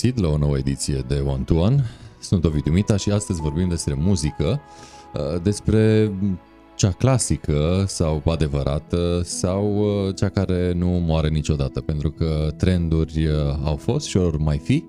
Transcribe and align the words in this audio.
găsit 0.00 0.18
la 0.18 0.28
o 0.28 0.36
nouă 0.36 0.58
ediție 0.58 1.04
de 1.08 1.22
One 1.26 1.42
to 1.42 1.54
One. 1.54 1.84
Sunt 2.20 2.44
Ovidiu 2.44 2.72
Mita 2.72 2.96
și 2.96 3.10
astăzi 3.10 3.40
vorbim 3.40 3.68
despre 3.68 3.94
muzică, 3.94 4.60
uh, 5.14 5.42
despre 5.42 6.12
cea 6.76 6.90
clasică 6.90 7.84
sau 7.86 8.22
adevărată 8.24 9.20
sau 9.24 9.78
uh, 9.78 10.14
cea 10.14 10.28
care 10.28 10.72
nu 10.76 10.88
moare 10.88 11.28
niciodată, 11.28 11.80
pentru 11.80 12.10
că 12.10 12.50
trenduri 12.56 13.26
uh, 13.26 13.58
au 13.64 13.76
fost 13.76 14.06
și 14.06 14.16
ori 14.16 14.42
mai 14.42 14.58
fi, 14.58 14.84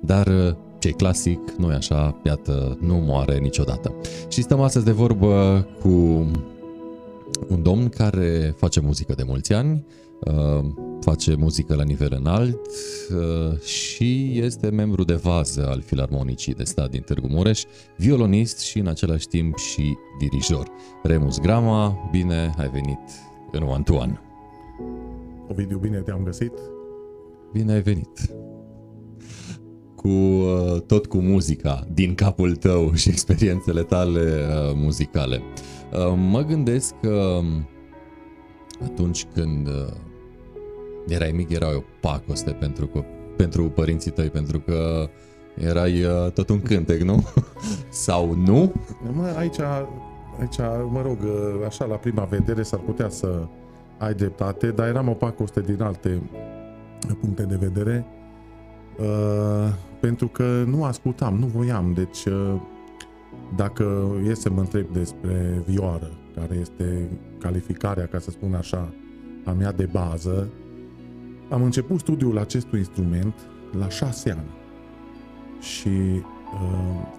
dar 0.00 0.56
ce 0.78 0.90
clasic, 0.90 1.38
nu 1.58 1.72
e 1.72 1.74
așa, 1.74 2.20
iată, 2.24 2.78
nu 2.80 2.94
moare 2.94 3.38
niciodată. 3.38 3.94
Și 4.28 4.42
stăm 4.42 4.60
astăzi 4.60 4.84
de 4.84 4.92
vorbă 4.92 5.66
cu 5.80 5.88
un 7.48 7.62
domn 7.62 7.88
care 7.88 8.54
face 8.56 8.80
muzică 8.80 9.14
de 9.16 9.22
mulți 9.26 9.52
ani, 9.52 9.84
face 11.00 11.34
muzică 11.34 11.74
la 11.74 11.82
nivel 11.82 12.14
înalt 12.18 12.60
uh, 12.66 13.60
și 13.60 14.38
este 14.38 14.68
membru 14.68 15.04
de 15.04 15.14
vază 15.14 15.68
al 15.68 15.80
Filarmonicii 15.80 16.54
de 16.54 16.64
stat 16.64 16.90
din 16.90 17.00
Târgu 17.00 17.26
Mureș, 17.28 17.62
violonist 17.96 18.58
și 18.58 18.78
în 18.78 18.86
același 18.86 19.26
timp 19.26 19.56
și 19.56 19.96
dirijor. 20.18 20.70
Remus 21.02 21.40
Grama, 21.40 22.08
bine 22.10 22.54
ai 22.58 22.68
venit 22.68 22.98
în 23.52 23.62
One 23.62 23.82
to 23.82 23.94
One. 23.94 24.20
Ovidiu, 25.48 25.78
bine 25.78 25.98
te-am 25.98 26.22
găsit. 26.24 26.52
Bine 27.52 27.72
ai 27.72 27.80
venit. 27.80 28.34
Cu 29.94 30.08
uh, 30.08 30.80
tot 30.86 31.06
cu 31.06 31.16
muzica 31.16 31.86
din 31.92 32.14
capul 32.14 32.56
tău 32.56 32.92
și 33.00 33.08
experiențele 33.08 33.82
tale 33.82 34.20
uh, 34.20 34.72
muzicale. 34.74 35.42
Mă 36.30 36.42
gândesc 36.42 36.94
că 37.00 37.40
atunci 38.82 39.24
când 39.34 39.68
erai 41.08 41.30
mic, 41.30 41.50
era 41.50 41.76
o 41.76 41.82
pacoste 42.00 42.50
pentru, 42.50 43.04
pentru 43.36 43.64
părinții 43.64 44.10
tăi, 44.10 44.30
pentru 44.30 44.60
că 44.60 45.08
erai 45.54 46.02
uh, 46.02 46.32
tot 46.32 46.48
un 46.48 46.60
cântec, 46.60 47.00
nu? 47.00 47.28
Sau 47.88 48.34
nu? 48.34 48.72
Mă, 49.12 49.34
aici, 49.36 49.60
aici, 50.40 50.58
mă 50.90 51.02
rog, 51.02 51.18
uh, 51.22 51.66
așa 51.66 51.84
la 51.84 51.96
prima 51.96 52.24
vedere 52.24 52.62
s-ar 52.62 52.80
putea 52.80 53.08
să 53.08 53.46
ai 53.98 54.14
dreptate, 54.14 54.70
dar 54.70 54.88
eram 54.88 55.08
o 55.08 55.12
pacoste 55.12 55.60
din 55.60 55.82
alte 55.82 56.22
puncte 57.20 57.42
de 57.42 57.56
vedere, 57.56 58.06
uh, 58.98 59.72
pentru 60.00 60.28
că 60.28 60.62
nu 60.66 60.84
ascultam, 60.84 61.34
nu 61.34 61.46
voiam, 61.46 61.92
deci 61.94 62.24
uh, 62.24 62.60
dacă 63.56 64.12
e 64.28 64.34
să 64.34 64.50
mă 64.50 64.60
întreb 64.60 64.86
despre 64.92 65.62
vioară, 65.66 66.10
care 66.34 66.54
este 66.54 67.08
calificarea, 67.38 68.06
ca 68.06 68.18
să 68.18 68.30
spun 68.30 68.54
așa, 68.54 68.94
a 69.44 69.50
mea 69.50 69.72
de 69.72 69.88
bază, 69.92 70.48
am 71.50 71.62
început 71.62 72.00
studiul 72.00 72.38
acestui 72.38 72.78
instrument 72.78 73.34
la 73.78 73.88
șase 73.88 74.30
ani 74.30 74.50
și 75.60 76.22
uh, 76.52 77.16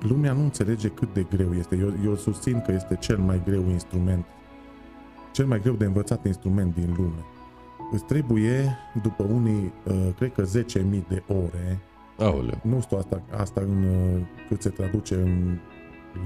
lumea 0.00 0.32
nu 0.32 0.42
înțelege 0.42 0.88
cât 0.88 1.12
de 1.12 1.26
greu 1.30 1.54
este. 1.54 1.76
Eu, 1.76 1.92
eu 2.04 2.16
susțin 2.16 2.62
că 2.66 2.72
este 2.72 2.96
cel 2.96 3.18
mai 3.18 3.42
greu 3.44 3.68
instrument, 3.68 4.24
cel 5.32 5.46
mai 5.46 5.60
greu 5.60 5.74
de 5.74 5.84
învățat 5.84 6.26
instrument 6.26 6.74
din 6.74 6.94
lume. 6.96 7.24
Îți 7.92 8.04
trebuie, 8.04 8.76
după 9.02 9.22
unii, 9.22 9.72
uh, 9.84 10.08
cred 10.16 10.32
că 10.32 10.42
10.000 10.42 11.04
de 11.08 11.22
ore, 11.26 11.80
Aoleu. 12.18 12.60
nu 12.62 12.80
știu 12.80 12.96
asta, 12.96 13.22
asta 13.36 13.60
în, 13.60 13.82
uh, 13.82 14.20
cât 14.48 14.62
se 14.62 14.68
traduce 14.68 15.14
în 15.14 15.58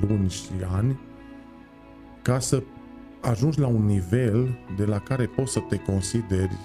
luni 0.09 0.29
și 0.29 0.51
ani, 0.77 1.01
ca 2.23 2.39
să 2.39 2.63
ajungi 3.21 3.61
la 3.61 3.67
un 3.67 3.85
nivel 3.85 4.59
de 4.77 4.85
la 4.85 4.99
care 4.99 5.27
poți 5.27 5.53
să 5.53 5.61
te 5.61 5.79
consideri 5.79 6.57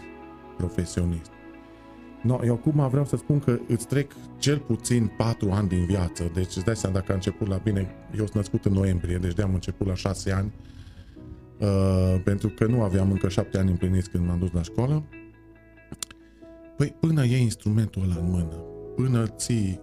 profesionist. 0.57 1.31
No, 2.21 2.39
eu 2.43 2.53
acum 2.53 2.89
vreau 2.89 3.05
să 3.05 3.15
spun 3.15 3.39
că 3.39 3.59
îți 3.67 3.87
trec 3.87 4.11
cel 4.37 4.57
puțin 4.57 5.11
4 5.17 5.51
ani 5.51 5.67
din 5.67 5.85
viață, 5.85 6.31
deci 6.33 6.55
îți 6.55 6.65
dai 6.65 6.75
seama 6.75 6.95
dacă 6.95 7.11
a 7.11 7.15
început 7.15 7.47
la 7.47 7.57
bine, 7.57 7.95
eu 8.11 8.23
sunt 8.23 8.33
născut 8.33 8.65
în 8.65 8.73
noiembrie, 8.73 9.17
deci 9.17 9.33
de-am 9.33 9.53
început 9.53 9.87
la 9.87 9.93
6 9.93 10.31
ani, 10.31 10.53
uh, 11.59 12.21
pentru 12.23 12.49
că 12.49 12.65
nu 12.65 12.81
aveam 12.81 13.11
încă 13.11 13.29
7 13.29 13.57
ani 13.57 13.69
împliniți 13.69 14.09
când 14.09 14.27
m-am 14.27 14.39
dus 14.39 14.51
la 14.51 14.61
școală. 14.61 15.03
Păi 16.77 16.95
până 16.99 17.25
iei 17.25 17.41
instrumentul 17.41 18.01
ăla 18.03 18.15
în 18.19 18.29
mână, 18.29 18.55
până 18.95 19.27
ții, 19.27 19.79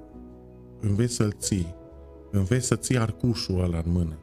înveți 0.81 1.15
să-l 1.15 1.35
ții, 1.39 1.75
înveți 2.31 2.67
să 2.67 2.77
ții 2.77 2.99
arcușul 2.99 3.63
ăla 3.63 3.83
în 3.85 3.93
mână 3.93 4.19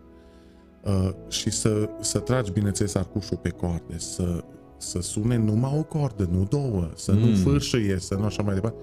uh, 0.83 1.09
și 1.27 1.49
să, 1.49 1.89
să 1.99 2.19
tragi, 2.19 2.51
bineînțeles, 2.51 2.95
arcușul 2.95 3.37
pe 3.37 3.49
coarde, 3.49 3.97
să 3.97 4.43
să 4.81 5.01
sune 5.01 5.37
numai 5.37 5.75
o 5.77 5.83
cordă, 5.83 6.29
nu 6.31 6.47
două, 6.49 6.89
să 6.95 7.11
mm. 7.11 7.17
nu 7.17 7.35
fârșăie, 7.35 7.99
să 7.99 8.15
nu 8.15 8.23
așa 8.23 8.43
mai 8.43 8.53
departe. 8.53 8.77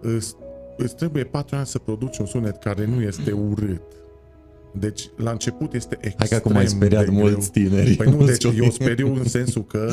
Îți, 0.00 0.34
îți 0.76 0.96
trebuie 0.96 1.24
patru 1.24 1.56
ani 1.56 1.66
să 1.66 1.78
produci 1.78 2.18
un 2.18 2.26
sunet 2.26 2.56
care 2.56 2.86
nu 2.86 3.02
este 3.02 3.32
urât. 3.32 3.82
Deci, 4.72 5.10
la 5.16 5.30
început 5.30 5.74
este 5.74 5.98
extrem 6.00 6.16
Hai 6.18 6.28
că 6.28 6.34
acum 6.34 6.56
ai 6.56 6.68
speriat 6.68 7.08
mulți 7.08 7.50
tineri. 7.50 7.94
Păi 7.94 8.10
nu, 8.10 8.24
deci 8.24 8.44
eu 8.44 8.70
speriu 8.70 9.14
în 9.14 9.24
sensul 9.24 9.64
că 9.64 9.90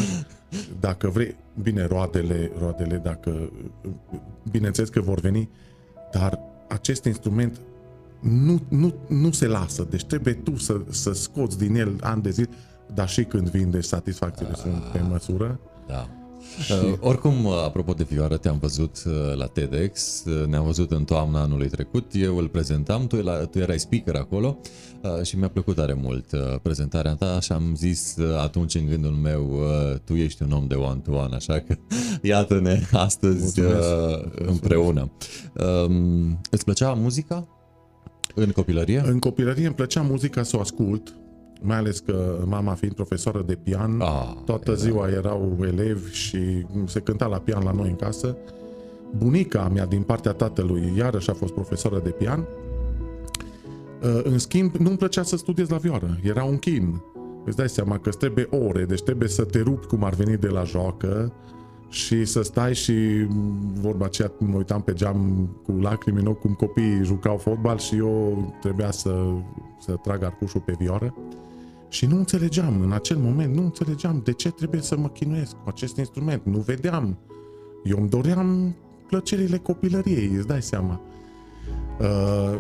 dacă 0.80 1.10
vrei, 1.10 1.36
bine, 1.62 1.86
roadele, 1.86 2.52
roadele, 2.60 2.98
dacă, 3.04 3.52
bineînțeles 4.52 4.90
că 4.90 5.02
vor 5.02 5.20
veni, 5.20 5.50
dar 6.12 6.40
acest 6.68 7.06
instrument 7.06 7.60
nu, 8.20 8.62
nu, 8.68 8.94
nu 9.08 9.32
se 9.32 9.48
lasă, 9.48 9.88
deci 9.90 10.06
trebuie 10.06 10.34
tu 10.34 10.58
să, 10.58 10.82
să 10.90 11.14
scoți 11.14 11.58
din 11.58 11.76
el 11.76 12.00
ani 12.02 12.22
de 12.22 12.30
zile 12.30 12.50
dar 12.94 13.10
și 13.10 13.24
când 13.24 13.50
vinde, 13.50 13.82
satisfacțiile 13.82 14.52
uh, 14.52 14.58
sunt 14.58 14.84
pe 14.84 15.00
măsură. 15.00 15.60
Da. 15.88 16.08
Și... 16.64 16.72
Uh, 16.72 16.94
oricum, 17.00 17.46
uh, 17.46 17.54
apropo 17.66 17.94
de 17.94 18.06
vioară, 18.10 18.38
te-am 18.38 18.58
văzut 18.58 19.04
uh, 19.06 19.36
la 19.36 19.46
TEDx, 19.46 20.24
uh, 20.26 20.46
ne-am 20.46 20.66
văzut 20.66 20.92
în 20.92 21.04
toamna 21.04 21.42
anului 21.42 21.70
trecut, 21.70 22.12
eu 22.14 22.38
îl 22.38 22.48
prezentam, 22.48 23.08
tu, 23.08 23.16
la, 23.16 23.34
tu 23.34 23.60
erai 23.60 23.80
speaker 23.80 24.16
acolo 24.16 24.58
uh, 25.02 25.24
și 25.24 25.38
mi-a 25.38 25.48
plăcut 25.48 25.76
tare 25.76 25.94
mult 25.94 26.32
uh, 26.32 26.40
prezentarea 26.62 27.14
ta 27.14 27.40
și 27.40 27.52
am 27.52 27.74
zis 27.76 28.16
uh, 28.20 28.38
atunci 28.38 28.76
în 28.76 28.86
gândul 28.86 29.12
meu, 29.12 29.50
uh, 29.52 29.98
tu 30.04 30.14
ești 30.14 30.44
un 30.44 30.52
om 30.52 30.68
de 30.68 30.76
one-to-one, 30.76 31.36
așa 31.36 31.60
că 31.60 31.76
iată-ne 32.22 32.82
astăzi 32.92 33.60
uh, 33.60 33.72
împreună. 34.34 35.12
Uh, 35.54 35.96
îți 36.50 36.64
plăcea 36.64 36.94
muzica 36.94 37.48
în 38.36 38.52
copilărie? 38.52 39.02
În 39.06 39.20
copilărie 39.20 39.66
îmi 39.66 39.76
plăcea 39.76 40.02
muzica 40.02 40.44
să 40.44 40.58
o 40.58 40.60
ascult, 40.60 41.14
mai 41.62 41.78
ales 41.78 42.00
că 42.00 42.44
mama 42.46 42.74
fiind 42.74 42.96
profesoară 42.96 43.44
de 43.46 43.56
pian, 43.56 44.02
ah, 44.02 44.34
toată 44.46 44.72
era. 44.72 44.80
ziua 44.80 45.10
erau 45.10 45.58
elevi 45.62 46.14
și 46.14 46.66
se 46.86 47.00
cânta 47.00 47.26
la 47.26 47.38
pian 47.38 47.64
la 47.64 47.72
noi 47.72 47.90
în 47.90 47.96
casă. 47.96 48.38
Bunica 49.18 49.70
mea 49.74 49.86
din 49.86 50.02
partea 50.02 50.32
tatălui 50.32 50.94
iarăși 50.98 51.30
a 51.30 51.34
fost 51.34 51.54
profesoară 51.54 52.00
de 52.04 52.10
pian. 52.10 52.40
Uh, 54.04 54.20
în 54.24 54.38
schimb, 54.38 54.76
nu-mi 54.76 54.98
plăcea 54.98 55.24
să 55.24 55.38
studiez 55.38 55.70
la 55.70 55.78
vioară. 55.78 56.20
Era 56.24 56.44
un 56.44 56.58
chin. 56.58 57.02
Îți 57.46 57.58
dai 57.58 57.70
seama 57.70 58.00
că 58.00 58.10
îți 58.10 58.18
trebuie 58.18 58.48
ore, 58.68 58.86
deci 58.86 59.02
trebuie 59.02 59.28
să 59.28 59.44
te 59.44 59.62
rupi 59.62 59.86
cum 59.86 60.04
ar 60.04 60.14
veni 60.14 60.38
de 60.38 60.48
la 60.48 60.64
joacă 60.64 61.34
și 61.90 62.26
să 62.26 62.42
stai 62.42 62.76
și 62.76 63.28
vorba 63.74 64.06
aceea 64.06 64.32
mă 64.40 64.58
uitam 64.58 64.82
pe 64.82 64.94
geam 64.94 65.50
cu 65.64 65.72
lacrimi 65.72 66.20
în 66.20 66.28
ochi 66.28 66.40
cum 66.40 66.54
copiii 66.54 67.04
jucau 67.04 67.38
fotbal 67.38 67.78
și 67.78 67.96
eu 67.96 68.54
trebuia 68.62 68.92
să, 68.92 69.24
să 69.80 69.96
trag 70.04 70.24
arcușul 70.24 70.62
pe 70.66 70.76
vioară. 70.80 71.16
Și 71.90 72.06
nu 72.06 72.18
înțelegeam, 72.18 72.82
în 72.82 72.92
acel 72.92 73.18
moment, 73.18 73.56
nu 73.56 73.64
înțelegeam 73.64 74.22
de 74.24 74.32
ce 74.32 74.52
trebuie 74.52 74.82
să 74.82 74.98
mă 74.98 75.08
chinuiesc 75.08 75.52
cu 75.52 75.64
acest 75.66 75.98
instrument. 75.98 76.42
Nu 76.46 76.60
vedeam. 76.60 77.18
Eu 77.84 77.98
îmi 78.00 78.10
doream 78.10 78.76
plăcerile 79.08 79.58
copilăriei, 79.58 80.28
îți 80.36 80.48
dai 80.48 80.62
seama. 80.62 81.02
Uh, 82.00 82.58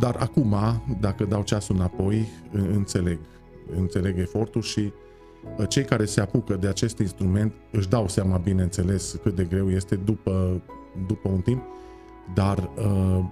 dar 0.00 0.16
acum, 0.18 0.54
dacă 1.00 1.24
dau 1.24 1.42
ceasul 1.42 1.74
înapoi, 1.74 2.28
înțeleg. 2.52 3.18
Înțeleg 3.76 4.18
efortul 4.18 4.62
și 4.62 4.92
uh, 5.58 5.68
cei 5.68 5.84
care 5.84 6.04
se 6.04 6.20
apucă 6.20 6.56
de 6.56 6.66
acest 6.66 6.98
instrument 6.98 7.52
își 7.70 7.88
dau 7.88 8.08
seama, 8.08 8.36
bineînțeles, 8.36 9.18
cât 9.22 9.36
de 9.36 9.44
greu 9.44 9.70
este 9.70 9.94
după, 9.94 10.62
după 11.06 11.28
un 11.28 11.40
timp, 11.40 11.62
dar 12.34 12.70
uh, 12.76 13.24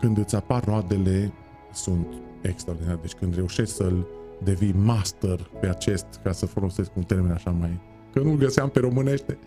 când 0.00 0.18
îți 0.18 0.34
apar 0.34 0.64
roadele, 0.64 1.32
sunt 1.72 2.06
extraordinare. 2.40 2.98
Deci 3.00 3.14
când 3.14 3.34
reușești 3.34 3.74
să-l 3.74 4.06
devii 4.42 4.74
master 4.84 5.50
pe 5.60 5.68
acest, 5.68 6.06
ca 6.22 6.32
să 6.32 6.46
folosesc 6.46 6.96
un 6.96 7.02
termen 7.02 7.32
așa 7.32 7.50
mai... 7.50 7.80
că 8.12 8.20
nu-l 8.20 8.36
găseam 8.36 8.68
pe 8.68 8.80
românește, 8.80 9.38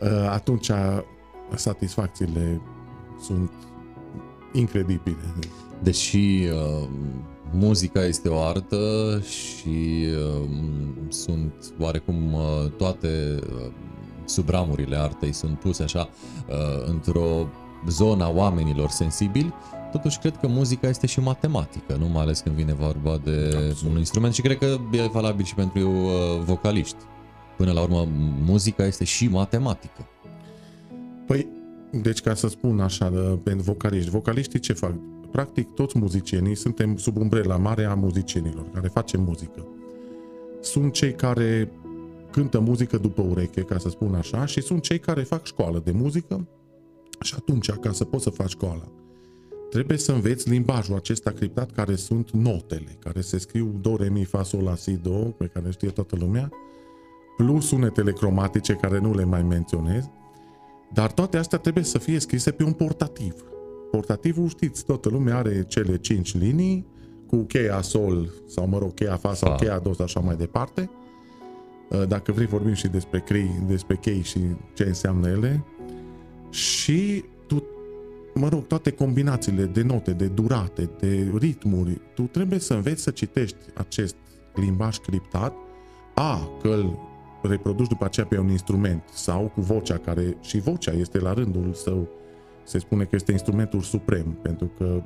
uh, 0.00 0.28
atunci 0.30 0.70
satisfacțiile 1.54 2.60
sunt 3.22 3.50
incredibile. 4.52 5.16
Deși 5.82 6.16
uh, 6.16 6.88
muzica 7.52 8.04
este 8.04 8.28
o 8.28 8.40
artă 8.40 9.20
și 9.20 10.06
uh, 10.42 10.48
sunt 11.08 11.52
oarecum 11.78 12.32
uh, 12.32 12.70
toate 12.76 13.38
uh, 13.40 13.70
subramurile 14.24 14.96
artei 14.96 15.32
sunt 15.32 15.58
puse 15.58 15.82
așa 15.82 16.08
uh, 16.48 16.86
într-o 16.86 17.46
zonă 17.88 18.24
a 18.24 18.32
oamenilor 18.34 18.88
sensibili, 18.88 19.54
Totuși, 19.92 20.18
cred 20.18 20.36
că 20.36 20.46
muzica 20.46 20.88
este 20.88 21.06
și 21.06 21.20
matematică, 21.20 21.96
nu 21.98 22.08
mai 22.08 22.22
ales 22.22 22.40
când 22.40 22.54
vine 22.54 22.74
vorba 22.74 23.20
de 23.24 23.50
Absolut. 23.54 23.92
un 23.92 23.98
instrument 23.98 24.34
și 24.34 24.40
cred 24.40 24.58
că 24.58 24.76
e 24.92 25.02
valabil 25.02 25.44
și 25.44 25.54
pentru 25.54 25.90
uh, 25.90 26.10
vocaliști. 26.44 26.96
Până 27.56 27.72
la 27.72 27.80
urmă, 27.80 28.08
muzica 28.44 28.84
este 28.84 29.04
și 29.04 29.28
matematică. 29.28 30.08
Păi, 31.26 31.46
Deci, 31.90 32.20
ca 32.20 32.34
să 32.34 32.48
spun 32.48 32.80
așa, 32.80 33.08
pentru 33.42 33.64
vocaliști, 33.64 34.10
vocaliștii 34.10 34.58
ce 34.58 34.72
fac? 34.72 34.94
Practic, 35.30 35.74
toți 35.74 35.98
muzicienii 35.98 36.54
suntem 36.54 36.96
sub 36.96 37.16
umbrela 37.16 37.56
mare 37.56 37.84
a 37.84 37.94
muzicienilor, 37.94 38.70
care 38.70 38.88
facem 38.88 39.22
muzică. 39.22 39.66
Sunt 40.60 40.92
cei 40.92 41.12
care 41.12 41.72
cântă 42.30 42.60
muzică 42.60 42.98
după 42.98 43.22
ureche, 43.22 43.60
ca 43.60 43.78
să 43.78 43.88
spun 43.88 44.14
așa, 44.14 44.46
și 44.46 44.60
sunt 44.60 44.82
cei 44.82 44.98
care 44.98 45.22
fac 45.22 45.44
școală 45.44 45.80
de 45.84 45.90
muzică 45.90 46.48
și 47.20 47.34
atunci, 47.36 47.70
ca 47.70 47.92
să 47.92 48.04
poți 48.04 48.22
să 48.22 48.30
faci 48.30 48.50
școala, 48.50 48.88
trebuie 49.70 49.98
să 49.98 50.12
înveți 50.12 50.48
limbajul 50.48 50.94
acesta 50.94 51.30
criptat 51.30 51.70
care 51.70 51.94
sunt 51.94 52.30
notele, 52.30 52.96
care 52.98 53.20
se 53.20 53.38
scriu 53.38 53.78
do, 53.80 53.96
re, 53.96 54.08
mi, 54.08 54.24
fa, 54.24 54.42
sol, 54.42 54.62
la, 54.62 54.74
si, 54.74 54.92
do, 55.02 55.18
pe 55.18 55.46
care 55.46 55.70
știe 55.70 55.88
toată 55.88 56.16
lumea, 56.18 56.50
plus 57.36 57.66
sunetele 57.66 58.12
cromatice 58.12 58.72
care 58.72 58.98
nu 58.98 59.14
le 59.14 59.24
mai 59.24 59.42
menționez, 59.42 60.10
dar 60.92 61.12
toate 61.12 61.36
astea 61.36 61.58
trebuie 61.58 61.84
să 61.84 61.98
fie 61.98 62.18
scrise 62.18 62.50
pe 62.50 62.64
un 62.64 62.72
portativ. 62.72 63.34
Portativul, 63.90 64.48
știți, 64.48 64.84
toată 64.84 65.08
lumea 65.08 65.36
are 65.36 65.64
cele 65.64 65.98
cinci 65.98 66.38
linii, 66.38 66.86
cu 67.26 67.36
cheia 67.36 67.80
sol, 67.80 68.32
sau 68.46 68.66
mă 68.66 68.78
rog, 68.78 68.94
cheia 68.94 69.16
fa 69.16 69.34
sau 69.34 69.54
cheia 69.54 69.78
do, 69.78 69.90
așa 70.02 70.20
mai 70.20 70.36
departe. 70.36 70.90
Dacă 72.08 72.32
vrei 72.32 72.46
vorbim 72.46 72.72
și 72.72 72.88
despre 72.88 73.20
chei, 73.20 73.50
despre 73.66 73.96
chei 73.96 74.22
și 74.22 74.38
ce 74.74 74.82
înseamnă 74.82 75.28
ele. 75.28 75.64
Și 76.50 77.20
tu, 77.20 77.37
mă 78.38 78.48
rog, 78.48 78.66
toate 78.66 78.90
combinațiile 78.90 79.64
de 79.64 79.82
note, 79.82 80.12
de 80.12 80.26
durate, 80.26 80.90
de 80.98 81.32
ritmuri, 81.38 82.00
tu 82.14 82.22
trebuie 82.22 82.58
să 82.58 82.74
înveți 82.74 83.02
să 83.02 83.10
citești 83.10 83.56
acest 83.74 84.16
limbaj 84.54 84.96
criptat, 84.96 85.54
A, 86.14 86.48
că 86.62 86.68
îl 86.68 86.98
reproduci 87.42 87.88
după 87.88 88.04
aceea 88.04 88.26
pe 88.26 88.38
un 88.38 88.48
instrument 88.48 89.02
sau 89.12 89.52
cu 89.54 89.60
vocea 89.60 89.98
care 89.98 90.36
și 90.40 90.60
vocea 90.60 90.92
este 90.92 91.18
la 91.18 91.32
rândul 91.32 91.72
său 91.74 92.08
se 92.64 92.78
spune 92.78 93.04
că 93.04 93.14
este 93.14 93.32
instrumentul 93.32 93.80
suprem 93.80 94.38
pentru 94.42 94.70
că 94.78 95.02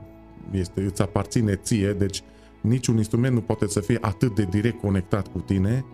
este, 0.51 0.83
îți 0.83 1.03
aparține 1.03 1.55
ție, 1.55 1.93
deci 1.93 2.23
niciun 2.61 2.97
instrument 2.97 3.35
nu 3.35 3.41
poate 3.41 3.69
să 3.69 3.81
fie 3.81 3.99
atât 4.01 4.35
de 4.35 4.47
direct 4.51 4.81
conectat 4.81 5.29
cu 5.29 5.39
tine 5.39 5.85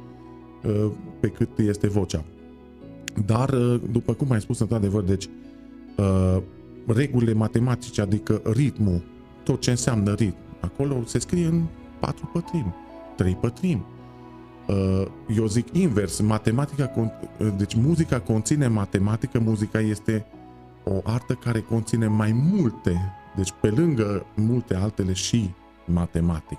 uh, 0.64 0.90
pe 1.20 1.28
cât 1.28 1.58
este 1.58 1.88
vocea. 1.88 2.24
Dar, 3.26 3.48
uh, 3.48 3.80
după 3.90 4.12
cum 4.12 4.30
ai 4.30 4.40
spus 4.40 4.58
într-adevăr, 4.58 5.02
deci 5.02 5.28
uh, 5.96 6.42
regulile 6.88 7.32
matematice, 7.32 8.00
adică 8.00 8.42
ritmul, 8.44 9.02
tot 9.42 9.60
ce 9.60 9.70
înseamnă 9.70 10.14
ritm, 10.14 10.36
acolo 10.60 11.02
se 11.04 11.18
scrie 11.18 11.46
în 11.46 11.62
patru 11.98 12.30
pătrimi, 12.32 12.74
trei 13.16 13.34
pătrimi, 13.34 13.86
Uh, 14.68 15.06
eu 15.36 15.46
zic 15.46 15.66
invers, 15.72 16.20
matematica, 16.20 16.92
uh, 16.96 17.48
deci 17.56 17.74
muzica 17.74 18.20
conține 18.20 18.66
matematică, 18.66 19.38
muzica 19.38 19.80
este 19.80 20.26
o 20.84 21.00
artă 21.04 21.32
care 21.32 21.60
conține 21.60 22.06
mai 22.06 22.32
multe, 22.32 23.14
deci 23.36 23.52
pe 23.60 23.68
lângă 23.68 24.26
multe 24.34 24.74
altele 24.74 25.12
și 25.12 25.50
matematic. 25.84 26.58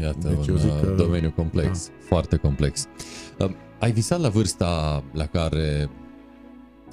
Iată, 0.00 0.28
deci 0.28 0.46
un 0.46 0.54
eu 0.54 0.56
zic 0.56 0.70
uh, 0.72 0.80
că, 0.80 0.86
domeniu 0.86 1.32
complex, 1.36 1.86
da. 1.86 1.92
foarte 2.06 2.36
complex. 2.36 2.86
Ai 3.78 3.92
visat 3.92 4.20
la 4.20 4.28
vârsta 4.28 5.02
la 5.12 5.26
care 5.26 5.90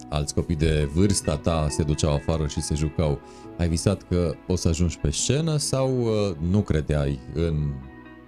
alți 0.09 0.33
copii 0.33 0.55
de 0.55 0.89
vârsta 0.93 1.37
ta 1.37 1.67
se 1.69 1.83
duceau 1.83 2.13
afară 2.13 2.47
și 2.47 2.61
se 2.61 2.75
jucau, 2.75 3.19
ai 3.57 3.69
visat 3.69 4.01
că 4.01 4.33
o 4.47 4.55
să 4.55 4.67
ajungi 4.67 4.97
pe 4.97 5.11
scenă 5.11 5.57
sau 5.57 6.07
nu 6.49 6.61
credeai 6.61 7.19
în 7.33 7.55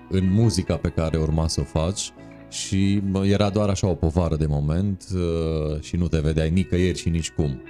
în 0.10 0.32
muzica 0.32 0.76
pe 0.76 0.90
care 0.90 1.18
urma 1.18 1.48
să 1.48 1.62
o 1.62 1.64
faci 1.64 2.14
și 2.50 3.04
era 3.24 3.50
doar 3.50 3.70
așa 3.70 3.88
o 3.88 3.94
povară 3.94 4.36
de 4.36 4.46
moment 4.46 5.06
uh, 5.14 5.82
și 5.82 5.96
nu 5.96 6.08
te 6.08 6.20
vedeai 6.20 6.50
nicăieri 6.50 6.98
și 6.98 7.10
nici 7.10 7.32
cum. 7.32 7.62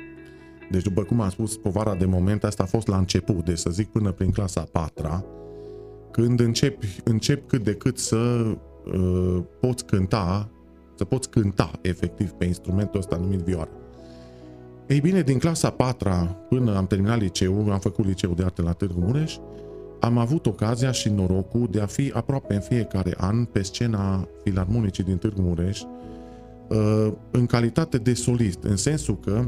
Deci, 0.71 0.83
după 0.83 1.03
cum 1.03 1.21
am 1.21 1.29
spus, 1.29 1.57
povara 1.57 1.95
de 1.95 2.05
moment 2.05 2.43
asta 2.43 2.63
a 2.63 2.65
fost 2.65 2.87
la 2.87 2.97
început, 2.97 3.45
deci 3.45 3.57
să 3.57 3.69
zic 3.69 3.87
până 3.87 4.11
prin 4.11 4.31
clasa 4.31 4.67
4 4.71 5.25
când 6.11 6.39
începi, 6.39 6.87
încep 7.03 7.47
cât 7.47 7.63
de 7.63 7.73
cât 7.73 7.97
să 7.97 8.17
uh, 8.17 9.43
poți 9.59 9.85
cânta, 9.85 10.49
să 10.95 11.05
poți 11.05 11.29
cânta 11.29 11.71
efectiv 11.81 12.31
pe 12.31 12.45
instrumentul 12.45 12.99
ăsta 12.99 13.15
numit 13.15 13.39
vioară. 13.39 13.69
Ei 14.89 14.99
bine, 14.99 15.21
din 15.21 15.39
clasa 15.39 15.69
4 15.69 16.09
până 16.49 16.77
am 16.77 16.87
terminat 16.87 17.19
liceu, 17.19 17.71
am 17.71 17.79
făcut 17.79 18.05
liceu 18.05 18.33
de 18.33 18.43
arte 18.43 18.61
la 18.61 18.71
Târgu 18.71 18.99
Mureș, 18.99 19.37
am 19.99 20.17
avut 20.17 20.45
ocazia 20.45 20.91
și 20.91 21.09
norocul 21.09 21.67
de 21.71 21.81
a 21.81 21.85
fi 21.85 22.11
aproape 22.13 22.53
în 22.53 22.59
fiecare 22.59 23.13
an 23.17 23.45
pe 23.45 23.61
scena 23.61 24.27
Filarmonicii 24.43 25.03
din 25.03 25.17
Târgu 25.17 25.41
Mureș 25.41 25.81
uh, 25.81 27.11
în 27.31 27.45
calitate 27.45 27.97
de 27.97 28.13
solist, 28.13 28.63
în 28.63 28.75
sensul 28.75 29.19
că 29.19 29.45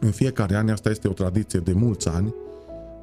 în 0.00 0.10
fiecare 0.10 0.56
an, 0.56 0.68
asta 0.68 0.90
este 0.90 1.08
o 1.08 1.12
tradiție 1.12 1.60
de 1.60 1.72
mulți 1.72 2.08
ani, 2.08 2.34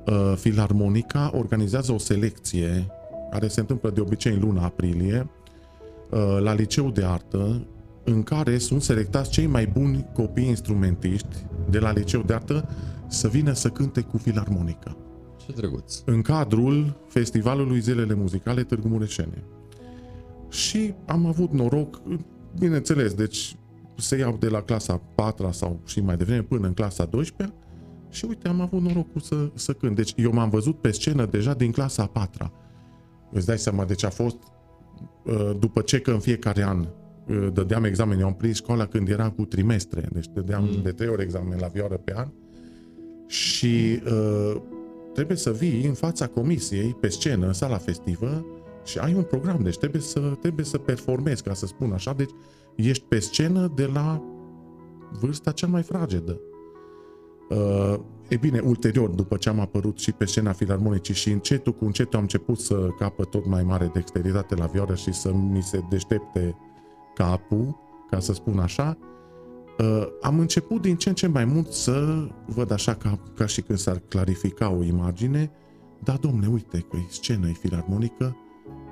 uh, 0.05 0.33
Filarmonica 0.35 1.31
organizează 1.33 1.91
o 1.91 1.97
selecție 1.97 2.87
care 3.31 3.47
se 3.47 3.59
întâmplă 3.59 3.89
de 3.89 4.01
obicei 4.01 4.33
în 4.33 4.39
luna 4.39 4.63
aprilie 4.63 5.29
uh, 6.09 6.37
la 6.39 6.53
liceu 6.53 6.89
de 6.89 7.03
artă 7.03 7.61
în 8.03 8.23
care 8.23 8.57
sunt 8.57 8.81
selectați 8.81 9.29
cei 9.29 9.45
mai 9.45 9.67
buni 9.67 10.07
copii 10.13 10.47
instrumentiști 10.47 11.45
de 11.69 11.79
la 11.79 11.91
liceu 11.91 12.21
de 12.21 12.33
artă 12.33 12.69
să 13.07 13.27
vină 13.27 13.53
să 13.53 13.69
cânte 13.69 14.01
cu 14.01 14.17
filarmonica. 14.17 14.97
Ce 15.45 15.51
drăguț. 15.51 16.01
În 16.05 16.21
cadrul 16.21 16.97
Festivalului 17.07 17.79
Zilele 17.79 18.13
Muzicale 18.13 18.63
Târgu 18.63 18.87
Mureșene. 18.87 19.43
Și 20.49 20.93
am 21.05 21.25
avut 21.25 21.51
noroc, 21.51 22.01
bineînțeles, 22.59 23.13
deci 23.13 23.55
se 23.97 24.17
iau 24.17 24.37
de 24.39 24.47
la 24.47 24.61
clasa 24.61 25.01
4 25.15 25.51
sau 25.51 25.79
și 25.85 25.99
mai 25.99 26.17
devreme 26.17 26.41
până 26.41 26.67
în 26.67 26.73
clasa 26.73 27.05
12 27.05 27.55
și 28.09 28.25
uite, 28.25 28.47
am 28.47 28.61
avut 28.61 28.81
norocul 28.81 29.21
să, 29.21 29.51
să 29.53 29.73
cânt. 29.73 29.95
Deci 29.95 30.13
eu 30.15 30.33
m-am 30.33 30.49
văzut 30.49 30.81
pe 30.81 30.91
scenă 30.91 31.25
deja 31.25 31.53
din 31.53 31.71
clasa 31.71 32.05
4 32.05 32.51
Îți 33.31 33.45
dai 33.45 33.57
seama, 33.57 33.85
deci 33.85 34.03
a 34.03 34.09
fost 34.09 34.37
uh, 35.25 35.51
după 35.59 35.81
ce 35.81 35.99
că 35.99 36.11
în 36.11 36.19
fiecare 36.19 36.63
an 36.63 36.79
uh, 36.79 36.87
dădeam 37.53 37.83
examen, 37.83 38.19
eu 38.19 38.25
am 38.25 38.35
prins 38.35 38.55
școala 38.55 38.85
când 38.85 39.09
era 39.09 39.29
cu 39.29 39.45
trimestre, 39.45 40.07
deci 40.11 40.27
dădeam 40.33 40.63
mm. 40.63 40.81
de 40.83 40.91
trei 40.91 41.09
ori 41.09 41.21
examen 41.21 41.57
la 41.59 41.67
vioară 41.67 41.95
pe 41.95 42.13
an. 42.15 42.27
Și 43.27 44.01
uh, 44.05 44.61
trebuie 45.13 45.37
să 45.37 45.51
vii 45.51 45.85
în 45.85 45.93
fața 45.93 46.27
comisiei, 46.27 46.95
pe 46.99 47.07
scenă, 47.07 47.45
în 47.47 47.53
sala 47.53 47.77
festivă 47.77 48.45
și 48.83 48.97
ai 48.97 49.13
un 49.13 49.23
program, 49.23 49.59
deci 49.63 49.77
trebuie 49.77 50.01
să, 50.01 50.19
trebuie 50.19 50.65
să 50.65 50.77
performezi, 50.77 51.43
ca 51.43 51.53
să 51.53 51.65
spun 51.65 51.91
așa, 51.91 52.13
deci 52.13 52.31
ești 52.75 53.03
pe 53.03 53.19
scenă 53.19 53.71
de 53.75 53.85
la 53.93 54.23
vârsta 55.19 55.51
cea 55.51 55.67
mai 55.67 55.81
fragedă. 55.81 56.39
Uh, 57.49 57.99
e 58.27 58.35
bine, 58.35 58.59
ulterior, 58.59 59.09
după 59.09 59.37
ce 59.37 59.49
am 59.49 59.59
apărut 59.59 59.99
și 59.99 60.11
pe 60.11 60.25
scena 60.25 60.51
filarmonicii 60.51 61.13
și 61.13 61.31
încetul 61.31 61.73
cu 61.73 61.85
încetul 61.85 62.15
am 62.15 62.21
început 62.21 62.59
să 62.59 62.87
capă 62.97 63.23
tot 63.23 63.45
mai 63.45 63.63
mare 63.63 63.89
dexteritate 63.93 64.55
la 64.55 64.65
vioară 64.65 64.95
și 64.95 65.13
să 65.13 65.33
mi 65.33 65.61
se 65.61 65.79
deștepte 65.89 66.55
capul, 67.13 67.77
ca 68.09 68.19
să 68.19 68.33
spun 68.33 68.59
așa, 68.59 68.97
Uh, 69.81 70.07
am 70.21 70.39
început 70.39 70.81
din 70.81 70.95
ce 70.95 71.09
în 71.09 71.15
ce 71.15 71.27
mai 71.27 71.45
mult 71.45 71.71
să 71.71 72.27
văd 72.45 72.71
așa 72.71 72.93
ca, 72.93 73.19
ca 73.35 73.45
și 73.45 73.61
când 73.61 73.77
s-ar 73.77 74.01
clarifica 74.07 74.69
o 74.69 74.83
imagine, 74.83 75.51
da, 76.03 76.13
domne, 76.13 76.47
uite 76.47 76.79
că 76.79 76.97
e 76.97 77.05
scenă, 77.09 77.47
e 77.47 77.51
filarmonică, 77.51 78.37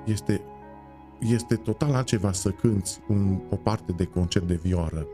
este, 0.06 0.40
este 1.18 1.54
total 1.54 1.94
altceva 1.94 2.32
să 2.32 2.50
cânti 2.50 2.90
un, 3.08 3.40
o 3.50 3.56
parte 3.56 3.92
de 3.92 4.04
concert 4.04 4.46
de 4.46 4.54
vioară. 4.62 5.06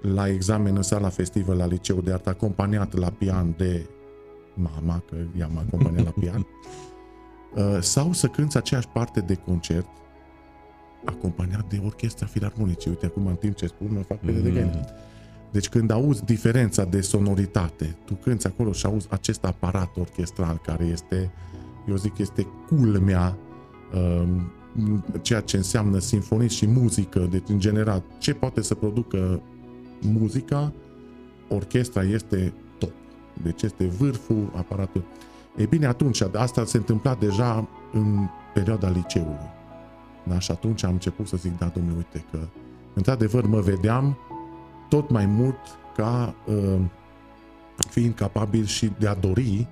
La 0.00 0.28
examen 0.28 0.76
în 0.76 0.82
sala 0.82 1.08
festivă 1.08 1.54
la 1.54 1.66
liceu 1.66 2.00
de 2.00 2.12
artă, 2.12 2.28
acompaniat 2.28 2.94
la 2.94 3.10
pian 3.10 3.54
de 3.56 3.86
mama, 4.54 5.02
că 5.08 5.16
ea 5.38 5.50
m-a 5.54 5.64
acompaniat 5.66 6.04
la 6.04 6.10
pian, 6.20 6.46
uh, 7.56 7.78
sau 7.80 8.12
să 8.12 8.26
cânti 8.26 8.56
aceeași 8.56 8.88
parte 8.88 9.20
de 9.20 9.34
concert 9.34 9.88
acompaniat 11.06 11.68
de 11.68 11.80
orchestra 11.84 12.26
filarmonicii. 12.26 12.90
Uite, 12.90 13.06
acum 13.06 13.26
în 13.26 13.34
timp 13.34 13.54
ce 13.54 13.66
spun, 13.66 13.88
mă 13.92 14.00
fac 14.00 14.18
pe 14.18 14.30
mm. 14.30 14.42
de 14.42 14.50
gând. 14.50 14.94
Deci 15.50 15.68
când 15.68 15.90
auzi 15.90 16.24
diferența 16.24 16.84
de 16.84 17.00
sonoritate, 17.00 17.96
tu 18.04 18.14
cânti 18.14 18.46
acolo 18.46 18.72
și 18.72 18.86
auzi 18.86 19.06
acest 19.10 19.44
aparat 19.44 19.96
orchestral 19.96 20.60
care 20.64 20.84
este, 20.84 21.32
eu 21.88 21.96
zic, 21.96 22.18
este 22.18 22.46
culmea 22.68 23.36
um, 23.94 24.52
ceea 25.22 25.40
ce 25.40 25.56
înseamnă 25.56 25.98
sinfonii 25.98 26.48
și 26.48 26.66
muzică, 26.66 27.26
deci 27.30 27.48
în 27.48 27.58
general, 27.58 28.02
ce 28.18 28.34
poate 28.34 28.62
să 28.62 28.74
producă 28.74 29.42
muzica, 30.00 30.72
orchestra 31.48 32.02
este 32.02 32.52
top. 32.78 32.92
Deci 33.42 33.62
este 33.62 33.86
vârful 33.86 34.52
aparatului. 34.56 35.06
E 35.56 35.66
bine, 35.66 35.86
atunci, 35.86 36.22
asta 36.32 36.64
se 36.64 36.76
întâmpla 36.76 37.14
deja 37.14 37.68
în 37.92 38.28
perioada 38.54 38.88
liceului. 38.88 39.54
Da? 40.28 40.38
Și 40.38 40.50
atunci 40.50 40.84
am 40.84 40.92
început 40.92 41.26
să 41.26 41.36
zic, 41.36 41.58
da, 41.58 41.66
domnule, 41.74 41.96
uite 41.96 42.24
că 42.30 42.38
într-adevăr 42.94 43.46
mă 43.46 43.60
vedeam 43.60 44.18
tot 44.88 45.10
mai 45.10 45.26
mult 45.26 45.58
ca 45.96 46.34
uh, 46.46 46.80
fiind 47.90 48.14
capabil 48.14 48.64
și 48.64 48.92
de 48.98 49.06
a 49.06 49.14
dori 49.14 49.66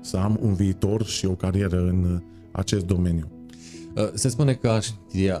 să 0.00 0.16
am 0.16 0.38
un 0.42 0.54
viitor 0.54 1.04
și 1.04 1.26
o 1.26 1.32
carieră 1.32 1.76
în 1.76 2.22
acest 2.52 2.86
domeniu. 2.86 3.28
Uh, 3.96 4.10
se 4.14 4.28
spune 4.28 4.54
că 4.54 4.80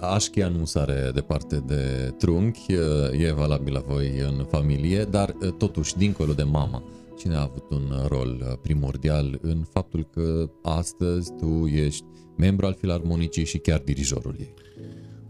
așchia 0.00 0.48
nu 0.48 0.64
sare 0.64 1.10
departe 1.14 1.62
de 1.66 2.14
trunchi, 2.18 2.74
uh, 2.74 3.20
e 3.26 3.32
valabil 3.32 3.72
la 3.72 3.82
voi 3.86 4.18
în 4.18 4.44
familie, 4.50 5.04
dar 5.04 5.34
uh, 5.40 5.52
totuși, 5.52 5.96
dincolo 5.96 6.32
de 6.32 6.42
mama, 6.42 6.82
cine 7.18 7.34
a 7.34 7.40
avut 7.40 7.70
un 7.70 8.06
rol 8.08 8.58
primordial 8.62 9.38
în 9.42 9.64
faptul 9.72 10.06
că 10.12 10.50
astăzi 10.62 11.32
tu 11.32 11.66
ești 11.66 12.04
membru 12.36 12.66
al 12.66 12.76
filarmonicii 12.78 13.44
și 13.44 13.58
chiar 13.58 13.80
dirijorul 13.84 14.36
ei? 14.38 14.54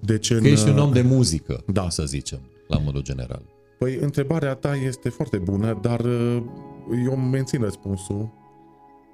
Deci 0.01 0.31
în... 0.31 0.41
Că 0.41 0.49
ești 0.49 0.69
un 0.69 0.79
om 0.79 0.93
de 0.93 1.03
muzică, 1.03 1.65
da. 1.67 1.89
să 1.89 2.05
zicem, 2.05 2.41
la 2.69 2.79
modul 2.79 3.03
general. 3.03 3.43
Păi, 3.79 3.99
întrebarea 4.01 4.55
ta 4.55 4.75
este 4.75 5.09
foarte 5.09 5.37
bună, 5.37 5.79
dar 5.83 6.01
eu 7.05 7.17
mențin 7.17 7.61
răspunsul 7.61 8.33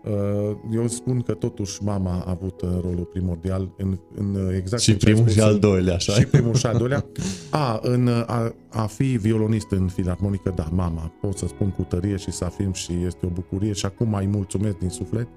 Uh, 0.04 0.56
eu 0.72 0.86
spun 0.86 1.20
că 1.20 1.32
totuși 1.32 1.82
mama 1.82 2.10
a 2.10 2.30
avut 2.30 2.60
uh, 2.60 2.68
rolul 2.80 3.08
primordial 3.12 3.70
în, 3.76 3.98
în 4.14 4.34
uh, 4.34 4.56
exact 4.56 4.82
Și 4.82 4.96
primul 4.96 5.28
și 5.28 5.40
al 5.40 5.58
doilea, 5.58 5.94
așa 5.94 6.12
Și 6.12 6.24
primul 6.24 6.54
și 6.54 6.66
al 6.66 6.76
doilea. 6.76 7.04
A, 7.50 7.80
în 7.82 8.08
a, 8.26 8.54
a 8.70 8.86
fi 8.86 9.04
violonist 9.04 9.70
în 9.70 9.88
filarmonică, 9.88 10.52
da, 10.56 10.68
mama, 10.72 11.12
pot 11.20 11.38
să 11.38 11.46
spun 11.46 11.70
cu 11.70 11.82
tărie 11.82 12.16
și 12.16 12.30
să 12.30 12.44
afirm 12.44 12.72
și 12.72 12.92
este 13.06 13.26
o 13.26 13.28
bucurie 13.28 13.72
și 13.72 13.86
acum 13.86 14.08
mai 14.08 14.26
mulțumesc 14.26 14.78
din 14.78 14.88
suflet. 14.88 15.28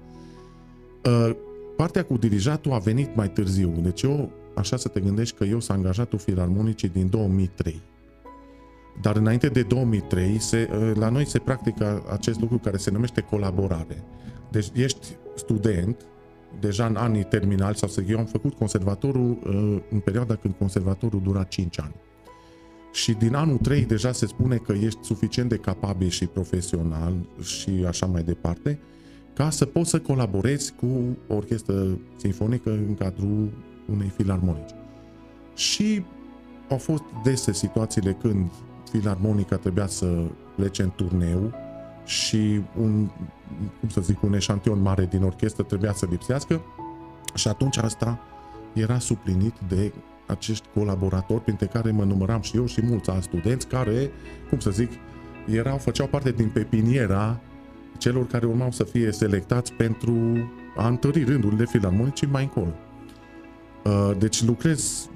Partea 1.76 2.04
cu 2.04 2.16
dirijatul 2.16 2.72
a 2.72 2.78
venit 2.78 3.16
mai 3.16 3.30
târziu, 3.30 3.74
deci 3.82 4.02
eu, 4.02 4.32
așa 4.54 4.76
să 4.76 4.88
te 4.88 5.00
gândești 5.00 5.36
că 5.36 5.44
eu 5.44 5.60
s-am 5.60 5.76
angajatul 5.76 6.18
filarmonicii 6.18 6.88
din 6.88 7.08
2003. 7.10 7.82
Dar 9.00 9.16
înainte 9.16 9.48
de 9.48 9.62
2003, 9.62 10.38
se, 10.38 10.68
la 10.94 11.08
noi 11.08 11.26
se 11.26 11.38
practică 11.38 12.02
acest 12.12 12.40
lucru 12.40 12.58
care 12.58 12.76
se 12.76 12.90
numește 12.90 13.20
colaborare. 13.20 14.04
Deci 14.50 14.70
ești 14.74 15.16
student, 15.34 16.06
deja 16.60 16.86
în 16.86 16.96
anii 16.96 17.24
terminali, 17.24 17.76
sau 17.76 17.88
să 17.88 18.02
eu 18.08 18.18
am 18.18 18.24
făcut 18.24 18.54
conservatorul 18.54 19.30
uh, 19.30 19.82
în 19.90 19.98
perioada 19.98 20.34
când 20.34 20.54
conservatorul 20.58 21.20
dura 21.22 21.42
5 21.42 21.80
ani. 21.80 21.94
Și 22.92 23.12
din 23.12 23.34
anul 23.34 23.56
3 23.56 23.84
deja 23.84 24.12
se 24.12 24.26
spune 24.26 24.56
că 24.56 24.72
ești 24.72 24.98
suficient 25.02 25.48
de 25.48 25.56
capabil 25.56 26.08
și 26.08 26.26
profesional 26.26 27.14
și 27.40 27.84
așa 27.86 28.06
mai 28.06 28.22
departe, 28.22 28.78
ca 29.34 29.50
să 29.50 29.64
poți 29.64 29.90
să 29.90 30.00
colaborezi 30.00 30.72
cu 30.72 31.16
o 31.28 31.34
orchestră 31.34 31.98
sinfonică 32.16 32.70
în 32.70 32.94
cadrul 32.94 33.50
unei 33.92 34.08
filarmonici. 34.16 34.74
Și 35.54 36.04
au 36.68 36.78
fost 36.78 37.02
dese 37.24 37.52
situațiile 37.52 38.12
când 38.12 38.50
filarmonica 38.90 39.56
trebuia 39.56 39.86
să 39.86 40.24
plece 40.56 40.82
în 40.82 40.90
turneu 40.96 41.52
și 42.04 42.62
un, 42.78 43.08
cum 43.80 43.88
să 43.88 44.00
zic, 44.00 44.22
un 44.22 44.34
eșantion 44.34 44.82
mare 44.82 45.06
din 45.06 45.22
orchestră 45.22 45.62
trebuia 45.62 45.92
să 45.92 46.06
lipsească 46.10 46.60
și 47.34 47.48
atunci 47.48 47.76
asta 47.76 48.20
era 48.72 48.98
suplinit 48.98 49.54
de 49.68 49.92
acești 50.26 50.66
colaboratori, 50.74 51.42
printre 51.42 51.66
care 51.66 51.90
mă 51.90 52.04
număram 52.04 52.40
și 52.40 52.56
eu 52.56 52.66
și 52.66 52.82
mulți 52.82 53.10
alți 53.10 53.26
studenți 53.26 53.66
care, 53.66 54.10
cum 54.48 54.58
să 54.58 54.70
zic, 54.70 54.90
erau, 55.46 55.76
făceau 55.76 56.06
parte 56.06 56.30
din 56.30 56.48
pepiniera 56.48 57.40
celor 58.04 58.26
care 58.26 58.46
urmau 58.46 58.70
să 58.70 58.84
fie 58.84 59.12
selectați 59.12 59.72
pentru 59.72 60.14
a 60.76 60.88
întări 60.88 61.24
rândurile 61.24 61.64
filarmonicii 61.64 62.26
mai 62.26 62.42
încolo. 62.42 62.72
Uh, 63.84 64.16
deci 64.18 64.42
lucrez, 64.42 65.08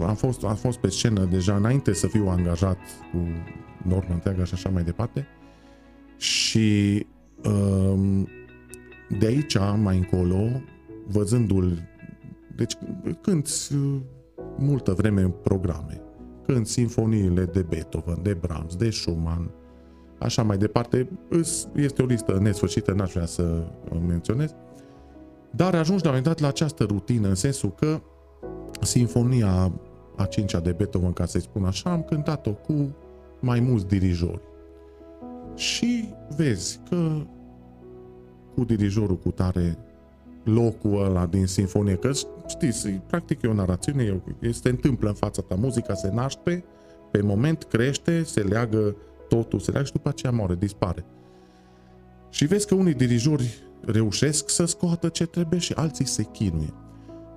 am 0.00 0.14
fost, 0.14 0.44
am 0.44 0.54
fost 0.54 0.78
pe 0.78 0.88
scenă 0.88 1.24
deja 1.24 1.56
înainte 1.56 1.92
să 1.92 2.06
fiu 2.06 2.28
angajat 2.28 2.78
cu 3.12 3.18
normă 3.88 4.12
întreagă 4.12 4.44
și 4.44 4.54
așa 4.54 4.68
mai 4.68 4.82
departe 4.84 5.26
și 6.16 7.06
um, 7.44 8.28
de 9.18 9.26
aici 9.26 9.58
mai 9.82 9.96
încolo, 9.96 10.62
văzându-l, 11.06 11.88
deci 12.56 12.76
când 13.20 13.48
multă 14.56 14.92
vreme 14.92 15.20
în 15.20 15.30
programe, 15.30 16.00
când 16.46 16.66
sinfoniile 16.66 17.44
de 17.44 17.62
Beethoven, 17.62 18.18
de 18.22 18.34
Brahms, 18.34 18.76
de 18.76 18.90
Schumann, 18.90 19.50
așa 20.18 20.42
mai 20.42 20.58
departe, 20.58 21.08
este 21.74 22.02
o 22.02 22.06
listă 22.06 22.38
nesfârșită, 22.40 22.92
n-aș 22.92 23.12
vrea 23.12 23.26
să 23.26 23.64
menționez, 24.06 24.54
dar 25.50 25.74
ajungi 25.74 26.04
la 26.04 26.10
un 26.10 26.16
moment 26.16 26.24
dat 26.24 26.40
la 26.40 26.48
această 26.48 26.84
rutină, 26.84 27.28
în 27.28 27.34
sensul 27.34 27.72
că 27.72 28.00
sinfonia 28.80 29.72
a 30.16 30.24
cincea 30.24 30.60
de 30.60 30.72
Beethoven, 30.72 31.12
ca 31.12 31.26
să-i 31.26 31.40
spun 31.40 31.64
așa, 31.64 31.90
am 31.90 32.02
cântat-o 32.02 32.50
cu 32.50 32.96
mai 33.40 33.60
mulți 33.60 33.86
dirijori. 33.86 34.42
Și 35.54 36.14
vezi 36.36 36.80
că 36.88 37.12
cu 38.54 38.64
dirijorul 38.64 39.16
cu 39.16 39.30
tare 39.30 39.78
locul 40.44 41.04
ăla 41.04 41.26
din 41.26 41.46
sinfonie, 41.46 41.94
că 41.94 42.10
știți, 42.46 42.88
practic 42.88 43.42
e 43.42 43.48
o 43.48 43.52
narațiune, 43.52 44.22
se 44.50 44.68
întâmplă 44.68 45.08
în 45.08 45.14
fața 45.14 45.42
ta, 45.42 45.54
muzica 45.54 45.94
se 45.94 46.10
naște, 46.12 46.64
pe 47.10 47.22
moment 47.22 47.62
crește, 47.62 48.22
se 48.22 48.40
leagă 48.40 48.96
totul, 49.28 49.58
se 49.58 49.70
leagă 49.70 49.86
și 49.86 49.92
după 49.92 50.08
aceea 50.08 50.32
moare, 50.32 50.54
dispare. 50.54 51.04
Și 52.30 52.46
vezi 52.46 52.66
că 52.66 52.74
unii 52.74 52.94
dirijori 52.94 53.62
reușesc 53.80 54.50
să 54.50 54.64
scoată 54.64 55.08
ce 55.08 55.26
trebuie 55.26 55.58
și 55.58 55.72
alții 55.72 56.06
se 56.06 56.22
chinuie. 56.22 56.72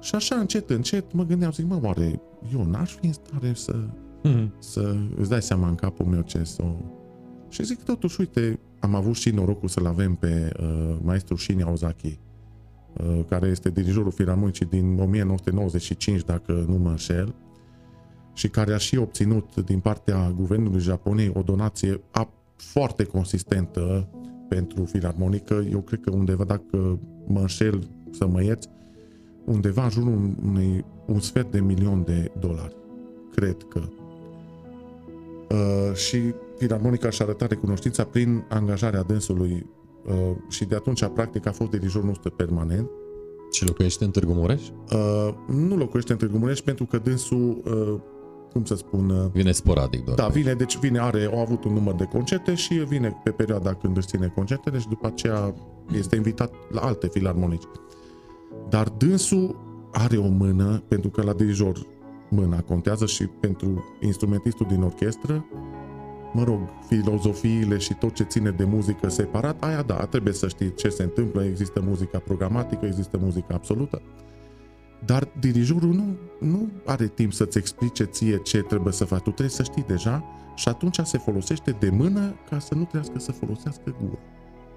Și 0.02 0.16
așa 0.16 0.36
încet, 0.36 0.70
încet 0.70 1.14
mă 1.14 1.24
gândeam, 1.24 1.52
zic, 1.52 1.66
mă, 1.66 1.80
oare 1.82 2.22
eu 2.54 2.64
n-aș 2.64 2.96
fi 2.96 3.06
în 3.06 3.14
stare 3.14 3.54
să, 3.54 3.76
mm-hmm. 4.28 4.50
să 4.60 4.96
îți 5.18 5.30
dai 5.30 5.42
seama 5.42 5.68
în 5.68 5.76
capul 5.76 6.06
meu 6.06 6.22
ce 6.22 6.44
să 6.44 6.64
și 7.50 7.64
zic 7.64 7.84
totuși, 7.84 8.20
uite, 8.20 8.60
am 8.80 8.96
avut 8.96 9.16
și 9.16 9.30
norocul 9.30 9.68
să-l 9.68 9.86
avem 9.86 10.16
pe 10.16 10.52
uh, 10.60 10.96
maestru 11.02 11.36
Shinya 11.36 11.72
Ozaki, 11.72 12.20
uh, 12.94 13.20
care 13.28 13.48
este 13.48 13.70
dirijorul 13.70 14.12
filarmonicii 14.12 14.66
din 14.66 15.00
1995, 15.00 16.24
dacă 16.24 16.66
nu 16.68 16.78
mă 16.78 16.90
înșel, 16.90 17.36
și 18.40 18.50
care 18.50 18.74
a 18.74 18.78
și 18.78 18.98
obținut 18.98 19.56
din 19.66 19.80
partea 19.80 20.34
guvernului 20.36 20.80
Japonei 20.80 21.32
o 21.34 21.42
donație 21.42 22.02
a, 22.12 22.30
foarte 22.56 23.04
consistentă 23.04 24.08
pentru 24.50 24.86
filarmonică. 24.86 25.66
Eu 25.72 25.80
cred 25.80 26.00
că 26.00 26.12
undeva, 26.12 26.44
dacă 26.44 27.00
mă 27.28 27.40
înșel 27.40 27.90
să 28.12 28.28
mă 28.28 28.44
ierți, 28.44 28.68
undeva 29.46 29.84
în 29.84 29.90
jurul 29.90 30.36
unui 30.46 30.86
un 31.06 31.20
sfert 31.20 31.52
de 31.52 31.60
milion 31.60 32.04
de 32.04 32.32
dolari. 32.40 32.76
Cred 33.36 33.58
că. 33.70 33.82
Uh, 35.50 35.96
și 35.96 36.34
Filarmonica 36.58 37.10
și-a 37.10 37.26
arătat 37.26 37.50
recunoștința 37.50 38.04
prin 38.04 38.46
angajarea 38.50 39.02
dânsului 39.02 39.66
uh, 40.06 40.36
și 40.50 40.66
de 40.66 40.76
atunci, 40.76 41.06
practic, 41.06 41.48
a 41.48 41.52
fost 41.52 41.70
dirijor 41.70 42.04
nostru 42.04 42.32
permanent. 42.32 42.90
Și 43.52 43.66
locuiește 43.66 44.04
în 44.04 44.12
Târgu 44.12 44.34
Mureș? 44.34 44.62
Uh, 44.68 45.34
nu 45.48 45.76
locuiește 45.76 46.12
în 46.12 46.18
Târgu 46.18 46.38
Mureș 46.38 46.60
pentru 46.60 46.86
că 46.86 46.98
dânsul, 46.98 47.62
uh, 47.66 48.18
cum 48.52 48.66
să 48.66 48.76
spun... 48.76 49.10
Uh, 49.10 49.26
vine 49.32 49.52
sporadic 49.52 50.06
doar. 50.06 50.18
Da, 50.18 50.28
vine, 50.28 50.54
deci 50.54 50.78
vine, 50.78 51.00
are, 51.00 51.30
au 51.34 51.40
avut 51.40 51.64
un 51.64 51.74
număr 51.74 51.94
de 51.94 52.04
concerte 52.04 52.56
și 52.56 52.74
vine 52.74 53.22
pe 53.24 53.32
perioada 53.32 53.74
când 53.74 53.98
își 53.98 54.08
ține 54.08 54.32
concertele 54.36 54.80
și 54.80 54.88
după 54.88 55.08
aceea 55.08 55.54
este 55.96 56.16
invitat 56.16 56.54
la 56.72 56.82
alte 56.82 57.08
filarmonici. 57.08 57.64
Dar 58.70 58.90
dânsul 58.90 59.68
are 59.92 60.18
o 60.18 60.28
mână, 60.28 60.84
pentru 60.88 61.10
că 61.10 61.22
la 61.22 61.34
dirijor 61.34 61.86
mâna 62.30 62.62
contează 62.62 63.06
și 63.06 63.26
pentru 63.26 63.84
instrumentistul 64.02 64.66
din 64.70 64.82
orchestră, 64.82 65.46
mă 66.34 66.44
rog, 66.44 66.60
filozofiile 66.88 67.78
și 67.78 67.94
tot 67.94 68.14
ce 68.14 68.24
ține 68.24 68.50
de 68.50 68.64
muzică 68.64 69.10
separat, 69.10 69.64
aia 69.64 69.82
da, 69.82 69.96
trebuie 69.96 70.34
să 70.34 70.48
știi 70.48 70.74
ce 70.74 70.90
se 70.90 71.04
întâmplă, 71.04 71.44
există 71.44 71.82
muzica 71.86 72.20
programatică, 72.20 72.86
există 72.86 73.18
muzica 73.22 73.54
absolută. 73.54 74.02
Dar 75.06 75.28
dirijorul 75.40 75.94
nu, 75.94 76.18
nu 76.40 76.70
are 76.86 77.08
timp 77.08 77.34
să-ți 77.34 77.58
explice 77.58 78.04
ție 78.04 78.38
ce 78.38 78.62
trebuie 78.62 78.94
să 78.94 79.06
faci. 79.06 79.22
Tu 79.22 79.30
trebuie 79.30 79.50
să 79.50 79.64
știi 79.64 79.84
deja 79.88 80.24
și 80.56 80.68
atunci 80.68 81.00
se 81.04 81.18
folosește 81.18 81.76
de 81.80 81.90
mână 81.90 82.36
ca 82.50 82.60
să 82.60 82.76
nu 82.76 82.82
trebuiască 82.82 83.20
să 83.20 83.32
folosească 83.32 83.96
gura. 84.02 84.20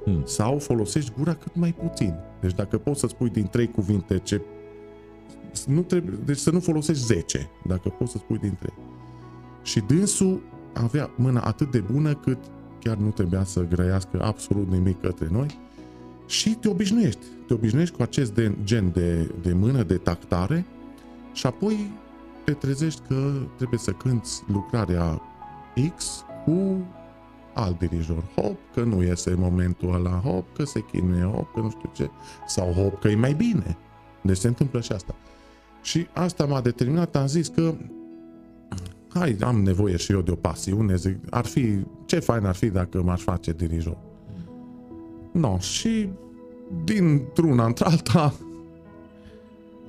Hmm. 0.05 0.25
Sau 0.25 0.59
folosești 0.59 1.13
gura 1.17 1.35
cât 1.35 1.57
mai 1.57 1.73
puțin. 1.73 2.15
Deci 2.41 2.55
dacă 2.55 2.79
poți 2.79 3.01
să 3.01 3.07
spui 3.07 3.31
din 3.31 3.47
trei 3.47 3.71
cuvinte 3.71 4.19
ce... 4.19 4.41
Nu 5.67 5.83
trebuie, 5.83 6.19
deci 6.25 6.37
să 6.37 6.51
nu 6.51 6.61
folosești 6.61 7.03
10, 7.03 7.51
dacă 7.67 7.89
poți 7.89 8.11
să 8.11 8.19
spui 8.19 8.39
din 8.39 8.57
trei. 8.59 8.75
Și 9.63 9.81
dânsul 9.81 10.43
avea 10.75 11.11
mâna 11.17 11.41
atât 11.41 11.71
de 11.71 11.81
bună 11.81 12.15
cât 12.15 12.39
chiar 12.79 12.97
nu 12.97 13.11
trebuia 13.11 13.45
să 13.45 13.61
grăiască 13.61 14.23
absolut 14.23 14.71
nimic 14.71 15.01
către 15.01 15.29
noi 15.31 15.59
și 16.27 16.55
te 16.55 16.69
obișnuiești. 16.69 17.27
Te 17.47 17.55
obișnuiești 17.55 17.97
cu 17.97 18.03
acest 18.03 18.35
de, 18.35 18.55
gen 18.65 18.93
de, 18.93 19.31
de 19.43 19.53
mână, 19.53 19.83
de 19.83 19.97
tactare 19.97 20.67
și 21.33 21.47
apoi 21.47 21.91
te 22.45 22.53
trezești 22.53 23.01
că 23.09 23.33
trebuie 23.57 23.79
să 23.79 23.91
cânti 23.91 24.31
lucrarea 24.47 25.23
X 25.97 26.25
cu 26.45 26.87
alt 27.55 27.79
dirijor. 27.79 28.25
Hop, 28.35 28.59
că 28.75 28.83
nu 28.83 29.03
iese 29.03 29.35
momentul 29.39 29.95
ăla, 29.95 30.21
hop, 30.25 30.57
că 30.57 30.65
se 30.65 30.81
chinuie, 30.81 31.23
hop, 31.23 31.53
că 31.55 31.61
nu 31.61 31.71
știu 31.71 31.91
ce, 31.95 32.11
sau 32.47 32.73
hop, 32.73 33.01
că 33.01 33.09
e 33.09 33.15
mai 33.15 33.33
bine. 33.33 33.77
Deci 34.23 34.37
se 34.37 34.49
întâmplă 34.49 34.81
și 34.81 34.93
asta. 34.93 35.15
Și 35.83 36.07
asta 36.13 36.45
m-a 36.45 36.61
determinat, 36.61 37.17
am 37.17 37.27
zis 37.27 37.49
că 37.49 37.75
hai, 39.09 39.37
am 39.41 39.63
nevoie 39.63 39.97
și 39.97 40.13
eu 40.13 40.21
de 40.21 40.31
o 40.31 40.35
pasiune, 40.35 40.97
zic, 40.97 41.17
ar 41.31 41.45
fi, 41.45 41.79
ce 42.07 42.19
fain 42.19 42.45
ar 42.45 42.55
fi 42.55 42.69
dacă 42.69 43.03
m-aș 43.03 43.23
face 43.23 43.53
dirijor. 43.53 43.97
No, 45.33 45.59
și 45.59 46.09
dintr-una 46.85 47.65
într-alta 47.65 48.35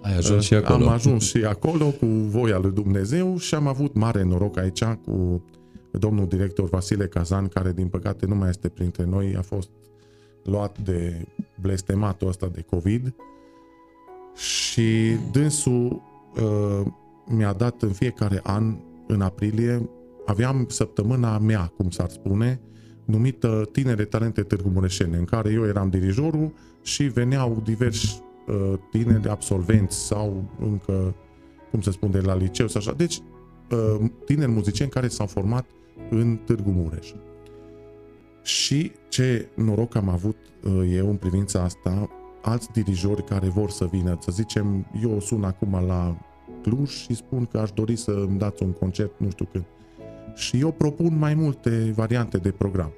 Ai 0.04 0.16
ajuns 0.16 0.44
și 0.44 0.54
acolo. 0.54 0.86
Am 0.86 0.92
ajuns 0.92 1.24
și 1.24 1.38
acolo 1.38 1.86
cu 1.86 2.06
voia 2.06 2.58
lui 2.58 2.72
Dumnezeu 2.72 3.38
și 3.38 3.56
am 3.56 3.68
avut 3.68 3.94
mare 3.94 4.24
noroc 4.24 4.58
aici 4.58 4.84
cu 4.84 5.44
domnul 5.92 6.28
director 6.28 6.70
Vasile 6.70 7.08
Cazan, 7.08 7.48
care 7.48 7.72
din 7.72 7.88
păcate 7.88 8.26
nu 8.26 8.36
mai 8.36 8.50
este 8.50 8.70
printre 8.70 9.06
noi, 9.06 9.36
a 9.38 9.42
fost 9.42 9.70
luat 10.44 10.80
de 10.80 11.26
blestematul 11.62 12.28
ăsta 12.28 12.48
de 12.48 12.62
COVID 12.62 13.16
și 14.36 15.16
dânsul 15.32 16.02
uh, 16.36 16.86
mi-a 17.26 17.54
dat 17.54 17.82
în 17.82 17.92
fiecare 17.92 18.40
an, 18.44 18.76
în 19.08 19.22
aprilie, 19.22 19.90
aveam 20.26 20.66
săptămâna 20.70 21.38
mea, 21.38 21.72
cum 21.78 21.90
s-ar 21.90 22.10
spune, 22.10 22.62
numită 23.06 23.70
Tinere 23.72 24.04
Talente 24.06 24.42
Târgu 24.42 24.70
Mureșene, 24.70 25.18
în 25.18 25.26
care 25.26 25.52
eu 25.52 25.66
eram 25.66 25.90
dirijorul 25.90 26.54
și 26.82 27.04
veneau 27.04 27.62
diversi 27.64 28.22
uh, 28.48 28.74
tineri 28.92 29.30
absolvenți 29.30 30.06
sau 30.06 30.44
încă, 30.60 31.16
cum 31.72 31.82
să 31.82 31.92
spun, 31.92 32.12
de 32.12 32.20
la 32.20 32.36
liceu 32.36 32.68
sau 32.68 32.82
așa. 32.82 32.94
Deci, 32.94 33.20
uh, 33.72 34.10
tineri 34.26 34.52
muzicieni 34.52 34.92
care 34.92 35.08
s-au 35.08 35.28
format 35.28 35.66
în 36.10 36.40
Târgu 36.46 36.70
Mureș. 36.70 37.12
Și 38.44 38.92
ce 39.10 39.50
noroc 39.56 39.96
am 39.96 40.10
avut 40.10 40.38
uh, 40.64 40.92
eu 40.96 41.10
în 41.10 41.16
privința 41.16 41.62
asta, 41.62 42.10
alți 42.42 42.72
dirijori 42.72 43.24
care 43.24 43.48
vor 43.48 43.70
să 43.70 43.86
vină, 43.86 44.18
să 44.20 44.32
zicem, 44.32 44.86
eu 45.02 45.20
sun 45.20 45.44
acum 45.44 45.84
la 45.88 46.18
Cluj 46.62 46.90
și 46.90 47.16
spun 47.16 47.46
că 47.46 47.58
aș 47.58 47.72
dori 47.72 47.96
să 47.96 48.12
îmi 48.12 48.38
dați 48.38 48.64
un 48.64 48.72
concert, 48.72 49.12
nu 49.18 49.30
știu 49.30 49.46
când. 49.52 49.66
Și 50.36 50.60
eu 50.60 50.72
propun 50.72 51.18
mai 51.18 51.34
multe 51.34 51.92
variante 51.96 52.38
de 52.38 52.52
program. 52.52 52.92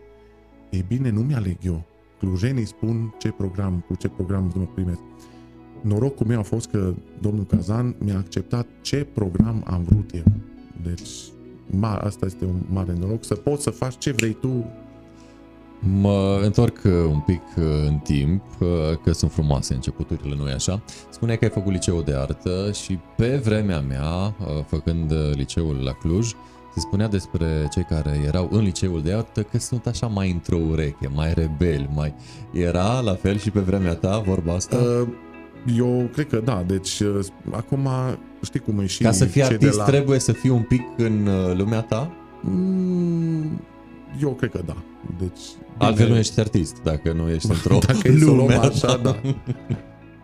Ei 0.70 0.86
bine, 0.88 1.10
nu 1.10 1.22
mi-aleg 1.22 1.58
eu. 1.62 1.84
Clujenii 2.20 2.66
spun 2.66 3.16
ce 3.18 3.32
program, 3.32 3.84
cu 3.88 3.96
ce 3.96 4.08
program 4.08 4.52
mă 4.56 4.66
primesc. 4.74 5.00
Norocul 5.82 6.26
meu 6.26 6.40
a 6.40 6.44
fost 6.44 6.70
că 6.70 6.94
domnul 7.22 7.46
Cazan 7.46 7.96
mi-a 8.00 8.18
acceptat 8.18 8.68
ce 8.82 9.08
program 9.14 9.64
am 9.68 9.84
vrut 9.84 10.14
eu. 10.14 10.24
Deci, 10.84 11.10
ma, 11.66 11.96
asta 11.96 12.26
este 12.26 12.46
un 12.46 12.62
mare 12.70 12.94
noroc, 13.00 13.24
să 13.24 13.36
poți 13.36 13.64
să 13.64 13.70
faci 13.70 13.98
ce 13.98 14.12
vrei 14.12 14.34
tu 14.34 14.66
Mă 15.80 16.40
întorc 16.44 16.82
uh, 16.86 16.92
un 16.92 17.20
pic 17.20 17.42
uh, 17.58 17.64
în 17.88 17.98
timp, 17.98 18.44
uh, 18.60 18.68
că 19.04 19.12
sunt 19.12 19.32
frumoase 19.32 19.74
începuturile, 19.74 20.36
nu-i 20.36 20.52
așa? 20.52 20.84
Spune 21.10 21.36
că 21.36 21.44
ai 21.44 21.52
făcut 21.52 21.72
liceu 21.72 22.02
de 22.02 22.14
artă 22.14 22.72
și 22.72 23.00
pe 23.18 23.42
vremea 23.44 23.80
mea, 23.80 24.36
făcând 24.68 25.14
liceul 25.34 25.76
la 25.84 25.92
Cluj, 25.92 26.32
se 26.76 26.82
spunea 26.82 27.08
despre 27.08 27.68
cei 27.72 27.84
care 27.84 28.22
erau 28.26 28.50
în 28.52 28.64
liceul 28.64 29.02
de 29.02 29.14
artă 29.14 29.42
că 29.42 29.58
sunt 29.58 29.86
așa 29.86 30.08
mai 30.08 30.32
într-o 30.32 30.58
ureche, 30.58 31.10
mai 31.14 31.34
rebeli, 31.34 31.90
mai... 31.94 32.14
Era 32.54 33.00
la 33.00 33.14
fel 33.14 33.38
și 33.38 33.52
pe 33.52 33.60
vremea 33.60 33.94
ta 33.96 34.20
vorba 34.20 34.54
asta? 34.54 35.08
Eu 35.78 36.10
cred 36.14 36.28
că 36.28 36.42
da, 36.44 36.64
deci 36.68 37.02
acum 37.52 37.90
știi 38.44 38.60
cum 38.60 38.80
e 38.80 38.86
și... 38.86 39.04
Ca 39.04 39.12
să 39.12 39.26
fii 39.26 39.44
artist 39.44 39.78
la... 39.78 39.84
trebuie 39.84 40.20
să 40.20 40.32
fii 40.32 40.50
un 40.50 40.62
pic 40.62 40.82
în 40.98 41.30
lumea 41.58 41.82
ta? 41.82 42.12
Mm, 42.42 43.62
eu 44.22 44.30
cred 44.30 44.52
că 44.52 44.62
da. 44.66 44.76
Deci, 45.20 45.42
Altfel 45.78 46.10
nu 46.10 46.16
ești 46.16 46.40
artist, 46.40 46.76
dacă 46.84 47.14
nu 47.14 47.30
ești 47.30 47.52
într-o 47.56 47.78
dacă 47.88 48.12
lume. 48.12 48.54
așa, 48.54 48.98
da. 49.04 49.16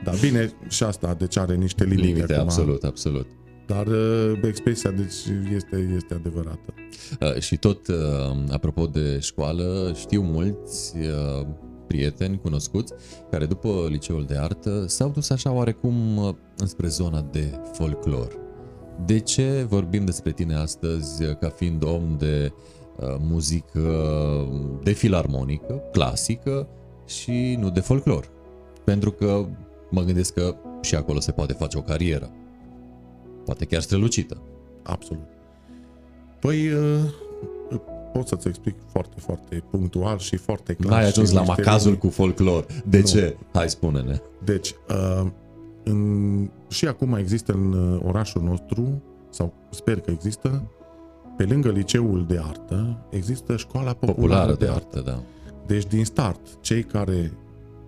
Da, 0.04 0.12
bine, 0.22 0.54
și 0.70 0.84
asta, 0.84 1.16
deci 1.18 1.38
are 1.38 1.56
niște 1.56 1.84
limite. 1.84 2.08
Limite, 2.08 2.34
acum. 2.34 2.44
absolut, 2.44 2.84
absolut. 2.84 3.28
Dar 3.74 3.88
uh, 3.88 4.40
expresia, 4.44 4.92
deci, 4.92 5.16
este, 5.56 5.94
este 5.96 6.14
adevărată. 6.14 6.74
Uh, 7.22 7.40
și 7.40 7.58
tot, 7.58 7.88
uh, 7.88 7.96
apropo 8.52 8.86
de 8.86 9.20
școală, 9.20 9.94
știu 9.96 10.22
mulți 10.22 10.98
uh, 10.98 11.48
prieteni 11.88 12.40
cunoscuți 12.42 12.94
care 13.30 13.46
după 13.46 13.88
liceul 13.90 14.26
de 14.26 14.38
artă 14.38 14.86
s-au 14.88 15.10
dus 15.10 15.30
așa 15.30 15.52
oarecum 15.52 16.18
uh, 16.18 16.34
înspre 16.58 16.88
zona 16.88 17.26
de 17.32 17.60
folclor. 17.74 18.40
De 19.06 19.20
ce 19.20 19.66
vorbim 19.70 20.06
despre 20.06 20.32
tine 20.32 20.56
astăzi 20.56 21.24
uh, 21.24 21.36
ca 21.36 21.50
fiind 21.50 21.84
om 21.84 22.16
de 22.18 22.52
uh, 22.54 22.82
Uh, 23.02 23.16
muzică 23.20 23.80
de 24.84 24.92
filarmonică, 24.92 25.82
clasică 25.92 26.68
și 27.06 27.56
nu 27.60 27.70
de 27.70 27.80
folclor. 27.80 28.30
Pentru 28.84 29.12
că 29.12 29.46
mă 29.90 30.02
gândesc 30.02 30.34
că 30.34 30.56
și 30.82 30.96
acolo 30.96 31.20
se 31.20 31.32
poate 31.32 31.54
face 31.54 31.78
o 31.78 31.82
carieră. 31.82 32.30
Poate 33.46 33.66
chiar 33.66 33.82
strălucită. 33.82 34.42
Absolut. 34.84 35.28
Păi, 36.40 36.72
uh, 36.72 37.80
pot 38.14 38.28
să-ți 38.28 38.48
explic 38.48 38.76
foarte, 38.92 39.16
foarte 39.20 39.64
punctual 39.70 40.18
și 40.18 40.36
foarte 40.36 40.74
clar. 40.74 40.92
N-ai 40.92 41.08
ajuns 41.08 41.32
la 41.32 41.42
macazul 41.42 41.96
cu 41.96 42.10
folclor. 42.10 42.66
De 42.86 42.98
nu. 42.98 43.06
ce? 43.06 43.38
Hai, 43.54 43.70
spune-ne. 43.70 44.22
Deci, 44.44 44.76
uh, 44.90 45.28
în, 45.84 46.50
și 46.70 46.88
acum 46.88 47.14
există 47.14 47.52
în 47.52 48.02
orașul 48.06 48.42
nostru, 48.42 49.02
sau 49.30 49.54
sper 49.70 50.00
că 50.00 50.12
există, 50.12 50.64
pe 51.38 51.44
lângă 51.44 51.70
liceul 51.70 52.26
de 52.28 52.42
artă, 52.48 53.06
există 53.10 53.56
școala 53.56 53.94
populară, 53.94 54.16
populară 54.16 54.54
de, 54.54 54.66
de 54.66 54.72
artă. 54.72 54.98
artă 54.98 55.12
da. 55.12 55.24
Deci 55.66 55.86
din 55.86 56.06
start, 56.06 56.40
cei 56.62 56.84
care 56.84 57.34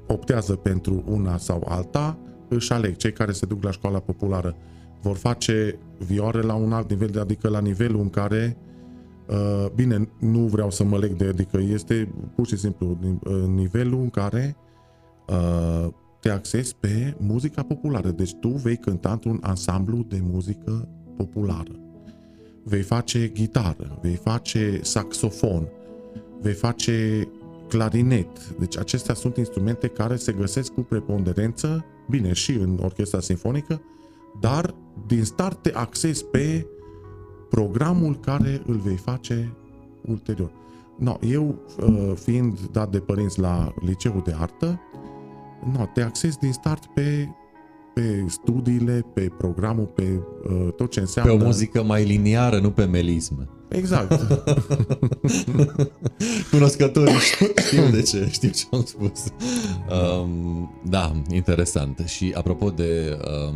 optează 0.07 0.55
pentru 0.55 1.03
una 1.07 1.37
sau 1.37 1.65
alta, 1.67 2.17
își 2.47 2.71
aleg. 2.71 2.95
Cei 2.95 3.13
care 3.13 3.31
se 3.31 3.45
duc 3.45 3.63
la 3.63 3.71
școala 3.71 3.99
populară 3.99 4.55
vor 5.03 5.15
face 5.15 5.79
vioare 5.97 6.41
la 6.41 6.53
un 6.53 6.71
alt 6.71 6.89
nivel, 6.89 7.19
adică 7.19 7.49
la 7.49 7.59
nivelul 7.59 8.01
în 8.01 8.09
care 8.09 8.57
Uh, 9.27 9.65
bine, 9.75 10.09
nu 10.19 10.39
vreau 10.39 10.71
să 10.71 10.83
mă 10.83 10.97
leg 10.97 11.11
de, 11.13 11.25
adică 11.25 11.57
este 11.57 12.13
pur 12.35 12.47
și 12.47 12.57
simplu 12.57 12.97
uh, 13.01 13.43
nivelul 13.47 13.99
în 13.99 14.09
care 14.09 14.55
uh, 15.27 15.87
te 16.19 16.29
axezi 16.29 16.75
pe 16.79 17.15
muzica 17.17 17.63
populară. 17.63 18.09
Deci 18.11 18.33
tu 18.39 18.47
vei 18.47 18.77
cânta 18.77 19.11
într-un 19.11 19.39
ansamblu 19.41 20.05
de 20.09 20.19
muzică 20.21 20.87
populară 21.17 21.83
vei 22.63 22.81
face 22.81 23.31
gitară, 23.31 23.99
vei 24.01 24.15
face 24.15 24.79
saxofon, 24.81 25.67
vei 26.41 26.53
face 26.53 27.27
clarinet. 27.67 28.55
Deci 28.59 28.77
acestea 28.77 29.13
sunt 29.13 29.37
instrumente 29.37 29.87
care 29.87 30.15
se 30.15 30.31
găsesc 30.31 30.73
cu 30.73 30.81
preponderență, 30.81 31.85
bine, 32.09 32.33
și 32.33 32.51
în 32.51 32.79
orchestra 32.81 33.19
sinfonică, 33.19 33.81
dar 34.39 34.75
din 35.07 35.23
start 35.23 35.61
te 35.61 35.71
axezi 35.73 36.25
pe 36.25 36.67
programul 37.49 38.19
care 38.19 38.61
îl 38.65 38.75
vei 38.75 38.95
face 38.95 39.53
ulterior. 40.01 40.51
No, 40.97 41.17
eu, 41.21 41.55
uh, 41.85 42.11
fiind 42.15 42.59
dat 42.71 42.91
de 42.91 42.99
părinți 42.99 43.39
la 43.39 43.73
liceul 43.85 44.21
de 44.25 44.35
artă, 44.39 44.79
no, 45.73 45.85
te 45.93 46.01
axezi 46.01 46.37
din 46.37 46.51
start 46.51 46.85
pe 46.85 47.27
pe 47.93 48.25
studiile, 48.27 49.05
pe 49.13 49.31
programul, 49.37 49.85
pe 49.85 50.21
uh, 50.49 50.73
tot 50.75 50.91
ce 50.91 50.99
înseamnă... 50.99 51.35
Pe 51.35 51.41
o 51.41 51.45
muzică 51.45 51.83
mai 51.83 52.03
liniară, 52.03 52.59
nu 52.59 52.71
pe 52.71 52.85
melismă. 52.85 53.47
Exact. 53.67 54.21
Cunoscătorii 56.51 57.13
știu 57.65 57.89
de 57.91 58.01
ce, 58.01 58.27
știu 58.31 58.49
ce 58.49 58.65
am 58.71 58.83
spus. 58.85 59.23
Um, 60.19 60.71
da, 60.89 61.11
interesant. 61.31 62.03
Și 62.05 62.33
apropo 62.35 62.69
de 62.69 63.17
um, 63.49 63.55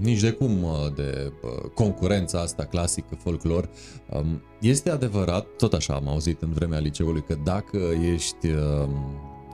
nici 0.00 0.20
de 0.20 0.30
cum 0.30 0.62
uh, 0.62 0.70
de 0.94 1.32
uh, 1.42 1.70
concurența 1.74 2.40
asta 2.40 2.64
clasică, 2.64 3.14
folclor, 3.22 3.68
um, 4.10 4.42
este 4.60 4.90
adevărat, 4.90 5.46
tot 5.56 5.72
așa 5.72 5.94
am 5.94 6.08
auzit 6.08 6.42
în 6.42 6.52
vremea 6.52 6.78
liceului, 6.78 7.22
că 7.26 7.36
dacă 7.44 7.78
ești 8.12 8.46
um, 8.46 8.90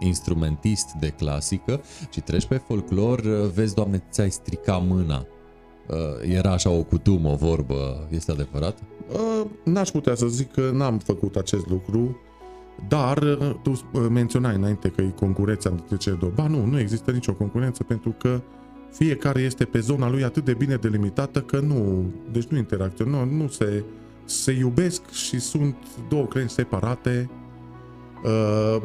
instrumentist 0.00 0.92
de 1.00 1.08
clasică 1.08 1.80
și 2.10 2.20
treci 2.20 2.46
pe 2.46 2.56
folclor, 2.56 3.20
vezi, 3.54 3.74
Doamne, 3.74 4.02
ți-ai 4.10 4.30
strica 4.30 4.76
mâna. 4.76 5.26
Uh, 5.88 5.96
era 6.34 6.52
așa 6.52 6.70
o 6.70 6.82
cutumă, 6.82 7.28
o 7.28 7.34
vorbă, 7.34 8.06
este 8.10 8.32
adevărat? 8.32 8.78
Uh, 9.12 9.46
n-aș 9.64 9.90
putea 9.90 10.14
să 10.14 10.26
zic 10.26 10.52
că 10.52 10.70
n-am 10.72 10.98
făcut 10.98 11.36
acest 11.36 11.68
lucru, 11.68 12.16
dar 12.88 13.16
uh, 13.16 13.54
tu 13.62 13.72
menționai 14.08 14.54
înainte 14.54 14.88
că 14.88 15.00
e 15.00 15.12
concurența 15.16 15.70
între 15.70 15.96
cele 15.96 16.16
două. 16.20 16.32
Ba 16.34 16.46
nu, 16.46 16.64
nu 16.64 16.78
există 16.78 17.10
nicio 17.10 17.32
concurență 17.32 17.82
pentru 17.82 18.14
că 18.18 18.40
fiecare 18.94 19.40
este 19.40 19.64
pe 19.64 19.80
zona 19.80 20.10
lui 20.10 20.24
atât 20.24 20.44
de 20.44 20.54
bine 20.54 20.74
delimitată 20.76 21.40
că 21.40 21.60
nu, 21.60 22.04
deci 22.32 22.44
nu 22.44 22.56
interacționă, 22.56 23.10
nu, 23.10 23.36
nu 23.36 23.48
se, 23.48 23.84
se 24.24 24.52
iubesc 24.52 25.10
și 25.10 25.38
sunt 25.38 25.76
două 26.08 26.24
crenți 26.24 26.54
separate. 26.54 27.30
Uh, 28.24 28.82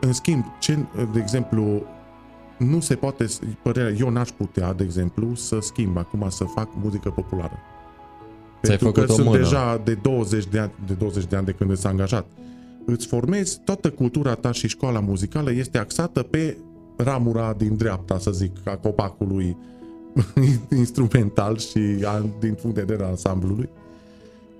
în 0.00 0.12
schimb, 0.12 0.44
ce, 0.60 0.78
de 1.12 1.18
exemplu, 1.18 1.82
nu 2.58 2.80
se 2.80 2.94
poate, 2.94 3.26
părerea, 3.62 3.90
eu 3.98 4.10
n-aș 4.10 4.28
putea, 4.30 4.72
de 4.72 4.84
exemplu, 4.84 5.34
să 5.34 5.58
schimb 5.60 5.96
acum, 5.96 6.26
să 6.28 6.44
fac 6.44 6.68
muzică 6.82 7.10
populară. 7.10 7.58
Ți-ai 8.62 8.76
Pentru 8.76 9.00
că 9.00 9.12
sunt 9.12 9.26
mână. 9.26 9.38
deja 9.38 9.80
de 9.84 9.94
20 9.94 10.46
de, 10.46 10.58
ani, 10.58 10.72
de 10.86 10.92
20 10.92 11.24
de 11.24 11.36
ani 11.36 11.44
de 11.44 11.52
când 11.52 11.76
s-a 11.76 11.88
angajat. 11.88 12.26
Îți 12.84 13.06
formezi, 13.06 13.60
toată 13.64 13.90
cultura 13.90 14.34
ta 14.34 14.52
și 14.52 14.68
școala 14.68 15.00
muzicală 15.00 15.52
este 15.52 15.78
axată 15.78 16.22
pe 16.22 16.56
ramura 16.96 17.52
din 17.52 17.76
dreapta, 17.76 18.18
să 18.18 18.30
zic, 18.30 18.56
a 18.64 18.76
copacului 18.76 19.56
instrumental 20.70 21.58
și 21.58 21.78
a, 22.04 22.26
din 22.40 22.54
punct 22.54 22.76
de 22.76 22.82
vedere 22.82 23.04
ansamblului. 23.04 23.68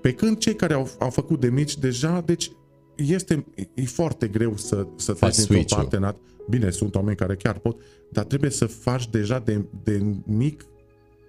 Pe 0.01 0.13
când 0.13 0.37
cei 0.37 0.55
care 0.55 0.73
au, 0.73 0.89
au 0.99 1.09
făcut 1.09 1.39
de 1.39 1.49
mici 1.49 1.77
deja, 1.77 2.21
deci 2.25 2.51
este 2.95 3.45
e 3.73 3.85
foarte 3.85 4.27
greu 4.27 4.57
să, 4.57 4.87
să 4.95 5.13
faci 5.13 5.35
dintr-o 5.35 5.75
parte 5.75 6.15
Bine, 6.49 6.69
sunt 6.69 6.95
oameni 6.95 7.15
care 7.17 7.35
chiar 7.35 7.57
pot, 7.57 7.81
dar 8.11 8.23
trebuie 8.23 8.49
să 8.49 8.65
faci 8.65 9.09
deja 9.09 9.39
de, 9.39 9.65
de 9.83 10.05
mic 10.25 10.65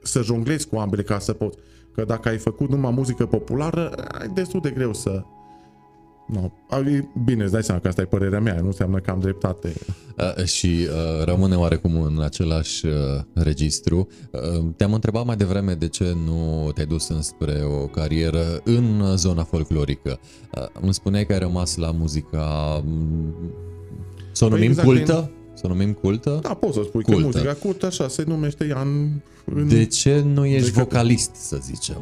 să 0.02 0.22
jonglezi 0.22 0.68
cu 0.68 0.76
ambele 0.76 1.02
ca 1.02 1.18
să 1.18 1.32
poți. 1.32 1.58
Că 1.94 2.04
dacă 2.04 2.28
ai 2.28 2.38
făcut 2.38 2.68
numai 2.68 2.92
muzică 2.92 3.26
populară, 3.26 3.88
ai 3.94 4.28
destul 4.28 4.60
de 4.60 4.70
greu 4.70 4.92
să... 4.92 5.24
No. 6.26 6.50
Bine, 7.24 7.42
îți 7.42 7.52
dai 7.52 7.62
seama 7.62 7.80
că 7.80 7.88
asta 7.88 8.00
e 8.00 8.04
părerea 8.04 8.40
mea, 8.40 8.60
nu 8.60 8.66
înseamnă 8.66 8.98
că 8.98 9.10
am 9.10 9.20
dreptate. 9.20 9.72
Uh, 10.38 10.44
și 10.44 10.66
uh, 10.66 11.24
rămâne 11.24 11.54
oarecum 11.54 12.00
în 12.00 12.20
același 12.22 12.86
uh, 12.86 12.92
registru. 13.34 14.08
Uh, 14.30 14.64
te-am 14.76 14.94
întrebat 14.94 15.24
mai 15.24 15.36
devreme 15.36 15.74
de 15.74 15.88
ce 15.88 16.16
nu 16.24 16.70
te-ai 16.74 16.86
dus 16.86 17.08
înspre 17.08 17.62
o 17.82 17.86
carieră 17.86 18.60
în 18.64 19.16
zona 19.16 19.42
folclorică. 19.42 20.18
Uh, 20.56 20.66
îmi 20.80 20.94
spuneai 20.94 21.26
că 21.26 21.32
ai 21.32 21.38
rămas 21.38 21.76
la 21.76 21.90
muzica... 21.90 22.82
Să 24.32 24.44
o 24.44 24.48
păi 24.48 24.56
numim 24.56 24.70
exact 24.70 24.88
cultă? 24.88 25.12
Din... 25.12 25.30
Să 25.54 25.62
o 25.64 25.68
numim 25.68 25.92
cultă? 25.92 26.38
Da, 26.42 26.54
poți 26.54 26.74
să 26.74 26.82
spui 26.84 27.02
cultă. 27.02 27.20
că 27.20 27.26
muzica 27.26 27.52
cultă 27.52 27.86
așa 27.86 28.08
se 28.08 28.24
numește 28.26 28.66
ea 28.66 28.80
în... 28.80 29.10
în... 29.44 29.68
De 29.68 29.84
ce 29.84 30.20
nu 30.20 30.44
ești 30.44 30.70
vocalist, 30.70 31.34
să 31.34 31.58
zicem? 31.62 32.00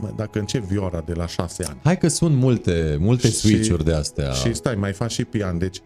Păi, 0.00 0.08
mă, 0.08 0.12
dacă 0.16 0.38
încep 0.38 0.62
vioara 0.62 1.02
de 1.06 1.12
la 1.12 1.26
șase 1.26 1.64
ani... 1.68 1.78
Hai 1.82 1.98
că 1.98 2.08
sunt 2.08 2.36
multe, 2.36 2.96
multe 3.00 3.30
switch-uri 3.30 3.84
de 3.84 3.92
astea. 3.92 4.30
Și 4.30 4.54
stai, 4.54 4.74
mai 4.74 4.92
faci 4.92 5.12
și 5.12 5.24
pian, 5.24 5.58
deci... 5.58 5.82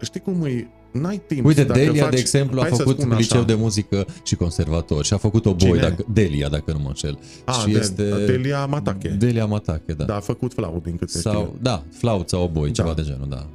Știi 0.00 0.20
cum 0.20 0.44
e? 0.44 0.68
N-ai 0.92 1.22
timp. 1.26 1.44
Uite, 1.44 1.64
dacă 1.64 1.78
Delia, 1.78 2.02
faci... 2.02 2.12
de 2.12 2.18
exemplu, 2.18 2.60
a 2.60 2.64
făcut 2.64 3.16
liceu 3.16 3.38
așa. 3.38 3.46
de 3.46 3.54
muzică 3.54 4.06
și 4.22 4.34
conservator 4.34 5.04
și 5.04 5.12
a 5.12 5.16
făcut 5.16 5.46
o 5.46 5.54
boi, 5.54 5.78
dacă, 5.78 6.04
Delia, 6.12 6.48
dacă 6.48 6.72
nu 6.72 6.78
mă 6.78 6.88
înșel. 6.88 7.18
A, 7.44 7.52
și 7.52 7.66
de, 7.66 7.78
este... 7.78 8.24
Delia 8.26 8.66
Matache. 8.66 9.08
Delia 9.08 9.46
Matache, 9.46 9.92
da. 9.92 10.04
Da, 10.04 10.16
a 10.16 10.20
făcut 10.20 10.52
flaut, 10.52 10.82
din 10.82 10.96
câte 10.96 11.18
sau, 11.18 11.32
știu. 11.32 11.58
Da, 11.62 11.84
flaut 11.92 12.28
sau 12.28 12.42
oboi, 12.42 12.66
da. 12.66 12.72
ceva 12.72 12.94
de 12.94 13.02
genul, 13.02 13.26
da. 13.28 13.46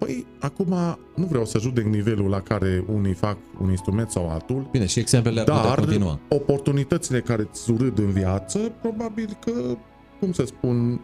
Păi, 0.00 0.26
acum 0.38 0.98
nu 1.14 1.24
vreau 1.26 1.44
să 1.44 1.58
judec 1.58 1.84
nivelul 1.84 2.28
la 2.28 2.40
care 2.40 2.84
unii 2.86 3.12
fac 3.12 3.36
un 3.60 3.70
instrument 3.70 4.10
sau 4.10 4.30
altul. 4.30 4.68
Bine, 4.70 4.86
și 4.86 4.98
exemplele 4.98 5.40
ar 5.40 5.46
dar 5.46 5.56
putea 5.56 5.74
continua. 5.74 6.18
oportunitățile 6.28 7.20
care 7.20 7.48
îți 7.50 7.70
urâd 7.70 7.98
în 7.98 8.10
viață, 8.10 8.58
probabil 8.58 9.36
că, 9.40 9.76
cum 10.20 10.32
să 10.32 10.44
spun, 10.44 11.00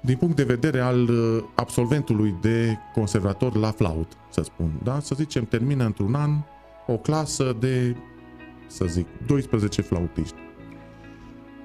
din 0.00 0.16
punct 0.16 0.36
de 0.36 0.42
vedere 0.42 0.80
al 0.80 1.08
uh, 1.08 1.42
absolventului 1.54 2.34
de 2.40 2.76
conservator 2.94 3.56
la 3.56 3.70
flaut, 3.70 4.12
să 4.30 4.42
spun, 4.42 4.80
da? 4.82 5.00
Să 5.00 5.14
zicem, 5.14 5.44
termină 5.44 5.84
într-un 5.84 6.14
an 6.14 6.30
o 6.86 6.96
clasă 6.96 7.56
de, 7.58 7.96
să 8.66 8.84
zic, 8.84 9.06
12 9.26 9.82
flautiști. 9.82 10.36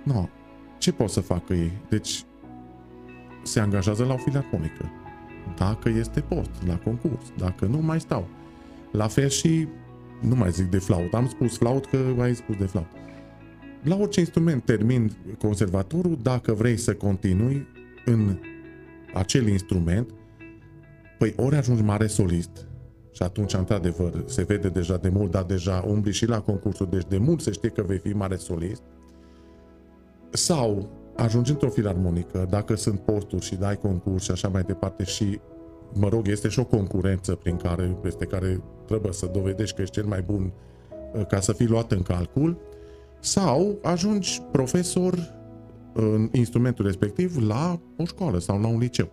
No, 0.04 0.28
ce 0.78 0.92
pot 0.92 1.10
să 1.10 1.20
facă 1.20 1.54
ei? 1.54 1.72
Deci, 1.90 2.24
se 3.44 3.60
angajează 3.60 4.04
la 4.06 4.14
o 4.14 4.18
filarmonică 4.18 4.92
dacă 5.58 5.90
este 5.90 6.20
post 6.20 6.50
la 6.68 6.78
concurs, 6.78 7.26
dacă 7.38 7.66
nu 7.66 7.78
mai 7.78 8.00
stau. 8.00 8.28
La 8.92 9.08
fel 9.08 9.30
și, 9.30 9.68
nu 10.22 10.36
mai 10.36 10.52
zic 10.52 10.66
de 10.66 10.78
flaut, 10.78 11.14
am 11.14 11.28
spus 11.28 11.58
flaut 11.58 11.86
că 11.86 11.98
ai 12.20 12.36
spus 12.36 12.56
de 12.56 12.66
flaut. 12.66 12.88
La 13.84 13.96
orice 13.96 14.20
instrument 14.20 14.66
termin 14.66 15.12
conservatorul, 15.40 16.18
dacă 16.22 16.54
vrei 16.54 16.78
să 16.78 16.94
continui 16.94 17.68
în 18.06 18.38
acel 19.14 19.48
instrument, 19.48 20.10
păi 21.18 21.34
ori 21.38 21.56
ajungi 21.56 21.84
mare 21.84 22.08
solist, 22.08 22.68
și 23.16 23.24
atunci, 23.24 23.54
într-adevăr, 23.54 24.24
se 24.26 24.44
vede 24.44 24.70
deja 24.70 24.98
de 24.98 25.10
mult, 25.10 25.32
dar 25.32 25.44
deja 25.44 25.84
umbli 25.88 26.14
și 26.14 26.26
la 26.26 26.42
concursul, 26.42 26.88
deci 26.90 27.06
de 27.08 27.18
mult 27.18 27.42
se 27.42 27.52
știe 27.52 27.70
că 27.70 27.82
vei 27.82 27.98
fi 27.98 28.10
mare 28.10 28.36
solist. 28.36 28.82
Sau 30.30 30.90
ajungi 31.16 31.52
într-o 31.52 31.70
filarmonică, 31.70 32.48
dacă 32.50 32.76
sunt 32.76 33.00
posturi 33.00 33.46
și 33.46 33.56
dai 33.56 33.78
concurs 33.78 34.24
și 34.24 34.32
așa 34.32 34.48
mai 34.48 34.64
departe 34.64 35.04
și, 35.04 35.40
mă 35.94 36.08
rog, 36.10 36.28
este 36.28 36.48
și 36.48 36.60
o 36.60 36.66
concurență 36.66 37.36
prin 37.36 37.58
care, 37.58 37.98
peste 38.02 38.26
care 38.26 38.62
trebuie 38.86 39.14
să 39.14 39.26
dovedești 39.26 39.76
că 39.76 39.82
ești 39.82 39.94
cel 39.94 40.06
mai 40.06 40.22
bun 40.22 40.52
uh, 41.14 41.26
ca 41.26 41.40
să 41.40 41.54
fii 41.54 41.68
luat 41.68 41.92
în 41.92 42.02
calcul, 42.02 42.58
sau 43.20 43.80
ajungi 43.82 44.42
profesor 44.52 45.34
în 45.94 46.30
instrumentul 46.32 46.86
respectiv 46.86 47.48
la 47.48 47.80
o 47.98 48.06
școală 48.06 48.40
sau 48.40 48.60
la 48.62 48.68
un 48.68 48.80
liceu. 48.80 49.08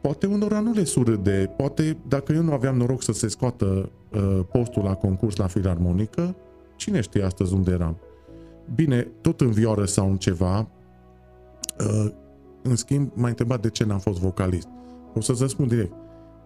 Poate 0.00 0.26
unora 0.26 0.60
nu 0.60 0.72
le 0.72 0.84
surâde, 0.84 1.54
poate 1.56 1.96
dacă 2.08 2.32
eu 2.32 2.42
nu 2.42 2.52
aveam 2.52 2.76
noroc 2.76 3.02
să 3.02 3.12
se 3.12 3.28
scoată 3.28 3.90
uh, 4.12 4.40
postul 4.52 4.82
la 4.82 4.94
concurs 4.94 5.36
la 5.36 5.46
filarmonică, 5.46 6.36
cine 6.76 7.00
știe 7.00 7.22
astăzi 7.22 7.54
unde 7.54 7.70
eram? 7.70 7.96
Bine, 8.74 9.08
tot 9.20 9.40
în 9.40 9.50
vioară 9.50 9.84
sau 9.84 10.10
în 10.10 10.16
ceva, 10.16 10.58
Uh, 10.58 10.81
în 12.62 12.76
schimb, 12.76 13.10
m-a 13.14 13.28
întrebat 13.28 13.62
de 13.62 13.68
ce 13.68 13.84
n-am 13.84 13.98
fost 13.98 14.18
vocalist. 14.18 14.68
O 15.14 15.20
să-ți 15.20 15.40
răspund 15.40 15.68
direct. 15.68 15.92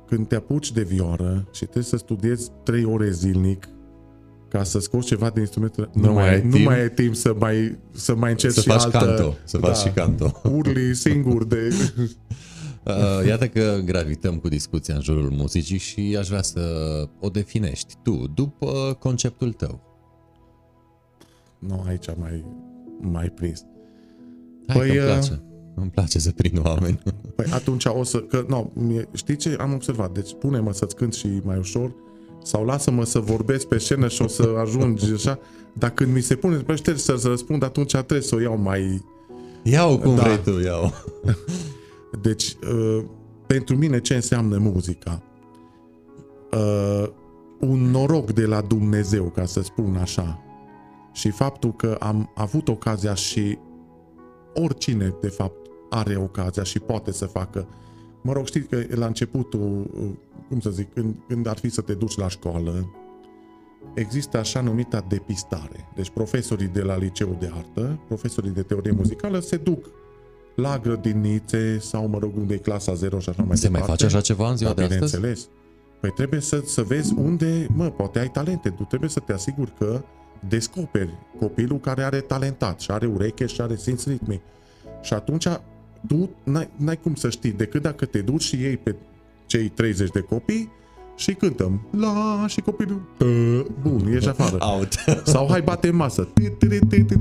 Când 0.06 0.28
te 0.28 0.34
apuci 0.34 0.72
de 0.72 0.82
vioară 0.82 1.48
și 1.52 1.62
trebuie 1.62 1.84
să 1.84 1.96
studiezi 1.96 2.50
3 2.62 2.84
ore 2.84 3.10
zilnic 3.10 3.68
ca 4.48 4.62
să 4.62 4.78
scoți 4.78 5.06
ceva 5.06 5.30
de 5.30 5.40
instrumente, 5.40 5.90
nu, 5.92 6.06
nu, 6.06 6.12
mai, 6.12 6.28
ai, 6.28 6.42
nu 6.42 6.58
mai 6.58 6.80
ai 6.80 6.90
timp 6.90 7.14
să 7.14 7.34
mai, 7.38 7.78
să 7.90 8.14
mai 8.14 8.30
încerci 8.30 8.54
să 8.54 8.60
și 8.60 8.68
faci 8.68 8.82
altă... 8.82 8.98
Canto, 8.98 9.34
să 9.44 9.58
faci 9.58 9.82
da, 9.82 9.88
și 9.88 9.94
canto. 9.94 10.40
Urli 10.52 10.94
singur 10.94 11.44
de... 11.44 11.68
Uh, 12.86 13.26
iată 13.26 13.48
că 13.48 13.80
gravităm 13.84 14.38
cu 14.38 14.48
discuția 14.48 14.94
în 14.94 15.00
jurul 15.00 15.30
muzicii 15.30 15.78
și 15.78 16.16
aș 16.18 16.28
vrea 16.28 16.42
să 16.42 16.60
o 17.20 17.28
definești 17.28 17.94
tu, 18.02 18.26
după 18.34 18.96
conceptul 18.98 19.52
tău. 19.52 19.80
Nu, 21.58 21.84
aici 21.86 22.06
mai, 22.18 22.44
mai 23.00 23.28
prins. 23.28 23.64
Hai 24.66 24.76
păi, 24.76 24.88
îmi 24.88 24.98
uh, 24.98 25.04
place. 25.04 25.40
Îmi 25.74 25.90
place 25.90 26.18
să 26.18 26.30
prind 26.30 26.66
oameni. 26.66 27.02
Păi 27.36 27.46
atunci 27.50 27.84
o 27.84 28.04
să... 28.04 28.18
Că, 28.18 28.44
no, 28.48 28.66
știi 29.12 29.36
ce 29.36 29.56
am 29.60 29.72
observat? 29.72 30.12
Deci 30.12 30.34
pune-mă 30.38 30.72
să-ți 30.72 30.96
cânt 30.96 31.14
și 31.14 31.40
mai 31.44 31.58
ușor 31.58 31.94
sau 32.42 32.64
lasă-mă 32.64 33.04
să 33.04 33.18
vorbesc 33.18 33.66
pe 33.66 33.78
scenă 33.78 34.08
și 34.08 34.22
o 34.22 34.26
să 34.26 34.54
ajungi 34.60 35.12
așa. 35.12 35.38
Dar 35.72 35.90
când 35.90 36.12
mi 36.12 36.20
se 36.20 36.34
pune 36.34 36.56
pe 36.56 36.74
ștergi 36.74 37.02
să 37.02 37.20
răspund, 37.24 37.62
atunci 37.62 37.90
trebuie 37.90 38.20
să 38.20 38.34
o 38.34 38.40
iau 38.40 38.58
mai... 38.58 39.04
Iau 39.62 39.98
cum 39.98 40.16
da. 40.16 40.22
vrei 40.22 40.38
tu, 40.38 40.60
iau. 40.60 40.92
Deci, 42.22 42.56
uh, 42.72 43.04
pentru 43.46 43.76
mine 43.76 44.00
ce 44.00 44.14
înseamnă 44.14 44.58
muzica? 44.58 45.22
Uh, 46.52 47.08
un 47.60 47.90
noroc 47.90 48.32
de 48.32 48.44
la 48.44 48.60
Dumnezeu, 48.60 49.24
ca 49.24 49.44
să 49.44 49.62
spun 49.62 49.96
așa. 49.96 50.40
Și 51.12 51.30
faptul 51.30 51.74
că 51.74 51.96
am 52.00 52.32
avut 52.34 52.68
ocazia 52.68 53.14
și 53.14 53.58
oricine, 54.62 55.14
de 55.20 55.28
fapt, 55.28 55.66
are 55.90 56.16
ocazia 56.16 56.62
și 56.62 56.78
poate 56.78 57.12
să 57.12 57.26
facă. 57.26 57.68
Mă 58.22 58.32
rog, 58.32 58.46
știți 58.46 58.68
că 58.68 58.84
la 58.88 59.06
începutul, 59.06 59.90
cum 60.48 60.60
să 60.60 60.70
zic, 60.70 60.92
când, 60.92 61.14
când 61.28 61.46
ar 61.46 61.58
fi 61.58 61.68
să 61.68 61.80
te 61.80 61.94
duci 61.94 62.16
la 62.16 62.28
școală, 62.28 62.90
există 63.94 64.38
așa 64.38 64.60
numita 64.60 65.04
depistare. 65.08 65.92
Deci 65.94 66.10
profesorii 66.10 66.66
de 66.66 66.82
la 66.82 66.96
liceu 66.96 67.36
de 67.38 67.50
artă, 67.54 68.00
profesorii 68.06 68.50
de 68.50 68.62
teorie 68.62 68.92
muzicală 68.92 69.38
se 69.38 69.56
duc 69.56 69.90
la 70.54 70.78
grădinițe 70.78 71.78
sau, 71.78 72.06
mă 72.06 72.18
rog, 72.18 72.36
unde 72.36 72.54
e 72.54 72.58
clasa 72.58 72.94
0 72.94 73.18
și 73.18 73.28
așa 73.28 73.42
mai 73.42 73.56
se 73.56 73.62
departe. 73.62 73.86
mai 73.86 73.96
face 73.96 74.06
așa 74.06 74.20
ceva 74.20 74.50
în 74.50 74.56
ziua 74.56 74.72
da, 74.72 74.86
de 74.86 74.94
astăzi? 74.94 75.14
Bineînțeles. 75.14 75.48
Păi 76.00 76.10
trebuie 76.10 76.40
să, 76.40 76.62
să 76.64 76.82
vezi 76.82 77.14
unde, 77.16 77.66
mă, 77.74 77.90
poate 77.90 78.18
ai 78.18 78.30
talente. 78.30 78.70
Tu 78.70 78.82
trebuie 78.82 79.10
să 79.10 79.20
te 79.20 79.32
asiguri 79.32 79.72
că 79.78 80.02
descoperi 80.48 81.18
copilul 81.38 81.78
care 81.78 82.02
are 82.02 82.20
talentat 82.20 82.80
și 82.80 82.90
are 82.90 83.06
ureche 83.06 83.46
și 83.46 83.60
are 83.60 83.76
simț 83.76 84.04
ritmic. 84.06 84.40
Și 85.02 85.14
atunci 85.14 85.46
tu 86.06 86.30
n-ai, 86.42 86.68
n-ai 86.76 86.96
cum 86.96 87.14
să 87.14 87.30
știi 87.30 87.52
decât 87.52 87.82
dacă 87.82 88.04
te 88.04 88.20
duci 88.20 88.42
și 88.42 88.60
iei 88.60 88.76
pe 88.76 88.96
cei 89.46 89.68
30 89.68 90.10
de 90.10 90.20
copii 90.20 90.72
și 91.16 91.34
cântăm 91.34 91.86
la 91.90 92.44
și 92.48 92.60
copilul 92.60 93.00
tă, 93.16 93.26
bun, 93.82 94.08
ieși 94.08 94.28
afară. 94.28 94.56
Out. 94.72 94.94
Sau 95.24 95.48
hai 95.50 95.62
bate 95.62 95.90
masă. 95.90 96.28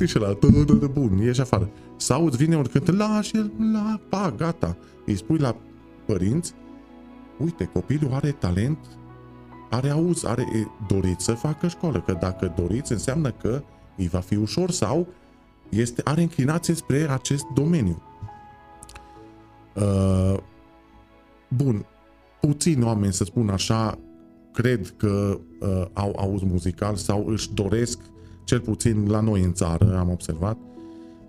Și 0.06 0.18
la 0.18 0.38
bun, 0.92 1.18
ieși 1.18 1.42
afară. 1.42 1.70
Sau 1.98 2.26
îți 2.26 2.38
vine 2.38 2.56
un 2.56 2.64
cânt 2.64 2.98
la 2.98 3.22
și 3.22 3.52
la 3.74 4.00
pa, 4.10 4.34
gata. 4.38 4.78
Îi 5.06 5.16
spui 5.16 5.38
la 5.38 5.56
părinți, 6.06 6.54
uite, 7.38 7.70
copilul 7.74 8.14
are 8.14 8.32
talent 8.32 8.78
are 9.76 9.90
auz, 9.90 10.24
are 10.24 10.46
doriți 10.88 11.24
să 11.24 11.34
facă 11.34 11.68
școală, 11.68 12.02
că 12.02 12.18
dacă 12.20 12.54
doriți 12.56 12.92
înseamnă 12.92 13.32
că 13.32 13.62
îi 13.98 14.08
va 14.08 14.20
fi 14.20 14.36
ușor 14.36 14.72
sau 14.72 15.08
este, 15.70 16.02
are 16.06 16.22
înclinație 16.22 16.74
spre 16.74 17.10
acest 17.10 17.44
domeniu. 17.54 18.02
Uh, 19.74 20.38
bun, 21.48 21.86
puțini 22.42 22.84
oameni, 22.84 23.14
să 23.14 23.24
spun 23.24 23.50
așa, 23.50 24.00
cred 24.54 24.94
că 24.98 25.40
uh, 25.60 25.86
au 25.94 26.16
auz 26.18 26.42
muzical 26.42 26.96
sau 26.96 27.26
își 27.28 27.54
doresc, 27.54 28.00
cel 28.44 28.60
puțin 28.60 29.10
la 29.10 29.20
noi 29.20 29.42
în 29.42 29.54
țară, 29.54 29.98
am 29.98 30.10
observat, 30.10 30.58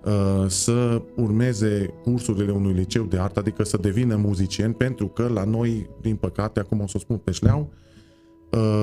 uh, 0.04 0.48
să 0.48 1.02
urmeze 1.16 1.94
cursurile 2.02 2.52
unui 2.52 2.72
liceu 2.72 3.04
de 3.04 3.18
artă, 3.18 3.38
adică 3.38 3.62
să 3.62 3.76
devină 3.76 4.16
muzicieni, 4.16 4.74
pentru 4.74 5.06
că 5.06 5.28
la 5.28 5.44
noi, 5.44 5.90
din 6.00 6.16
păcate, 6.16 6.60
acum 6.60 6.80
o 6.80 6.86
să 6.86 6.98
spun 6.98 7.16
pe 7.16 7.30
șleau, 7.30 7.60
uh, 7.60 7.66
Uh, 7.68 7.85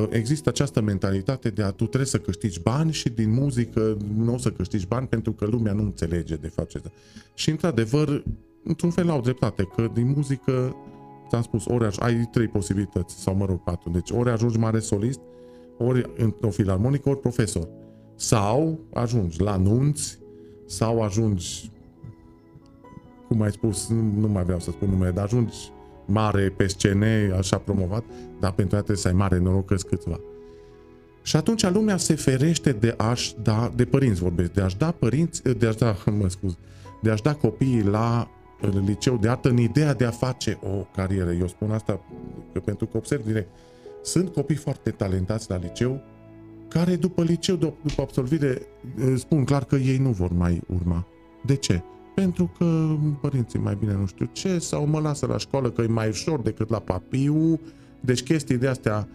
există 0.10 0.50
această 0.50 0.82
mentalitate 0.82 1.50
de 1.50 1.64
a 1.64 1.70
tu 1.70 1.86
trebuie 1.86 2.06
să 2.06 2.18
câștigi 2.18 2.62
bani 2.62 2.92
și 2.92 3.10
din 3.10 3.32
muzică 3.32 3.98
nu 4.16 4.34
o 4.34 4.38
să 4.38 4.52
câștigi 4.52 4.88
bani 4.88 5.08
pentru 5.08 5.32
că 5.32 5.46
lumea 5.46 5.74
nu 5.74 5.82
înțelege 5.82 6.36
de 6.36 6.48
fapt 6.48 6.70
ce 6.70 6.82
Și 7.34 7.50
într-adevăr, 7.50 8.24
într-un 8.64 8.90
fel 8.90 9.10
au 9.10 9.22
dreptate, 9.22 9.64
că 9.76 9.90
din 9.94 10.14
muzică, 10.16 10.76
ți-am 11.30 11.42
spus, 11.42 11.66
ori 11.66 11.98
ai 12.00 12.30
trei 12.32 12.48
posibilități, 12.48 13.22
sau 13.22 13.36
mă 13.36 13.46
rog, 13.46 13.64
patru, 13.64 13.90
deci 13.90 14.12
ori 14.12 14.30
ajungi 14.30 14.58
mare 14.58 14.80
solist, 14.80 15.20
ori 15.78 16.12
într-o 16.18 16.50
filarmonică, 16.50 17.10
ori 17.10 17.20
profesor. 17.20 17.68
Sau 18.16 18.80
ajungi 18.94 19.42
la 19.42 19.58
nunți, 19.58 20.20
sau 20.66 21.02
ajungi, 21.02 21.72
cum 23.28 23.42
ai 23.42 23.52
spus, 23.52 23.90
nu, 23.90 24.02
nu 24.20 24.28
mai 24.28 24.44
vreau 24.44 24.60
să 24.60 24.72
spun 24.72 24.90
numele, 24.90 25.12
dar 25.12 25.24
ajungi 25.24 25.72
mare 26.06 26.54
pe 26.58 26.68
scene, 26.68 27.34
așa 27.38 27.58
promovat, 27.58 28.04
dar 28.40 28.52
pentru 28.52 28.76
trebuie 28.76 28.98
să 28.98 29.08
ai 29.08 29.14
mare 29.14 29.38
noroc 29.38 29.66
că 29.66 29.76
câțiva. 29.76 30.20
Și 31.22 31.36
atunci 31.36 31.70
lumea 31.70 31.98
se 31.98 32.16
ferește 32.16 32.72
de 32.72 32.94
a-și 32.98 33.36
da, 33.42 33.72
de 33.76 33.86
părinți 33.86 34.22
vorbesc, 34.22 34.52
de 34.52 34.62
a-și 34.62 34.78
da 34.78 34.92
părinți, 34.92 35.42
de 35.42 35.68
a-și 35.68 35.78
da, 35.78 35.96
mă 36.20 36.30
scuz, 36.30 36.58
de 37.02 37.10
a-și 37.10 37.24
da 37.24 37.34
copiii 37.34 37.84
la 37.84 38.28
liceu 38.86 39.18
de 39.18 39.30
artă 39.30 39.50
în 39.50 39.58
ideea 39.58 39.94
de 39.94 40.06
a 40.06 40.12
face 40.12 40.60
o 40.62 40.88
carieră. 40.96 41.32
Eu 41.32 41.48
spun 41.48 41.72
asta 41.72 42.02
că 42.54 42.60
pentru 42.60 42.86
că 42.86 42.98
observ 42.98 43.26
direct. 43.26 43.50
Sunt 44.02 44.34
copii 44.34 44.56
foarte 44.56 44.90
talentați 44.90 45.50
la 45.50 45.58
liceu 45.58 46.02
care 46.68 46.96
după 46.96 47.24
liceu, 47.24 47.56
după 47.56 48.02
absolvire, 48.02 48.62
spun 49.16 49.44
clar 49.44 49.66
că 49.66 49.76
ei 49.76 49.98
nu 49.98 50.10
vor 50.10 50.32
mai 50.32 50.62
urma. 50.68 51.08
De 51.46 51.56
ce? 51.56 51.84
Pentru 52.16 52.52
că 52.58 52.96
părinții 53.22 53.60
mai 53.60 53.76
bine 53.80 53.94
nu 53.94 54.06
știu 54.06 54.30
ce, 54.32 54.60
sau 54.60 54.88
mă 54.88 55.00
lasă 55.00 55.26
la 55.26 55.38
școală 55.38 55.70
că 55.70 55.82
e 55.82 55.88
mai 55.88 56.08
ușor 56.08 56.40
decât 56.42 56.70
la 56.70 56.80
papiu. 56.80 57.60
Deci 58.00 58.24
chestii 58.24 58.58
de 58.58 58.68
astea, 58.68 59.08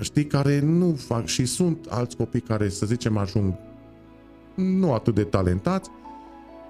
știi, 0.00 0.26
care 0.26 0.60
nu 0.60 0.94
fac 0.94 1.26
și 1.26 1.44
sunt 1.44 1.86
alți 1.90 2.16
copii 2.16 2.40
care, 2.40 2.68
să 2.68 2.86
zicem, 2.86 3.16
ajung 3.16 3.54
nu 4.54 4.92
atât 4.92 5.14
de 5.14 5.24
talentați, 5.24 5.90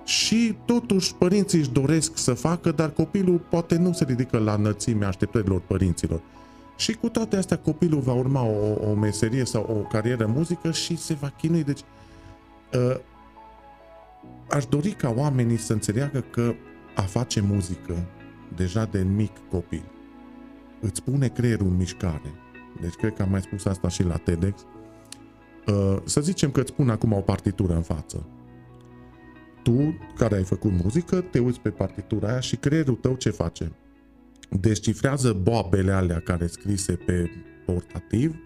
și 0.05 0.57
totuși 0.65 1.15
părinții 1.15 1.59
își 1.59 1.71
doresc 1.71 2.17
să 2.17 2.35
facă, 2.35 2.71
dar 2.71 2.91
copilul 2.91 3.39
poate 3.39 3.77
nu 3.77 3.93
se 3.93 4.05
ridică 4.05 4.39
la 4.39 4.55
înălțimea 4.55 5.09
așteptărilor 5.09 5.61
părinților. 5.61 6.21
Și 6.77 6.93
cu 6.93 7.09
toate 7.09 7.37
astea 7.37 7.59
copilul 7.59 8.01
va 8.01 8.13
urma 8.13 8.43
o, 8.43 8.91
o 8.91 8.95
meserie 8.95 9.45
sau 9.45 9.67
o 9.69 9.89
carieră 9.89 10.27
muzică 10.35 10.71
și 10.71 10.97
se 10.97 11.15
va 11.15 11.29
chinui. 11.29 11.65
Deci 11.65 11.81
uh, 12.75 12.97
aș 14.51 14.67
dori 14.67 14.91
ca 14.91 15.15
oamenii 15.17 15.57
să 15.57 15.73
înțeleagă 15.73 16.21
că 16.21 16.55
a 16.95 17.03
face 17.03 17.41
muzică 17.41 18.09
deja 18.57 18.85
de 18.85 19.03
mic 19.03 19.33
copil 19.51 19.85
îți 20.81 21.03
pune 21.03 21.29
creierul 21.29 21.67
în 21.67 21.77
mișcare. 21.77 22.35
Deci 22.81 22.95
cred 22.95 23.15
că 23.15 23.23
am 23.23 23.31
mai 23.31 23.43
spus 23.43 23.65
asta 23.65 23.89
și 23.89 24.03
la 24.03 24.17
TEDx. 24.17 24.67
Uh, 25.67 25.97
să 26.05 26.21
zicem 26.21 26.51
că 26.51 26.61
îți 26.61 26.73
pun 26.73 26.91
acum 26.91 27.13
o 27.13 27.21
partitură 27.21 27.75
în 27.75 27.83
față 27.83 28.27
tu, 29.63 29.99
care 30.17 30.37
ai 30.37 30.45
făcut 30.45 30.73
muzică, 30.83 31.21
te 31.21 31.39
uiți 31.39 31.61
pe 31.61 31.71
partitura 31.71 32.29
aia 32.29 32.41
și 32.41 32.57
creierul 32.57 32.95
tău 32.95 33.15
ce 33.15 33.31
face? 33.31 33.73
Descifrează 34.51 35.33
boabele 35.33 35.93
alea 35.93 36.21
care 36.21 36.47
scrise 36.47 36.93
pe 36.93 37.31
portativ, 37.67 38.37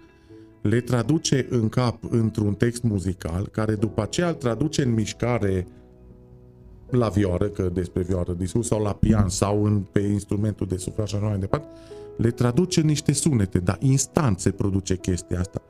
le 0.68 0.80
traduce 0.80 1.46
în 1.50 1.68
cap 1.68 1.98
într-un 2.10 2.54
text 2.54 2.82
muzical, 2.82 3.48
care 3.48 3.74
după 3.74 4.02
aceea 4.02 4.28
îl 4.28 4.34
traduce 4.34 4.82
în 4.82 4.92
mișcare 4.92 5.66
la 6.90 7.08
vioară, 7.08 7.48
că 7.48 7.62
despre 7.62 8.02
vioară 8.02 8.32
discurs, 8.32 8.66
sau 8.66 8.82
la 8.82 8.92
pian, 8.92 9.28
sau 9.28 9.64
în, 9.64 9.80
pe 9.92 10.00
instrumentul 10.00 10.66
de 10.66 10.76
suflat 10.76 11.08
și 11.08 11.14
așa 11.14 11.26
mai 11.26 11.38
departe, 11.38 11.66
le 12.16 12.30
traduce 12.30 12.80
niște 12.80 13.12
sunete, 13.12 13.58
dar 13.58 13.78
instant 13.80 14.40
se 14.40 14.50
produce 14.50 14.96
chestia 14.96 15.38
asta. 15.38 15.62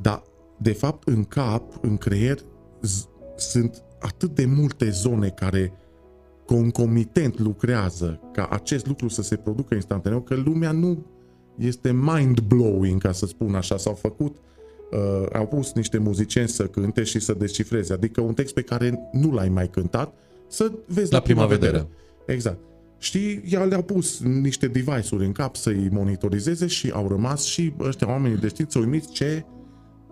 Dar, 0.00 0.22
de 0.58 0.72
fapt, 0.72 1.08
în 1.08 1.24
cap, 1.24 1.62
în 1.80 1.96
creier, 1.96 2.38
z- 2.82 3.08
sunt 3.36 3.82
atât 4.00 4.34
de 4.34 4.44
multe 4.46 4.90
zone 4.90 5.28
care 5.28 5.72
concomitent 6.46 7.38
lucrează 7.38 8.20
ca 8.32 8.48
acest 8.50 8.86
lucru 8.86 9.08
să 9.08 9.22
se 9.22 9.36
producă 9.36 9.74
instantaneu, 9.74 10.20
că 10.20 10.34
lumea 10.34 10.72
nu 10.72 11.06
este 11.58 11.92
mind-blowing, 11.92 12.98
ca 12.98 13.12
să 13.12 13.26
spun 13.26 13.54
așa, 13.54 13.76
s-au 13.76 13.94
făcut, 13.94 14.36
uh, 14.90 15.26
au 15.32 15.46
pus 15.46 15.72
niște 15.72 15.98
muzicieni 15.98 16.48
să 16.48 16.66
cânte 16.66 17.02
și 17.02 17.18
să 17.18 17.32
descifreze, 17.32 17.92
adică 17.92 18.20
un 18.20 18.34
text 18.34 18.54
pe 18.54 18.62
care 18.62 19.08
nu 19.12 19.32
l-ai 19.32 19.48
mai 19.48 19.70
cântat, 19.70 20.14
să 20.48 20.72
vezi 20.86 21.12
la, 21.12 21.16
la 21.16 21.22
prima, 21.22 21.44
prima 21.44 21.58
vedere. 21.58 21.72
vedere. 21.72 21.88
Exact. 22.26 22.58
Și 22.98 23.40
ea 23.44 23.64
le-au 23.64 23.82
pus 23.82 24.20
niște 24.20 24.66
device-uri 24.66 25.24
în 25.24 25.32
cap 25.32 25.56
să-i 25.56 25.88
monitorizeze 25.92 26.66
și 26.66 26.90
au 26.90 27.08
rămas 27.08 27.44
și 27.44 27.72
ăștia 27.80 28.08
oamenii 28.08 28.38
de 28.38 28.48
știință 28.48 28.78
uimiți 28.78 29.12
ce, 29.12 29.44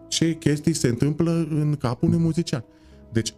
ce 0.09 0.35
chestii 0.35 0.73
se 0.73 0.89
întâmplă 0.89 1.47
în 1.51 1.77
capul 1.79 2.09
unui 2.09 2.21
muzician. 2.21 2.65
Deci 3.13 3.35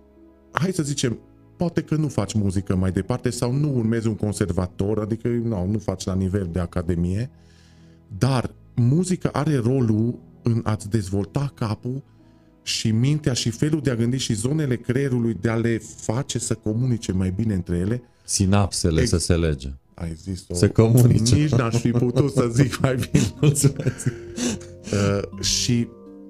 hai 0.51 0.73
să 0.73 0.83
zicem, 0.83 1.19
poate 1.57 1.83
că 1.83 1.95
nu 1.95 2.09
faci 2.09 2.33
muzică 2.33 2.77
mai 2.77 2.93
departe 2.93 3.31
sau 3.31 3.53
nu 3.53 3.77
urmezi 3.77 4.07
un 4.07 4.15
conservator, 4.15 4.99
adică 4.99 5.29
nu, 5.29 5.67
nu 5.67 5.79
faci 5.79 6.05
la 6.05 6.15
nivel 6.15 6.49
de 6.53 6.61
academie, 6.61 7.31
dar 8.19 8.55
muzica 8.75 9.29
are 9.33 9.57
rolul 9.57 10.19
în 10.43 10.61
a-ți 10.65 10.91
dezvolta 10.91 11.53
capul 11.55 12.03
și 12.63 12.91
mintea 12.91 13.33
și 13.33 13.51
felul 13.51 13.81
de 13.81 13.91
a 13.91 13.95
gândi 13.95 14.17
și 14.17 14.35
zonele 14.35 14.77
creierului 14.77 15.37
de 15.41 15.49
a 15.49 15.57
le 15.57 15.81
face 15.97 16.39
să 16.39 16.55
comunice 16.55 17.13
mai 17.13 17.33
bine 17.37 17.55
între 17.55 17.77
ele. 17.77 18.03
Sinapsele 18.25 19.01
Ex- 19.01 19.11
să 19.11 19.19
se 19.19 19.35
lege. 19.37 19.69
Ai 19.95 20.15
zis 20.23 20.45
o... 20.49 20.55
Să 20.55 20.69
comunice. 20.69 21.35
Nici 21.35 21.51
n-aș 21.51 21.81
fi 21.81 21.91
putut 21.91 22.33
să 22.33 22.49
zic 22.53 22.81
mai 22.81 22.95
bine. 22.95 23.25
Mulțumesc. 23.41 24.07
Uh, 24.93 25.41
și 25.41 25.89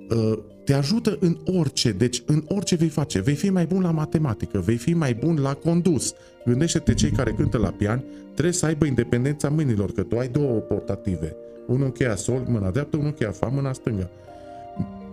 uh, 0.09 0.39
te 0.65 0.73
ajută 0.73 1.17
în 1.21 1.39
orice, 1.45 1.93
deci 1.93 2.23
în 2.27 2.45
orice 2.49 2.75
vei 2.75 2.89
face. 2.89 3.21
Vei 3.21 3.35
fi 3.35 3.51
mai 3.51 3.67
bun 3.67 3.83
la 3.83 3.91
matematică, 3.91 4.61
vei 4.61 4.77
fi 4.77 4.95
mai 4.95 5.15
bun 5.15 5.41
la 5.41 5.55
condus. 5.55 6.15
Gândește-te 6.47 6.95
cei 6.95 7.11
care 7.11 7.33
cântă 7.33 7.59
la 7.59 7.71
pian, 7.71 8.05
trebuie 8.33 8.55
să 8.55 8.67
aibă 8.67 8.87
independența 8.87 9.49
mâinilor, 9.49 9.93
că 9.93 10.03
tu 10.03 10.19
ai 10.19 10.29
două 10.29 10.59
portative. 10.59 11.37
Unul 11.67 11.93
cheia 11.93 12.17
sol, 12.17 12.43
mâna 12.49 12.71
dreaptă, 12.71 12.97
unul 12.97 13.13
cheia 13.13 13.31
fa, 13.31 13.47
mâna 13.47 13.73
stângă. 13.73 14.11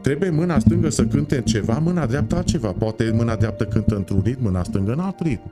Trebuie 0.01 0.29
mâna 0.29 0.59
stângă 0.59 0.89
să 0.89 1.05
cânte 1.05 1.41
ceva, 1.41 1.77
mâna 1.77 2.05
dreaptă 2.05 2.35
altceva. 2.35 2.71
Poate 2.71 3.11
mâna 3.13 3.35
dreaptă 3.35 3.65
cântă 3.65 3.95
într-un 3.95 4.21
ritm, 4.23 4.43
mâna 4.43 4.63
stângă 4.63 4.91
în 4.91 4.99
alt 4.99 5.19
ritm. 5.19 5.51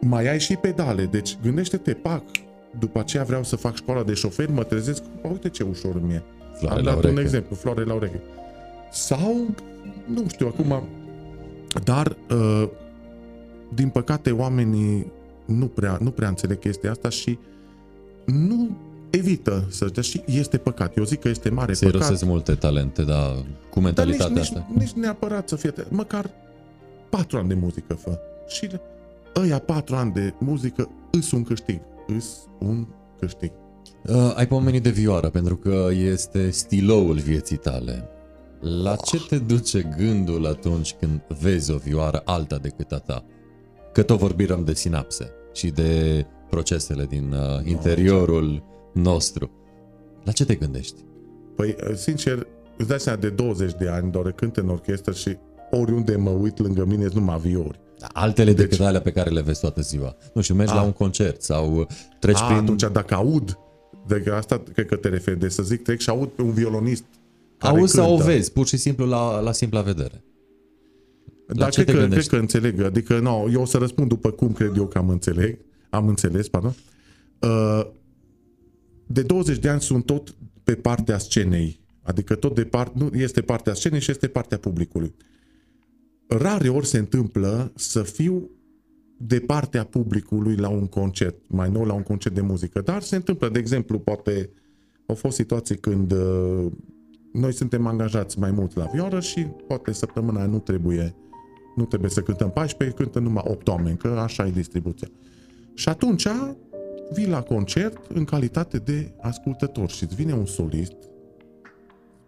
Mai 0.00 0.28
ai 0.28 0.40
și 0.40 0.56
pedale, 0.56 1.04
deci 1.04 1.38
gândește-te, 1.42 1.92
pac, 1.92 2.22
după 2.78 2.98
aceea 2.98 3.24
vreau 3.24 3.42
să 3.42 3.56
fac 3.56 3.74
școala 3.74 4.02
de 4.02 4.14
șofer, 4.14 4.50
mă 4.50 4.62
trezesc, 4.62 5.02
uite 5.30 5.48
ce 5.48 5.62
ușor 5.62 6.02
mi-e. 6.06 6.22
Floare 6.54 6.78
Am 6.78 6.84
dat 6.84 7.04
un 7.04 7.18
exemplu, 7.18 7.56
floare 7.56 7.84
la 7.84 7.94
ureche. 7.94 8.20
Sau, 8.90 9.54
nu 10.06 10.24
știu, 10.28 10.46
acum, 10.46 10.82
dar, 11.84 12.16
uh, 12.30 12.68
din 13.74 13.88
păcate, 13.88 14.30
oamenii 14.30 15.12
nu 15.44 15.66
prea, 15.66 15.98
nu 16.00 16.10
prea 16.10 16.28
înțeleg 16.28 16.58
chestia 16.58 16.90
asta 16.90 17.08
și 17.08 17.38
nu 18.24 18.76
evită 19.12 19.66
să 19.70 19.84
dea 19.84 20.02
și 20.02 20.22
este 20.26 20.56
păcat. 20.56 20.96
Eu 20.96 21.04
zic 21.04 21.20
că 21.20 21.28
este 21.28 21.48
mare 21.48 21.72
Se 21.72 21.90
păcat. 21.90 22.16
Se 22.16 22.24
multe 22.24 22.54
talente, 22.54 23.02
dar 23.02 23.44
cu 23.70 23.80
mentalitatea 23.80 24.26
dar 24.28 24.36
nici, 24.36 24.42
asta. 24.42 24.66
Nici, 24.68 24.78
nici 24.78 24.92
neapărat 24.92 25.48
să 25.48 25.56
fie, 25.56 25.72
măcar 25.88 26.30
patru 27.10 27.38
ani 27.38 27.48
de 27.48 27.54
muzică 27.54 27.94
fă. 27.94 28.18
Și 28.48 28.70
ăia 29.36 29.58
patru 29.58 29.94
ani 29.94 30.12
de 30.12 30.34
muzică 30.38 30.90
îs 31.10 31.30
un 31.30 31.42
câștig. 31.42 31.80
Îs 32.06 32.26
un 32.58 32.86
câștig. 33.18 33.50
Uh, 34.06 34.32
ai 34.34 34.46
pomenit 34.46 34.82
de 34.82 34.90
vioară, 34.90 35.28
pentru 35.28 35.56
că 35.56 35.88
este 35.92 36.50
stiloul 36.50 37.14
vieții 37.14 37.56
tale. 37.56 38.08
La 38.60 38.96
ce 38.96 39.26
te 39.28 39.38
duce 39.38 39.94
gândul 39.96 40.46
atunci 40.46 40.94
când 41.00 41.20
vezi 41.40 41.70
o 41.70 41.76
vioară 41.76 42.22
alta 42.24 42.58
decât 42.58 42.92
a 42.92 42.98
ta? 42.98 43.24
Că 43.92 44.02
tot 44.02 44.18
vorbim 44.18 44.64
de 44.64 44.74
sinapse 44.74 45.30
și 45.52 45.70
de 45.70 46.26
procesele 46.50 47.04
din 47.04 47.32
uh, 47.32 47.64
interiorul 47.64 48.62
nostru. 48.92 49.50
La 50.24 50.32
ce 50.32 50.44
te 50.44 50.54
gândești? 50.54 51.04
Păi, 51.56 51.76
uh, 51.88 51.96
sincer, 51.96 52.46
îți 52.76 52.88
dai 52.88 53.00
seama 53.00 53.18
de 53.18 53.28
20 53.28 53.72
de 53.72 53.88
ani, 53.88 54.10
doar 54.10 54.32
cânt 54.32 54.56
în 54.56 54.68
orchestră 54.68 55.12
și 55.12 55.36
oriunde 55.70 56.16
mă 56.16 56.30
uit 56.30 56.58
lângă 56.58 56.84
mine 56.84 57.02
sunt 57.02 57.14
numai 57.14 57.38
viori. 57.38 57.80
Altele 58.12 58.52
deci, 58.52 58.68
decât 58.68 58.86
alea 58.86 59.00
pe 59.00 59.12
care 59.12 59.30
le 59.30 59.40
vezi 59.40 59.60
toată 59.60 59.80
ziua. 59.80 60.16
Nu 60.34 60.40
știu, 60.40 60.54
mergi 60.54 60.72
a, 60.72 60.76
la 60.76 60.82
un 60.82 60.92
concert 60.92 61.42
sau 61.42 61.86
treci 62.18 62.40
a, 62.40 62.44
prin... 62.44 62.56
atunci 62.56 62.84
dacă 62.92 63.14
aud, 63.14 63.58
de 64.06 64.30
asta 64.30 64.62
cred 64.72 64.86
că 64.86 64.96
te 64.96 65.08
referi, 65.08 65.38
de 65.38 65.48
să 65.48 65.62
zic, 65.62 65.82
trec 65.82 66.00
și 66.00 66.10
aud 66.10 66.28
pe 66.28 66.42
un 66.42 66.52
violonist 66.52 67.04
Auzi 67.62 67.94
sau 67.94 68.14
o 68.14 68.16
vezi, 68.16 68.52
pur 68.52 68.66
și 68.66 68.76
simplu 68.76 69.06
la, 69.06 69.40
la 69.40 69.52
simpla 69.52 69.80
vedere. 69.80 70.24
Dar 71.46 71.68
cred 71.68 71.86
că, 71.86 72.06
cred 72.06 72.26
că 72.26 72.36
înțeleg. 72.36 72.80
Adică, 72.80 73.18
no, 73.18 73.44
eu 73.52 73.60
o 73.60 73.64
să 73.64 73.78
răspund 73.78 74.08
după 74.08 74.30
cum 74.30 74.52
cred 74.52 74.76
eu 74.76 74.86
că 74.86 74.98
am 74.98 75.08
înțeleg. 75.08 75.58
Am 75.90 76.08
înțeles, 76.08 76.48
pardon. 76.48 76.74
Uh, 77.38 77.86
de 79.06 79.22
20 79.22 79.58
de 79.58 79.68
ani 79.68 79.80
sunt 79.80 80.06
tot 80.06 80.34
pe 80.64 80.74
partea 80.74 81.18
scenei. 81.18 81.80
Adică 82.02 82.34
tot 82.34 82.54
de 82.54 82.64
part, 82.64 82.94
nu 82.94 83.10
este 83.12 83.40
partea 83.40 83.74
scenei 83.74 84.00
și 84.00 84.10
este 84.10 84.28
partea 84.28 84.58
publicului. 84.58 85.14
Rare 86.26 86.68
ori 86.68 86.86
se 86.86 86.98
întâmplă 86.98 87.72
să 87.74 88.02
fiu 88.02 88.50
de 89.16 89.38
partea 89.38 89.84
publicului 89.84 90.56
la 90.56 90.68
un 90.68 90.86
concert, 90.86 91.36
mai 91.48 91.70
nou 91.70 91.84
la 91.84 91.92
un 91.92 92.02
concert 92.02 92.34
de 92.34 92.40
muzică, 92.40 92.80
dar 92.80 93.02
se 93.02 93.16
întâmplă, 93.16 93.48
de 93.48 93.58
exemplu, 93.58 93.98
poate 93.98 94.50
au 95.06 95.14
fost 95.14 95.36
situații 95.36 95.76
când 95.76 96.12
uh, 96.12 96.66
noi 97.32 97.52
suntem 97.52 97.86
angajați 97.86 98.38
mai 98.38 98.50
mult 98.50 98.76
la 98.76 98.84
vioră 98.92 99.20
și 99.20 99.40
poate 99.66 99.92
săptămâna 99.92 100.46
nu 100.46 100.58
trebuie 100.58 101.14
nu 101.74 101.84
trebuie 101.84 102.10
să 102.10 102.22
cântăm 102.22 102.50
14, 102.50 102.96
cântă 102.96 103.18
numai 103.18 103.42
8 103.46 103.68
oameni, 103.68 103.96
că 103.96 104.08
așa 104.08 104.46
e 104.46 104.50
distribuția. 104.50 105.08
Și 105.74 105.88
atunci 105.88 106.26
vii 107.10 107.28
la 107.28 107.42
concert 107.42 108.06
în 108.14 108.24
calitate 108.24 108.78
de 108.78 109.12
ascultător 109.20 109.90
și 109.90 110.02
îți 110.04 110.14
vine 110.14 110.32
un 110.32 110.46
solist 110.46 110.96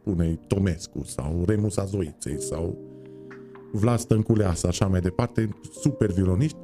spune 0.04 0.38
Tomescu 0.46 1.02
sau 1.04 1.42
Remus 1.46 1.76
Azoiței 1.76 2.40
sau 2.40 2.78
Vlad 3.72 3.98
Stănculeasa, 3.98 4.68
așa 4.68 4.86
mai 4.86 5.00
departe, 5.00 5.48
super 5.80 6.10
violoniști, 6.10 6.56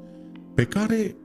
pe 0.54 0.64
care 0.64 1.16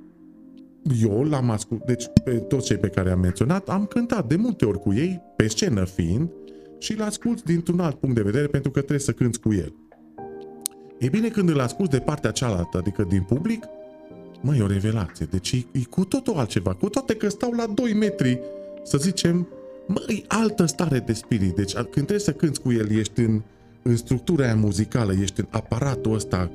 eu 1.01 1.23
l-am 1.23 1.49
ascultat, 1.49 1.87
deci 1.87 2.05
pe 2.23 2.31
toți 2.31 2.65
cei 2.65 2.77
pe 2.77 2.87
care 2.87 3.11
am 3.11 3.19
menționat, 3.19 3.69
am 3.69 3.85
cântat 3.85 4.27
de 4.27 4.35
multe 4.35 4.65
ori 4.65 4.79
cu 4.79 4.93
ei, 4.93 5.21
pe 5.35 5.47
scenă 5.47 5.85
fiind, 5.85 6.29
și 6.77 6.91
îl 6.91 7.01
ascult 7.01 7.43
dintr-un 7.43 7.79
alt 7.79 7.95
punct 7.95 8.15
de 8.15 8.21
vedere 8.21 8.47
pentru 8.47 8.71
că 8.71 8.79
trebuie 8.79 8.99
să 8.99 9.11
cânți 9.11 9.39
cu 9.39 9.53
el. 9.53 9.75
E 10.99 11.09
bine 11.09 11.29
când 11.29 11.49
îl 11.49 11.59
ascult 11.59 11.89
de 11.89 11.99
partea 11.99 12.31
cealaltă, 12.31 12.77
adică 12.77 13.03
din 13.03 13.21
public, 13.21 13.63
mă, 14.45 14.55
e 14.55 14.61
o 14.61 14.67
revelație. 14.67 15.27
Deci 15.31 15.51
e, 15.51 15.65
e 15.71 15.83
cu 15.89 16.05
totul 16.05 16.33
altceva. 16.33 16.73
Cu 16.73 16.89
toate 16.89 17.15
că 17.15 17.29
stau 17.29 17.51
la 17.51 17.65
2 17.65 17.93
metri, 17.93 18.39
să 18.83 18.97
zicem, 18.97 19.47
mă, 19.87 20.03
e 20.07 20.23
altă 20.27 20.65
stare 20.65 20.99
de 20.99 21.13
spirit. 21.13 21.55
Deci 21.55 21.73
când 21.73 21.91
trebuie 21.91 22.19
să 22.19 22.31
cânți 22.31 22.61
cu 22.61 22.71
el, 22.71 22.91
ești 22.91 23.19
în, 23.19 23.41
în 23.81 23.95
structura 23.95 24.43
aia 24.43 24.55
muzicală, 24.55 25.13
ești 25.13 25.39
în 25.39 25.47
aparatul 25.49 26.13
ăsta 26.13 26.51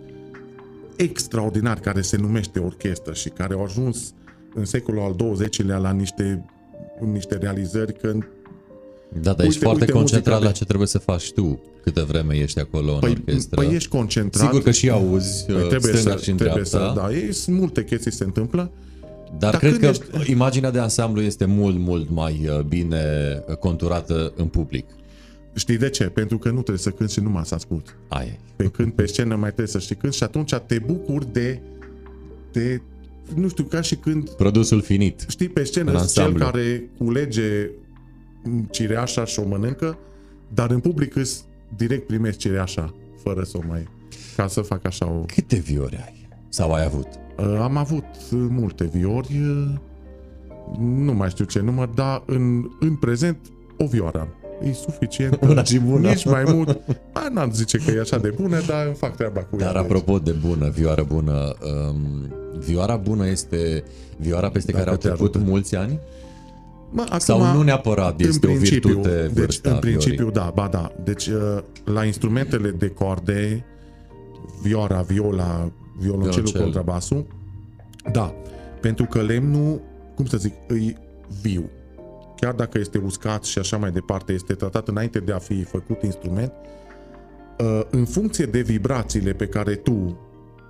extraordinar 0.97 1.81
care 1.81 2.01
se 2.01 2.17
numește 2.17 2.59
orchestră 2.59 3.13
și 3.13 3.29
care 3.29 3.55
au 3.55 3.63
ajuns 3.63 4.15
în 4.55 4.65
secolul 4.65 5.01
al 5.01 5.17
XX-lea 5.33 5.77
la 5.77 5.91
niște, 5.91 6.45
niște 7.01 7.37
realizări 7.37 7.93
că 7.93 8.19
da, 9.13 9.21
dar 9.21 9.31
uite, 9.31 9.47
ești 9.47 9.63
foarte 9.63 9.81
uite, 9.81 9.93
concentrat 9.93 10.43
la 10.43 10.51
ce 10.51 10.65
trebuie 10.65 10.89
să 10.89 10.99
faci 10.99 11.33
tu 11.33 11.61
câtă 11.83 12.05
vreme 12.09 12.35
ești 12.35 12.59
acolo 12.59 12.93
păi, 12.93 13.11
în 13.11 13.17
orchestră. 13.17 13.63
Păi 13.63 13.75
ești 13.75 13.89
concentrat. 13.89 14.47
Sigur 14.47 14.63
că 14.63 14.71
și 14.71 14.91
auzi 14.91 15.45
păi, 15.45 15.69
trebuie 15.69 15.97
să, 15.97 16.19
și 16.23 16.33
trebuie 16.33 16.65
să, 16.65 16.93
da, 16.97 17.13
ei, 17.13 17.33
sunt 17.33 17.59
multe 17.59 17.85
chestii 17.85 18.13
se 18.13 18.25
întâmplă. 18.25 18.71
Dar, 19.39 19.51
dar 19.51 19.61
cred 19.61 19.79
că 19.79 19.87
ești... 19.87 20.31
imaginea 20.31 20.71
de 20.71 20.79
ansamblu 20.79 21.21
este 21.21 21.45
mult, 21.45 21.79
mult 21.79 22.11
mai 22.11 22.49
uh, 22.49 22.61
bine 22.61 23.05
conturată 23.59 24.33
în 24.37 24.47
public. 24.47 24.87
Știi 25.55 25.77
de 25.77 25.91
ce? 25.91 26.05
Pentru 26.05 26.39
că 26.39 26.49
nu 26.49 26.55
trebuie 26.55 26.79
să 26.79 26.91
cânti 26.91 27.13
și 27.13 27.21
numai 27.21 27.45
să 27.45 27.55
asculti. 27.55 27.91
Aia 28.09 28.39
Pe 28.57 28.65
când 28.65 28.93
pe 28.93 29.07
scenă 29.07 29.35
mai 29.35 29.49
trebuie 29.49 29.67
să 29.67 29.79
știi 29.79 29.97
când 29.97 30.13
și 30.13 30.23
atunci 30.23 30.55
te 30.55 30.79
bucuri 30.79 31.33
de, 31.33 31.61
de 32.53 32.83
nu 33.35 33.49
știu, 33.49 33.65
ca 33.65 33.81
și 33.81 33.95
când... 33.95 34.31
Produsul 34.31 34.83
finit. 34.83 35.25
Știi, 35.29 35.49
pe 35.49 35.65
scenă 35.65 36.05
cel 36.13 36.39
care 36.39 36.91
culege 36.99 37.71
cireașa 38.71 39.25
și 39.25 39.41
o 39.41 39.47
mănâncă, 39.47 39.99
dar 40.49 40.71
în 40.71 40.81
public 40.81 41.17
îți 41.17 41.45
direct 41.77 42.07
primești 42.07 42.41
cireașa, 42.41 42.95
fără 43.23 43.43
să 43.43 43.57
o 43.57 43.61
mai... 43.69 43.89
ca 44.37 44.47
să 44.47 44.61
fac 44.61 44.87
așa 44.87 45.11
o... 45.11 45.25
Câte 45.27 45.57
viori 45.57 45.97
ai? 45.97 46.29
Sau 46.49 46.73
ai 46.73 46.85
avut? 46.85 47.07
Uh, 47.39 47.59
am 47.61 47.77
avut 47.77 48.05
multe 48.31 48.85
viori, 48.85 49.41
uh, 49.41 49.79
nu 50.79 51.13
mai 51.13 51.29
știu 51.29 51.45
ce 51.45 51.61
număr, 51.61 51.89
dar 51.89 52.23
în, 52.27 52.71
în 52.81 52.97
prezent 52.97 53.39
o 53.79 53.87
vioară 53.87 54.29
e 54.63 54.73
suficient. 54.73 55.39
Bună 55.47 55.63
și 55.63 55.79
bună. 55.79 56.09
Nici 56.09 56.25
mai 56.25 56.43
mult. 56.47 56.81
Ba, 57.13 57.29
n-am 57.33 57.51
zice 57.53 57.79
că 57.79 57.91
e 57.91 58.01
așa 58.01 58.19
de 58.19 58.29
bună, 58.41 58.61
dar 58.67 58.87
îmi 58.87 58.95
fac 58.95 59.17
treaba 59.17 59.41
cu 59.41 59.57
ea. 59.61 59.67
Dar 59.67 59.77
apropo 59.77 60.19
de 60.19 60.31
bună, 60.31 60.69
vioară 60.69 61.05
bună, 61.09 61.55
um, 61.91 62.33
vioara 62.59 62.97
bună 62.97 63.29
este 63.29 63.85
vioara 64.17 64.51
peste 64.51 64.73
Dacă 64.73 64.85
care 64.85 64.97
au 64.97 65.01
trecut 65.03 65.35
ajută. 65.35 65.51
mulți 65.51 65.77
ani? 65.77 65.99
Mă, 66.91 67.03
acum, 67.05 67.19
Sau 67.19 67.53
nu 67.53 67.63
neapărat 67.63 68.21
este 68.21 68.47
o 68.47 68.53
virtute 68.53 69.31
deci, 69.35 69.59
în 69.63 69.79
principiu, 69.79 70.31
da, 70.31 70.53
ba 70.55 70.69
da. 70.69 70.93
Deci, 71.05 71.27
uh, 71.27 71.59
la 71.85 72.05
instrumentele 72.05 72.71
de 72.71 72.89
corde, 72.89 73.65
vioara, 74.63 75.01
viola, 75.01 75.73
violoncelul, 75.99 76.33
Violoncel. 76.33 76.63
contrabasul, 76.63 77.27
da. 78.13 78.35
Pentru 78.81 79.05
că 79.05 79.23
lemnul, 79.23 79.81
cum 80.15 80.27
să 80.27 80.37
zic, 80.37 80.53
e 80.69 80.95
viu 81.43 81.71
chiar 82.41 82.55
dacă 82.55 82.79
este 82.79 82.99
uscat 82.99 83.45
și 83.45 83.59
așa 83.59 83.77
mai 83.77 83.91
departe, 83.91 84.33
este 84.33 84.55
tratat 84.55 84.89
înainte 84.89 85.19
de 85.19 85.33
a 85.33 85.39
fi 85.39 85.63
făcut 85.63 86.03
instrument, 86.03 86.53
uh, 87.59 87.81
în 87.91 88.05
funcție 88.05 88.45
de 88.45 88.61
vibrațiile 88.61 89.33
pe 89.33 89.47
care 89.47 89.75
tu, 89.75 90.19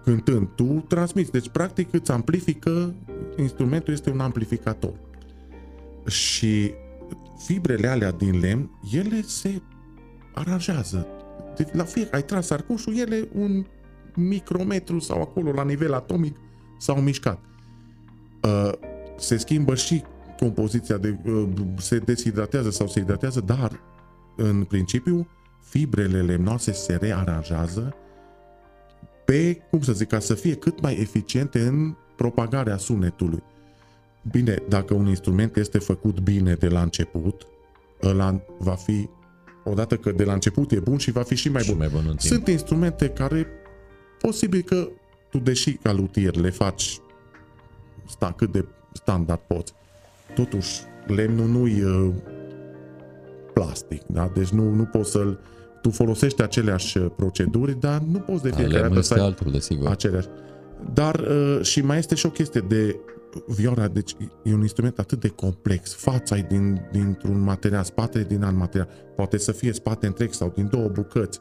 cântând, 0.05 0.49
tu 0.55 0.85
transmiți. 0.89 1.31
Deci, 1.31 1.49
practic, 1.49 1.93
îți 1.93 2.11
amplifică, 2.11 2.95
instrumentul 3.37 3.93
este 3.93 4.11
un 4.11 4.21
amplificator. 4.21 4.93
Și 6.07 6.73
fibrele 7.39 7.89
alea 7.89 8.11
din 8.11 8.39
lemn, 8.39 8.71
ele 8.93 9.23
se 9.23 9.63
aranjează. 10.35 11.07
Deci, 11.57 11.69
la 11.73 11.85
fiecare, 11.85 12.17
ai 12.17 12.23
tras 12.23 12.51
arcușul, 12.51 12.97
ele 12.97 13.29
un 13.35 13.67
micrometru 14.15 14.99
sau 14.99 15.21
acolo, 15.21 15.53
la 15.53 15.65
nivel 15.65 15.95
atomic, 15.95 16.37
s-au 16.79 17.01
mișcat. 17.01 17.41
Uh, 18.43 18.73
se 19.19 19.37
schimbă 19.37 19.75
și 19.75 20.03
compoziția 20.39 20.97
de, 20.97 21.19
uh, 21.25 21.49
se 21.77 21.99
deshidratează 21.99 22.71
sau 22.71 22.87
se 22.87 23.01
hidratează, 23.01 23.41
dar 23.41 23.81
în 24.37 24.65
principiu 24.65 25.29
fibrele 25.61 26.23
lemnoase 26.23 26.73
se 26.73 26.97
rearanjează 26.97 27.95
pe, 29.25 29.63
cum 29.71 29.83
să 29.83 29.93
zic, 29.93 30.09
ca 30.09 30.19
să 30.19 30.35
fie 30.35 30.55
cât 30.55 30.81
mai 30.81 31.01
eficiente 31.01 31.61
în 31.67 31.95
propagarea 32.17 32.77
sunetului. 32.77 33.43
Bine, 34.23 34.63
dacă 34.69 34.95
un 34.95 35.07
instrument 35.07 35.57
este 35.57 35.79
făcut 35.79 36.21
bine 36.21 36.55
de 36.55 36.69
la 36.69 36.83
început, 36.83 37.47
ăla 38.03 38.41
va 38.59 38.75
fi, 38.75 39.09
odată 39.65 39.97
că 39.97 40.13
de 40.13 40.25
la 40.25 40.33
început 40.33 40.73
e 40.73 40.79
bun 40.79 40.99
și 40.99 41.11
va 41.11 41.23
fi 41.23 41.35
și 41.35 41.49
mai 41.49 41.63
și 41.63 41.69
bun. 41.69 41.79
Mai 41.79 41.89
bun 41.89 42.15
Sunt 42.19 42.49
instrumente 42.49 43.09
care, 43.09 43.47
posibil 44.19 44.63
că 44.63 44.89
tu, 45.31 45.39
deși 45.39 45.73
ca 45.73 45.93
lutier 45.93 46.37
le 46.37 46.51
faci 46.51 47.01
sta, 48.09 48.33
cât 48.37 48.53
de 48.53 48.65
standard 48.93 49.41
poți, 49.41 49.73
totuși, 50.35 50.81
lemnul 51.07 51.47
nu 51.47 51.67
e 51.67 51.85
uh, 51.85 52.15
plastic, 53.53 54.03
da? 54.07 54.31
Deci 54.35 54.49
nu, 54.49 54.71
nu 54.71 54.85
poți 54.85 55.11
să-l... 55.11 55.41
Tu 55.83 55.91
folosești 55.91 56.43
aceleași 56.43 56.99
uh, 56.99 57.11
proceduri, 57.17 57.81
dar 57.81 58.01
nu 58.01 58.19
poți 58.19 58.43
de 58.43 58.51
fiecare 58.51 58.89
dată 58.89 59.01
să 59.01 59.15
ai 59.15 59.21
altul, 59.21 59.51
desigur. 59.51 59.89
aceleași. 59.89 60.29
Dar 60.95 61.15
uh, 61.15 61.59
și 61.63 61.81
mai 61.81 61.99
este 61.99 62.15
și 62.15 62.27
o 62.27 62.31
chestie 62.31 62.61
de 62.69 62.97
vioara, 63.47 63.89
deci 63.89 64.17
e 64.43 64.55
un 64.55 64.61
instrument 64.61 64.99
atât 64.99 65.21
de 65.21 65.29
complex. 65.29 65.95
Fața 65.95 66.37
e 66.37 66.47
din, 66.49 66.81
dintr-un 66.93 67.41
material, 67.41 67.85
spatele 67.85 68.25
din 68.25 68.43
alt 68.43 68.57
material. 68.57 68.89
Poate 69.17 69.39
să 69.39 69.53
fie 69.53 69.73
spate 69.73 70.07
întreg 70.07 70.33
sau 70.33 70.53
din 70.55 70.69
două 70.71 70.89
bucăți. 70.89 71.41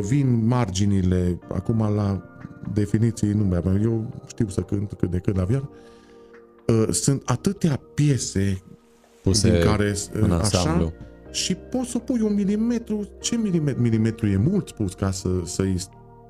Vin 0.00 0.46
marginile, 0.46 1.38
acum 1.48 1.94
la 1.94 2.22
definiții 2.72 3.32
nu 3.32 3.44
mai 3.44 3.80
eu 3.82 4.22
știu 4.26 4.48
să 4.48 4.60
cânt 4.60 4.92
cât 4.92 5.10
de 5.10 5.18
cât 5.18 5.36
la 5.36 5.44
vioară, 5.44 5.70
Uh, 6.66 6.88
sunt 6.90 7.22
atâtea 7.24 7.80
piese 7.94 8.62
Puse 9.22 9.50
din 9.50 9.60
care 9.60 9.94
în 10.12 10.30
uh, 10.30 10.40
așa 10.40 10.92
și 11.30 11.54
poți 11.54 11.90
să 11.90 11.98
pui 11.98 12.20
un 12.20 12.34
milimetru, 12.34 13.08
ce 13.20 13.36
milimetru, 13.36 13.82
milimetru 13.82 14.26
e 14.26 14.36
mult 14.36 14.68
spus 14.68 14.94
ca 14.94 15.10
să, 15.10 15.28
să-i, 15.44 15.76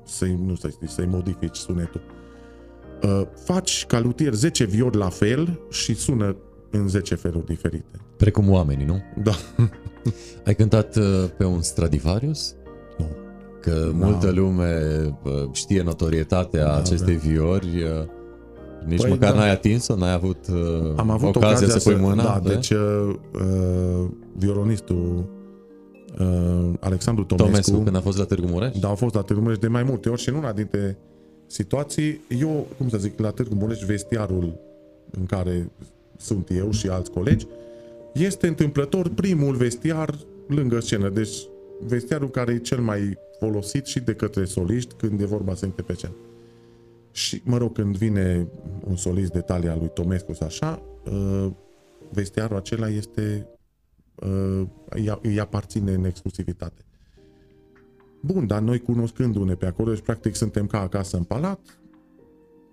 să-i, 0.05 0.39
nu 0.45 0.55
să 0.55 0.69
să-i 0.87 1.05
modifici 1.05 1.55
sunetul. 1.55 2.01
Uh, 3.03 3.21
faci 3.43 3.85
ca 3.85 3.99
lutier 3.99 4.33
10 4.33 4.63
viori 4.63 4.97
la 4.97 5.09
fel 5.09 5.59
și 5.69 5.95
sună 5.95 6.35
în 6.71 6.87
10 6.87 7.15
feluri 7.15 7.45
diferite. 7.45 7.99
Precum 8.17 8.49
oamenii, 8.49 8.85
nu? 8.85 9.01
Da. 9.23 9.33
Ai 10.45 10.55
cântat 10.55 10.95
uh, 10.95 11.03
pe 11.37 11.45
un 11.45 11.61
Stradivarius? 11.61 12.55
Nu. 12.97 13.05
Că 13.61 13.71
da. 13.71 14.05
multă 14.05 14.31
lume 14.31 14.79
știe 15.51 15.81
notorietatea 15.81 16.63
da, 16.63 16.75
acestei 16.75 17.15
da. 17.15 17.21
viori. 17.29 17.85
Nici 18.85 19.01
păi, 19.01 19.09
măcar 19.09 19.31
da. 19.31 19.37
n-ai 19.37 19.51
atins-o? 19.51 19.95
N-ai 19.95 20.13
avut, 20.13 20.47
uh, 20.47 20.93
Am 20.95 21.09
avut 21.09 21.35
ocazia, 21.35 21.57
ocazia 21.57 21.79
să 21.79 21.89
pui 21.89 22.01
mâna? 22.01 22.23
Da, 22.23 22.39
de? 22.43 22.53
deci 22.53 22.69
uh, 22.69 23.15
uh, 23.33 24.09
violonistul 24.37 25.25
uh, 26.19 26.73
Alexandru 26.79 27.23
Tomescu, 27.23 27.51
Tomescu, 27.51 27.83
când 27.83 27.95
a 27.95 28.01
fost 28.01 28.17
la 28.17 28.23
Târgu 28.23 28.47
Mureș? 28.47 28.77
Da, 28.77 28.89
a 28.89 28.95
fost 28.95 29.13
la 29.13 29.21
Târgu 29.21 29.41
Mureș 29.41 29.57
de 29.57 29.67
mai 29.67 29.83
multe 29.83 30.09
ori 30.09 30.21
și 30.21 30.29
în 30.29 30.35
una 30.35 30.51
dintre 30.51 30.97
situații, 31.53 32.21
eu, 32.39 32.67
cum 32.77 32.89
să 32.89 32.97
zic, 32.97 33.19
la 33.19 33.29
Târgu 33.29 33.55
Mureș, 33.55 33.79
vestiarul 33.79 34.59
în 35.11 35.25
care 35.25 35.71
sunt 36.17 36.49
eu 36.49 36.71
și 36.71 36.87
alți 36.87 37.11
colegi, 37.11 37.47
este 38.13 38.47
întâmplător 38.47 39.09
primul 39.09 39.55
vestiar 39.55 40.15
lângă 40.47 40.79
scenă. 40.79 41.09
Deci 41.09 41.37
vestiarul 41.79 42.29
care 42.29 42.53
e 42.53 42.57
cel 42.57 42.79
mai 42.81 43.17
folosit 43.39 43.85
și 43.85 43.99
de 43.99 44.13
către 44.13 44.45
soliști 44.45 44.93
când 44.93 45.21
e 45.21 45.25
vorba 45.25 45.55
să 45.55 45.67
pe 45.67 45.93
scenă. 45.93 46.15
Și, 47.11 47.41
mă 47.43 47.57
rog, 47.57 47.73
când 47.73 47.97
vine 47.97 48.47
un 48.83 48.95
solist 48.95 49.31
de 49.31 49.41
talia 49.41 49.75
lui 49.75 49.91
Tomescu 49.93 50.33
sau 50.33 50.47
așa, 50.47 50.81
uh, 51.05 51.51
vestiarul 52.11 52.57
acela 52.57 52.89
este 52.89 53.47
uh, 54.15 54.61
îi 55.21 55.39
aparține 55.39 55.93
în 55.93 56.05
exclusivitate. 56.05 56.85
Bun, 58.25 58.47
dar 58.47 58.59
noi 58.59 58.79
cunoscându-ne 58.79 59.53
pe 59.53 59.65
acolo, 59.65 59.91
deci 59.91 60.03
practic 60.03 60.35
suntem 60.35 60.67
ca 60.67 60.79
acasă 60.79 61.17
în 61.17 61.23
palat, 61.23 61.59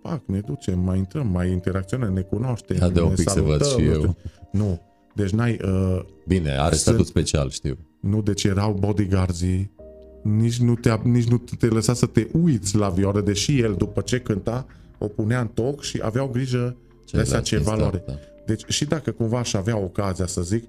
pac, 0.02 0.22
ne 0.26 0.40
ducem, 0.40 0.78
mai 0.78 0.98
intrăm, 0.98 1.26
mai 1.26 1.50
interacționăm, 1.50 2.12
ne 2.12 2.20
cunoaștem, 2.20 2.76
Ia 2.76 2.88
de 2.88 3.00
un 3.00 3.14
pic 3.14 3.28
să 3.28 3.40
văd 3.40 3.64
și 3.64 3.84
eu. 3.84 4.16
Nu, 4.52 4.80
deci 5.14 5.30
n-ai... 5.30 5.58
Uh, 5.64 6.00
Bine, 6.26 6.58
are 6.58 6.74
statut 6.74 7.06
sunt, 7.06 7.08
special, 7.08 7.50
știu. 7.50 7.78
Nu, 8.00 8.22
deci 8.22 8.44
erau 8.44 8.72
bodyguards 8.72 9.42
nici 10.22 10.60
nu, 10.60 10.74
te, 10.74 10.98
nici 11.02 11.28
nu 11.28 11.42
te 11.58 11.66
lăsa 11.66 11.94
să 11.94 12.06
te 12.06 12.26
uiți 12.42 12.76
la 12.76 12.88
vioară, 12.88 13.20
deși 13.20 13.60
el, 13.60 13.74
după 13.74 14.00
ce 14.00 14.20
cânta, 14.20 14.66
o 14.98 15.06
punea 15.06 15.40
în 15.40 15.46
toc 15.46 15.82
și 15.82 16.00
aveau 16.02 16.28
grijă 16.28 16.76
de 17.12 17.20
așa 17.20 17.40
ce 17.40 17.58
valoare. 17.58 18.02
Da. 18.06 18.12
Deci 18.46 18.64
și 18.68 18.84
dacă 18.84 19.10
cumva 19.10 19.38
aș 19.38 19.54
avea 19.54 19.78
ocazia 19.78 20.26
să 20.26 20.42
zic, 20.42 20.64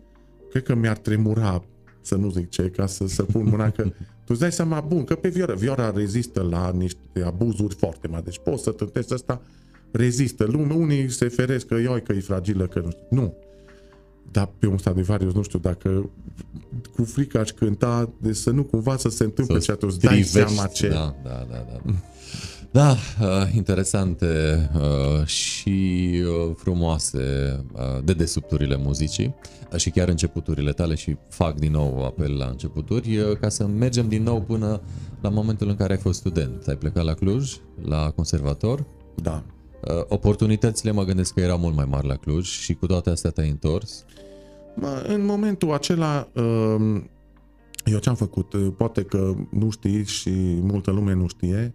cred 0.50 0.64
că 0.64 0.76
mi-ar 0.76 0.98
tremura 0.98 1.64
să 2.02 2.16
nu 2.16 2.30
zic 2.30 2.50
ce, 2.50 2.70
ca 2.70 2.86
să, 2.86 3.08
să 3.08 3.24
pun 3.24 3.46
mâna 3.46 3.70
că 3.70 3.92
tu 4.32 4.38
îți 4.38 4.50
dai 4.50 4.52
seama, 4.52 4.82
bun, 4.82 5.04
că 5.04 5.16
pe 5.16 5.30
Viora, 5.30 5.54
Viora 5.54 5.92
rezistă 5.92 6.48
la 6.50 6.72
niște 6.78 7.24
abuzuri 7.26 7.76
foarte 7.76 8.08
mari, 8.08 8.24
deci 8.24 8.40
poți 8.44 8.64
să 8.64 8.72
tântezi 8.72 9.14
asta, 9.14 9.42
rezistă. 9.92 10.44
Lume, 10.44 10.74
unii 10.74 11.10
se 11.10 11.28
feresc 11.28 11.66
că 11.66 11.76
ioi 11.76 12.04
că 12.04 12.14
e 12.14 12.20
fragilă, 12.20 12.68
că 12.68 12.80
nu 12.80 12.90
știu. 12.90 13.04
Nu. 13.10 13.34
Dar 14.32 14.50
pe 14.60 14.68
un 14.68 14.78
Stradivarius, 14.78 15.34
nu 15.34 15.42
știu, 15.42 15.60
dacă 15.60 16.10
cu 16.96 17.04
frică 17.04 17.40
aș 17.40 17.52
cânta, 17.52 18.10
de 18.18 18.34
să 18.34 18.50
nu 18.50 18.64
cumva 18.64 18.98
să 18.98 19.10
se 19.10 19.24
întâmple 19.24 19.60
și 19.60 19.72
atunci 19.72 19.96
dai 19.96 20.24
seama 20.24 20.66
ce... 20.66 20.88
Da, 20.88 21.16
da, 21.24 21.46
da, 21.50 21.66
da. 21.86 21.94
Da, 22.74 22.92
uh, 22.92 23.54
interesante 23.56 24.26
uh, 24.76 25.26
și 25.26 26.10
uh, 26.26 26.56
frumoase 26.56 27.20
uh, 27.74 28.04
dedesubturile 28.04 28.78
muzicii 28.78 29.36
uh, 29.72 29.80
și 29.80 29.90
chiar 29.90 30.08
începuturile 30.08 30.72
tale 30.72 30.96
și 30.96 31.18
fac 31.30 31.56
din 31.56 31.72
nou 31.72 32.06
apel 32.06 32.38
la 32.38 32.46
începuturi 32.46 33.18
uh, 33.18 33.38
ca 33.38 33.50
să 33.50 33.68
mergem 33.68 34.08
din 34.08 34.24
nou 34.24 34.42
până 34.42 34.82
la 35.22 35.30
momentul 35.30 35.68
în 35.70 35.76
care 35.76 35.94
ai 35.94 36.00
fost 36.00 36.20
student. 36.20 36.68
Ai 36.68 36.76
plecat 36.76 37.04
la 37.04 37.14
Cluj, 37.14 37.56
la 37.82 38.12
conservator. 38.16 38.86
Da. 39.16 39.44
Uh, 39.88 40.04
oportunitățile 40.08 40.92
mă 40.92 41.04
gândesc 41.04 41.34
că 41.34 41.40
erau 41.40 41.58
mult 41.58 41.76
mai 41.76 41.86
mari 41.90 42.08
la 42.08 42.16
Cluj 42.16 42.48
și 42.48 42.74
cu 42.74 42.86
toate 42.86 43.10
astea 43.10 43.30
te-ai 43.30 43.50
întors. 43.50 44.06
În 45.08 45.26
momentul 45.26 45.74
acela, 45.74 46.28
uh, 46.34 47.02
eu 47.86 48.00
ce-am 48.00 48.16
făcut? 48.16 48.54
Uh, 48.54 48.68
poate 48.78 49.04
că 49.04 49.34
nu 49.50 49.70
știi 49.70 50.06
și 50.06 50.30
multă 50.62 50.92
lume 50.92 51.14
nu 51.14 51.28
știe. 51.28 51.74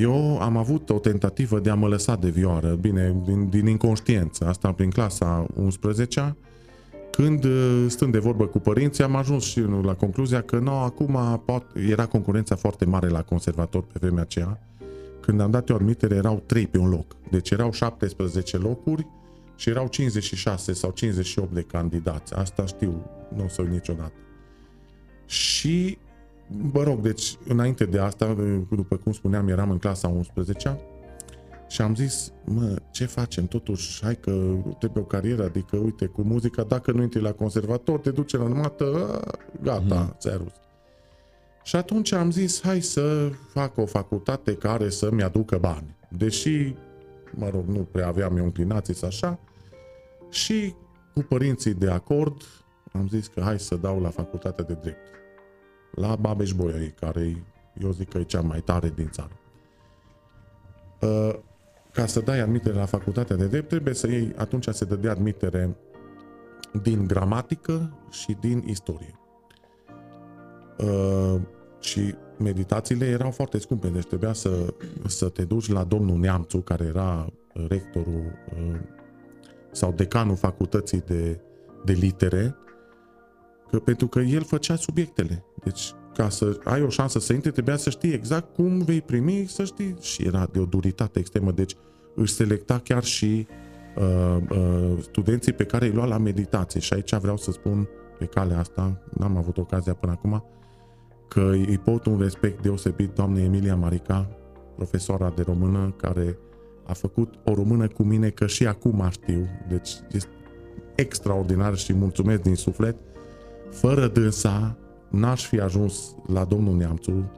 Eu 0.00 0.38
am 0.40 0.56
avut 0.56 0.90
o 0.90 0.98
tentativă 0.98 1.58
de 1.58 1.70
a 1.70 1.74
mă 1.74 1.88
lăsa 1.88 2.16
de 2.16 2.28
vioară, 2.28 2.68
bine, 2.80 3.16
din, 3.24 3.48
din 3.48 3.66
inconștiență, 3.66 4.46
asta 4.46 4.72
prin 4.72 4.90
clasa 4.90 5.46
11 5.54 6.36
când, 7.10 7.46
stând 7.86 8.12
de 8.12 8.18
vorbă 8.18 8.46
cu 8.46 8.58
părinții, 8.58 9.04
am 9.04 9.16
ajuns 9.16 9.44
și 9.44 9.60
la 9.82 9.94
concluzia 9.94 10.40
că 10.42 10.58
nu, 10.58 10.70
acum 10.70 11.42
pot, 11.44 11.64
era 11.90 12.06
concurența 12.06 12.56
foarte 12.56 12.84
mare 12.84 13.08
la 13.08 13.22
conservator 13.22 13.82
pe 13.82 13.98
vremea 14.00 14.22
aceea 14.22 14.58
când 15.24 15.40
am 15.40 15.50
dat 15.50 15.68
eu 15.68 15.76
admitere, 15.76 16.14
erau 16.14 16.42
3 16.46 16.66
pe 16.66 16.78
un 16.78 16.88
loc. 16.88 17.16
Deci 17.30 17.50
erau 17.50 17.72
17 17.72 18.56
locuri 18.56 19.06
și 19.56 19.68
erau 19.68 19.86
56 19.86 20.72
sau 20.72 20.90
58 20.90 21.52
de 21.52 21.62
candidați. 21.62 22.34
Asta 22.34 22.66
știu, 22.66 23.10
nu 23.36 23.44
o 23.44 23.48
să 23.48 23.62
uit 23.62 23.70
niciodată. 23.70 24.12
Și, 25.26 25.98
mă 26.72 26.82
rog, 26.82 27.00
deci 27.00 27.36
înainte 27.48 27.84
de 27.84 27.98
asta, 27.98 28.36
după 28.70 28.96
cum 28.96 29.12
spuneam, 29.12 29.48
eram 29.48 29.70
în 29.70 29.78
clasa 29.78 30.08
11 30.08 30.78
și 31.68 31.82
am 31.82 31.94
zis, 31.94 32.32
mă, 32.44 32.76
ce 32.90 33.06
facem? 33.06 33.46
Totuși, 33.46 34.02
hai 34.02 34.16
că 34.16 34.56
trebuie 34.78 35.02
o 35.02 35.06
carieră, 35.06 35.44
adică, 35.44 35.76
uite, 35.76 36.06
cu 36.06 36.22
muzica, 36.22 36.62
dacă 36.62 36.92
nu 36.92 37.02
intri 37.02 37.20
la 37.20 37.32
conservator, 37.32 37.98
te 37.98 38.10
duce 38.10 38.36
la 38.36 38.46
numată, 38.46 39.20
gata, 39.62 40.00
mm. 40.00 40.14
ți-ai 40.18 40.36
rus. 40.36 40.52
Și 41.62 41.76
atunci 41.76 42.12
am 42.12 42.30
zis, 42.30 42.62
hai 42.62 42.80
să 42.80 43.30
fac 43.52 43.76
o 43.76 43.86
facultate 43.86 44.54
care 44.54 44.88
să-mi 44.88 45.22
aducă 45.22 45.58
bani. 45.58 45.96
Deși, 46.08 46.74
mă 47.30 47.48
rog, 47.48 47.66
nu 47.66 47.78
prea 47.78 48.06
aveam 48.06 48.36
eu 48.36 48.44
înclinații 48.44 48.94
să 48.94 49.06
așa. 49.06 49.38
Și 50.30 50.74
cu 51.14 51.20
părinții 51.20 51.74
de 51.74 51.90
acord, 51.90 52.42
am 52.92 53.08
zis 53.08 53.26
că 53.26 53.40
hai 53.40 53.60
să 53.60 53.74
dau 53.74 54.00
la 54.00 54.08
facultatea 54.08 54.64
de 54.64 54.78
drept. 54.82 55.06
La 55.94 56.16
babeș 56.16 56.52
bolyai 56.52 56.94
care 57.00 57.44
eu 57.80 57.90
zic 57.90 58.08
că 58.08 58.18
e 58.18 58.22
cea 58.22 58.40
mai 58.40 58.60
tare 58.60 58.92
din 58.94 59.08
țară. 59.10 59.38
Uh, 61.00 61.34
ca 61.92 62.06
să 62.06 62.20
dai 62.20 62.40
admitere 62.40 62.74
la 62.74 62.84
facultatea 62.84 63.36
de 63.36 63.46
drept, 63.46 63.68
trebuie 63.68 63.94
să 63.94 64.06
iei, 64.06 64.32
atunci 64.36 64.68
se 64.68 64.84
dădea 64.84 65.10
admitere 65.10 65.76
din 66.82 67.06
gramatică 67.06 67.98
și 68.10 68.36
din 68.40 68.62
istorie. 68.66 69.18
Uh, 70.78 71.40
și 71.80 72.14
meditațiile 72.38 73.06
erau 73.06 73.30
foarte 73.30 73.58
scumpe, 73.58 73.88
deci 73.88 74.06
trebuia 74.06 74.32
să, 74.32 74.74
să 75.06 75.28
te 75.28 75.44
duci 75.44 75.68
la 75.68 75.84
domnul 75.84 76.18
Neamțu, 76.18 76.58
care 76.58 76.84
era 76.84 77.26
rectorul 77.68 78.38
uh, 78.56 78.80
sau 79.72 79.92
decanul 79.92 80.36
facultății 80.36 81.00
de, 81.00 81.40
de 81.84 81.92
litere, 81.92 82.56
că, 83.74 83.80
pentru 83.80 84.06
că 84.06 84.20
el 84.20 84.42
făcea 84.42 84.76
subiectele. 84.76 85.44
Deci, 85.64 85.92
ca 86.14 86.28
să 86.28 86.58
ai 86.64 86.82
o 86.82 86.88
șansă 86.88 87.18
să 87.18 87.32
intri, 87.32 87.52
trebuia 87.52 87.76
să 87.76 87.90
știi 87.90 88.12
exact 88.12 88.54
cum 88.54 88.78
vei 88.78 89.00
primi, 89.00 89.44
să 89.48 89.64
știi. 89.64 89.96
Și 90.00 90.22
era 90.22 90.48
de 90.52 90.58
o 90.58 90.64
duritate 90.64 91.18
extremă, 91.18 91.52
deci 91.52 91.76
își 92.14 92.32
selecta 92.32 92.78
chiar 92.78 93.04
și 93.04 93.46
uh, 93.96 94.36
uh, 94.50 94.98
studenții 95.00 95.52
pe 95.52 95.64
care 95.64 95.86
îi 95.86 95.92
lua 95.92 96.04
la 96.04 96.18
meditație. 96.18 96.80
Și 96.80 96.92
aici 96.92 97.14
vreau 97.14 97.36
să 97.36 97.50
spun 97.50 97.88
pe 98.18 98.24
calea 98.24 98.58
asta, 98.58 99.02
n-am 99.18 99.36
avut 99.36 99.58
ocazia 99.58 99.94
până 99.94 100.12
acum, 100.12 100.44
că 101.28 101.50
îi 101.50 101.78
pot 101.78 102.06
un 102.06 102.18
respect 102.20 102.62
deosebit 102.62 103.10
doamnei 103.10 103.44
Emilia 103.44 103.76
Marica, 103.76 104.28
profesoara 104.76 105.32
de 105.36 105.42
română, 105.42 105.94
care 105.96 106.38
a 106.86 106.92
făcut 106.92 107.34
o 107.44 107.54
română 107.54 107.88
cu 107.88 108.02
mine, 108.02 108.28
că 108.28 108.46
și 108.46 108.66
acum 108.66 109.08
știu. 109.10 109.48
Deci 109.68 109.90
este 110.10 110.28
extraordinar 110.94 111.76
și 111.76 111.92
mulțumesc 111.92 112.42
din 112.42 112.54
suflet. 112.54 112.96
Fără 113.74 114.08
dânsa, 114.08 114.76
n-aș 115.10 115.46
fi 115.46 115.60
ajuns 115.60 116.14
la 116.26 116.44
domnul 116.44 116.76
Neamțu 116.76 117.30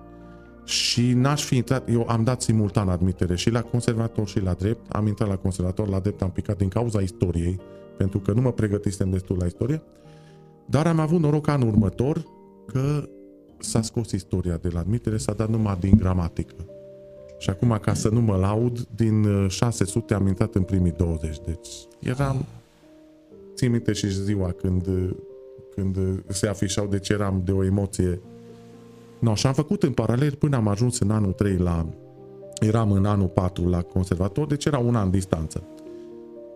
și 0.64 1.12
n-aș 1.12 1.44
fi 1.44 1.56
intrat, 1.56 1.88
eu 1.90 2.08
am 2.08 2.24
dat 2.24 2.42
simultan 2.42 2.88
admitere 2.88 3.36
și 3.36 3.50
la 3.50 3.62
conservator 3.62 4.28
și 4.28 4.40
la 4.40 4.52
drept, 4.52 4.90
am 4.90 5.06
intrat 5.06 5.28
la 5.28 5.36
conservator, 5.36 5.88
la 5.88 5.98
drept 5.98 6.22
am 6.22 6.30
picat 6.30 6.56
din 6.56 6.68
cauza 6.68 7.00
istoriei, 7.00 7.60
pentru 7.96 8.18
că 8.18 8.32
nu 8.32 8.40
mă 8.40 8.52
pregătisem 8.52 9.10
destul 9.10 9.36
la 9.38 9.46
istorie, 9.46 9.82
dar 10.66 10.86
am 10.86 10.98
avut 10.98 11.20
noroc 11.20 11.48
anul 11.48 11.68
următor 11.68 12.24
că 12.66 13.08
s-a 13.58 13.82
scos 13.82 14.10
istoria 14.10 14.56
de 14.56 14.68
la 14.68 14.78
admitere, 14.78 15.16
s-a 15.16 15.32
dat 15.32 15.48
numai 15.48 15.76
din 15.80 15.96
gramatică. 15.96 16.54
Și 17.38 17.50
acum, 17.50 17.78
ca 17.82 17.94
să 17.94 18.08
nu 18.08 18.20
mă 18.20 18.36
laud, 18.36 18.86
din 18.94 19.48
600 19.48 20.14
uh, 20.14 20.20
am 20.20 20.26
intrat 20.26 20.54
în 20.54 20.62
primii 20.62 20.94
20. 20.96 21.36
Deci 21.46 21.68
eram... 22.00 22.44
Țin 23.54 23.70
minte 23.70 23.92
și 23.92 24.10
ziua 24.10 24.50
când, 24.50 24.88
când 25.76 26.22
se 26.26 26.48
afișau, 26.48 26.86
deci 26.86 27.08
eram 27.08 27.42
de 27.44 27.52
o 27.52 27.64
emoție. 27.64 28.20
No, 29.18 29.34
și 29.34 29.46
am 29.46 29.52
făcut 29.52 29.82
în 29.82 29.92
paralel 29.92 30.34
până 30.34 30.56
am 30.56 30.68
ajuns 30.68 30.98
în 30.98 31.10
anul 31.10 31.32
3 31.32 31.56
la... 31.56 31.86
Eram 32.60 32.92
în 32.92 33.04
anul 33.04 33.26
4 33.26 33.68
la 33.68 33.82
conservator, 33.82 34.46
deci 34.46 34.64
era 34.64 34.78
un 34.78 34.94
an 34.94 35.10
distanță. 35.10 35.62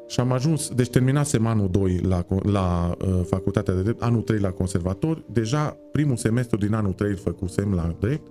Și 0.07 0.21
am 0.21 0.33
ajuns, 0.33 0.68
deci 0.68 0.91
terminasem 0.91 1.47
anul 1.47 1.68
2 1.71 1.99
la, 1.99 2.27
la 2.43 2.97
uh, 3.01 3.21
facultatea 3.27 3.75
de 3.75 3.83
drept, 3.83 4.03
anul 4.03 4.23
3 4.23 4.39
la 4.39 4.51
conservator, 4.51 5.25
deja 5.33 5.77
primul 5.93 6.16
semestru 6.16 6.57
din 6.57 6.75
anul 6.75 6.93
3 6.93 7.11
îl 7.11 7.16
făcusem 7.16 7.75
la 7.75 7.95
drept 8.01 8.31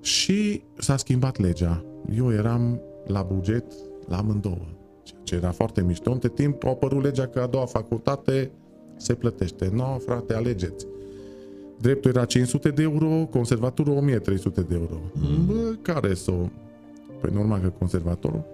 și 0.00 0.62
s-a 0.78 0.96
schimbat 0.96 1.38
legea. 1.38 1.84
Eu 2.16 2.32
eram 2.32 2.80
la 3.06 3.22
buget 3.22 3.64
la 4.08 4.16
amândouă, 4.16 4.66
ceea 5.02 5.20
ce 5.22 5.34
era 5.34 5.50
foarte 5.50 5.82
mișto. 5.82 6.10
Între 6.10 6.28
timp 6.28 6.64
a 6.64 6.68
apărut 6.68 7.02
legea 7.02 7.26
că 7.26 7.40
a 7.40 7.46
doua 7.46 7.66
facultate 7.66 8.50
se 8.98 9.14
plătește. 9.14 9.68
Nu, 9.72 9.76
no, 9.76 9.98
frate, 9.98 10.34
alegeți. 10.34 10.86
Dreptul 11.80 12.10
era 12.10 12.24
500 12.24 12.70
de 12.70 12.82
euro, 12.82 13.26
conservatorul 13.30 13.96
1300 13.96 14.60
de 14.60 14.74
euro. 14.74 15.00
Mm. 15.12 15.46
Bă, 15.46 15.74
care 15.82 16.14
să 16.14 16.30
o... 16.30 16.48
Păi 17.20 17.30
normal 17.32 17.60
că 17.60 17.68
conservatorul. 17.68 18.44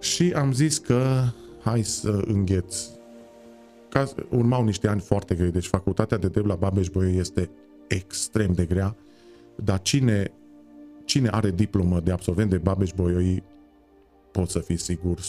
Și 0.00 0.32
am 0.36 0.52
zis 0.52 0.78
că 0.78 1.22
hai 1.62 1.82
să 1.82 2.22
îngheț. 2.26 2.76
Ca, 3.88 4.08
urmau 4.30 4.64
niște 4.64 4.88
ani 4.88 5.00
foarte 5.00 5.34
grei, 5.34 5.50
deci 5.50 5.66
facultatea 5.66 6.18
de 6.18 6.28
drept 6.28 6.46
la 6.46 6.54
babeș 6.54 6.88
bolyai 6.88 7.16
este 7.16 7.50
extrem 7.86 8.52
de 8.52 8.64
grea, 8.64 8.96
dar 9.56 9.82
cine, 9.82 10.32
cine 11.04 11.28
are 11.28 11.50
diplomă 11.50 12.00
de 12.00 12.12
absolvent 12.12 12.50
de 12.50 12.58
babeș 12.58 12.90
bolyai 12.96 13.42
pot 14.30 14.50
să 14.50 14.58
fii 14.58 14.76
sigur 14.76 15.18
100% 15.20 15.22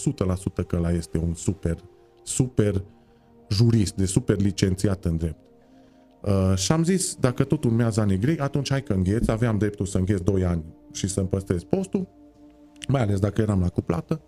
că 0.68 0.78
la 0.78 0.92
este 0.92 1.18
un 1.18 1.34
super, 1.34 1.78
super 2.24 2.84
jurist, 3.56 3.96
de 3.96 4.06
super 4.06 4.40
licențiat 4.40 5.06
în 5.06 5.18
drept. 5.18 5.40
Uh, 6.22 6.56
și 6.56 6.72
am 6.72 6.84
zis, 6.84 7.16
dacă 7.16 7.44
tot 7.44 7.64
urmează 7.64 8.02
anii 8.02 8.20
grei, 8.20 8.40
atunci 8.40 8.70
hai 8.70 8.84
că 8.84 8.94
îngheț, 8.94 9.28
aveam 9.28 9.58
dreptul 9.58 9.86
să 9.86 9.98
îngheț 9.98 10.20
2 10.20 10.44
ani 10.46 10.64
și 10.92 11.08
să-mi 11.08 11.28
păstrez 11.28 11.64
postul, 11.64 12.08
mai 12.88 13.02
ales 13.02 13.20
dacă 13.20 13.42
eram 13.42 13.60
la 13.60 13.70
cuplată. 13.70 14.22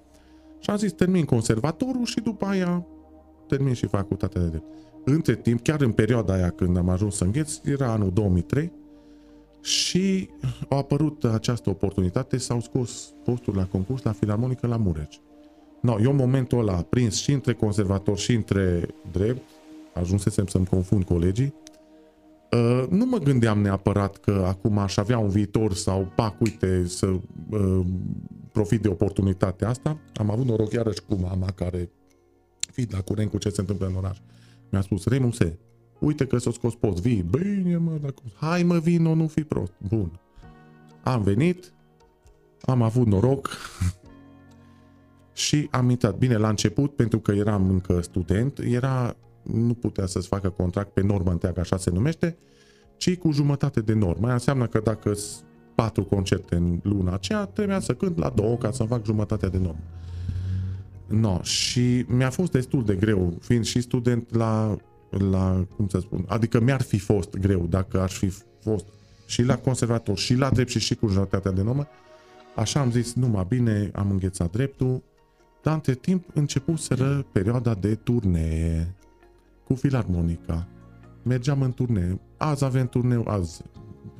Și 0.59 0.69
am 0.69 0.78
zis, 0.78 0.91
termin 0.91 1.25
conservatorul 1.25 2.05
și 2.05 2.19
după 2.19 2.45
aia 2.45 2.86
termin 3.47 3.73
și 3.73 3.88
facultatea 3.88 4.41
de 4.41 4.47
drept. 4.47 4.65
Între 5.05 5.36
timp, 5.36 5.61
chiar 5.61 5.82
în 5.82 5.91
perioada 5.91 6.34
aia 6.34 6.49
când 6.49 6.78
am 6.78 6.89
ajuns 6.89 7.15
să 7.15 7.23
îngheț, 7.23 7.59
era 7.63 7.91
anul 7.91 8.11
2003 8.11 8.71
și 9.61 10.30
a 10.69 10.75
apărut 10.75 11.23
această 11.23 11.69
oportunitate, 11.69 12.38
s-au 12.38 12.59
scos 12.59 13.13
postul 13.23 13.55
la 13.55 13.65
concurs 13.65 14.03
la 14.03 14.11
Filarmonică 14.11 14.67
la 14.67 14.78
Mureș. 14.78 15.15
No, 15.82 15.97
eu 16.01 16.09
în 16.09 16.15
momentul 16.15 16.59
ăla, 16.59 16.82
prins 16.82 17.15
și 17.15 17.32
între 17.32 17.53
conservator 17.53 18.17
și 18.17 18.34
între 18.34 18.88
drept, 19.11 19.41
ajunsesem 19.93 20.45
să-mi 20.45 20.65
confund 20.65 21.03
colegii, 21.03 21.53
Uh, 22.51 22.86
nu 22.89 23.05
mă 23.05 23.17
gândeam 23.17 23.61
neapărat 23.61 24.17
că 24.17 24.43
acum 24.47 24.78
aș 24.78 24.97
avea 24.97 25.17
un 25.17 25.30
viitor 25.30 25.73
sau, 25.73 26.11
pac, 26.15 26.41
uite, 26.41 26.88
să 26.88 27.05
uh, 27.49 27.86
profit 28.51 28.82
de 28.82 28.88
oportunitatea 28.88 29.69
asta. 29.69 29.97
Am 30.15 30.32
avut 30.32 30.45
noroc 30.45 30.71
iarăși 30.71 31.01
cu 31.01 31.15
mama 31.15 31.51
care, 31.51 31.89
fiind 32.71 32.93
la 32.93 33.01
curent 33.01 33.30
cu 33.30 33.38
ce 33.38 33.49
se 33.49 33.61
întâmplă 33.61 33.88
în 33.88 33.95
oraș, 33.95 34.17
mi-a 34.69 34.82
spus, 34.82 35.05
renunțe, 35.05 35.59
uite 35.99 36.25
că 36.25 36.38
s-a 36.38 36.51
scos 36.51 36.75
post, 36.75 37.01
vii, 37.01 37.25
bine 37.30 37.78
mă, 37.78 37.91
dacă... 38.01 38.21
hai 38.36 38.63
mă 38.63 38.78
vino, 38.78 39.15
nu 39.15 39.28
fi 39.28 39.43
prost, 39.43 39.73
bun. 39.88 40.19
Am 41.03 41.21
venit, 41.21 41.73
am 42.61 42.82
avut 42.82 43.07
noroc 43.07 43.49
și 45.38 45.68
am 45.72 45.90
intrat. 45.90 46.18
Bine, 46.18 46.38
la 46.38 46.50
început, 46.50 46.96
pentru 46.96 47.20
că 47.20 47.32
eram 47.32 47.70
încă 47.70 48.02
student, 48.02 48.60
era, 48.60 49.16
nu 49.44 49.74
putea 49.74 50.06
să-ți 50.06 50.28
facă 50.28 50.50
contract 50.50 50.94
pe 50.94 51.02
normă 51.02 51.32
întreagă, 51.32 51.60
așa 51.60 51.78
se 51.78 51.90
numește, 51.90 52.38
ci 52.96 53.18
cu 53.18 53.32
jumătate 53.32 53.80
de 53.80 53.94
normă. 53.94 54.26
Aia 54.26 54.34
înseamnă 54.34 54.68
că 54.68 54.80
dacă 54.84 55.14
patru 55.76 56.04
concerte 56.04 56.56
în 56.56 56.80
luna 56.84 57.14
aceea, 57.14 57.46
trebuia 57.46 57.80
să 57.80 57.94
cânt 57.94 58.18
la 58.18 58.30
două 58.30 58.58
ca 58.58 58.72
să 58.72 58.84
fac 58.84 59.06
jumătatea 59.06 59.50
de 59.50 59.58
normă. 59.58 59.84
No, 61.08 61.42
și 61.42 62.06
mi-a 62.08 62.30
fost 62.30 62.52
destul 62.52 62.84
de 62.84 62.96
greu, 62.96 63.38
fiind 63.42 63.66
și 63.66 63.82
student 63.82 64.36
la, 64.36 64.78
la, 65.10 65.66
cum 65.76 65.88
să 65.88 66.00
spun, 66.00 66.26
adică 66.28 66.60
mi-ar 66.60 66.82
fi 66.82 67.00
fost 67.00 67.38
greu 67.38 67.66
dacă 67.70 68.02
aș 68.02 68.18
fi 68.18 68.32
fost 68.62 68.86
și 69.26 69.44
la 69.44 69.58
conservator, 69.58 70.18
și 70.18 70.34
la 70.34 70.50
drept 70.50 70.70
și 70.70 70.80
și 70.80 70.96
cu 70.96 71.08
jumătatea 71.08 71.52
de 71.52 71.62
normă. 71.62 71.88
Așa 72.56 72.80
am 72.80 72.92
zis, 72.92 73.14
numai 73.14 73.46
bine, 73.48 73.92
am 73.94 74.12
înghețat 74.12 74.52
dreptul, 74.52 75.04
dar 75.68 75.76
între 75.76 75.93
timp 75.93 76.26
începuseră 76.34 77.26
perioada 77.32 77.74
de 77.74 77.95
turnee 77.95 78.95
cu 79.63 79.74
filarmonica. 79.74 80.68
Mergeam 81.24 81.61
în 81.61 81.72
turnee. 81.72 82.20
Azi 82.38 82.63
avem 82.63 82.88
turneu, 82.88 83.28
azi 83.28 83.61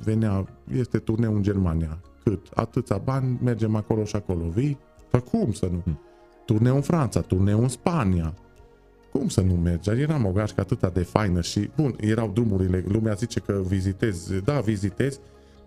venea, 0.02 0.48
este 0.72 0.98
turneu 0.98 1.34
în 1.34 1.42
Germania. 1.42 2.00
Cât? 2.24 2.46
Atâția 2.54 2.96
bani, 2.96 3.38
mergem 3.42 3.74
acolo 3.74 4.04
și 4.04 4.16
acolo. 4.16 4.48
Vii? 4.48 4.78
Păi 5.10 5.22
cum 5.22 5.52
să 5.52 5.68
nu? 5.72 5.78
Hmm. 5.78 5.98
Turneu 6.44 6.74
în 6.74 6.82
Franța, 6.82 7.20
turneu 7.20 7.60
în 7.60 7.68
Spania. 7.68 8.34
Cum 9.12 9.28
să 9.28 9.40
nu 9.40 9.54
mergi? 9.54 9.90
Eram 9.90 10.24
o 10.24 10.30
gașcă 10.32 10.60
atât 10.60 10.92
de 10.92 11.02
faină 11.02 11.40
și, 11.40 11.70
bun, 11.76 11.94
erau 12.00 12.30
drumurile, 12.30 12.84
lumea 12.88 13.14
zice 13.14 13.40
că 13.40 13.62
vizitezi, 13.66 14.42
da, 14.44 14.60
vizitezi, 14.60 15.20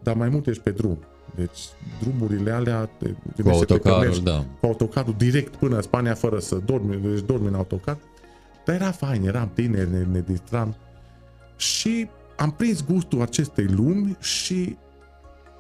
dar 0.03 0.15
mai 0.15 0.29
mult 0.29 0.47
ești 0.47 0.63
pe 0.63 0.71
drum. 0.71 0.97
Deci 1.36 1.59
drumurile 2.01 2.51
alea... 2.51 2.89
Cu 3.43 3.49
autocarul, 3.49 4.21
da. 4.23 4.45
Cu 4.59 4.65
autocarul 4.65 5.15
direct 5.17 5.55
până 5.55 5.75
în 5.75 5.82
Spania 5.82 6.13
fără 6.13 6.39
să 6.39 6.55
dormi, 6.55 6.95
deci 6.95 7.25
dormi 7.25 7.47
în 7.47 7.53
autocar. 7.53 7.97
Dar 8.65 8.75
era 8.75 8.91
fain, 8.91 9.27
eram 9.27 9.51
tineri, 9.53 9.91
ne, 9.91 10.03
ne 10.11 10.23
distram. 10.27 10.75
Și 11.55 12.09
am 12.38 12.51
prins 12.51 12.86
gustul 12.86 13.21
acestei 13.21 13.65
lumi 13.65 14.17
și 14.19 14.77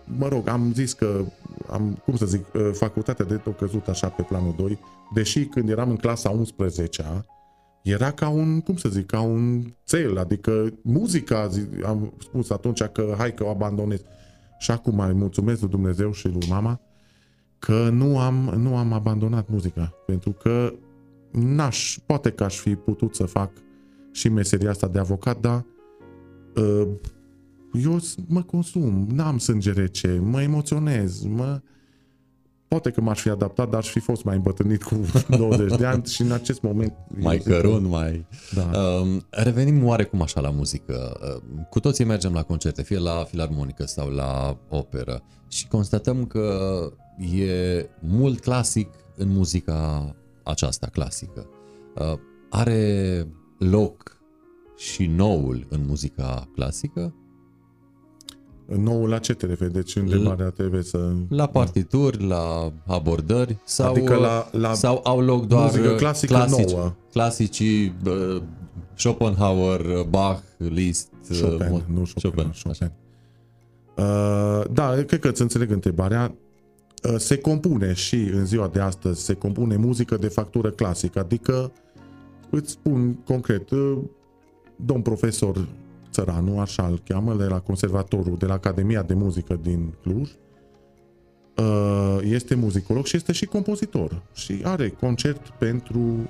mă 0.05 0.27
rog, 0.27 0.47
am 0.47 0.71
zis 0.73 0.93
că 0.93 1.23
am, 1.69 2.01
cum 2.05 2.15
să 2.15 2.25
zic, 2.25 2.45
uh, 2.53 2.69
facultatea 2.73 3.25
de 3.25 3.35
tot 3.35 3.57
căzut 3.57 3.87
așa 3.87 4.07
pe 4.07 4.21
planul 4.21 4.53
2, 4.57 4.79
deși 5.13 5.45
când 5.45 5.69
eram 5.69 5.89
în 5.89 5.95
clasa 5.95 6.29
11 6.29 7.03
era 7.81 8.11
ca 8.11 8.29
un, 8.29 8.61
cum 8.61 8.77
să 8.77 8.89
zic, 8.89 9.05
ca 9.05 9.21
un 9.21 9.73
cel, 9.83 10.17
adică 10.17 10.73
muzica, 10.81 11.49
am 11.85 12.13
spus 12.19 12.49
atunci 12.49 12.83
că 12.83 13.13
hai 13.17 13.33
că 13.33 13.43
o 13.43 13.49
abandonez. 13.49 14.01
Și 14.61 14.71
acum 14.71 14.95
mai 14.95 15.13
mulțumesc 15.13 15.61
lui 15.61 15.69
Dumnezeu 15.69 16.11
și 16.11 16.27
lui 16.27 16.47
mama 16.49 16.79
că 17.59 17.89
nu 17.89 18.19
am, 18.19 18.53
nu 18.57 18.77
am 18.77 18.93
abandonat 18.93 19.49
muzica, 19.49 19.93
pentru 20.05 20.31
că 20.31 20.73
n-aș, 21.31 21.97
poate 22.05 22.31
că 22.31 22.43
aș 22.43 22.57
fi 22.59 22.75
putut 22.75 23.15
să 23.15 23.25
fac 23.25 23.51
și 24.11 24.29
meseria 24.29 24.69
asta 24.69 24.87
de 24.87 24.99
avocat, 24.99 25.39
dar 25.39 25.65
uh, 26.55 26.87
eu 27.73 27.99
mă 28.27 28.41
consum, 28.41 29.07
n-am 29.13 29.37
sânge 29.37 29.71
rece, 29.71 30.19
mă 30.23 30.41
emoționez, 30.41 31.23
mă... 31.23 31.61
Poate 32.71 32.91
că 32.91 33.01
m-aș 33.01 33.21
fi 33.21 33.29
adaptat, 33.29 33.69
dar 33.69 33.79
aș 33.79 33.89
fi 33.89 33.99
fost 33.99 34.23
mai 34.23 34.35
îmbătrânit 34.35 34.83
cu 34.83 34.95
20 35.37 35.77
de 35.77 35.85
ani 35.85 36.05
și 36.05 36.21
în 36.21 36.31
acest 36.31 36.61
moment... 36.61 36.93
Mai 37.07 37.37
cărunt, 37.37 37.87
mai... 37.87 38.25
Da. 38.55 38.79
Uh, 38.79 39.21
revenim 39.29 39.85
oarecum 39.85 40.21
așa 40.21 40.39
la 40.39 40.49
muzică. 40.49 41.19
Uh, 41.21 41.63
cu 41.69 41.79
toții 41.79 42.05
mergem 42.05 42.33
la 42.33 42.43
concerte, 42.43 42.83
fie 42.83 42.97
la 42.99 43.23
filarmonică 43.23 43.85
sau 43.85 44.09
la 44.09 44.57
operă 44.69 45.23
și 45.47 45.67
constatăm 45.67 46.25
că 46.25 46.77
e 47.35 47.85
mult 47.99 48.39
clasic 48.39 48.89
în 49.15 49.27
muzica 49.27 50.15
aceasta 50.43 50.87
clasică. 50.87 51.49
Uh, 51.95 52.13
are 52.49 53.27
loc 53.57 54.17
și 54.77 55.05
noul 55.05 55.67
în 55.69 55.85
muzica 55.85 56.49
clasică? 56.55 57.15
Noul 58.65 59.09
la 59.09 59.17
ce 59.17 59.33
te 59.33 59.45
referi? 59.45 59.71
Deci 59.71 59.95
întrebarea 59.95 60.49
trebuie 60.49 60.83
să... 60.83 61.11
La 61.29 61.45
partituri, 61.45 62.27
la 62.27 62.71
abordări 62.85 63.57
sau, 63.65 63.91
adică 63.91 64.15
la, 64.15 64.49
la 64.51 64.73
sau 64.73 65.01
au 65.03 65.21
loc 65.21 65.47
doar 65.47 65.63
muzică 65.63 65.95
clasică 65.95 66.33
clasici, 66.33 66.71
nouă. 66.71 66.93
clasicii 67.11 67.95
uh, 68.05 68.41
Schopenhauer, 68.93 69.81
Bach, 70.09 70.41
Liszt, 70.57 71.09
Chopin, 71.41 71.71
uh, 71.71 71.81
nu 71.93 72.03
Chopin. 72.13 72.21
Chopin. 72.21 72.51
Chopin. 72.63 72.91
Uh, 73.95 74.63
da, 74.71 75.03
cred 75.07 75.19
că 75.19 75.27
îți 75.27 75.41
înțeleg 75.41 75.71
întrebarea. 75.71 76.35
Uh, 77.03 77.15
se 77.17 77.37
compune 77.37 77.93
și 77.93 78.15
în 78.15 78.45
ziua 78.45 78.67
de 78.67 78.79
astăzi, 78.79 79.21
se 79.21 79.33
compune 79.33 79.75
muzică 79.75 80.17
de 80.17 80.27
factură 80.27 80.69
clasică, 80.69 81.19
adică 81.19 81.71
îți 82.49 82.71
spun 82.71 83.13
concret, 83.25 83.69
uh, 83.69 83.97
domn 84.75 85.01
profesor 85.01 85.67
Țăranu, 86.11 86.59
așa 86.59 86.87
îl 86.87 87.01
cheamă, 87.07 87.35
de 87.35 87.45
la 87.45 87.59
conservatorul, 87.59 88.37
de 88.37 88.45
la 88.45 88.53
Academia 88.53 89.01
de 89.01 89.13
Muzică 89.13 89.59
din 89.61 89.93
Cluj, 90.01 90.29
uh, 91.57 92.17
este 92.21 92.55
muzicolog 92.55 93.05
și 93.05 93.15
este 93.15 93.31
și 93.31 93.45
compozitor 93.45 94.21
și 94.33 94.61
are 94.63 94.89
concert 94.89 95.49
pentru 95.49 96.29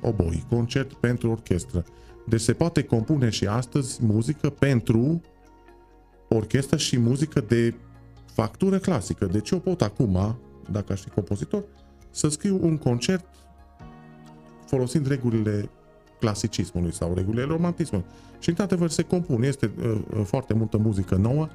oboi, 0.00 0.44
concert 0.48 0.92
pentru 0.92 1.30
orchestră. 1.30 1.84
Deci 2.26 2.40
se 2.40 2.52
poate 2.52 2.82
compune 2.82 3.28
și 3.28 3.46
astăzi 3.46 4.04
muzică 4.04 4.50
pentru 4.50 5.20
orchestră 6.28 6.76
și 6.76 6.98
muzică 6.98 7.40
de 7.40 7.74
factură 8.26 8.78
clasică. 8.78 9.26
Deci 9.26 9.50
eu 9.50 9.58
pot 9.58 9.82
acum, 9.82 10.38
dacă 10.70 10.92
aș 10.92 11.00
fi 11.00 11.08
compozitor, 11.08 11.64
să 12.10 12.28
scriu 12.28 12.58
un 12.62 12.76
concert 12.76 13.24
folosind 14.66 15.06
regulile 15.06 15.70
clasicismului 16.18 16.92
sau 16.92 17.14
regulile 17.14 17.44
romantismului. 17.44 18.06
Și 18.38 18.48
într-adevăr 18.48 18.88
se 18.88 19.02
compune, 19.02 19.46
este 19.46 19.70
uh, 19.78 20.00
uh, 20.16 20.20
foarte 20.24 20.54
multă 20.54 20.78
muzică 20.78 21.14
nouă, 21.14 21.48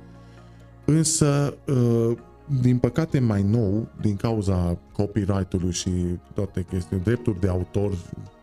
însă 0.86 1.57
uh, 1.68 2.18
din 2.61 2.78
păcate 2.78 3.20
mai 3.20 3.43
nou, 3.43 3.88
din 4.01 4.16
cauza 4.16 4.78
copyright-ului 4.91 5.72
și 5.72 5.91
toate 6.34 6.66
chestiuni, 6.70 7.03
drepturi 7.03 7.39
de 7.39 7.47
autor, 7.47 7.91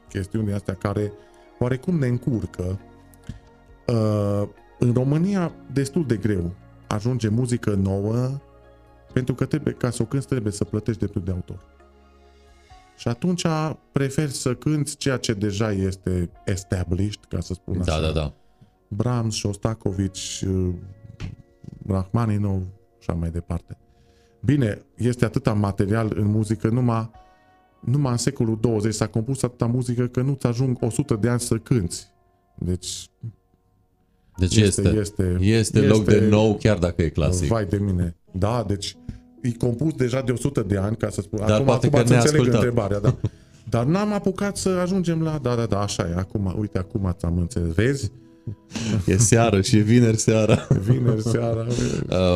chestiuni 0.09 0.53
astea 0.53 0.75
care 0.75 1.13
oarecum 1.59 1.99
ne 1.99 2.07
încurcă, 2.07 2.79
uh, 3.87 4.49
în 4.79 4.93
România 4.93 5.53
destul 5.73 6.07
de 6.07 6.17
greu 6.17 6.51
ajunge 6.87 7.29
muzică 7.29 7.75
nouă 7.75 8.41
pentru 9.13 9.35
că 9.35 9.45
trebuie, 9.45 9.75
ca 9.75 9.91
să 9.91 10.03
o 10.03 10.05
cânti 10.05 10.27
trebuie 10.27 10.53
să 10.53 10.65
plătești 10.65 10.99
drepturi 10.99 11.25
de 11.25 11.31
autor. 11.31 11.65
Și 13.01 13.09
atunci 13.09 13.47
prefer 13.93 14.29
să 14.29 14.55
cânti 14.55 14.97
ceea 14.97 15.17
ce 15.17 15.33
deja 15.33 15.73
este 15.73 16.31
established, 16.45 17.25
ca 17.29 17.41
să 17.41 17.55
spun 17.55 17.83
da, 17.85 17.93
așa. 17.93 18.01
Da, 18.01 18.07
da, 18.07 18.13
da. 18.13 18.35
Brahms, 18.89 19.35
Shostakovich, 19.35 20.41
uh, 20.47 20.75
Rachmaninov 21.87 22.63
și 22.99 23.11
așa 23.11 23.13
mai 23.13 23.31
departe. 23.31 23.79
Bine, 24.41 24.83
este 24.97 25.25
atâta 25.25 25.53
material 25.53 26.13
în 26.15 26.27
muzică, 26.27 26.69
numai, 26.69 27.11
numai 27.81 28.13
în 28.13 28.19
secolul 28.19 28.59
20 28.61 28.95
s-a 28.95 29.07
compus 29.07 29.43
atâta 29.43 29.67
muzică 29.67 30.07
că 30.07 30.23
nu-ți 30.23 30.47
ajung 30.47 30.77
100 30.81 31.15
de 31.15 31.29
ani 31.29 31.41
să 31.41 31.57
cânti. 31.57 32.07
Deci 32.55 33.11
deci 34.37 34.57
este, 34.57 34.81
este, 34.81 35.39
este, 35.41 35.47
este 35.47 35.81
loc 35.81 36.05
de 36.05 36.29
nou 36.29 36.57
chiar 36.57 36.79
dacă 36.79 37.03
e 37.03 37.09
clasic. 37.09 37.49
Vai 37.49 37.65
de 37.65 37.79
mine. 37.79 38.17
Da, 38.31 38.65
deci 38.67 38.97
e 39.43 39.53
compus 39.53 39.93
deja 39.93 40.21
de 40.21 40.33
100 40.33 40.63
de 40.63 40.77
ani, 40.77 40.97
ca 40.97 41.11
să 41.11 41.21
spun. 41.21 41.39
Dar 41.39 41.51
acum, 41.51 41.65
poate 41.65 41.87
acum 41.87 41.99
că 42.03 42.09
ne 42.09 42.17
înțeleg 42.17 42.55
întrebarea, 42.55 42.99
da. 42.99 43.17
Dar 43.71 43.85
n-am 43.85 44.13
apucat 44.13 44.57
să 44.57 44.69
ajungem 44.69 45.23
la... 45.23 45.39
Da, 45.43 45.55
da, 45.55 45.67
da, 45.67 45.81
așa 45.81 46.09
e. 46.09 46.15
Acum, 46.17 46.55
uite, 46.59 46.79
acum 46.79 47.15
ți-am 47.19 47.39
înțeles. 47.39 47.75
Vezi? 47.75 48.11
E 49.07 49.17
seară 49.17 49.61
și 49.61 49.77
e 49.77 49.81
vineri 49.81 50.17
seara. 50.17 50.67
Vineri 50.89 51.23
seara. 51.23 51.67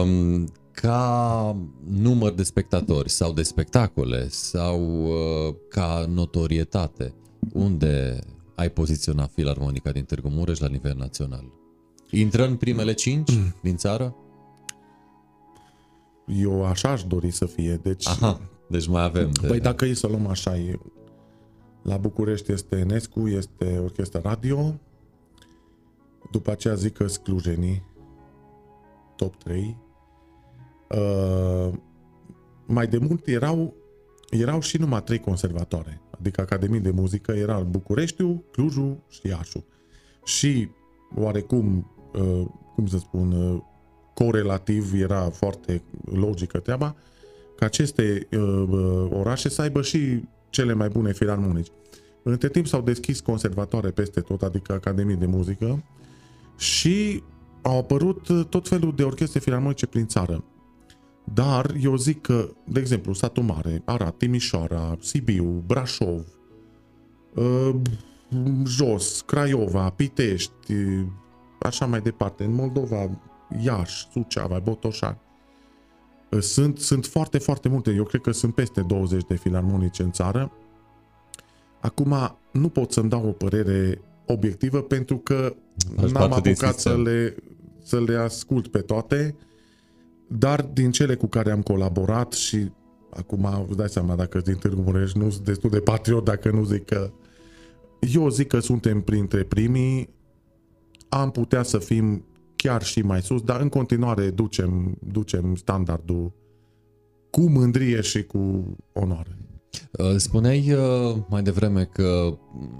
um, 0.03 0.49
ca 0.73 1.57
număr 1.89 2.33
de 2.33 2.43
spectatori 2.43 3.11
sau 3.11 3.33
de 3.33 3.43
spectacole 3.43 4.27
sau 4.29 5.05
uh, 5.05 5.55
ca 5.69 6.07
notorietate, 6.15 7.15
unde 7.53 8.19
ai 8.55 8.71
poziționat 8.71 9.31
Filarmonica 9.35 9.91
din 9.91 10.05
Târgu 10.05 10.29
Mureș 10.29 10.59
la 10.59 10.69
nivel 10.69 10.95
național? 10.99 11.45
Intră 12.11 12.47
în 12.47 12.57
primele 12.57 12.93
cinci 12.93 13.31
mm. 13.31 13.55
din 13.63 13.77
țară? 13.77 14.15
Eu 16.27 16.65
așa 16.65 16.91
aș 16.91 17.05
dori 17.05 17.31
să 17.31 17.47
fie. 17.47 17.81
Deci, 17.83 18.09
Aha, 18.09 18.41
deci 18.67 18.87
mai 18.87 19.03
avem. 19.03 19.31
De... 19.41 19.47
Păi 19.47 19.61
dacă 19.61 19.85
e 19.85 19.95
să 19.95 20.07
luăm 20.07 20.27
așa, 20.27 20.57
e, 20.57 20.79
la 21.83 21.97
București 21.97 22.53
este 22.53 22.77
Enescu, 22.77 23.29
este 23.29 23.79
Orchestra 23.83 24.21
Radio, 24.21 24.75
după 26.31 26.51
aceea 26.51 26.75
zic 26.75 26.93
că 26.93 27.07
Sclujenii, 27.07 27.83
top 29.17 29.37
3. 29.37 29.77
Uh, 30.89 31.73
mai 32.67 32.87
de 32.87 32.99
mult 32.99 33.27
erau, 33.27 33.75
erau 34.31 34.61
și 34.61 34.77
numai 34.77 35.03
trei 35.03 35.19
conservatoare, 35.21 36.01
adică 36.11 36.41
Academii 36.41 36.81
de 36.81 36.91
Muzică, 36.91 37.33
era 37.33 37.59
Bucureștiul, 37.59 38.45
Clujul 38.51 38.97
și 39.09 39.27
Iașu. 39.27 39.65
Și 40.25 40.69
oarecum, 41.17 41.91
cum 42.75 42.87
să 42.87 42.99
spun, 42.99 43.63
corelativ, 44.15 44.93
era 44.95 45.21
foarte 45.21 45.83
logică 46.05 46.59
treaba, 46.59 46.95
ca 47.57 47.67
aceste 47.67 48.29
orașe 49.11 49.49
să 49.49 49.63
aibă 49.63 49.83
și 49.83 50.23
cele 50.51 50.73
mai 50.73 50.89
bune 50.89 51.13
filarmonici. 51.13 51.73
Între 52.23 52.49
timp 52.49 52.67
s-au 52.67 52.81
deschis 52.81 53.21
conservatoare 53.21 53.91
peste 53.91 54.21
tot, 54.21 54.43
adică 54.43 54.73
academii 54.73 55.17
de 55.17 55.27
muzică, 55.27 55.85
și 56.57 57.23
au 57.63 57.79
apărut 57.79 58.49
tot 58.49 58.69
felul 58.69 58.93
de 58.97 59.03
orchestre 59.03 59.41
filarmonice 59.41 59.87
prin 59.87 60.07
țară. 60.07 60.45
Dar 61.35 61.75
eu 61.81 61.97
zic 61.97 62.21
că, 62.21 62.49
de 62.65 62.81
exemplu, 62.81 63.13
Satul 63.13 63.43
Mare, 63.43 63.83
Arad, 63.85 64.15
Timișoara, 64.15 64.97
Sibiu, 65.01 65.63
Brașov, 65.67 66.25
uh, 67.35 67.75
Jos, 68.67 69.21
Craiova, 69.21 69.91
Pitești, 69.91 70.75
așa 71.61 71.87
mai 71.87 72.01
departe, 72.01 72.45
în 72.45 72.55
Moldova, 72.55 73.11
Iași, 73.61 74.09
Suceava, 74.13 74.59
Botoșani. 74.59 75.19
Uh, 76.31 76.41
sunt, 76.41 76.79
sunt 76.79 77.07
foarte, 77.07 77.39
foarte 77.39 77.69
multe, 77.69 77.91
eu 77.91 78.05
cred 78.05 78.21
că 78.21 78.31
sunt 78.31 78.55
peste 78.55 78.81
20 78.81 79.23
de 79.29 79.37
filarmonice 79.37 80.03
în 80.03 80.13
țară. 80.13 80.53
Acum, 81.81 82.39
nu 82.51 82.69
pot 82.69 82.93
să-mi 82.93 83.09
dau 83.09 83.27
o 83.27 83.33
părere 83.33 84.01
obiectivă 84.27 84.83
pentru 84.83 85.17
că 85.17 85.55
Aș 86.03 86.11
n-am 86.11 86.33
apucat 86.33 86.79
să 86.79 86.97
le, 86.97 87.35
să 87.83 88.01
le 88.01 88.17
ascult 88.17 88.69
pe 88.69 88.81
toate. 88.81 89.35
Uh, 89.39 89.53
dar 90.27 90.63
din 90.63 90.91
cele 90.91 91.15
cu 91.15 91.27
care 91.27 91.51
am 91.51 91.63
colaborat 91.63 92.33
și 92.33 92.71
acum 93.11 93.65
vă 93.69 93.75
dai 93.75 93.89
seama 93.89 94.15
dacă 94.15 94.39
din 94.39 94.55
Târgu 94.55 94.81
Mureș 94.81 95.13
nu 95.13 95.31
sunt 95.31 95.45
destul 95.45 95.71
de 95.71 95.81
patriot 95.81 96.25
dacă 96.25 96.51
nu 96.51 96.65
zic 96.65 96.85
că 96.85 97.11
eu 98.01 98.29
zic 98.29 98.49
că 98.49 98.59
suntem 98.59 99.01
printre 99.01 99.43
primii, 99.43 100.09
am 101.09 101.31
putea 101.31 101.63
să 101.63 101.79
fim 101.79 102.25
chiar 102.65 102.83
și 102.83 103.01
mai 103.01 103.23
sus, 103.23 103.43
dar 103.43 103.61
în 103.61 103.69
continuare 103.69 104.31
ducem, 104.31 104.99
ducem 105.13 105.55
standardul 105.55 106.33
cu 107.31 107.41
mândrie 107.41 108.01
și 108.01 108.23
cu 108.23 108.77
onoare. 108.93 109.39
Uh, 109.99 110.17
spuneai 110.17 110.73
uh, 110.73 111.17
mai 111.29 111.43
devreme 111.43 111.85
că 111.85 112.39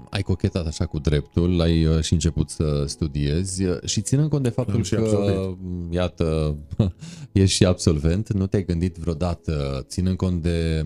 ai 0.09 0.21
cochetat 0.21 0.65
așa 0.65 0.85
cu 0.85 0.99
dreptul, 0.99 1.61
ai 1.61 1.85
uh, 1.85 2.01
și 2.01 2.13
început 2.13 2.49
să 2.49 2.83
studiezi 2.87 3.63
și 3.85 4.01
ținând 4.01 4.29
cont 4.29 4.43
de 4.43 4.49
faptul 4.49 4.85
că, 4.89 4.95
absolvent. 4.95 5.57
iată, 5.89 6.57
ești 7.31 7.55
și 7.55 7.65
absolvent, 7.65 8.33
nu 8.33 8.47
te-ai 8.47 8.65
gândit 8.65 8.95
vreodată, 8.95 9.85
ținând 9.87 10.17
cont 10.17 10.41
de 10.41 10.85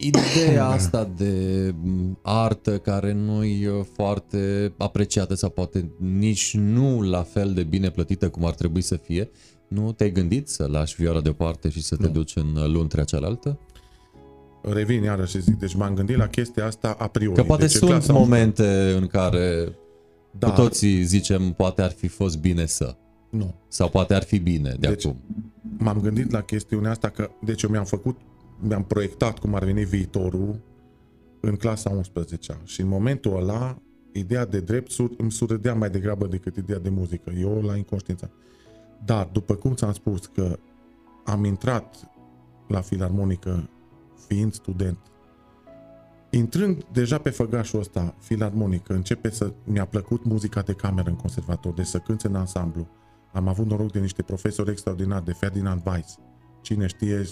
ideea 0.00 0.66
asta 0.66 1.10
de 1.16 1.74
mm, 1.82 2.18
artă 2.22 2.78
care 2.78 3.12
nu 3.12 3.44
e 3.44 3.86
foarte 3.92 4.72
apreciată 4.76 5.34
sau 5.34 5.50
poate 5.50 5.90
nici 5.98 6.56
nu 6.56 7.00
la 7.00 7.22
fel 7.22 7.52
de 7.52 7.62
bine 7.62 7.90
plătită 7.90 8.28
cum 8.28 8.44
ar 8.44 8.54
trebui 8.54 8.80
să 8.80 8.96
fie, 8.96 9.30
nu 9.68 9.92
te-ai 9.92 10.12
gândit 10.12 10.48
să 10.48 10.66
lași 10.66 10.94
vioara 10.98 11.20
deoparte 11.20 11.68
și 11.68 11.82
să 11.82 11.96
nu. 11.98 12.06
te 12.06 12.12
duci 12.12 12.36
în 12.36 12.72
luntrea 12.72 13.04
cealaltă? 13.04 13.58
revin 14.62 15.02
iarăși 15.02 15.30
și 15.30 15.40
zic, 15.40 15.58
deci 15.58 15.74
m-am 15.74 15.94
gândit 15.94 16.16
la 16.16 16.26
chestia 16.26 16.66
asta 16.66 16.96
a 16.98 17.06
priori. 17.06 17.34
Că 17.34 17.42
poate 17.42 17.62
deci 17.62 17.72
sunt 17.72 18.08
momente 18.08 18.94
în 19.00 19.06
care 19.06 19.72
Dar, 20.30 20.50
cu 20.50 20.60
toții 20.60 21.02
zicem 21.02 21.52
poate 21.52 21.82
ar 21.82 21.90
fi 21.90 22.08
fost 22.08 22.38
bine 22.38 22.66
să. 22.66 22.96
Nu. 23.30 23.54
Sau 23.68 23.88
poate 23.88 24.14
ar 24.14 24.22
fi 24.22 24.38
bine 24.38 24.76
de 24.78 24.88
deci, 24.88 25.04
acum. 25.06 25.20
M-am 25.78 26.00
gândit 26.00 26.30
la 26.30 26.42
chestiunea 26.42 26.90
asta 26.90 27.08
că, 27.08 27.30
deci 27.44 27.62
eu 27.62 27.70
mi-am 27.70 27.84
făcut, 27.84 28.18
mi-am 28.60 28.84
proiectat 28.84 29.38
cum 29.38 29.54
ar 29.54 29.64
veni 29.64 29.84
viitorul 29.84 30.60
în 31.40 31.56
clasa 31.56 31.90
11 31.90 32.60
și 32.64 32.80
în 32.80 32.88
momentul 32.88 33.36
ăla 33.36 33.82
ideea 34.12 34.46
de 34.46 34.60
drept 34.60 34.90
sur, 34.90 35.10
îmi 35.16 35.32
surâdea 35.32 35.74
mai 35.74 35.90
degrabă 35.90 36.26
decât 36.26 36.56
ideea 36.56 36.78
de 36.78 36.88
muzică. 36.88 37.30
Eu 37.30 37.62
la 37.62 37.76
inconștiință. 37.76 38.30
Dar, 39.04 39.28
după 39.32 39.54
cum 39.54 39.74
ți-am 39.74 39.92
spus 39.92 40.26
că 40.26 40.58
am 41.24 41.44
intrat 41.44 42.10
la 42.68 42.80
filarmonică 42.80 43.70
fiind 44.26 44.52
student, 44.52 44.98
intrând 46.30 46.84
deja 46.92 47.18
pe 47.18 47.30
făgașul 47.30 47.80
ăsta 47.80 48.14
filarmonic, 48.18 48.88
începe 48.88 49.30
să 49.30 49.52
mi-a 49.64 49.84
plăcut 49.84 50.24
muzica 50.24 50.60
de 50.60 50.72
cameră 50.72 51.08
în 51.08 51.16
conservator, 51.16 51.72
de 51.72 51.82
să 51.82 51.98
cânte 51.98 52.26
în 52.26 52.34
ansamblu. 52.34 52.88
Am 53.32 53.48
avut 53.48 53.66
noroc 53.66 53.92
de 53.92 53.98
niște 53.98 54.22
profesori 54.22 54.70
extraordinari, 54.70 55.24
de 55.24 55.32
Ferdinand 55.32 55.82
Weiss. 55.86 56.18
Cine 56.60 56.86
știe, 56.86 57.22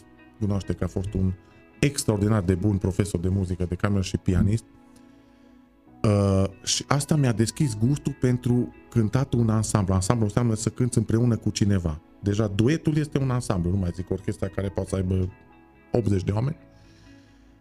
cunoaște 0.40 0.72
că 0.72 0.84
a 0.84 0.86
fost 0.86 1.14
un 1.14 1.32
extraordinar 1.78 2.42
de 2.42 2.54
bun 2.54 2.76
profesor 2.76 3.20
de 3.20 3.28
muzică 3.28 3.64
de 3.64 3.74
cameră 3.74 4.02
și 4.02 4.16
pianist. 4.16 4.64
Uh, 6.02 6.44
și 6.64 6.84
asta 6.88 7.16
mi-a 7.16 7.32
deschis 7.32 7.76
gustul 7.78 8.16
pentru 8.20 8.74
cântatul 8.90 9.38
un 9.38 9.48
ansamblu. 9.48 9.94
Ansamblu 9.94 10.24
înseamnă 10.24 10.54
să 10.54 10.68
cânți 10.68 10.98
împreună 10.98 11.36
cu 11.36 11.50
cineva. 11.50 12.00
Deja 12.20 12.46
duetul 12.46 12.96
este 12.96 13.18
un 13.18 13.30
ansamblu, 13.30 13.70
nu 13.70 13.76
mai 13.76 13.90
zic 13.94 14.10
orchestra 14.10 14.46
care 14.46 14.68
poate 14.68 14.88
să 14.88 14.96
aibă 14.96 15.28
80 15.92 16.22
de 16.22 16.30
oameni 16.30 16.56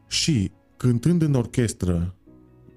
și 0.08 0.52
cântând 0.78 1.22
în 1.22 1.34
orchestră, 1.34 2.16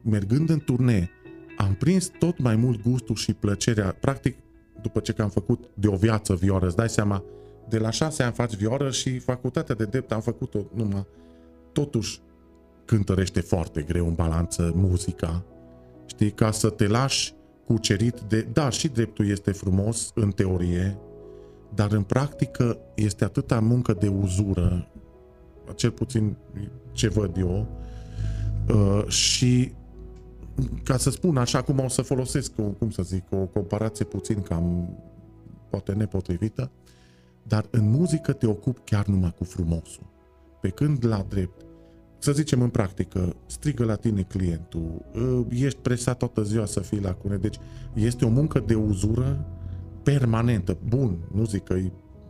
mergând 0.03 0.51
în 0.51 0.59
turnee, 0.59 1.11
am 1.57 1.75
prins 1.75 2.11
tot 2.19 2.39
mai 2.39 2.57
mult 2.57 2.83
gustul 2.83 3.15
și 3.15 3.33
plăcerea. 3.33 3.97
Practic, 4.01 4.37
după 4.83 5.01
ce 5.01 5.13
că 5.13 5.23
am 5.23 5.29
făcut 5.29 5.65
de 5.75 5.89
o 5.89 5.97
viață 5.97 6.35
vioară, 6.35 6.67
îți 6.67 6.77
dai 6.77 6.89
seama, 6.89 7.25
de 7.71 7.79
la 7.79 7.91
șase 7.91 8.23
ani 8.23 8.33
faci 8.33 8.55
vioară 8.55 8.91
și 8.91 9.19
facultatea 9.19 9.75
de 9.75 9.85
drept 9.85 10.13
am 10.13 10.21
făcut-o 10.21 10.59
numai. 10.75 11.07
Totuși, 11.73 12.21
cântărește 12.85 13.41
foarte 13.41 13.83
greu 13.83 14.07
în 14.07 14.15
balanță 14.15 14.73
muzica. 14.75 15.45
Știi, 16.07 16.31
ca 16.31 16.51
să 16.51 16.71
te 16.71 16.87
lași 16.87 17.35
cucerit 17.67 18.21
de... 18.21 18.47
Da, 18.53 18.69
și 18.69 18.89
dreptul 18.89 19.29
este 19.29 19.53
frumos 19.53 20.11
în 20.15 20.31
teorie, 20.31 20.99
dar 21.75 21.93
în 21.93 22.03
practică 22.03 22.79
este 22.95 23.25
atâta 23.25 23.61
muncă 23.61 23.93
de 23.93 24.09
uzură, 24.09 24.89
cel 25.75 25.91
puțin 25.91 26.37
ce 26.93 27.09
văd 27.09 27.37
eu. 27.37 27.67
Uh, 28.69 29.07
și 29.09 29.73
ca 30.85 30.97
să 30.97 31.11
spun 31.11 31.37
așa 31.37 31.63
cum 31.63 31.79
o 31.79 31.89
să 31.89 32.03
folosesc, 32.03 32.53
cum 32.79 32.91
să 32.91 33.03
zic, 33.03 33.25
o 33.31 33.37
comparație 33.37 34.05
puțin 34.05 34.43
cam 34.43 34.89
poate 35.69 35.93
nepotrivită, 35.93 36.71
dar 37.43 37.67
în 37.71 37.91
muzică 37.91 38.33
te 38.33 38.47
ocupi 38.47 38.81
chiar 38.85 39.07
numai 39.07 39.35
cu 39.39 39.45
frumosul. 39.45 40.07
Pe 40.61 40.69
când 40.69 41.05
la 41.07 41.27
drept, 41.29 41.65
să 42.19 42.33
zicem 42.33 42.63
în 42.63 42.69
practică, 42.69 43.37
strigă 43.47 43.85
la 43.85 43.95
tine 43.95 44.23
clientul, 44.23 45.05
uh, 45.15 45.47
ești 45.49 45.79
presat 45.79 46.17
toată 46.17 46.43
ziua 46.43 46.65
să 46.65 46.81
fii 46.81 47.01
la 47.01 47.15
cune, 47.15 47.37
deci 47.37 47.57
este 47.95 48.25
o 48.25 48.29
muncă 48.29 48.61
de 48.67 48.75
uzură 48.75 49.47
permanentă. 50.03 50.79
Bun, 50.89 51.19
nu 51.35 51.45
zic 51.45 51.65
că 51.65 51.77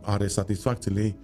are 0.01 0.27
satisfacțiile 0.27 1.01
ei, 1.01 1.17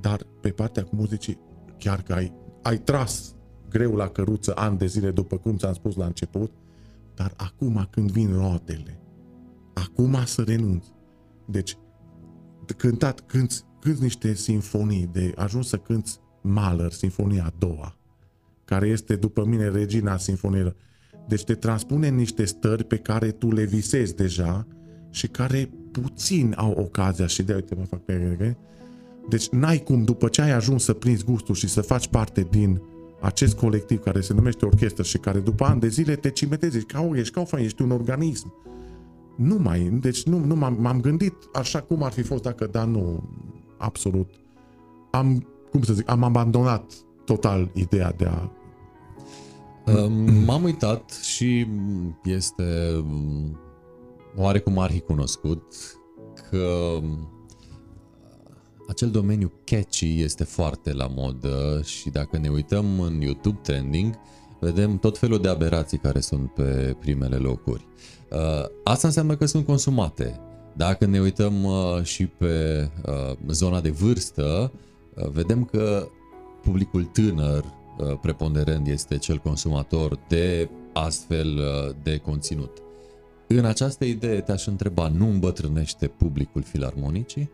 dar 0.00 0.26
pe 0.40 0.50
partea 0.50 0.82
cu 0.82 0.96
muzicii, 0.96 1.38
chiar 1.78 2.02
că 2.02 2.12
ai 2.12 2.32
ai 2.64 2.78
tras 2.78 3.34
greu 3.68 3.96
la 3.96 4.08
căruță 4.08 4.52
ani 4.54 4.78
de 4.78 4.86
zile, 4.86 5.10
după 5.10 5.36
cum 5.36 5.56
ți-am 5.56 5.72
spus 5.72 5.96
la 5.96 6.04
început, 6.04 6.52
dar 7.14 7.32
acum 7.36 7.86
când 7.90 8.10
vin 8.10 8.32
rotele, 8.32 9.00
acum 9.74 10.16
să 10.24 10.42
renunți. 10.42 10.92
Deci, 11.46 11.76
cântat, 12.72 13.20
cânți, 13.20 13.64
cânți 13.80 14.02
niște 14.02 14.34
sinfonii, 14.34 15.08
de 15.12 15.32
ajuns 15.36 15.68
să 15.68 15.76
cânți 15.76 16.18
Mahler, 16.40 16.92
sinfonia 16.92 17.44
a 17.44 17.52
doua, 17.58 17.96
care 18.64 18.88
este, 18.88 19.16
după 19.16 19.44
mine, 19.44 19.68
regina 19.68 20.16
sinfoniilor. 20.16 20.76
Deci 21.28 21.44
te 21.44 21.54
transpune 21.54 22.08
în 22.08 22.14
niște 22.14 22.44
stări 22.44 22.84
pe 22.84 22.96
care 22.96 23.30
tu 23.30 23.52
le 23.52 23.64
visezi 23.64 24.14
deja 24.14 24.66
și 25.10 25.26
care 25.26 25.70
puțin 25.92 26.54
au 26.56 26.70
ocazia 26.70 27.26
și 27.26 27.42
de 27.42 27.54
uite 27.54 27.74
mă 27.74 27.84
fac 27.84 28.00
pe 28.00 28.56
deci 29.28 29.48
n-ai 29.48 29.78
cum, 29.78 30.04
după 30.04 30.28
ce 30.28 30.42
ai 30.42 30.50
ajuns 30.50 30.84
să 30.84 30.92
prinzi 30.92 31.24
gustul 31.24 31.54
și 31.54 31.68
să 31.68 31.80
faci 31.80 32.08
parte 32.08 32.46
din 32.50 32.82
acest 33.20 33.56
colectiv 33.56 33.98
care 33.98 34.20
se 34.20 34.32
numește 34.32 34.64
orchestră 34.64 35.02
și 35.02 35.18
care 35.18 35.38
după 35.38 35.64
ani 35.64 35.80
de 35.80 35.88
zile 35.88 36.16
te 36.16 36.30
cimetezi, 36.30 36.84
ca 36.84 37.00
o, 37.00 37.16
ești 37.16 37.34
ca 37.34 37.44
o 37.50 37.58
ești 37.58 37.82
un 37.82 37.90
organism. 37.90 38.54
Nu 39.36 39.58
mai, 39.58 39.80
deci 39.80 40.22
nu, 40.22 40.38
nu 40.38 40.54
m-am, 40.54 40.76
m-am 40.80 41.00
gândit 41.00 41.34
așa 41.52 41.80
cum 41.80 42.02
ar 42.02 42.12
fi 42.12 42.22
fost 42.22 42.42
dacă, 42.42 42.66
da, 42.66 42.84
nu, 42.84 43.22
absolut. 43.78 44.30
Am, 45.10 45.46
cum 45.70 45.82
să 45.82 45.92
zic, 45.92 46.10
am 46.10 46.22
abandonat 46.22 46.92
total 47.24 47.70
ideea 47.74 48.12
de 48.12 48.24
a 48.24 48.50
M-am 50.44 50.62
uitat 50.62 51.10
și 51.10 51.66
este 52.24 52.64
oarecum 54.36 54.78
arhi 54.78 55.00
cunoscut 55.00 55.74
că 56.50 56.98
acel 58.88 59.10
domeniu 59.10 59.52
catchy 59.64 60.22
este 60.22 60.44
foarte 60.44 60.92
la 60.92 61.06
modă 61.06 61.80
și 61.84 62.10
dacă 62.10 62.38
ne 62.38 62.48
uităm 62.48 63.00
în 63.00 63.20
YouTube 63.20 63.58
trending, 63.62 64.14
vedem 64.64 64.98
tot 64.98 65.18
felul 65.18 65.40
de 65.40 65.48
aberații 65.48 65.98
care 65.98 66.20
sunt 66.20 66.50
pe 66.50 66.96
primele 67.00 67.36
locuri. 67.36 67.86
Uh, 68.30 68.64
asta 68.84 69.06
înseamnă 69.06 69.36
că 69.36 69.46
sunt 69.46 69.66
consumate. 69.66 70.40
Dacă 70.76 71.06
ne 71.06 71.20
uităm 71.20 71.64
uh, 71.64 72.02
și 72.02 72.26
pe 72.26 72.88
uh, 73.06 73.36
zona 73.48 73.80
de 73.80 73.90
vârstă, 73.90 74.72
vedem 75.32 75.64
că 75.64 76.08
publicul 76.62 77.04
tânăr 77.04 77.64
preponderent 78.22 78.86
este 78.88 79.16
cel 79.16 79.38
consumator 79.38 80.18
de 80.28 80.68
astfel 80.92 81.60
de 82.02 82.16
conținut. 82.16 82.82
În 83.46 83.64
această 83.64 84.04
idee 84.04 84.40
te-aș 84.40 84.66
întreba, 84.66 85.08
nu 85.08 85.28
îmbătrânește 85.28 86.06
publicul 86.06 86.62
filarmonicii? 86.62 87.50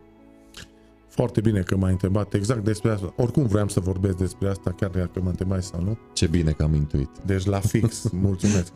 Foarte 1.11 1.41
bine 1.41 1.61
că 1.61 1.75
m-ai 1.77 1.91
întrebat 1.91 2.33
exact 2.33 2.63
despre 2.63 2.91
asta. 2.91 3.13
Oricum 3.15 3.45
vreau 3.45 3.67
să 3.67 3.79
vorbesc 3.79 4.17
despre 4.17 4.49
asta, 4.49 4.71
chiar 4.71 4.89
dacă 4.89 5.21
mă 5.21 5.29
întrebai 5.29 5.63
sau 5.63 5.81
nu. 5.81 5.97
Ce 6.13 6.27
bine 6.27 6.51
că 6.51 6.63
am 6.63 6.73
intuit. 6.73 7.09
Deci 7.25 7.45
la 7.45 7.59
fix, 7.59 8.09
mulțumesc. 8.27 8.71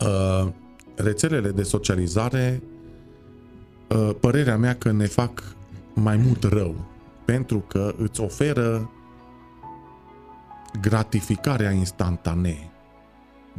Uh, 0.00 0.48
rețelele 0.94 1.50
de 1.50 1.62
socializare, 1.62 2.62
uh, 3.88 4.10
părerea 4.20 4.56
mea 4.56 4.76
că 4.76 4.90
ne 4.92 5.06
fac 5.06 5.56
mai 5.94 6.16
mult 6.16 6.42
rău, 6.42 6.74
pentru 7.24 7.58
că 7.58 7.94
îți 7.98 8.20
oferă 8.20 8.90
gratificarea 10.80 11.70
instantanee. 11.70 12.70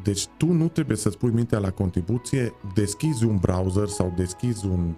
Deci 0.03 0.27
tu 0.37 0.51
nu 0.51 0.67
trebuie 0.67 0.97
să-ți 0.97 1.17
pui 1.17 1.31
mintea 1.31 1.59
la 1.59 1.71
contribuție, 1.71 2.53
deschizi 2.73 3.25
un 3.25 3.37
browser 3.37 3.87
sau 3.87 4.13
deschizi 4.17 4.65
un 4.65 4.93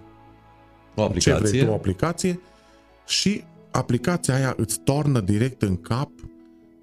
o 0.94 1.02
aplicație. 1.02 1.32
Ce 1.32 1.48
vrei 1.48 1.64
tu, 1.64 1.70
o 1.70 1.74
aplicație 1.74 2.40
și 3.06 3.44
aplicația 3.70 4.34
aia 4.34 4.54
îți 4.56 4.80
tornă 4.80 5.20
direct 5.20 5.62
în 5.62 5.76
cap 5.76 6.10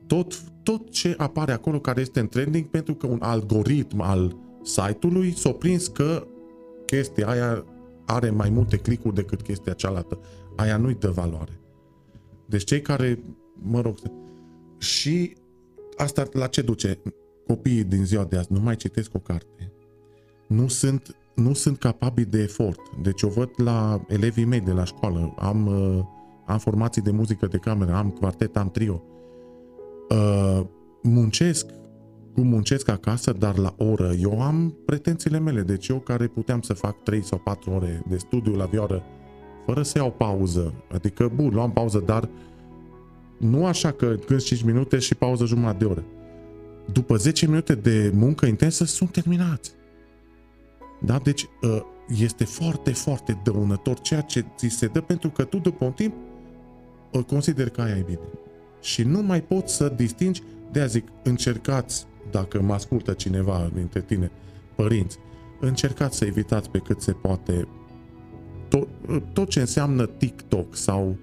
tot, 0.07 0.41
tot 0.63 0.89
ce 0.89 1.13
apare 1.17 1.51
acolo 1.51 1.80
care 1.80 2.01
este 2.01 2.19
în 2.19 2.28
trending 2.28 2.65
pentru 2.65 2.95
că 2.95 3.07
un 3.07 3.19
algoritm 3.22 4.01
al 4.01 4.36
site-ului 4.63 5.34
s-a 5.38 5.51
prins 5.51 5.88
că 5.88 6.28
chestia 6.86 7.28
aia 7.28 7.65
are 8.05 8.30
mai 8.30 8.49
multe 8.49 8.78
clicuri 8.78 9.15
decât 9.15 9.41
chestia 9.41 9.74
cealaltă. 9.74 10.19
Aia 10.55 10.78
nu-i 10.78 10.95
dă 10.99 11.09
valoare. 11.09 11.59
Deci 12.45 12.63
cei 12.63 12.82
care, 12.82 13.24
mă 13.53 13.82
rog, 13.82 13.97
și 14.78 15.36
asta 15.97 16.24
la 16.32 16.47
ce 16.47 16.61
duce? 16.61 17.01
Copiii 17.47 17.84
din 17.84 18.05
ziua 18.05 18.24
de 18.24 18.38
azi 18.38 18.51
nu 18.51 18.59
mai 18.59 18.76
citesc 18.76 19.15
o 19.15 19.19
carte. 19.19 19.72
Nu 20.47 20.67
sunt, 20.67 21.15
nu 21.36 21.53
sunt 21.53 21.77
capabili 21.77 22.29
de 22.29 22.41
efort. 22.41 22.79
Deci 23.01 23.21
o 23.21 23.27
văd 23.27 23.49
la 23.55 24.01
elevii 24.07 24.45
mei 24.45 24.59
de 24.59 24.71
la 24.71 24.84
școală. 24.84 25.34
Am, 25.38 25.65
uh, 25.65 26.03
am 26.45 26.57
formații 26.57 27.01
de 27.01 27.11
muzică 27.11 27.47
de 27.47 27.57
cameră, 27.57 27.93
am 27.93 28.09
quartet, 28.09 28.57
am 28.57 28.69
trio. 28.69 29.03
Uh, 30.09 30.61
muncesc 31.03 31.65
cum 32.34 32.47
muncesc 32.47 32.89
acasă, 32.89 33.32
dar 33.32 33.57
la 33.57 33.73
oră. 33.77 34.11
Eu 34.19 34.41
am 34.41 34.75
pretențiile 34.86 35.39
mele, 35.39 35.61
deci 35.61 35.88
eu 35.88 35.99
care 35.99 36.27
puteam 36.27 36.61
să 36.61 36.73
fac 36.73 37.03
3 37.03 37.23
sau 37.23 37.38
4 37.38 37.71
ore 37.71 38.03
de 38.09 38.17
studiu 38.17 38.53
la 38.53 38.65
vioară, 38.65 39.03
fără 39.65 39.82
să 39.84 39.97
iau 39.97 40.11
pauză. 40.11 40.73
Adică, 40.91 41.32
bun, 41.36 41.49
luam 41.53 41.71
pauză, 41.71 42.03
dar 42.05 42.29
nu 43.38 43.65
așa 43.65 43.91
că 43.91 44.15
când 44.25 44.41
5 44.41 44.61
minute 44.61 44.97
și 44.99 45.15
pauză 45.15 45.45
jumătate 45.45 45.77
de 45.77 45.86
oră. 45.86 46.03
După 46.91 47.15
10 47.15 47.47
minute 47.47 47.75
de 47.75 48.11
muncă 48.13 48.45
intensă 48.45 48.86
sunt 48.86 49.11
terminați. 49.11 49.71
Da? 51.05 51.19
Deci 51.23 51.47
ă, 51.63 51.85
este 52.17 52.43
foarte, 52.43 52.91
foarte 52.91 53.39
dăunător 53.43 53.99
ceea 53.99 54.21
ce 54.21 54.45
ți 54.57 54.67
se 54.67 54.87
dă 54.87 55.01
pentru 55.01 55.29
că 55.29 55.43
tu 55.43 55.57
după 55.57 55.85
un 55.85 55.91
timp 55.91 56.13
consider 57.27 57.69
că 57.69 57.81
aia 57.81 57.97
e 57.97 58.03
bine. 58.05 58.27
Și 58.81 59.03
nu 59.03 59.21
mai 59.21 59.41
poți 59.41 59.75
să 59.75 59.89
distingi, 59.89 60.41
de 60.71 60.81
a 60.81 60.85
zic, 60.85 61.07
încercați 61.23 62.05
dacă 62.31 62.61
mă 62.61 62.73
ascultă 62.73 63.13
cineva 63.13 63.69
dintre 63.73 64.01
tine, 64.01 64.31
părinți, 64.75 65.17
încercați 65.59 66.17
să 66.17 66.25
evitați 66.25 66.69
pe 66.69 66.77
cât 66.77 67.01
se 67.01 67.11
poate 67.11 67.67
tot, 68.69 68.87
tot 69.33 69.49
ce 69.49 69.59
înseamnă 69.59 70.05
TikTok 70.05 70.75
sau 70.75 71.17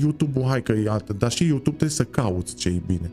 YouTube-ul, 0.00 0.46
hai 0.46 0.62
că 0.62 0.72
e 0.72 0.88
altă, 0.88 1.12
dar 1.12 1.30
și 1.30 1.44
YouTube 1.44 1.76
trebuie 1.76 1.96
să 1.96 2.04
cauți 2.04 2.54
ce 2.54 2.68
e 2.68 2.82
bine. 2.86 3.10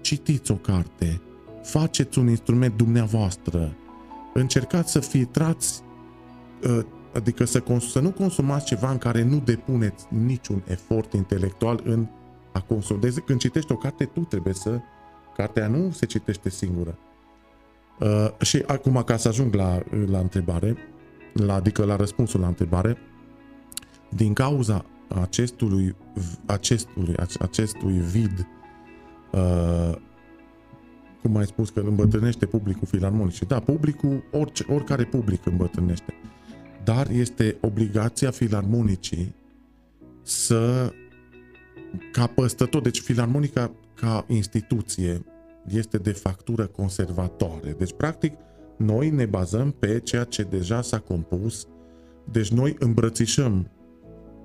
Citiți 0.00 0.50
o 0.50 0.54
carte, 0.54 1.20
faceți 1.62 2.18
un 2.18 2.28
instrument 2.28 2.76
dumneavoastră, 2.76 3.76
încercați 4.34 4.92
să 4.92 5.00
filtrați, 5.00 5.82
ă, 6.64 6.84
adică 7.14 7.44
să, 7.44 7.60
cons- 7.60 7.90
să 7.90 8.00
nu 8.00 8.10
consumați 8.10 8.66
ceva 8.66 8.90
în 8.90 8.98
care 8.98 9.22
nu 9.22 9.38
depuneți 9.38 10.06
niciun 10.08 10.62
efort 10.66 11.12
intelectual 11.12 11.80
în 11.84 12.06
a 12.52 12.60
consuma. 12.60 13.00
Deci 13.00 13.14
când 13.14 13.40
citești 13.40 13.72
o 13.72 13.76
carte, 13.76 14.04
tu 14.04 14.20
trebuie 14.20 14.54
să 14.54 14.80
Cartea 15.40 15.68
nu 15.68 15.90
se 15.90 16.06
citește 16.06 16.50
singură. 16.50 16.98
Uh, 18.00 18.28
și 18.40 18.62
acum, 18.66 19.02
ca 19.02 19.16
să 19.16 19.28
ajung 19.28 19.54
la, 19.54 19.78
la 20.06 20.18
întrebare, 20.18 20.76
la, 21.32 21.54
adică 21.54 21.84
la 21.84 21.96
răspunsul 21.96 22.40
la 22.40 22.46
întrebare, 22.46 22.96
din 24.08 24.32
cauza 24.32 24.84
acestui, 25.20 25.96
acestui, 26.46 27.14
acestui 27.40 27.92
vid, 27.92 28.46
uh, 29.32 29.96
cum 31.22 31.36
ai 31.36 31.46
spus 31.46 31.70
că 31.70 31.80
îmbătrânește 31.80 32.46
publicul 32.46 32.86
filarmonic. 32.86 33.32
Și 33.32 33.44
da, 33.44 33.60
publicul, 33.60 34.24
orice, 34.32 34.64
oricare 34.68 35.04
public 35.04 35.46
îmbătrânește. 35.46 36.14
Dar 36.84 37.10
este 37.10 37.56
obligația 37.60 38.30
filarmonicii 38.30 39.34
să 40.22 40.92
ca 42.12 42.26
păstător, 42.26 42.82
deci 42.82 43.00
filarmonica 43.00 43.70
ca 43.94 44.24
instituție 44.28 45.24
este 45.66 45.98
de 45.98 46.12
factură 46.12 46.66
conservatoare. 46.66 47.74
Deci, 47.78 47.92
practic, 47.96 48.32
noi 48.76 49.10
ne 49.10 49.26
bazăm 49.26 49.70
pe 49.70 50.00
ceea 50.00 50.24
ce 50.24 50.42
deja 50.42 50.82
s-a 50.82 50.98
compus, 50.98 51.66
deci 52.30 52.50
noi 52.50 52.76
îmbrățișăm 52.78 53.70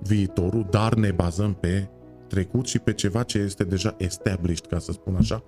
viitorul, 0.02 0.66
dar 0.70 0.94
ne 0.94 1.10
bazăm 1.10 1.54
pe 1.54 1.88
trecut 2.26 2.66
și 2.66 2.78
pe 2.78 2.92
ceva 2.92 3.22
ce 3.22 3.38
este 3.38 3.64
deja 3.64 3.94
established, 3.98 4.66
ca 4.66 4.78
să 4.78 4.92
spun 4.92 5.14
așa. 5.14 5.42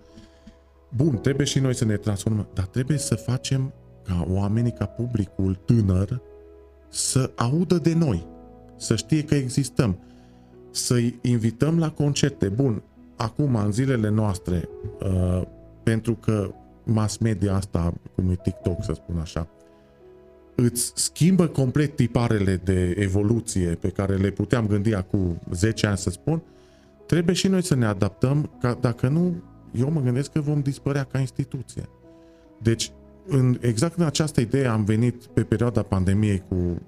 Bun, 0.96 1.18
trebuie 1.18 1.46
și 1.46 1.58
noi 1.58 1.74
să 1.74 1.84
ne 1.84 1.96
transformăm, 1.96 2.48
dar 2.54 2.66
trebuie 2.66 2.98
să 2.98 3.14
facem 3.14 3.72
ca 4.04 4.26
oamenii, 4.28 4.72
ca 4.72 4.84
publicul 4.84 5.54
tânăr, 5.54 6.20
să 6.88 7.30
audă 7.36 7.78
de 7.78 7.94
noi, 7.94 8.26
să 8.76 8.96
știe 8.96 9.24
că 9.24 9.34
existăm, 9.34 9.98
să-i 10.70 11.18
invităm 11.22 11.78
la 11.78 11.90
concerte. 11.90 12.48
Bun, 12.48 12.82
acum, 13.16 13.54
în 13.54 13.72
zilele 13.72 14.08
noastre, 14.08 14.68
uh, 15.00 15.42
pentru 15.82 16.14
că 16.14 16.50
mass 16.84 17.16
media 17.16 17.54
asta, 17.54 17.94
cum 18.14 18.30
e 18.30 18.34
TikTok, 18.42 18.84
să 18.84 18.92
spun 18.92 19.18
așa, 19.18 19.48
îți 20.54 20.92
schimbă 20.94 21.46
complet 21.46 21.96
tiparele 21.96 22.60
de 22.64 22.94
evoluție 22.98 23.68
pe 23.68 23.88
care 23.88 24.16
le 24.16 24.30
puteam 24.30 24.66
gândi 24.66 24.94
acum 24.94 25.40
10 25.52 25.86
ani, 25.86 25.98
să 25.98 26.10
spun, 26.10 26.42
trebuie 27.06 27.34
și 27.34 27.48
noi 27.48 27.62
să 27.62 27.74
ne 27.74 27.86
adaptăm, 27.86 28.50
ca 28.60 28.78
dacă 28.80 29.08
nu, 29.08 29.42
eu 29.72 29.90
mă 29.90 30.00
gândesc 30.00 30.32
că 30.32 30.40
vom 30.40 30.60
dispărea 30.60 31.04
ca 31.04 31.18
instituție. 31.18 31.88
Deci, 32.62 32.92
în, 33.26 33.58
exact 33.60 33.98
în 33.98 34.04
această 34.04 34.40
idee 34.40 34.66
am 34.66 34.84
venit 34.84 35.26
pe 35.26 35.42
perioada 35.42 35.82
pandemiei 35.82 36.42
cu 36.48 36.82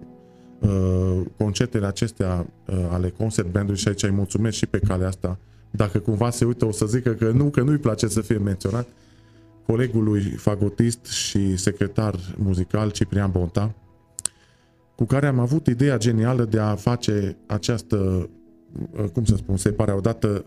uh, 0.60 1.20
concertele 1.36 1.86
acestea 1.86 2.46
uh, 2.66 2.76
ale 2.90 3.10
concert 3.10 3.50
bandului 3.50 3.80
și 3.80 3.88
aici 3.88 4.02
îi 4.02 4.10
mulțumesc 4.10 4.56
și 4.56 4.66
pe 4.66 4.78
calea 4.78 5.08
asta 5.08 5.38
dacă 5.70 5.98
cumva 5.98 6.30
se 6.30 6.44
uită, 6.44 6.64
o 6.64 6.72
să 6.72 6.86
zică 6.86 7.10
că 7.10 7.30
nu, 7.30 7.50
că 7.50 7.60
nu-i 7.60 7.78
place 7.78 8.08
să 8.08 8.20
fie 8.20 8.38
menționat, 8.38 8.88
colegului 9.66 10.22
fagotist 10.22 11.04
și 11.04 11.56
secretar 11.56 12.14
muzical 12.36 12.90
Ciprian 12.90 13.30
Bonta, 13.30 13.74
cu 14.94 15.04
care 15.04 15.26
am 15.26 15.38
avut 15.38 15.66
ideea 15.66 15.96
genială 15.96 16.44
de 16.44 16.58
a 16.58 16.74
face 16.74 17.36
această, 17.46 18.28
cum 19.12 19.24
să 19.24 19.36
spun, 19.36 19.56
separe 19.56 19.92
odată 19.92 20.44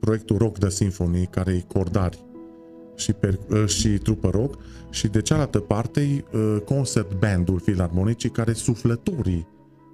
proiectul 0.00 0.36
Rock 0.36 0.58
the 0.58 0.68
Symphony, 0.68 1.26
care 1.30 1.52
e 1.52 1.64
cordari 1.72 2.24
și, 2.94 3.12
per, 3.12 3.38
și 3.66 3.88
trupă 3.88 4.30
rock, 4.30 4.58
și 4.90 5.08
de 5.08 5.22
cealaltă 5.22 5.58
parte 5.58 6.24
concert 6.64 7.18
bandul 7.18 7.58
filarmonicii, 7.58 8.30
care 8.30 8.52
suflătorii 8.52 9.46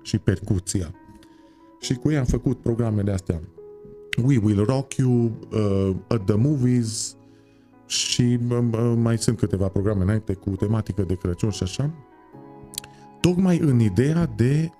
și 0.03 0.19
percuția. 0.19 0.95
Și 1.81 1.95
cu 1.95 2.11
ei 2.11 2.17
am 2.17 2.25
făcut 2.25 2.59
programele 2.59 3.13
astea 3.13 3.41
We 4.25 4.39
Will 4.39 4.65
Rock 4.65 4.95
You, 4.95 5.31
uh, 5.53 5.97
At 6.09 6.25
The 6.25 6.35
Movies 6.35 7.17
și 7.87 8.39
uh, 8.51 8.95
mai 8.97 9.19
sunt 9.19 9.39
câteva 9.39 9.69
programe 9.69 10.03
înainte 10.03 10.33
cu 10.33 10.51
tematică 10.51 11.03
de 11.03 11.15
Crăciun 11.15 11.51
și 11.51 11.63
așa. 11.63 11.91
Tocmai 13.21 13.59
în 13.59 13.81
ideea 13.81 14.27
de 14.37 14.71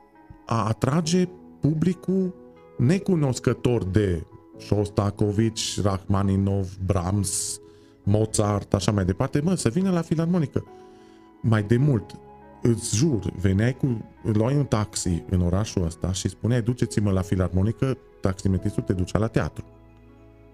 a 0.47 0.67
atrage 0.67 1.29
publicul 1.61 2.35
necunoscător 2.83 3.85
de 3.85 4.25
Shostakovich, 4.59 5.79
Rachmaninov, 5.83 6.77
Brahms, 6.87 7.61
Mozart, 8.03 8.75
așa 8.75 8.93
mai 8.93 9.05
departe, 9.05 9.41
mă, 9.41 9.55
să 9.55 9.69
vină 9.69 9.91
la 9.91 10.03
filarmonică. 10.03 10.65
Mai 11.41 11.63
de 11.63 11.77
mult, 11.77 12.19
îți 12.63 12.97
jur, 12.97 13.33
veneai 13.41 13.77
cu, 13.77 14.11
luai 14.23 14.57
un 14.57 14.65
taxi 14.65 15.25
în 15.31 15.41
orașul 15.41 15.85
ăsta 15.85 16.13
și 16.13 16.29
spuneai, 16.29 16.63
duceți-mă 16.63 17.11
la 17.11 17.23
filarmonică, 17.23 17.99
taximetristul 18.21 18.83
te 18.83 18.93
ducea 18.93 19.19
la 19.19 19.27
teatru. 19.27 19.65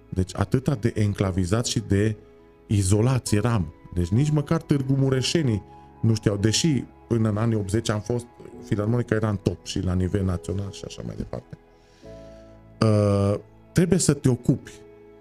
Deci 0.08 0.36
atâta 0.36 0.74
de 0.74 0.92
enclavizat 0.94 1.66
și 1.66 1.80
de 1.80 2.16
izolați 2.66 3.34
eram. 3.34 3.74
Deci 3.94 4.08
nici 4.08 4.30
măcar 4.30 4.62
Târgu 4.62 4.92
Mureșenii 4.92 5.62
nu 6.02 6.14
știau, 6.14 6.36
deși 6.36 6.84
până 7.08 7.28
în 7.28 7.36
anii 7.36 7.56
80 7.56 7.88
am 7.88 8.00
fost, 8.00 8.26
filarmonica 8.64 9.14
era 9.14 9.28
în 9.28 9.38
top 9.42 9.66
și 9.66 9.80
la 9.80 9.94
nivel 9.94 10.24
național 10.24 10.70
și 10.70 10.82
așa 10.86 11.02
mai 11.06 11.14
departe. 11.16 11.58
Uh, 12.80 13.34
trebuie 13.72 13.98
să 13.98 14.12
te 14.12 14.28
ocupi 14.28 14.72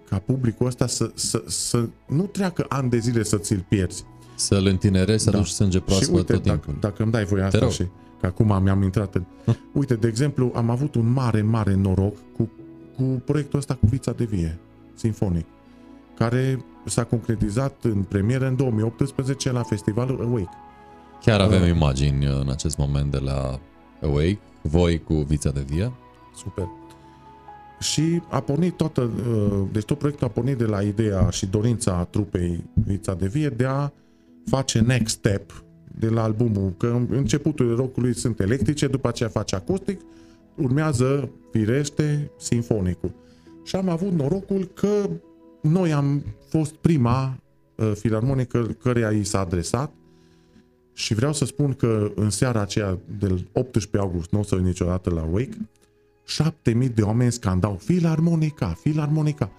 ca 0.08 0.18
publicul 0.18 0.66
ăsta 0.66 0.86
să, 0.86 1.10
să, 1.14 1.42
să 1.46 1.88
nu 2.06 2.22
treacă 2.22 2.66
ani 2.68 2.90
de 2.90 2.98
zile 2.98 3.22
să 3.22 3.36
ți-l 3.36 3.64
pierzi. 3.68 4.04
Să-l 4.34 4.66
întinerezi, 4.66 5.24
să 5.24 5.30
da. 5.30 5.36
aduci 5.36 5.50
sânge 5.50 5.80
proaspăt 5.80 6.08
și 6.08 6.14
uite, 6.14 6.32
tot 6.32 6.42
dacă, 6.42 6.58
timpul. 6.58 6.80
dacă 6.80 7.02
îmi 7.02 7.12
dai 7.12 7.24
voie 7.24 7.42
asta 7.42 7.68
și 7.68 7.86
că 8.20 8.26
acum 8.26 8.62
mi-am 8.62 8.82
intrat 8.82 9.14
în... 9.14 9.24
Uite, 9.72 9.94
de 9.94 10.08
exemplu, 10.08 10.52
am 10.54 10.70
avut 10.70 10.94
un 10.94 11.12
mare, 11.12 11.42
mare 11.42 11.74
noroc 11.74 12.16
cu, 12.36 12.50
cu 12.96 13.02
proiectul 13.02 13.58
ăsta 13.58 13.74
cu 13.74 13.86
Vița 13.86 14.12
de 14.12 14.24
Vie, 14.24 14.58
sinfonic, 14.94 15.46
care 16.16 16.64
s-a 16.84 17.04
concretizat 17.04 17.76
în 17.82 18.02
premieră 18.02 18.46
în 18.46 18.56
2018 18.56 19.52
la 19.52 19.62
festivalul 19.62 20.20
Awake. 20.20 20.56
Chiar 21.20 21.40
avem 21.40 21.62
uh, 21.62 21.68
imagini 21.68 22.26
în 22.26 22.50
acest 22.50 22.78
moment 22.78 23.10
de 23.10 23.18
la 23.18 23.60
Awake, 24.02 24.38
voi 24.62 25.02
cu 25.02 25.14
Vița 25.14 25.50
de 25.50 25.64
Vie. 25.68 25.92
Super. 26.36 26.68
Și 27.78 28.22
a 28.28 28.40
pornit 28.40 28.76
toată, 28.76 29.00
uh, 29.00 29.62
deci 29.72 29.84
tot 29.84 29.98
proiectul 29.98 30.26
a 30.26 30.30
pornit 30.30 30.58
de 30.58 30.64
la 30.64 30.82
ideea 30.82 31.30
și 31.30 31.46
dorința 31.46 32.04
trupei 32.04 32.64
Vița 32.72 33.14
de 33.14 33.26
Vie 33.26 33.48
de 33.48 33.64
a 33.64 33.92
face 34.44 34.80
next 34.80 35.16
step 35.16 35.64
de 35.98 36.08
la 36.08 36.22
albumul, 36.22 36.74
că 36.76 37.00
începutul 37.10 37.76
rockului 37.76 38.14
sunt 38.14 38.40
electrice, 38.40 38.86
după 38.86 39.08
aceea 39.08 39.28
face 39.28 39.54
acustic, 39.54 40.00
urmează, 40.54 41.30
firește, 41.50 42.30
sinfonicul. 42.38 43.14
Și 43.64 43.76
am 43.76 43.88
avut 43.88 44.12
norocul 44.12 44.70
că 44.74 45.10
noi 45.62 45.92
am 45.92 46.22
fost 46.48 46.74
prima 46.74 47.38
uh, 47.74 47.92
filarmonică 47.94 48.76
căreia 48.82 49.10
i 49.10 49.24
s-a 49.24 49.40
adresat 49.40 49.92
și 50.92 51.14
vreau 51.14 51.32
să 51.32 51.44
spun 51.44 51.72
că 51.74 52.12
în 52.14 52.30
seara 52.30 52.60
aceea 52.60 52.98
del 53.18 53.46
18 53.52 53.96
august, 53.98 54.30
nu 54.30 54.38
o 54.38 54.42
să 54.42 54.54
niciodată 54.54 55.10
la 55.10 55.28
Wake, 55.32 55.56
7000 56.28 56.88
de 56.88 57.02
oameni 57.02 57.32
scandau 57.32 57.76
filarmonica, 57.80 58.76
filarmonica. 58.80 59.50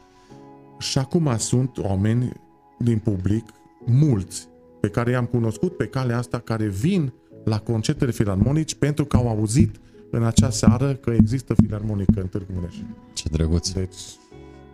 Și 0.80 0.98
acum 0.98 1.38
sunt 1.38 1.78
oameni 1.78 2.32
din 2.78 2.98
public, 2.98 3.46
mulți, 3.86 4.48
pe 4.80 4.88
care 4.88 5.12
i-am 5.12 5.26
cunoscut 5.26 5.78
pe 5.78 5.86
calea 5.86 6.18
asta, 6.18 6.40
care 6.40 6.68
vin 6.68 7.14
la 7.44 7.60
concertele 7.60 8.12
filarmonici 8.12 8.76
pentru 8.76 9.06
că 9.06 9.18
au 9.18 9.28
auzit 9.28 9.76
în 10.12 10.24
acea 10.24 10.50
seară 10.50 10.94
că 10.94 11.12
există 11.12 11.54
filarmonică 11.54 12.22
în 12.22 12.28
Târgu 12.28 12.52
Mureș. 12.54 12.76
Ce 13.14 13.30
drăguț! 13.30 13.70
Deci... 13.70 13.96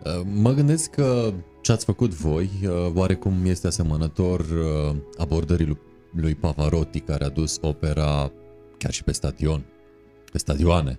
Uh, 0.04 0.26
mă 0.40 0.52
gândesc 0.52 0.90
că 0.90 1.32
ce 1.60 1.72
ați 1.72 1.84
făcut 1.84 2.14
voi, 2.14 2.50
uh, 2.62 2.92
oarecum 2.94 3.34
este 3.44 3.66
asemănător 3.66 4.40
uh, 4.40 4.96
abordării 5.16 5.78
lui 6.12 6.34
Pavarotti, 6.34 7.00
care 7.00 7.24
a 7.24 7.28
dus 7.28 7.58
opera 7.60 8.32
chiar 8.78 8.92
și 8.92 9.04
pe 9.04 9.12
stadion, 9.12 9.64
pe 10.32 10.38
stadioane. 10.38 10.98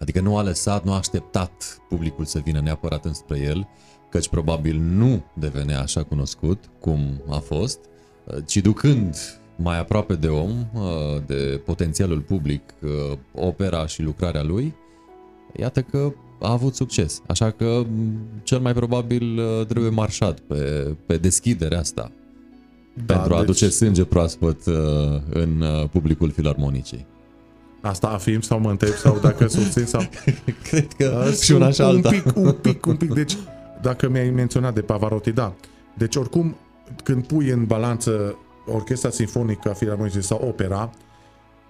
Adică 0.00 0.20
nu 0.20 0.36
a 0.36 0.42
lăsat, 0.42 0.84
nu 0.84 0.92
a 0.92 0.96
așteptat 0.96 1.80
publicul 1.88 2.24
să 2.24 2.38
vină 2.44 2.60
neapărat 2.60 3.04
înspre 3.04 3.38
el, 3.38 3.68
căci 4.10 4.28
probabil 4.28 4.78
nu 4.78 5.24
devenea 5.34 5.80
așa 5.80 6.02
cunoscut 6.02 6.58
cum 6.78 7.22
a 7.28 7.38
fost, 7.38 7.78
ci 8.46 8.56
ducând 8.56 9.16
mai 9.56 9.78
aproape 9.78 10.14
de 10.14 10.26
om, 10.26 10.50
de 11.26 11.62
potențialul 11.64 12.20
public, 12.20 12.62
opera 13.34 13.86
și 13.86 14.02
lucrarea 14.02 14.42
lui, 14.42 14.74
iată 15.56 15.82
că 15.82 16.12
a 16.40 16.52
avut 16.52 16.74
succes. 16.74 17.22
Așa 17.26 17.50
că 17.50 17.82
cel 18.42 18.58
mai 18.58 18.72
probabil 18.72 19.40
trebuie 19.64 19.90
marșat 19.90 20.40
pe, 20.40 20.94
pe 21.06 21.16
deschiderea 21.16 21.78
asta 21.78 22.12
da, 23.06 23.14
pentru 23.14 23.34
a 23.34 23.36
deci... 23.36 23.44
aduce 23.44 23.68
sânge 23.68 24.04
proaspăt 24.04 24.62
în 25.30 25.64
publicul 25.90 26.30
filarmonicii. 26.30 27.06
Asta 27.80 28.08
afirm 28.08 28.40
sau 28.40 28.60
mă 28.60 28.70
întreb 28.70 28.92
sau 28.92 29.18
dacă 29.18 29.46
susțin 29.58 29.84
sau... 29.84 30.02
Cred 30.62 30.86
că 30.98 31.24
uh, 31.26 31.34
și 31.34 31.52
una 31.52 31.70
și 31.70 31.80
alta. 31.80 32.08
Un 32.08 32.14
pic, 32.14 32.36
un 32.36 32.52
pic, 32.52 32.86
un 32.86 32.96
pic. 32.96 33.14
Deci, 33.14 33.36
dacă 33.82 34.08
mi-ai 34.08 34.30
menționat 34.30 34.74
de 34.74 34.80
Pavarotti, 34.80 35.32
da. 35.32 35.54
Deci, 35.94 36.16
oricum, 36.16 36.56
când 37.04 37.26
pui 37.26 37.48
în 37.48 37.64
balanță 37.64 38.36
orchestra 38.66 39.10
sinfonică 39.10 39.70
a 39.70 39.72
Filarmonicii 39.72 40.22
sau 40.22 40.44
opera, 40.48 40.90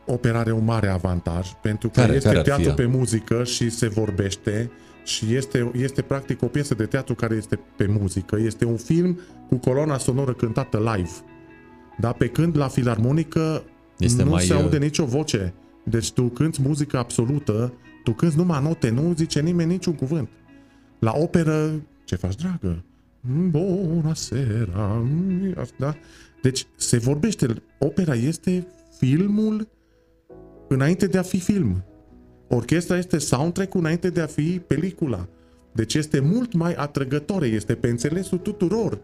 opera 0.06 0.38
are 0.38 0.52
un 0.52 0.64
mare 0.64 0.88
avantaj, 0.88 1.48
pentru 1.62 1.88
că 1.88 2.00
care, 2.00 2.14
este 2.14 2.28
care 2.28 2.42
teatru 2.42 2.72
pe 2.72 2.84
muzică 2.84 3.44
și 3.44 3.70
se 3.70 3.88
vorbește 3.88 4.70
și 5.04 5.34
este, 5.34 5.70
este 5.74 6.02
practic 6.02 6.42
o 6.42 6.46
piesă 6.46 6.74
de 6.74 6.86
teatru 6.86 7.14
care 7.14 7.34
este 7.34 7.60
pe 7.76 7.86
muzică. 8.00 8.38
Este 8.44 8.64
un 8.64 8.76
film 8.76 9.20
cu 9.48 9.56
coloana 9.56 9.98
sonoră 9.98 10.32
cântată 10.32 10.92
live. 10.94 11.10
Da? 11.98 12.12
Pe 12.12 12.28
când 12.28 12.56
la 12.56 12.68
filarmonică 12.68 13.62
este 13.98 14.22
nu 14.22 14.30
mai, 14.30 14.42
se 14.42 14.52
aude 14.52 14.76
uh, 14.76 14.82
nicio 14.82 15.04
voce. 15.04 15.54
Deci 15.84 16.12
tu 16.12 16.22
cânti 16.22 16.62
muzică 16.62 16.98
absolută, 16.98 17.72
tu 18.04 18.12
cânti 18.12 18.36
numai 18.36 18.62
note, 18.62 18.90
nu 18.90 19.12
zice 19.16 19.40
nimeni 19.40 19.70
niciun 19.70 19.94
cuvânt. 19.94 20.28
La 20.98 21.12
operă, 21.14 21.82
ce 22.04 22.16
faci, 22.16 22.34
dragă? 22.34 22.84
Bună 23.50 24.14
seara! 24.14 25.06
Da? 25.78 25.96
Deci 26.42 26.66
se 26.76 26.98
vorbește, 26.98 27.46
opera 27.78 28.14
este 28.14 28.66
filmul 28.98 29.68
înainte 30.68 31.06
de 31.06 31.18
a 31.18 31.22
fi 31.22 31.40
film. 31.40 31.84
Orchestra 32.48 32.96
este 32.96 33.18
soundtrack 33.18 33.74
înainte 33.74 34.10
de 34.10 34.20
a 34.20 34.26
fi 34.26 34.60
pelicula. 34.66 35.28
Deci 35.72 35.94
este 35.94 36.20
mult 36.20 36.52
mai 36.52 36.74
atrăgătoare, 36.74 37.46
este 37.46 37.74
pe 37.74 37.88
înțelesul 37.88 38.38
tuturor. 38.38 38.98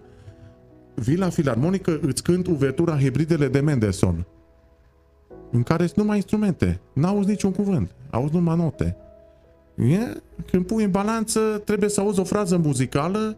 Vii 0.95 1.17
la 1.17 1.29
filarmonică, 1.29 1.99
îți 2.03 2.23
cânt 2.23 2.47
uvertura 2.47 2.99
Hebridele 2.99 3.49
de 3.49 3.61
Mendelssohn 3.61 4.27
în 5.51 5.63
care 5.63 5.85
sunt 5.85 5.99
numai 5.99 6.17
instrumente. 6.17 6.81
N-auzi 6.93 7.29
niciun 7.29 7.53
cuvânt, 7.53 7.91
auzi 8.11 8.35
numai 8.35 8.57
note. 8.57 8.97
E? 9.77 10.21
Când 10.51 10.67
pui 10.67 10.85
în 10.85 10.91
balanță, 10.91 11.41
trebuie 11.65 11.89
să 11.89 12.01
auzi 12.01 12.21
o 12.21 12.25
frază 12.25 12.57
muzicală 12.57 13.37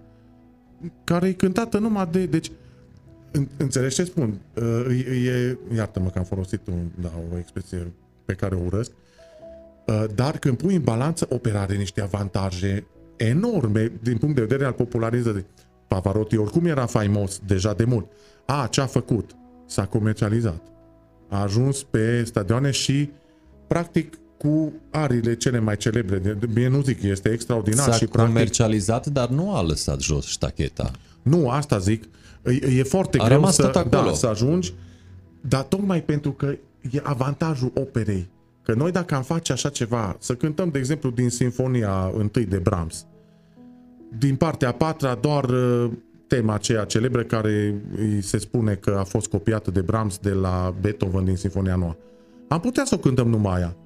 care 1.04 1.28
e 1.28 1.32
cântată 1.32 1.78
numai 1.78 2.06
de... 2.06 2.26
Deci, 2.26 2.50
înțelegi 3.56 3.94
ce 3.94 4.04
spun? 4.04 4.40
E, 5.26 5.59
iartă-mă 5.74 6.09
că 6.09 6.18
am 6.18 6.24
folosit 6.24 6.66
un, 6.66 6.88
da, 7.00 7.12
o 7.32 7.38
expresie 7.38 7.92
pe 8.24 8.32
care 8.32 8.54
o 8.54 8.64
urăsc, 8.64 8.90
dar 10.14 10.38
când 10.38 10.56
pui 10.56 10.74
în 10.74 10.82
balanță, 10.82 11.26
opera 11.30 11.61
are 11.61 11.76
niște 11.76 12.00
avantaje 12.00 12.86
enorme 13.16 13.92
din 14.02 14.16
punct 14.16 14.34
de 14.34 14.40
vedere 14.40 14.64
al 14.64 14.72
popularizării. 14.72 15.46
Pavarotti 15.88 16.36
oricum 16.36 16.66
era 16.66 16.86
faimos 16.86 17.40
deja 17.46 17.72
de 17.72 17.84
mult. 17.84 18.06
A, 18.46 18.66
ce 18.70 18.80
a 18.80 18.86
făcut? 18.86 19.30
S-a 19.66 19.86
comercializat 19.86 20.62
a 21.29 21.43
ajuns 21.43 21.83
pe 21.83 22.24
stadioane 22.24 22.70
și 22.70 23.11
practic 23.66 24.18
cu 24.39 24.72
arile 24.91 25.37
cele 25.37 25.59
mai 25.59 25.76
celebre. 25.76 26.39
Bine 26.53 26.68
nu 26.68 26.81
zic, 26.81 27.03
este 27.03 27.29
extraordinar. 27.29 27.85
S-a 27.85 27.93
și 27.93 28.07
comercializat, 28.07 29.01
practic, 29.01 29.12
dar 29.12 29.29
nu 29.29 29.55
a 29.55 29.62
lăsat 29.62 30.01
jos 30.01 30.26
ștacheta. 30.26 30.91
Nu, 31.22 31.49
asta 31.51 31.79
zic. 31.79 32.05
E, 32.45 32.79
e 32.79 32.83
foarte 32.83 33.18
a 33.18 33.26
greu 33.26 33.47
să, 33.47 33.87
da, 33.91 34.12
să 34.12 34.26
ajungi, 34.26 34.74
dar 35.41 35.62
tocmai 35.62 36.03
pentru 36.03 36.33
că 36.33 36.57
e 36.91 37.01
avantajul 37.03 37.72
operei. 37.74 38.29
Că 38.62 38.74
noi 38.74 38.93
dacă 38.93 39.14
am 39.14 39.22
face 39.22 39.53
așa 39.53 39.68
ceva, 39.68 40.16
să 40.18 40.35
cântăm, 40.35 40.68
de 40.68 40.79
exemplu, 40.79 41.11
din 41.11 41.29
Sinfonia 41.29 42.12
întâi 42.16 42.45
de 42.45 42.57
Brahms, 42.57 43.07
din 44.18 44.37
partea 44.37 44.68
a 44.68 44.72
patra 44.72 45.14
doar 45.14 45.45
tema 46.29 46.55
aceea 46.55 46.85
celebră 46.85 47.22
care 47.22 47.83
îi 47.97 48.20
se 48.22 48.39
spune 48.39 48.74
că 48.74 48.97
a 48.99 49.05
fost 49.05 49.26
copiată 49.26 49.70
de 49.70 49.81
Brahms 49.81 50.18
de 50.18 50.31
la 50.31 50.74
Beethoven 50.81 51.24
din 51.24 51.37
Sinfonia 51.37 51.76
Noua. 51.76 51.97
Am 52.49 52.61
putea 52.61 52.85
să 52.85 52.95
o 52.95 52.99
cântăm 52.99 53.29
numai 53.29 53.57
aia. 53.57 53.76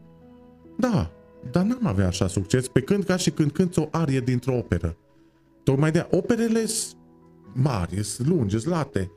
Da, 0.76 1.10
dar 1.50 1.62
n-am 1.62 1.86
avea 1.86 2.06
așa 2.06 2.26
succes 2.26 2.68
pe 2.68 2.80
când 2.80 3.04
ca 3.04 3.16
și 3.16 3.30
când 3.30 3.50
cânti 3.50 3.78
o 3.78 3.88
arie 3.90 4.20
dintr-o 4.20 4.56
operă. 4.56 4.96
Tocmai 5.62 5.90
de 5.90 6.06
operele 6.10 6.64
mari, 7.52 8.00
lungi, 8.18 8.68
late, 8.68 9.10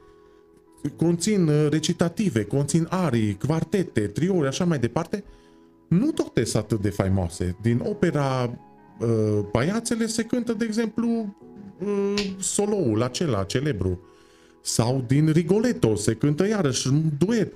conțin 0.95 1.47
uh, 1.47 1.67
recitative, 1.69 2.43
conțin 2.43 2.87
arii, 2.89 3.37
quartete, 3.47 4.07
triouri, 4.07 4.47
așa 4.47 4.65
mai 4.65 4.79
departe, 4.79 5.23
nu 5.87 6.11
toate 6.11 6.43
sunt 6.43 6.63
atât 6.63 6.81
de 6.81 6.89
faimoase. 6.89 7.57
Din 7.61 7.81
opera 7.83 8.59
uh, 8.99 9.45
Paiațele 9.51 10.05
se 10.05 10.23
cântă, 10.23 10.53
de 10.53 10.65
exemplu, 10.65 11.07
uh, 11.09 11.44
soloul 12.39 13.03
acela 13.03 13.43
celebru. 13.43 13.99
Sau 14.61 15.03
din 15.07 15.31
Rigoletto 15.31 15.95
se 15.95 16.13
cântă 16.13 16.47
iarăși 16.47 16.87
un 16.87 17.03
duet. 17.17 17.53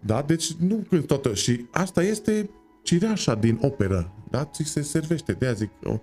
Da? 0.00 0.22
Deci 0.22 0.52
nu 0.52 0.84
cânt 0.88 1.06
toată. 1.06 1.34
Și 1.34 1.64
asta 1.70 2.02
este 2.02 2.50
cireașa 2.82 3.34
din 3.34 3.58
operă. 3.62 4.12
Da? 4.30 4.44
Ți 4.44 4.62
se 4.62 4.82
servește. 4.82 5.32
De-aia 5.32 5.54
zic... 5.54 5.70
Oh. 5.84 5.98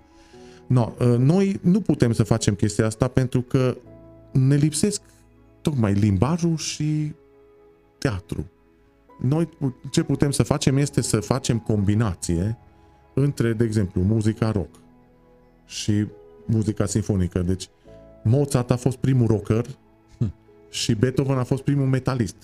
No, 0.66 0.92
uh, 1.00 1.14
noi 1.18 1.60
nu 1.62 1.80
putem 1.80 2.12
să 2.12 2.22
facem 2.22 2.54
chestia 2.54 2.86
asta 2.86 3.08
pentru 3.08 3.42
că 3.42 3.76
ne 4.32 4.54
lipsesc 4.54 5.00
tocmai 5.60 5.92
limbajul 5.92 6.56
și 6.56 7.12
teatru. 7.98 8.50
Noi 9.20 9.48
ce 9.90 10.02
putem 10.02 10.30
să 10.30 10.42
facem 10.42 10.76
este 10.76 11.00
să 11.00 11.20
facem 11.20 11.58
combinație 11.58 12.58
între, 13.14 13.52
de 13.52 13.64
exemplu, 13.64 14.02
muzica 14.02 14.50
rock 14.50 14.74
și 15.66 16.06
muzica 16.46 16.86
sinfonică. 16.86 17.38
Deci 17.38 17.68
Mozart 18.22 18.70
a 18.70 18.76
fost 18.76 18.96
primul 18.96 19.26
rocker 19.26 19.66
hm. 20.18 20.32
și 20.70 20.94
Beethoven 20.94 21.38
a 21.38 21.44
fost 21.44 21.62
primul 21.62 21.86
metalist. 21.86 22.36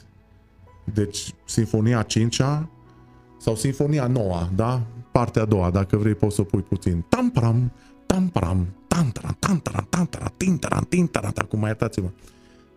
Deci 0.84 1.34
Sinfonia 1.44 2.03
5 2.03 2.40
sau 3.38 3.57
Sinfonia 3.57 4.07
9, 4.07 4.48
da? 4.55 4.82
Partea 5.12 5.42
a 5.42 5.44
doua, 5.44 5.70
dacă 5.70 5.96
vrei 5.96 6.14
poți 6.14 6.34
să 6.34 6.40
o 6.40 6.44
pui 6.44 6.61
puțin. 6.61 7.05
Tampram, 7.09 7.72
tampram, 8.07 8.66
tantaram, 8.88 9.36
tantaram, 9.38 9.86
tantaram, 9.90 10.32
tintaram, 10.36 10.86
tintaram, 10.88 11.32
acum 11.34 11.59
mai 11.59 11.68
iertați-mă. 11.68 12.11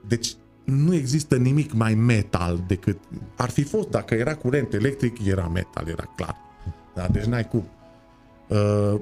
Deci 0.07 0.35
nu 0.63 0.93
există 0.93 1.35
nimic 1.35 1.73
mai 1.73 1.93
metal 1.93 2.63
decât... 2.67 2.97
Ar 3.35 3.49
fi 3.49 3.63
fost, 3.63 3.89
dacă 3.89 4.13
era 4.13 4.35
curent 4.35 4.73
electric, 4.73 5.25
era 5.25 5.47
metal, 5.47 5.87
era 5.87 6.13
clar. 6.15 6.35
Da, 6.95 7.07
deci 7.07 7.23
n-ai 7.23 7.47
cum. 7.47 7.63
Uh, 8.47 8.99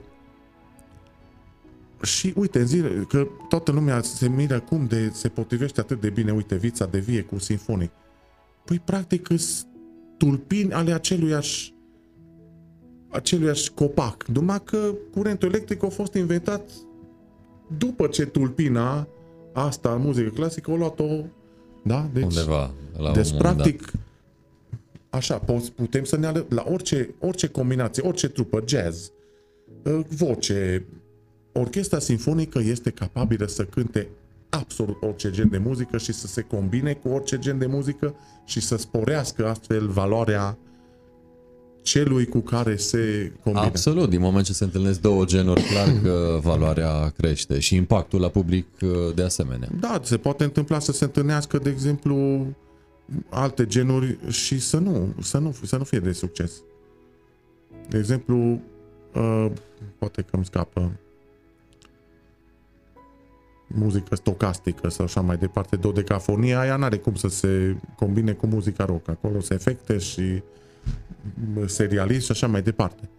și 2.04 2.34
uite, 2.36 2.60
în 2.60 2.66
zile, 2.68 3.06
că 3.10 3.28
toată 3.50 3.72
lumea 3.72 4.02
se 4.02 4.30
miră 4.30 4.60
cum 4.60 4.86
de 4.86 5.10
se 5.14 5.28
potrivește 5.30 5.80
atât 5.80 6.02
de 6.02 6.10
bine, 6.10 6.32
uite, 6.32 6.56
vița 6.56 6.86
de 6.86 7.00
vie 7.00 7.22
cu 7.22 7.40
sinfonic. 7.40 7.92
Păi, 8.66 8.82
practic, 8.86 9.28
sunt 9.28 9.68
tulpini 10.18 10.74
ale 10.74 10.94
aceluiași 10.94 11.74
aceluiași 13.10 13.72
copac. 13.72 14.24
Numai 14.24 14.64
că 14.64 14.94
curentul 15.12 15.50
electric 15.50 15.84
a 15.84 15.88
fost 15.88 16.14
inventat 16.14 16.72
după 17.78 18.08
ce 18.08 18.26
tulpina 18.26 19.08
asta, 19.54 19.96
muzică 19.96 20.30
clasică, 20.30 20.72
o 20.72 20.76
luat-o 20.76 21.06
da? 21.84 22.10
Deci, 22.14 22.24
Undeva 22.24 22.72
la 22.98 23.12
deci 23.12 23.32
un 23.32 23.38
practic, 23.38 23.82
dat. 23.82 24.02
așa, 25.10 25.42
putem 25.76 26.04
să 26.04 26.18
ne 26.18 26.26
ale- 26.26 26.46
la 26.50 26.64
orice, 26.68 27.16
orice 27.20 27.48
combinație, 27.48 28.04
orice 28.04 28.28
trupă, 28.28 28.64
jazz, 28.68 29.12
ă, 29.86 30.04
voce, 30.10 30.86
orchestra 31.54 32.00
sinfonică 32.00 32.60
este 32.60 32.90
capabilă 32.90 33.46
să 33.46 33.64
cânte 33.64 34.08
absolut 34.50 34.98
orice 35.02 35.32
gen 35.32 35.50
de 35.50 35.58
muzică 35.58 35.98
și 35.98 36.14
să 36.14 36.28
se 36.28 36.42
combine 36.42 36.94
cu 36.94 37.10
orice 37.10 37.38
gen 37.40 37.58
de 37.58 37.66
muzică 37.66 38.16
și 38.46 38.60
să 38.60 38.78
sporească 38.78 39.48
astfel 39.48 39.88
valoarea 39.88 40.58
celui 41.82 42.26
cu 42.26 42.40
care 42.40 42.76
se 42.76 43.32
combină. 43.44 43.66
Absolut, 43.66 44.10
din 44.10 44.20
moment 44.20 44.46
ce 44.46 44.54
se 44.54 44.64
întâlnesc 44.64 45.02
două 45.02 45.26
genuri, 45.26 45.62
clar 45.62 45.88
că 46.04 46.38
valoarea 46.50 47.10
crește 47.10 47.60
și 47.60 47.76
impactul 47.76 48.20
la 48.20 48.30
public 48.30 48.68
uh, 48.82 48.90
de 49.16 49.24
asemenea. 49.24 49.70
Da, 49.80 50.00
se 50.04 50.18
poate 50.18 50.44
întâmpla 50.44 50.80
să 50.80 50.92
se 50.92 51.04
întâlnească, 51.04 51.58
de 51.58 51.70
exemplu, 51.70 52.46
alte 53.30 53.66
genuri 53.66 54.18
și 54.30 54.60
să 54.60 54.78
nu, 54.78 55.14
să 55.22 55.38
nu, 55.38 55.56
să 55.64 55.78
nu 55.78 55.84
fie 55.84 56.00
de 56.00 56.12
succes. 56.12 56.52
De 57.90 57.98
exemplu, 57.98 58.62
uh, 59.14 59.52
poate 59.98 60.22
că 60.22 60.36
îmi 60.36 60.46
scapă 60.46 60.92
muzică 63.74 64.16
stocastică 64.16 64.90
sau 64.90 65.06
așa 65.06 65.22
mai 65.22 65.38
departe, 65.38 65.76
dodecafonia 65.76 66.60
aia 66.60 66.76
n-are 66.76 66.98
cum 66.98 67.16
să 67.16 67.28
se 67.28 67.76
combine 67.96 68.32
cu 68.32 68.48
muzica 68.48 68.86
rock. 68.86 69.10
Acolo 69.10 69.40
se 69.40 69.54
efecte 69.54 69.98
și 69.98 70.44
serialist 71.66 72.26
și 72.26 72.32
așa 72.32 72.48
mai 72.48 72.62
departe. 72.62 73.10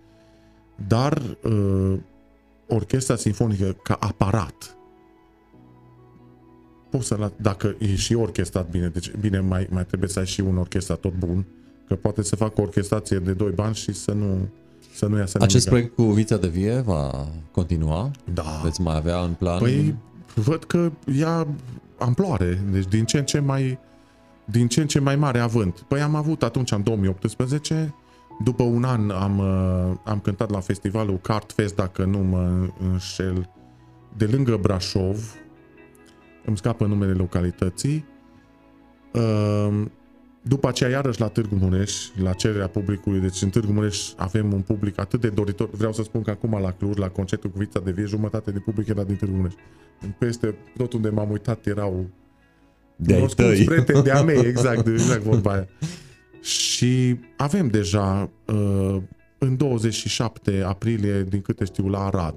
Dar 0.89 1.23
uh, 1.43 1.99
orchestra 2.69 3.17
sinfonică 3.17 3.77
ca 3.83 3.97
aparat 4.01 4.77
poți 6.97 7.07
să 7.07 7.33
dacă 7.37 7.77
e 7.79 7.95
și 7.95 8.15
orchestrat 8.15 8.71
bine, 8.71 8.89
deci 8.89 9.11
bine 9.21 9.41
mai, 9.41 9.67
mai 9.71 9.85
trebuie 9.85 10.09
să 10.09 10.19
ai 10.19 10.27
și 10.27 10.41
un 10.41 10.57
orchestrat 10.59 11.01
tot 11.01 11.15
bun, 11.15 11.47
că 11.87 11.95
poate 11.95 12.23
să 12.23 12.37
facă 12.37 12.61
o 12.61 12.63
orchestrație 12.63 13.19
de 13.19 13.33
doi 13.33 13.51
bani 13.51 13.75
și 13.75 13.93
să 13.93 14.13
nu 14.13 14.49
să 14.95 15.07
nu 15.07 15.19
iasă 15.19 15.39
Acest 15.41 15.69
nimic. 15.69 15.69
proiect 15.69 15.95
cu 15.95 16.15
Vița 16.15 16.37
de 16.37 16.49
Vie 16.49 16.81
va 16.81 17.29
continua? 17.51 18.11
Da. 18.35 18.61
Veți 18.63 18.81
mai 18.81 18.97
avea 18.97 19.19
în 19.21 19.33
plan? 19.33 19.59
Păi 19.59 19.95
văd 20.35 20.65
că 20.65 20.91
ia 21.17 21.47
amploare, 21.99 22.63
deci 22.71 22.87
din 22.87 23.05
ce 23.05 23.19
în 23.19 23.25
ce 23.25 23.39
mai 23.39 23.79
din 24.45 24.69
ce 24.69 24.81
în 24.81 24.87
ce 24.87 24.99
mai 24.99 25.17
mare 25.17 25.39
avânt. 25.39 25.81
Păi 25.89 26.01
am 26.01 26.15
avut 26.15 26.43
atunci, 26.43 26.71
în 26.71 26.83
2018, 26.83 27.95
după 28.45 28.63
un 28.63 28.85
an 28.85 29.11
am, 29.11 29.39
uh, 29.39 29.97
am 30.05 30.21
cântat 30.21 30.51
la 30.51 30.61
festivalul 30.61 31.19
Cart 31.19 31.53
Fest, 31.53 31.75
dacă 31.75 32.05
nu 32.05 32.19
mă 32.19 32.69
înșel, 32.91 33.51
de 34.17 34.25
lângă 34.25 34.57
Brașov, 34.57 35.35
îmi 36.45 36.57
scapă 36.57 36.87
numele 36.87 37.13
localității. 37.13 38.05
Uh, 39.13 39.85
după 40.43 40.69
aceea, 40.69 40.91
iarăși 40.91 41.21
la 41.21 41.29
Târgu 41.29 41.55
Mureș, 41.55 42.09
la 42.23 42.33
cererea 42.33 42.69
publicului, 42.69 43.21
deci 43.21 43.43
în 43.43 43.49
Târgu 43.51 43.73
Mureș 43.73 44.13
avem 44.17 44.53
un 44.53 44.61
public 44.61 44.99
atât 45.01 45.21
de 45.21 45.29
doritor. 45.29 45.71
Vreau 45.71 45.93
să 45.93 46.03
spun 46.03 46.23
că 46.23 46.31
acum 46.31 46.59
la 46.63 46.73
Cluj, 46.73 46.97
la 46.97 47.09
concertul 47.09 47.51
cu 47.51 47.59
Vița 47.59 47.81
de 47.81 47.91
Vieș, 47.91 48.09
jumătate 48.09 48.51
din 48.51 48.61
public 48.61 48.89
era 48.89 49.03
din 49.05 49.17
Târgu 49.17 49.37
Mureș. 49.37 49.55
Peste 50.19 50.55
tot 50.77 50.93
unde 50.93 51.09
m-am 51.09 51.31
uitat 51.31 51.67
erau 51.67 52.07
de 52.97 53.15
ai 53.15 53.27
tăi. 53.27 53.65
prieteni 53.65 54.03
de-a 54.03 54.23
mei, 54.23 54.47
exact, 54.47 54.87
exact 54.87 55.23
vorba 55.23 55.53
aia. 55.53 55.69
Și 56.41 57.19
avem 57.37 57.69
deja 57.69 58.31
uh, 58.47 58.97
în 59.39 59.57
27 59.57 60.63
aprilie, 60.67 61.23
din 61.23 61.41
câte 61.41 61.65
știu, 61.65 61.89
la 61.89 62.05
Arad. 62.05 62.35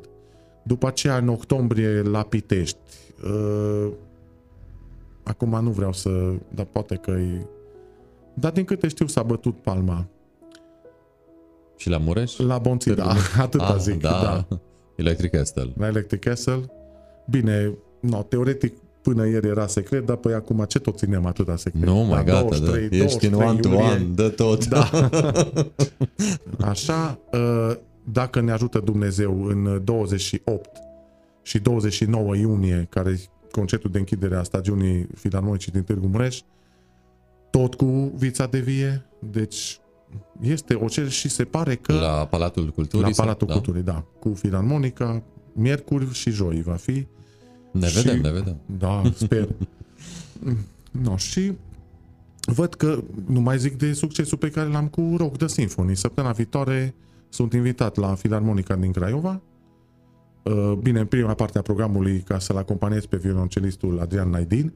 După 0.64 0.88
aceea, 0.88 1.18
în 1.18 1.28
octombrie, 1.28 2.01
la 2.01 2.24
Pitești. 2.24 2.78
Uh, 3.24 3.91
acum 5.24 5.64
nu 5.64 5.70
vreau 5.70 5.93
să... 5.93 6.34
Dar 6.49 6.66
poate 6.66 6.95
că 6.95 7.12
e... 7.12 7.45
Dar 8.34 8.51
din 8.51 8.66
câte 8.66 8.88
știu, 8.88 9.08
s-a 9.08 9.24
bătut 9.24 9.62
palma. 9.62 10.08
Și 11.78 11.89
la 11.89 11.97
Mureș? 11.97 12.38
La 12.38 12.58
Bonții, 12.58 12.95
da. 12.95 13.14
Atâta 13.39 13.74
ah, 13.74 13.80
zic, 13.80 14.01
da. 14.01 14.45
da. 14.49 14.60
Electric 14.95 15.32
Castle. 15.32 15.74
La 15.78 15.88
Electric 15.88 16.20
Castle. 16.20 16.66
Bine, 17.30 17.78
no, 18.00 18.24
teoretic 18.24 18.74
până 19.02 19.28
ieri 19.28 19.48
era 19.48 19.68
secret, 19.68 20.06
dar 20.06 20.16
păi 20.16 20.34
acum 20.34 20.66
ce 20.68 20.80
tot 20.80 20.98
ținem 20.98 21.26
atâta 21.26 21.56
secret? 21.56 21.84
Nu, 21.84 21.96
mai 21.96 22.24
gata, 22.24 22.40
23, 22.40 22.90
da. 22.90 23.04
ești 23.04 23.26
în 23.26 23.34
one-to-one, 23.34 24.08
dă 24.16 24.30
tot. 24.30 24.66
Da. 24.66 24.90
Așa, 26.72 27.20
uh, 27.32 27.76
dacă 28.04 28.42
ne 28.42 28.52
ajută 28.52 28.80
Dumnezeu 28.80 29.46
în 29.46 29.82
28 29.84 30.70
și 31.42 31.60
29 31.60 32.36
iunie, 32.36 32.88
care 32.90 33.10
e 33.10 33.20
concertul 33.52 33.92
de 33.92 33.98
închidere 33.98 34.36
a 34.36 34.44
stagiunii 34.44 35.08
Filarmonicii 35.16 35.72
din 35.72 35.84
Târgu 35.84 36.08
Mureș, 36.08 36.40
tot 37.50 37.74
cu 37.74 38.12
Vița 38.16 38.46
de 38.46 38.60
Vie, 38.60 39.06
deci 39.20 39.80
este 40.42 40.74
o 40.74 40.88
cer 40.88 41.10
și 41.10 41.30
se 41.30 41.44
pare 41.44 41.76
că... 41.76 41.94
La 41.94 42.28
Palatul 42.30 42.70
Culturii? 42.70 43.06
La 43.06 43.24
Palatul 43.24 43.48
sau? 43.48 43.48
Da. 43.48 43.54
Culturii, 43.54 43.84
da. 43.84 43.92
da. 43.92 44.04
Cu 44.20 44.34
Filarmonica, 44.34 45.24
miercuri 45.58 46.14
și 46.14 46.30
joi 46.30 46.62
va 46.62 46.76
fi. 46.76 47.08
Ne 47.72 47.88
vedem, 47.93 48.16
și, 48.16 48.22
ne 48.22 48.32
vedem. 48.32 48.58
Da, 48.78 49.01
sper. 49.16 49.47
no, 51.03 51.18
și 51.18 51.51
văd 52.41 52.74
că 52.74 53.03
nu 53.26 53.39
mai 53.39 53.58
zic 53.58 53.78
de 53.78 53.93
succesul 53.93 54.38
pe 54.38 54.49
care 54.49 54.70
l-am 54.70 54.88
cu 54.88 55.14
Rock 55.18 55.38
the 55.38 55.47
Symphony. 55.47 55.95
Săptămâna 55.95 56.34
viitoare 56.34 56.95
sunt 57.30 57.53
invitat 57.53 57.95
la 57.95 58.16
Filarmonica 58.16 58.76
din 58.76 58.91
Craiova. 58.91 59.41
Uh, 60.43 60.74
bine, 60.82 60.99
în 60.99 61.05
prima 61.05 61.34
parte 61.34 61.58
a 61.58 61.62
programului 61.62 62.20
ca 62.20 62.39
să-l 62.39 62.58
acompaniez 62.58 63.05
pe 63.05 63.18
violoncelistul 63.18 63.99
Adrian 63.99 64.30
Naidin, 64.30 64.74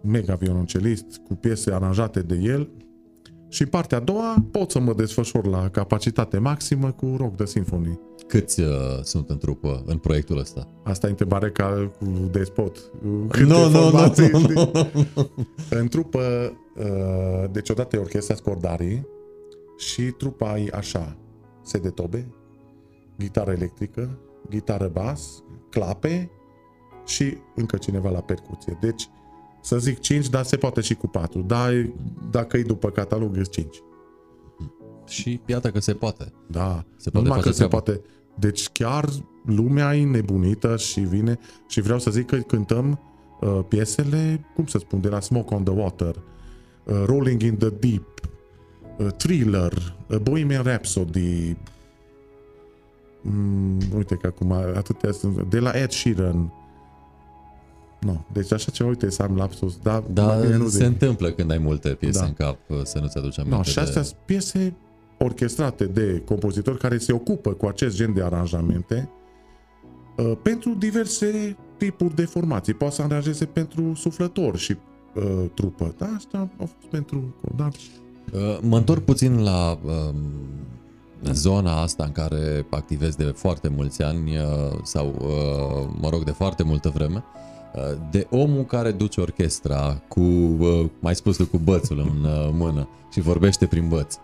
mega 0.00 0.34
violoncelist, 0.34 1.20
cu 1.28 1.34
piese 1.34 1.72
aranjate 1.72 2.22
de 2.22 2.34
el. 2.34 2.68
Și 3.48 3.66
partea 3.66 3.98
a 3.98 4.00
doua 4.00 4.34
pot 4.50 4.70
să 4.70 4.78
mă 4.78 4.94
desfășor 4.94 5.46
la 5.46 5.68
capacitate 5.68 6.38
maximă 6.38 6.90
cu 6.90 7.14
Rock 7.16 7.36
the 7.36 7.46
Symphony. 7.46 8.00
Câți 8.26 8.60
uh, 8.60 8.68
sunt 9.02 9.30
în 9.30 9.38
trupă 9.38 9.82
în 9.86 9.98
proiectul 9.98 10.38
ăsta? 10.38 10.68
Asta 10.82 11.06
e 11.06 11.10
întrebare 11.10 11.50
ca 11.50 11.92
cu 11.98 12.06
despot. 12.30 12.90
Câte 13.28 13.44
no, 13.44 13.68
no, 13.68 13.90
no, 13.90 14.06
no, 14.32 14.38
no. 14.54 14.86
În 15.70 15.88
trupă, 15.88 16.52
uh, 16.76 17.50
deci 17.50 17.68
odată 17.68 17.96
e 17.96 17.98
orchestra 17.98 18.34
Scordarii 18.34 19.06
și 19.76 20.02
trupa 20.02 20.58
e 20.58 20.68
așa, 20.74 21.16
sede 21.62 21.88
tobe, 21.88 22.26
gitară 23.20 23.50
electrică, 23.50 24.18
gitară 24.50 24.90
bas, 24.92 25.42
clape 25.70 26.30
și 27.06 27.36
încă 27.54 27.76
cineva 27.76 28.10
la 28.10 28.20
percuție. 28.20 28.78
Deci, 28.80 29.08
să 29.66 29.78
zic 29.78 29.98
5, 29.98 30.28
dar 30.28 30.44
se 30.44 30.56
poate 30.56 30.80
și 30.80 30.94
cu 30.94 31.06
4. 31.06 31.40
Dar 31.40 31.72
dacă 32.30 32.56
e 32.56 32.62
după 32.62 32.90
catalog, 32.90 33.36
e 33.36 33.42
5. 33.42 33.82
Și 35.06 35.40
iată 35.46 35.70
că 35.70 35.80
se 35.80 35.94
poate. 35.94 36.32
Da, 36.46 36.84
se 36.96 37.10
poate 37.10 37.28
numai 37.28 37.42
că 37.42 37.50
se 37.50 37.66
poate 37.66 38.00
deci 38.38 38.68
chiar 38.68 39.08
lumea 39.44 39.96
e 39.96 40.04
nebunită 40.04 40.76
și 40.76 41.00
vine 41.00 41.38
și 41.68 41.80
vreau 41.80 41.98
să 41.98 42.10
zic 42.10 42.26
că 42.26 42.36
cântăm 42.36 43.00
uh, 43.40 43.60
piesele, 43.68 44.46
cum 44.54 44.66
să 44.66 44.78
spun, 44.78 45.00
de 45.00 45.08
la 45.08 45.20
Smoke 45.20 45.54
on 45.54 45.64
the 45.64 45.74
Water, 45.74 46.22
uh, 46.84 47.02
Rolling 47.04 47.42
in 47.42 47.56
the 47.56 47.68
Deep, 47.68 48.20
uh, 48.98 49.06
Thriller, 49.16 49.96
uh, 50.08 50.16
Bohemian 50.16 50.62
Rhapsody, 50.62 51.56
mm, 53.22 53.78
uite 53.96 54.14
că 54.14 54.26
acum 54.26 54.52
atâtea 54.52 55.12
sunt, 55.12 55.42
de 55.42 55.58
la 55.58 55.70
Ed 55.70 55.90
Sheeran, 55.90 56.52
No, 58.06 58.24
deci 58.32 58.52
așa 58.52 58.70
ceva, 58.70 58.88
uite, 58.88 59.10
să 59.10 59.22
am 59.22 59.36
lapsus, 59.36 59.78
da, 59.82 60.04
da 60.12 60.34
nu 60.36 60.68
se 60.68 60.76
zic. 60.76 60.86
întâmplă 60.86 61.30
când 61.30 61.50
ai 61.50 61.58
multe 61.58 61.88
piese 61.88 62.18
da. 62.18 62.24
în 62.24 62.32
cap, 62.32 62.58
uh, 62.68 62.80
să 62.82 62.98
nu-ți 62.98 63.18
aduci 63.18 63.38
aminte. 63.38 63.56
No, 63.56 63.62
și 63.62 63.78
astea 63.78 64.02
de... 64.02 64.10
piese 64.24 64.76
orchestrate 65.18 65.84
de 65.84 66.22
compozitori 66.24 66.78
care 66.78 66.98
se 66.98 67.12
ocupă 67.12 67.50
cu 67.50 67.66
acest 67.66 67.96
gen 67.96 68.14
de 68.14 68.22
aranjamente 68.22 69.10
uh, 70.16 70.32
pentru 70.42 70.74
diverse 70.78 71.56
tipuri 71.76 72.14
de 72.14 72.24
formații. 72.24 72.74
Poate 72.74 72.94
să 72.94 73.02
aranjeze 73.02 73.44
pentru 73.44 73.94
suflător 73.94 74.56
și 74.56 74.76
uh, 75.14 75.44
trupă. 75.54 75.94
Da, 75.98 76.06
asta 76.16 76.38
a 76.38 76.48
fost 76.56 76.90
pentru 76.90 77.34
cordaci. 77.40 77.90
Uh, 78.32 78.58
mă 78.62 78.76
întorc 78.76 79.02
puțin 79.04 79.42
la 79.42 79.78
uh, 79.84 80.14
zona 81.32 81.80
asta 81.82 82.04
în 82.04 82.12
care 82.12 82.66
activez 82.70 83.14
de 83.14 83.24
foarte 83.24 83.68
mulți 83.68 84.02
ani 84.02 84.36
uh, 84.36 84.44
sau, 84.82 85.06
uh, 85.06 85.94
mă 86.00 86.08
rog, 86.08 86.24
de 86.24 86.30
foarte 86.30 86.62
multă 86.62 86.88
vreme. 86.88 87.24
De 88.10 88.26
omul 88.30 88.64
care 88.64 88.90
duce 88.90 89.20
orchestra 89.20 90.02
cu, 90.08 90.20
mai 91.00 91.14
spus 91.14 91.36
tu, 91.36 91.46
cu 91.46 91.58
bățul 91.58 91.98
în 91.98 92.28
mână 92.56 92.88
și 93.12 93.20
vorbește 93.20 93.66
prin 93.66 93.88
băț. 93.88 94.14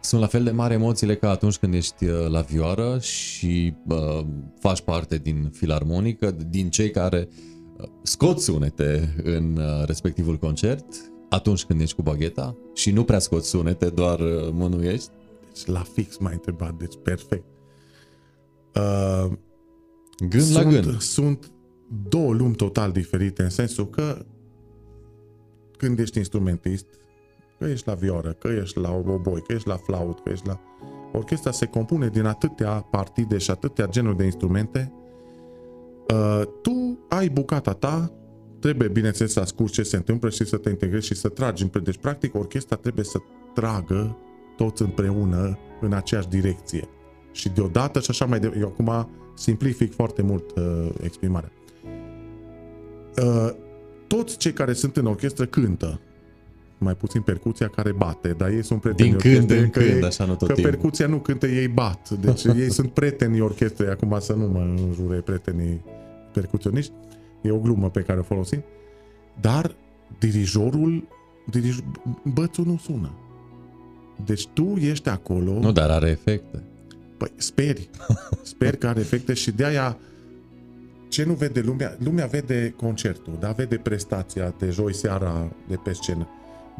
Sunt 0.00 0.20
la 0.20 0.26
fel 0.26 0.44
de 0.44 0.50
mari 0.50 0.74
emoțiile 0.74 1.16
ca 1.16 1.30
atunci 1.30 1.56
când 1.56 1.74
ești 1.74 2.06
la 2.28 2.40
vioară 2.40 2.98
și 2.98 3.74
uh, 3.88 4.24
faci 4.60 4.80
parte 4.80 5.16
din 5.16 5.50
filarmonică, 5.52 6.36
din 6.48 6.70
cei 6.70 6.90
care 6.90 7.28
scot 8.02 8.40
sunete 8.40 9.14
în 9.24 9.60
respectivul 9.86 10.36
concert 10.36 10.84
atunci 11.28 11.64
când 11.64 11.80
ești 11.80 11.94
cu 11.94 12.02
bagheta 12.02 12.56
și 12.74 12.90
nu 12.90 13.04
prea 13.04 13.18
scoți 13.18 13.48
sunete, 13.48 13.86
doar 13.86 14.18
mânuiești? 14.52 15.08
Deci 15.44 15.66
la 15.66 15.82
fix 15.92 16.16
m-ai 16.16 16.32
întrebat, 16.32 16.74
deci 16.74 16.94
perfect. 17.02 17.44
Uh, 18.74 19.30
gând 20.28 20.42
sunt, 20.42 20.54
la 20.54 20.70
gând. 20.70 21.00
Sunt 21.00 21.50
două 22.08 22.32
lumi 22.32 22.54
total 22.54 22.92
diferite 22.92 23.42
în 23.42 23.50
sensul 23.50 23.88
că 23.88 24.24
când 25.76 25.98
ești 25.98 26.18
instrumentist, 26.18 26.86
că 27.58 27.64
ești 27.64 27.88
la 27.88 27.94
vioră, 27.94 28.32
că 28.32 28.48
ești 28.48 28.78
la 28.78 28.92
oboi, 28.92 29.42
că 29.42 29.52
ești 29.52 29.68
la 29.68 29.76
flaut, 29.76 30.20
că 30.20 30.30
ești 30.30 30.46
la... 30.46 30.60
Orchestra 31.12 31.50
se 31.50 31.66
compune 31.66 32.08
din 32.08 32.24
atâtea 32.24 32.70
partide 32.70 33.38
și 33.38 33.50
atâtea 33.50 33.86
genuri 33.86 34.16
de 34.16 34.24
instrumente. 34.24 34.92
Uh, 36.12 36.42
tu 36.62 36.98
ai 37.08 37.28
bucata 37.28 37.72
ta, 37.72 38.12
trebuie 38.60 38.88
bineînțeles 38.88 39.32
să 39.32 39.40
asculti 39.40 39.72
ce 39.72 39.82
se 39.82 39.96
întâmplă 39.96 40.30
și 40.30 40.44
să 40.44 40.56
te 40.56 40.68
integrezi 40.68 41.06
și 41.06 41.14
să 41.14 41.28
tragi. 41.28 41.66
Deci 41.82 41.98
practic 41.98 42.34
orchestra 42.34 42.76
trebuie 42.76 43.04
să 43.04 43.18
tragă 43.54 44.16
toți 44.56 44.82
împreună 44.82 45.58
în 45.80 45.92
aceeași 45.92 46.28
direcție. 46.28 46.88
Și 47.32 47.48
deodată 47.48 48.00
și 48.00 48.10
așa 48.10 48.24
mai 48.24 48.40
de... 48.40 48.52
Eu 48.60 48.66
acum 48.66 49.10
simplific 49.34 49.94
foarte 49.94 50.22
mult 50.22 50.56
uh, 50.56 50.88
exprimarea. 51.00 51.52
Uh, 53.22 53.50
toți 54.06 54.36
cei 54.36 54.52
care 54.52 54.72
sunt 54.72 54.96
în 54.96 55.06
orchestră 55.06 55.46
cântă. 55.46 56.00
Mai 56.78 56.94
puțin 56.94 57.20
percuția 57.20 57.68
care 57.68 57.92
bate, 57.92 58.28
dar 58.28 58.50
ei 58.50 58.64
sunt 58.64 58.80
prieteni 58.80 59.08
Din 59.08 59.18
când 59.18 59.50
în 59.50 59.70
când, 59.70 59.86
ei, 59.86 60.02
așa 60.02 60.24
nu 60.24 60.34
tot 60.34 60.48
Că 60.48 60.54
timpul. 60.54 60.72
percuția 60.72 61.06
nu 61.06 61.18
cântă, 61.18 61.46
ei 61.46 61.68
bat. 61.68 62.10
Deci 62.10 62.44
ei 62.62 62.70
sunt 62.70 62.90
prietenii 62.90 63.40
orchestrei, 63.40 63.88
acum 63.88 64.16
să 64.20 64.32
nu 64.32 64.46
mă 64.46 64.58
înjure 64.86 65.16
prietenii 65.16 65.84
percuționiști. 66.32 66.92
E 67.42 67.50
o 67.50 67.58
glumă 67.58 67.90
pe 67.90 68.00
care 68.00 68.18
o 68.18 68.22
folosim. 68.22 68.64
Dar 69.40 69.74
dirijorul, 70.18 71.08
dirij, 71.50 71.78
bățul 72.24 72.64
nu 72.64 72.80
sună. 72.82 73.10
Deci 74.24 74.46
tu 74.46 74.76
ești 74.80 75.08
acolo... 75.08 75.52
Nu, 75.52 75.72
dar 75.72 75.90
are 75.90 76.10
efecte. 76.10 76.62
Păi 77.16 77.32
speri. 77.36 77.88
Sper 78.42 78.76
că 78.76 78.86
are 78.86 79.00
efecte 79.00 79.34
și 79.34 79.50
de 79.50 79.64
aia 79.64 79.98
ce 81.08 81.24
nu 81.24 81.32
vede 81.32 81.60
lumea? 81.60 81.96
Lumea 81.98 82.26
vede 82.26 82.74
concertul, 82.76 83.36
da? 83.38 83.50
Vede 83.50 83.76
prestația 83.76 84.54
de 84.58 84.70
joi 84.70 84.94
seara 84.94 85.48
de 85.68 85.76
pe 85.76 85.92
scenă. 85.92 86.28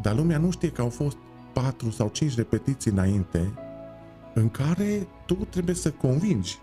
Dar 0.03 0.17
lumea 0.17 0.39
nu 0.39 0.51
știe 0.51 0.71
că 0.71 0.81
au 0.81 0.89
fost 0.89 1.17
patru 1.53 1.91
sau 1.91 2.09
cinci 2.09 2.37
repetiții 2.37 2.91
înainte 2.91 3.53
în 4.35 4.49
care 4.49 5.07
tu 5.27 5.35
trebuie 5.35 5.75
să 5.75 5.91
convingi 5.91 6.59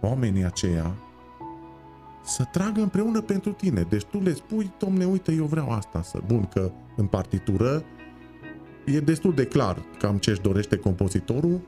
oamenii 0.00 0.44
aceia 0.44 0.94
să 2.24 2.44
tragă 2.52 2.80
împreună 2.80 3.20
pentru 3.20 3.52
tine. 3.52 3.86
Deci 3.88 4.04
tu 4.04 4.20
le 4.20 4.34
spui, 4.34 4.72
domne, 4.78 5.04
uite, 5.04 5.32
eu 5.32 5.44
vreau 5.44 5.70
asta. 5.70 6.02
Să... 6.02 6.18
Bun, 6.26 6.44
că 6.44 6.70
în 6.96 7.06
partitură 7.06 7.84
e 8.84 9.00
destul 9.00 9.34
de 9.34 9.44
clar 9.44 9.82
cam 9.98 10.16
ce 10.16 10.30
își 10.30 10.40
dorește 10.40 10.76
compozitorul, 10.76 11.60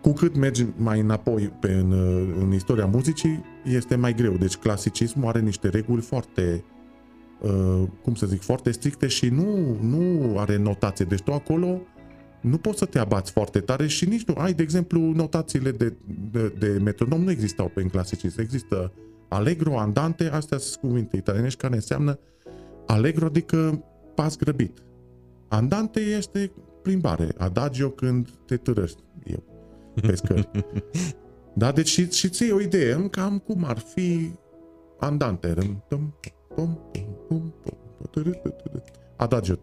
cu 0.00 0.12
cât 0.12 0.36
mergi 0.36 0.66
mai 0.76 1.00
înapoi 1.00 1.52
pe, 1.60 1.72
în, 1.72 1.92
în 2.40 2.52
istoria 2.52 2.86
muzicii, 2.86 3.44
este 3.64 3.96
mai 3.96 4.14
greu. 4.14 4.32
Deci 4.32 4.56
clasicismul 4.56 5.28
are 5.28 5.40
niște 5.40 5.68
reguli 5.68 6.00
foarte, 6.00 6.64
uh, 7.40 7.82
cum 8.02 8.14
să 8.14 8.26
zic, 8.26 8.42
foarte 8.42 8.70
stricte 8.70 9.06
și 9.06 9.28
nu, 9.28 9.76
nu 9.80 10.34
are 10.38 10.56
notație. 10.56 11.04
Deci 11.04 11.22
tu 11.22 11.32
acolo 11.32 11.80
nu 12.40 12.58
poți 12.58 12.78
să 12.78 12.84
te 12.84 12.98
abați 12.98 13.32
foarte 13.32 13.60
tare 13.60 13.86
și 13.86 14.08
nici 14.08 14.24
nu 14.24 14.34
ai, 14.34 14.52
de 14.52 14.62
exemplu, 14.62 15.00
notațiile 15.00 15.70
de, 15.70 15.94
de, 16.30 16.48
de 16.58 16.68
metronom 16.82 17.22
nu 17.22 17.30
existau 17.30 17.68
pe 17.68 17.82
în 17.82 17.88
clasicism. 17.88 18.40
Există 18.40 18.92
allegro, 19.28 19.78
andante, 19.78 20.28
astea 20.28 20.58
sunt 20.58 20.80
cuvinte 20.80 21.16
italienești 21.16 21.60
care 21.60 21.74
înseamnă 21.74 22.18
allegro, 22.86 23.26
adică 23.26 23.84
pas 24.14 24.36
grăbit. 24.36 24.82
Andante 25.48 26.00
este 26.00 26.52
plimbare, 26.82 27.28
adagio 27.36 27.90
când 27.90 28.28
te 28.46 28.56
târăști 28.56 29.02
eu 29.24 29.42
pe 29.94 30.14
scări. 30.14 30.50
da, 31.54 31.72
deci 31.72 31.88
și, 31.88 32.10
și 32.10 32.28
ții 32.28 32.50
o 32.50 32.60
idee, 32.60 33.08
cam 33.10 33.38
cum 33.38 33.64
ar 33.64 33.78
fi 33.78 34.30
andante. 34.98 35.54
Adagio. 39.16 39.54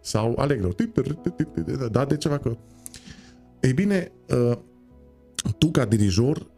Sau 0.00 0.34
allegro. 0.36 0.68
Da, 1.90 2.04
de 2.04 2.16
ceva 2.16 2.38
că... 2.38 2.56
Ei 3.60 3.72
bine, 3.72 4.12
tu 5.58 5.70
ca 5.70 5.84
dirijor 5.84 6.50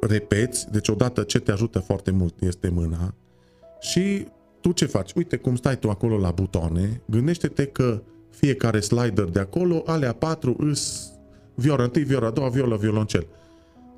repeți, 0.00 0.70
deci 0.70 0.88
odată 0.88 1.22
ce 1.22 1.38
te 1.38 1.52
ajută 1.52 1.78
foarte 1.78 2.10
mult 2.10 2.40
este 2.40 2.68
mâna 2.68 3.14
și 3.80 4.26
tu 4.60 4.72
ce 4.72 4.86
faci? 4.86 5.12
Uite 5.12 5.36
cum 5.36 5.56
stai 5.56 5.78
tu 5.78 5.90
acolo 5.90 6.18
la 6.18 6.30
butoane, 6.30 7.02
gândește-te 7.04 7.66
că 7.66 8.02
fiecare 8.30 8.80
slider 8.80 9.24
de 9.24 9.38
acolo, 9.38 9.82
alea 9.86 10.12
patru 10.12 10.56
îs 10.58 11.12
viola 11.60 11.82
întâi, 11.82 12.02
viola 12.02 12.26
a 12.26 12.30
doua, 12.30 12.48
viola, 12.48 12.76
violoncel. 12.76 13.26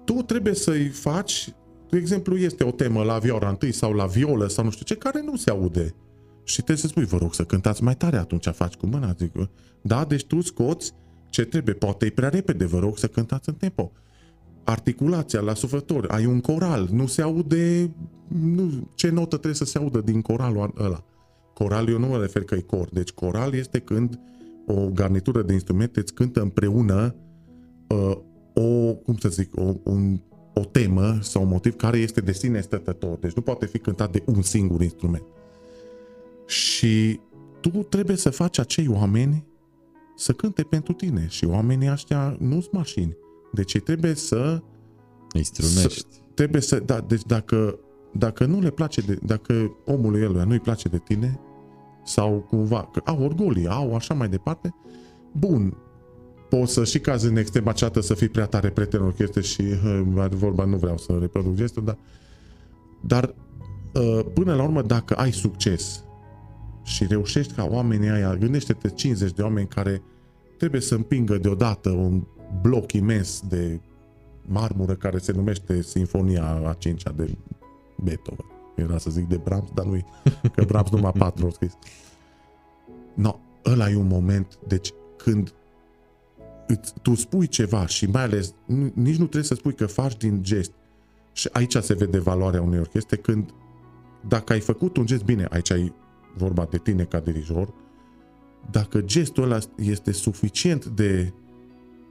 Tu 0.04 0.12
trebuie 0.12 0.54
să-i 0.54 0.88
faci, 0.88 1.54
de 1.90 1.98
exemplu, 1.98 2.36
este 2.36 2.64
o 2.64 2.70
temă 2.70 3.02
la 3.02 3.18
viola 3.18 3.48
întâi 3.48 3.72
sau 3.72 3.92
la 3.92 4.06
violă 4.06 4.48
sau 4.48 4.64
nu 4.64 4.70
știu 4.70 4.84
ce, 4.84 4.96
care 4.96 5.22
nu 5.22 5.36
se 5.36 5.50
aude. 5.50 5.94
Și 6.44 6.56
trebuie 6.56 6.76
să 6.76 6.86
spui, 6.86 7.04
vă 7.04 7.16
rog 7.16 7.34
să 7.34 7.44
cântați 7.44 7.82
mai 7.82 7.96
tare 7.96 8.16
atunci, 8.16 8.46
faci 8.46 8.74
cu 8.74 8.86
mâna. 8.86 9.14
Zic, 9.18 9.32
da, 9.82 10.04
deci 10.04 10.24
tu 10.24 10.40
scoți 10.40 10.92
ce 11.28 11.44
trebuie, 11.44 11.74
poate 11.74 12.06
e 12.06 12.10
prea 12.10 12.28
repede, 12.28 12.64
vă 12.64 12.78
rog 12.78 12.98
să 12.98 13.06
cântați 13.06 13.48
în 13.48 13.54
tempo. 13.54 13.92
Articulația 14.64 15.40
la 15.40 15.54
suflători, 15.54 16.08
ai 16.08 16.26
un 16.26 16.40
coral, 16.40 16.88
nu 16.92 17.06
se 17.06 17.22
aude, 17.22 17.90
nu, 18.28 18.88
ce 18.94 19.10
notă 19.10 19.36
trebuie 19.36 19.54
să 19.54 19.64
se 19.64 19.78
audă 19.78 20.00
din 20.00 20.20
coralul 20.20 20.74
ăla. 20.78 21.04
Coral 21.54 21.88
eu 21.88 21.98
nu 21.98 22.06
mă 22.06 22.18
refer 22.18 22.44
că 22.44 22.54
e 22.54 22.60
cor, 22.60 22.88
deci 22.92 23.10
coral 23.10 23.54
este 23.54 23.78
când 23.78 24.20
o 24.66 24.88
garnitură 24.88 25.42
de 25.42 25.52
instrumente 25.52 26.00
îți 26.00 26.14
cântă 26.14 26.40
împreună 26.40 27.14
uh, 27.14 27.31
o, 28.54 28.94
cum 28.94 29.16
să 29.16 29.28
zic, 29.28 29.56
o, 29.56 29.72
un, 29.82 30.20
o 30.54 30.64
temă 30.64 31.18
sau 31.20 31.42
un 31.42 31.48
motiv 31.48 31.76
care 31.76 31.98
este 31.98 32.20
de 32.20 32.32
sine 32.32 32.60
stătător. 32.60 33.18
Deci 33.18 33.32
nu 33.32 33.42
poate 33.42 33.66
fi 33.66 33.78
cântat 33.78 34.12
de 34.12 34.22
un 34.26 34.42
singur 34.42 34.82
instrument. 34.82 35.24
Și 36.46 37.20
tu 37.60 37.68
trebuie 37.68 38.16
să 38.16 38.30
faci 38.30 38.58
acei 38.58 38.88
oameni 38.88 39.44
să 40.16 40.32
cânte 40.32 40.62
pentru 40.62 40.92
tine. 40.92 41.26
Și 41.28 41.44
oamenii 41.44 41.90
ăștia 41.90 42.36
nu 42.38 42.60
sunt 42.60 42.72
mașini. 42.72 43.16
Deci 43.52 43.80
trebuie 43.80 44.14
să... 44.14 44.62
Instrumești. 45.34 45.98
Să, 45.98 46.06
trebuie 46.34 46.60
să... 46.60 46.78
Da, 46.78 47.00
deci 47.00 47.22
dacă, 47.22 47.78
dacă 48.12 48.44
nu 48.44 48.60
le 48.60 48.70
place 48.70 49.00
de... 49.00 49.18
Dacă 49.22 49.76
omului 49.86 50.20
eluia 50.20 50.44
nu-i 50.44 50.60
place 50.60 50.88
de 50.88 50.98
tine, 50.98 51.40
sau 52.04 52.46
cumva, 52.48 52.88
că 52.92 53.00
au 53.04 53.22
orgolii, 53.22 53.66
au 53.66 53.94
așa 53.94 54.14
mai 54.14 54.28
departe, 54.28 54.74
bun, 55.32 55.76
poți 56.58 56.72
să 56.72 56.84
și 56.84 56.98
cazi 56.98 57.26
în 57.26 57.36
extrema 57.36 57.72
ceată 57.72 58.00
să 58.00 58.14
fii 58.14 58.28
prea 58.28 58.46
tare 58.46 58.70
prieten 58.70 59.02
orchestre 59.02 59.40
și 59.40 59.62
vorba 60.30 60.64
nu 60.64 60.76
vreau 60.76 60.98
să 60.98 61.16
reproduc 61.20 61.54
gestul, 61.54 61.84
dar, 61.84 61.96
dar 63.00 63.34
ă, 63.94 64.22
până 64.22 64.54
la 64.54 64.62
urmă 64.62 64.82
dacă 64.82 65.14
ai 65.14 65.32
succes 65.32 66.04
și 66.82 67.06
reușești 67.06 67.52
ca 67.52 67.64
oamenii 67.70 68.08
aia, 68.08 68.36
gândește-te 68.36 68.88
50 68.88 69.32
de 69.32 69.42
oameni 69.42 69.66
care 69.68 70.02
trebuie 70.58 70.80
să 70.80 70.94
împingă 70.94 71.38
deodată 71.38 71.90
un 71.90 72.22
bloc 72.62 72.92
imens 72.92 73.42
de 73.48 73.80
marmură 74.46 74.94
care 74.94 75.18
se 75.18 75.32
numește 75.32 75.82
Sinfonia 75.82 76.60
a 76.66 76.72
5 76.78 77.02
de 77.02 77.34
Beethoven. 78.02 78.46
Era 78.76 78.98
să 78.98 79.10
zic 79.10 79.28
de 79.28 79.36
Brahms, 79.36 79.70
dar 79.74 79.84
nu 79.84 80.06
că 80.54 80.64
Brahms 80.64 80.90
numai 80.90 81.12
patru 81.12 81.44
au 81.44 81.50
scris. 81.50 81.72
No, 83.14 83.38
ăla 83.64 83.90
e 83.90 83.96
un 83.96 84.06
moment, 84.06 84.58
deci 84.66 84.92
când 85.16 85.54
îți, 85.61 85.61
tu 87.02 87.14
spui 87.14 87.46
ceva 87.46 87.86
și 87.86 88.06
mai 88.06 88.22
ales 88.22 88.54
nici 88.94 89.16
nu 89.16 89.24
trebuie 89.24 89.42
să 89.42 89.54
spui 89.54 89.74
că 89.74 89.86
faci 89.86 90.16
din 90.16 90.42
gest 90.42 90.72
și 91.32 91.48
aici 91.52 91.76
se 91.76 91.94
vede 91.94 92.18
valoarea 92.18 92.62
unei 92.62 92.78
orchestre 92.78 93.16
când 93.16 93.54
dacă 94.28 94.52
ai 94.52 94.60
făcut 94.60 94.96
un 94.96 95.06
gest 95.06 95.24
bine, 95.24 95.46
aici 95.50 95.70
ai 95.70 95.94
vorba 96.36 96.66
de 96.70 96.78
tine 96.78 97.04
ca 97.04 97.20
dirijor, 97.20 97.74
dacă 98.70 99.00
gestul 99.00 99.42
ăla 99.42 99.58
este 99.76 100.12
suficient 100.12 100.86
de 100.86 101.32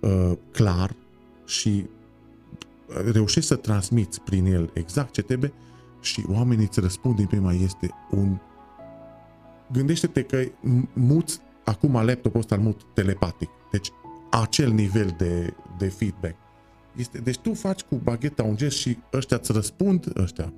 uh, 0.01 0.31
clar 0.51 0.95
și 1.45 1.85
reușești 3.11 3.49
să 3.49 3.55
transmiți 3.55 4.21
prin 4.21 4.45
el 4.45 4.69
exact 4.73 5.13
ce 5.13 5.21
trebuie, 5.21 5.53
și 6.01 6.23
oamenii 6.27 6.65
îți 6.65 6.79
răspund 6.79 7.15
din 7.15 7.25
prima, 7.25 7.53
este 7.53 7.89
un... 8.09 8.37
Gândește-te 9.71 10.23
că 10.23 10.43
muți 10.93 11.39
acum 11.65 12.05
laptopul 12.05 12.39
ăsta 12.39 12.55
mut 12.57 12.81
telepatic. 12.93 13.49
Deci 13.71 13.91
acel 14.31 14.71
nivel 14.71 15.15
de, 15.17 15.53
de 15.77 15.87
feedback. 15.87 16.35
Este, 16.97 17.17
deci 17.17 17.37
tu 17.37 17.53
faci 17.53 17.81
cu 17.81 17.95
bagheta 17.95 18.43
un 18.43 18.55
gest 18.55 18.77
și 18.77 18.97
ăștia 19.13 19.37
îți 19.37 19.51
răspund, 19.51 20.11
ăștia, 20.17 20.53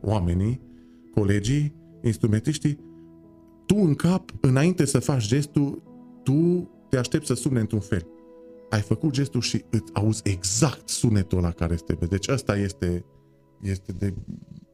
oamenii, 0.00 0.60
colegii, 1.14 1.74
instrumentiștii, 2.02 2.78
tu 3.66 3.76
în 3.76 3.94
cap, 3.94 4.30
înainte 4.40 4.84
să 4.84 4.98
faci 4.98 5.26
gestul, 5.26 5.82
tu 6.22 6.70
te 6.88 6.96
aștepți 6.96 7.26
să 7.26 7.34
sune 7.34 7.60
într-un 7.60 7.80
fel. 7.80 8.06
Ai 8.70 8.80
făcut 8.80 9.12
gestul 9.12 9.40
și 9.40 9.64
îți 9.70 9.92
auzi 9.92 10.20
exact 10.24 10.88
sunetul 10.88 11.40
la 11.40 11.50
care 11.50 11.72
este. 11.72 11.98
Deci 12.08 12.28
ăsta 12.28 12.56
este, 12.56 13.04
este 13.62 13.92
de 13.92 14.14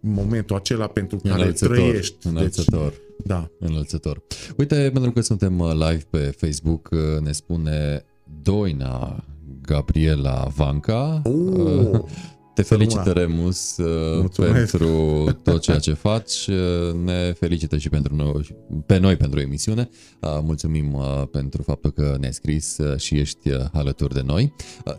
momentul 0.01 0.57
acela 0.57 0.87
pentru 0.87 1.17
care 1.17 1.35
înălțător, 1.35 1.77
trăiești. 1.77 2.27
Înălțător. 2.27 2.91
Deci, 2.91 3.27
da. 3.27 3.51
Înălțător. 3.59 4.23
Uite, 4.57 4.91
pentru 4.93 5.13
că 5.13 5.21
suntem 5.21 5.59
uh, 5.59 5.73
live 5.73 6.05
pe 6.11 6.19
Facebook, 6.19 6.89
uh, 6.93 7.21
ne 7.21 7.33
spune 7.33 8.05
Doina 8.43 9.25
Gabriela 9.63 10.49
Vanca. 10.57 11.23
Oh. 11.25 12.01
Te 12.57 12.63
felicită, 12.63 13.11
Remus, 13.11 13.77
uh, 13.77 14.19
Mulțumesc. 14.19 14.55
pentru 14.55 15.25
tot 15.43 15.61
ceea 15.61 15.79
ce 15.79 15.93
faci. 15.93 16.47
Uh, 16.47 16.95
ne 17.05 17.33
felicită 17.33 17.77
și 17.77 17.89
pentru 17.89 18.15
noi, 18.15 18.57
pe 18.87 18.99
noi 18.99 19.17
pentru 19.17 19.41
emisiune. 19.41 19.89
Uh, 20.21 20.39
mulțumim 20.43 20.97
pentru 21.31 21.63
faptul 21.63 21.91
că 21.91 22.17
ne-ai 22.21 22.33
scris 22.33 22.79
și 22.97 23.15
ești 23.19 23.51
alături 23.73 24.15
de 24.15 24.23
noi. 24.25 24.53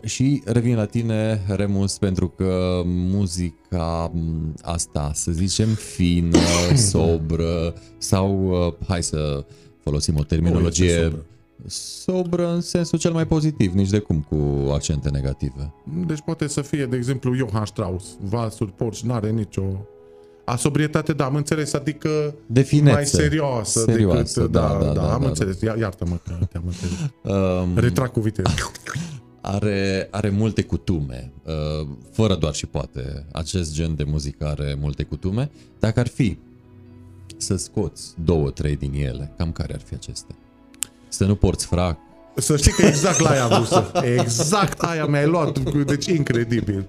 Și 0.04 0.42
revin 0.44 0.76
la 0.76 0.84
tine, 0.84 1.44
Remus, 1.48 1.98
pentru 1.98 2.28
că 2.28 2.82
muzica 2.84 4.12
asta, 4.62 5.10
să 5.14 5.32
zicem, 5.32 5.68
fină, 5.68 6.38
sobră 6.90 7.74
sau, 7.98 8.78
hai 8.88 9.02
să 9.02 9.44
folosim 9.78 10.16
o 10.16 10.22
terminologie 10.22 11.12
sobră 11.66 12.52
în 12.52 12.60
sensul 12.60 12.98
cel 12.98 13.12
mai 13.12 13.26
pozitiv, 13.26 13.72
nici 13.72 13.88
de 13.88 13.98
cum 13.98 14.26
cu 14.28 14.70
accente 14.72 15.10
negative. 15.10 15.72
Deci 16.06 16.20
poate 16.24 16.46
să 16.46 16.60
fie, 16.60 16.86
de 16.86 16.96
exemplu, 16.96 17.34
Johann 17.34 17.66
Strauss, 17.66 18.16
valsuri, 18.20 18.72
porci, 18.72 19.00
n-are 19.02 19.30
nicio... 19.30 19.62
A 20.44 20.56
sobrietate, 20.56 21.12
da, 21.12 21.24
am 21.24 21.34
înțeles, 21.34 21.72
adică 21.72 22.34
Definețe. 22.46 22.94
mai 22.94 23.06
serioasă, 23.06 23.80
serioasă 23.80 24.40
decât... 24.40 24.52
Da, 24.52 24.68
da, 24.68 24.84
da, 24.84 24.84
da, 24.84 24.92
da 24.92 25.14
am 25.14 25.20
da, 25.20 25.28
înțeles, 25.28 25.58
da. 25.58 25.74
iartă-mă 25.78 26.18
că 26.24 26.44
te-am 26.50 26.64
înțeles. 26.66 26.98
Um, 27.22 27.78
Retrag 27.78 28.10
cu 28.10 28.20
viteză. 28.20 28.48
Are, 29.40 30.08
are 30.10 30.28
multe 30.28 30.62
cutume, 30.62 31.32
uh, 31.44 31.88
fără 32.10 32.34
doar 32.34 32.54
și 32.54 32.66
poate. 32.66 33.26
Acest 33.32 33.74
gen 33.74 33.94
de 33.94 34.04
muzică 34.04 34.46
are 34.46 34.76
multe 34.80 35.02
cutume. 35.02 35.50
Dacă 35.78 36.00
ar 36.00 36.08
fi 36.08 36.38
să 37.36 37.56
scoți 37.56 38.14
două, 38.24 38.50
trei 38.50 38.76
din 38.76 38.92
ele, 38.94 39.32
cam 39.36 39.52
care 39.52 39.74
ar 39.74 39.80
fi 39.80 39.94
acestea? 39.94 40.36
Să 41.08 41.24
nu 41.24 41.34
porți 41.34 41.66
frac. 41.66 41.98
Să 42.34 42.56
știi 42.56 42.72
că 42.72 42.82
exact 42.86 43.18
la 43.18 43.30
aia 43.30 43.44
am 43.44 43.48
vrut 43.48 43.66
să... 43.66 44.02
Exact 44.18 44.80
aia 44.80 45.06
mi-ai 45.06 45.26
luat. 45.26 45.58
Deci 45.84 46.06
incredibil. 46.06 46.86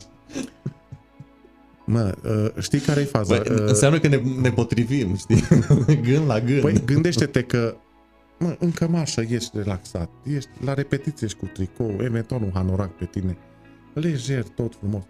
Mă, 1.92 2.16
uh, 2.24 2.62
știi 2.62 2.80
care 2.80 3.02
e 3.02 3.04
faza? 3.04 3.38
Băi, 3.38 3.56
uh, 3.56 3.64
înseamnă 3.68 4.00
că 4.00 4.08
ne, 4.08 4.22
ne 4.42 4.52
potrivim, 4.52 5.16
știi? 5.16 5.44
gând 6.12 6.26
la 6.28 6.40
gând. 6.40 6.62
Păi 6.62 6.82
gândește-te 6.86 7.42
că 7.42 7.76
mă, 8.40 8.56
în 8.60 8.72
cămașă 8.72 9.22
ești 9.30 9.50
relaxat, 9.54 10.10
ești 10.36 10.50
la 10.64 10.74
repetiție 10.74 11.28
ești 11.28 11.38
cu 11.40 11.46
tricou, 11.46 11.96
eventual 12.00 12.42
un 12.44 12.52
hanorac 12.54 12.92
pe 12.92 13.06
tine, 13.06 13.38
lejer, 13.94 14.44
tot 14.44 14.76
frumos. 14.80 15.04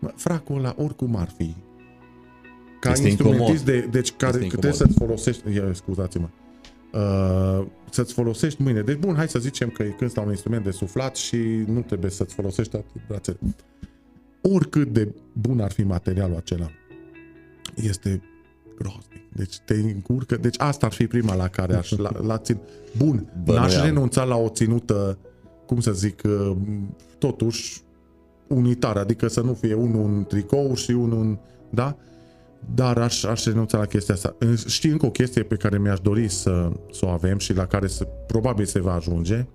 Mă, 0.00 0.12
fracul 0.16 0.56
ăla 0.56 0.74
oricum 0.76 1.16
ar 1.16 1.32
fi. 1.36 1.54
Ca 2.80 2.90
este 2.90 3.08
instrumentist, 3.08 3.64
de, 3.64 3.80
deci 3.90 4.12
care 4.12 4.38
trebuie 4.38 4.72
să-ți 4.72 4.94
folosești, 4.98 5.54
ia, 5.54 5.72
scuzați-mă, 5.72 6.28
uh, 6.94 7.66
să-ți 7.90 8.12
folosești 8.12 8.62
mâine. 8.62 8.80
Deci, 8.80 8.96
bun, 8.96 9.14
hai 9.14 9.28
să 9.28 9.38
zicem 9.38 9.68
că 9.68 9.82
când 9.82 10.10
la 10.14 10.22
un 10.22 10.30
instrument 10.30 10.64
de 10.64 10.70
suflat 10.70 11.16
și 11.16 11.36
nu 11.66 11.80
trebuie 11.80 12.10
să-ți 12.10 12.34
folosești 12.34 12.70
toate 12.70 12.86
brațele. 13.08 13.38
Oricât 14.40 14.92
de 14.92 15.14
bun 15.32 15.60
ar 15.60 15.72
fi 15.72 15.82
materialul 15.82 16.36
acela, 16.36 16.70
este 17.74 18.22
groaznic. 18.78 19.32
Deci 19.32 19.58
te 19.58 19.74
încurcă. 19.74 20.36
Deci 20.36 20.54
asta 20.58 20.86
ar 20.86 20.92
fi 20.92 21.06
prima 21.06 21.34
la 21.34 21.48
care 21.48 21.74
aș 21.74 21.90
la, 21.90 22.10
la 22.22 22.38
țin. 22.38 22.58
Bun, 22.96 23.32
Bă, 23.44 23.54
n-aș 23.54 23.80
renunța 23.82 24.24
la 24.24 24.36
o 24.36 24.48
ținută, 24.48 25.18
cum 25.66 25.80
să 25.80 25.92
zic, 25.92 26.22
uh, 26.24 26.56
totuși 27.18 27.82
unitară, 28.46 28.98
adică 28.98 29.28
să 29.28 29.40
nu 29.40 29.54
fie 29.54 29.74
unul 29.74 30.04
un 30.04 30.24
tricou 30.28 30.74
și 30.74 30.90
unul 30.90 31.18
un, 31.18 31.38
da? 31.70 31.96
Dar 32.74 32.98
aș, 32.98 33.24
aș 33.24 33.44
renunța 33.44 33.78
la 33.78 33.84
chestia 33.84 34.14
asta. 34.14 34.36
Știi 34.66 34.90
încă 34.90 35.06
o 35.06 35.10
chestie 35.10 35.42
pe 35.42 35.54
care 35.54 35.78
mi-aș 35.78 36.00
dori 36.00 36.28
să, 36.28 36.70
să 36.92 37.06
o 37.06 37.08
avem 37.08 37.38
și 37.38 37.52
la 37.52 37.66
care 37.66 37.86
să, 37.86 38.04
probabil 38.26 38.64
se 38.64 38.80
va 38.80 38.94
ajunge, 38.94 39.46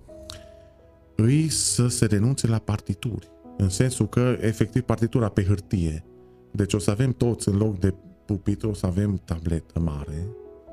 îi 1.16 1.48
să 1.48 1.88
se 1.88 2.06
renunțe 2.06 2.46
la 2.46 2.58
partituri. 2.58 3.30
În 3.56 3.68
sensul 3.68 4.08
că, 4.08 4.36
efectiv, 4.40 4.82
partitura 4.82 5.28
pe 5.28 5.44
hârtie. 5.44 6.04
Deci 6.50 6.74
o 6.74 6.78
să 6.78 6.90
avem 6.90 7.12
toți, 7.12 7.48
în 7.48 7.56
loc 7.56 7.78
de 7.78 7.94
pupitru, 8.26 8.68
o 8.68 8.74
să 8.74 8.86
avem 8.86 9.20
tabletă 9.24 9.80
mare. 9.80 10.26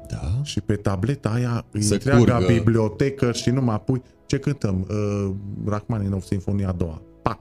Da. 0.08 0.42
Și 0.44 0.62
pe 0.62 0.76
tableta 0.76 1.30
aia 1.30 1.66
îi 1.72 1.88
întreaga 1.92 2.36
curgă. 2.36 2.54
bibliotecă 2.54 3.32
și 3.32 3.50
nu 3.50 3.62
mai 3.62 3.82
pui... 3.82 4.02
Ce 4.26 4.40
cântăm? 4.40 4.88
Uh, 4.90 5.32
Rachmaninov, 5.66 6.24
Sinfonia 6.24 6.70
a 6.70 6.72
doua. 6.72 7.02
Pac! 7.22 7.40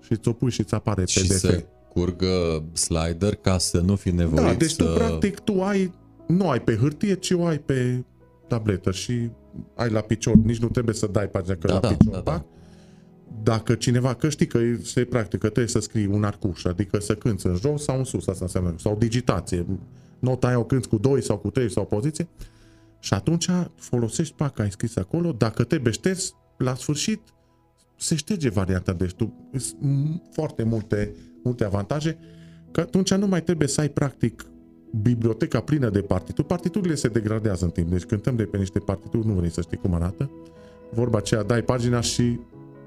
Și 0.00 0.16
ți-o 0.16 0.32
pui 0.32 0.50
și 0.50 0.64
ți 0.64 0.74
apare 0.74 1.04
și 1.06 1.20
PDF. 1.20 1.38
Să 1.38 1.64
curgă 1.98 2.64
slider 2.72 3.34
ca 3.34 3.58
să 3.58 3.80
nu 3.80 3.96
fi 3.96 4.10
nevoit 4.10 4.46
Da, 4.46 4.54
deci 4.54 4.70
să... 4.70 4.84
tu 4.84 4.92
practic 4.92 5.38
tu 5.38 5.62
ai, 5.62 5.92
nu 6.26 6.48
ai 6.48 6.60
pe 6.60 6.76
hârtie, 6.76 7.14
ci 7.14 7.30
o 7.30 7.44
ai 7.44 7.58
pe 7.58 8.04
tabletă 8.46 8.90
și 8.90 9.30
ai 9.74 9.90
la 9.90 10.00
picior, 10.00 10.34
nici 10.34 10.58
nu 10.58 10.68
trebuie 10.68 10.94
să 10.94 11.06
dai 11.06 11.28
pagina 11.28 11.54
că 11.54 11.66
da, 11.66 11.72
la 11.72 11.80
da, 11.80 11.88
picior, 11.88 12.12
da, 12.12 12.20
da. 12.20 12.44
Dacă 13.42 13.74
cineva, 13.74 14.14
că 14.14 14.28
știi 14.28 14.46
că 14.46 14.58
se 14.82 15.04
practică, 15.04 15.46
trebuie 15.46 15.66
să 15.66 15.80
scrii 15.80 16.06
un 16.06 16.24
arcuș, 16.24 16.64
adică 16.64 17.00
să 17.00 17.14
cânți 17.14 17.46
în 17.46 17.54
jos 17.54 17.82
sau 17.82 17.98
în 17.98 18.04
sus, 18.04 18.26
asta 18.26 18.44
înseamnă, 18.44 18.74
sau 18.78 18.96
digitație. 18.96 19.66
Nota 20.18 20.46
aia 20.46 20.58
o 20.58 20.64
cânti 20.64 20.88
cu 20.88 20.96
2 20.96 21.22
sau 21.22 21.38
cu 21.38 21.50
3 21.50 21.70
sau 21.70 21.84
poziție 21.84 22.28
și 23.00 23.14
atunci 23.14 23.48
folosești 23.74 24.34
paca 24.34 24.62
ai 24.62 24.70
scris 24.70 24.96
acolo, 24.96 25.32
dacă 25.32 25.64
trebuie 25.64 25.92
șters, 25.92 26.34
la 26.58 26.74
sfârșit 26.74 27.20
se 27.98 28.14
șterge 28.14 28.48
varianta, 28.48 28.92
deci 28.92 29.12
tu 29.12 29.50
foarte 30.30 30.62
multe 30.62 31.14
multe 31.42 31.64
avantaje, 31.64 32.18
că 32.70 32.80
atunci 32.80 33.14
nu 33.14 33.26
mai 33.26 33.42
trebuie 33.42 33.68
să 33.68 33.80
ai 33.80 33.88
practic 33.88 34.46
biblioteca 35.02 35.60
plină 35.60 35.90
de 35.90 36.00
partituri. 36.00 36.46
Partiturile 36.46 36.94
se 36.94 37.08
degradează 37.08 37.64
în 37.64 37.70
timp, 37.70 37.90
deci 37.90 38.04
cântăm 38.04 38.36
de 38.36 38.42
pe 38.42 38.56
niște 38.56 38.78
partituri, 38.78 39.26
nu 39.26 39.32
vrei 39.32 39.50
să 39.50 39.60
știi 39.60 39.76
cum 39.76 39.94
arată. 39.94 40.30
Vorba 40.90 41.18
aceea, 41.18 41.42
dai 41.42 41.62
pagina 41.62 42.00
și 42.00 42.38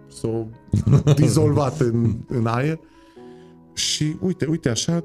s-o 0.08 0.46
dizolvat 1.16 1.80
în, 1.80 2.16
în 2.28 2.46
aer. 2.46 2.80
Și 3.74 4.16
uite, 4.22 4.46
uite 4.46 4.70
așa, 4.70 5.04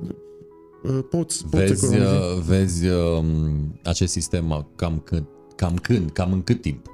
uh, 0.82 0.98
poți, 1.10 1.46
poți 1.46 1.50
vezi, 1.50 1.96
uh, 1.96 2.40
vezi 2.46 2.88
um, 2.88 3.78
acest 3.84 4.12
sistem 4.12 4.66
cam 4.76 4.98
când, 5.04 5.26
cam 5.56 5.74
când, 5.74 6.10
cam 6.10 6.32
în 6.32 6.42
cât 6.42 6.60
timp 6.60 6.90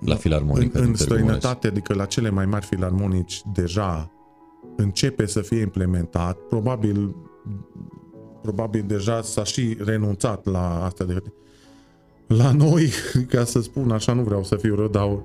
la 0.00 0.12
da. 0.12 0.14
filarmonică? 0.14 0.78
În, 0.78 0.86
în 0.86 0.94
străinătate, 0.94 1.66
adică 1.66 1.94
la 1.94 2.04
cele 2.04 2.30
mai 2.30 2.46
mari 2.46 2.66
filarmonici 2.66 3.42
deja 3.52 4.10
începe 4.76 5.26
să 5.26 5.40
fie 5.40 5.60
implementat, 5.60 6.38
probabil, 6.38 7.16
probabil 8.42 8.84
deja 8.86 9.22
s-a 9.22 9.44
și 9.44 9.76
renunțat 9.84 10.44
la 10.44 10.84
asta 10.84 11.04
de 11.04 11.22
la 12.26 12.52
noi, 12.52 12.90
ca 13.32 13.44
să 13.44 13.60
spun 13.60 13.90
așa, 13.90 14.12
nu 14.12 14.22
vreau 14.22 14.44
să 14.44 14.56
fiu 14.56 14.74
rău, 14.74 14.88
dar 14.88 15.22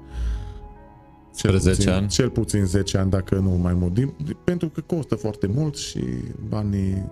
cel 1.35 1.57
10 1.57 1.75
puțin, 1.75 1.91
ani? 1.91 2.07
cel 2.07 2.29
puțin 2.29 2.65
10 2.65 2.97
ani, 2.97 3.09
dacă 3.09 3.35
nu 3.35 3.49
mai 3.49 3.73
mult, 3.73 3.93
din, 3.93 4.13
pentru 4.43 4.69
că 4.69 4.81
costă 4.81 5.15
foarte 5.15 5.47
mult 5.47 5.75
și 5.75 6.03
banii 6.49 7.09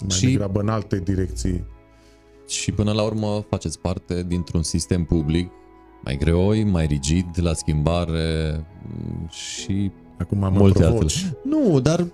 mai 0.00 0.16
și, 0.16 0.26
degrabă 0.26 0.60
în 0.60 0.68
alte 0.68 0.98
direcții. 0.98 1.64
Și 2.46 2.72
până 2.72 2.92
la 2.92 3.02
urmă 3.02 3.44
faceți 3.48 3.78
parte 3.80 4.22
dintr-un 4.22 4.62
sistem 4.62 5.04
public 5.04 5.50
mai 6.04 6.16
greoi, 6.16 6.64
mai 6.64 6.86
rigid, 6.86 7.26
la 7.34 7.52
schimbare 7.52 8.64
și 9.28 9.90
Acum 10.18 10.38
mă 10.38 10.50
multe 10.52 10.84
altele. 10.84 11.38
Nu, 11.44 11.80
dar 11.80 12.06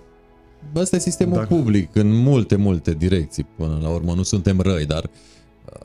ăsta 0.75 0.95
e 0.95 0.99
sistemul 0.99 1.33
Dacă... 1.33 1.53
public 1.53 1.95
în 1.95 2.21
multe, 2.23 2.55
multe 2.55 2.93
direcții 2.93 3.45
până 3.55 3.79
la 3.81 3.89
urmă. 3.89 4.13
Nu 4.13 4.23
suntem 4.23 4.59
răi, 4.59 4.85
dar 4.85 5.09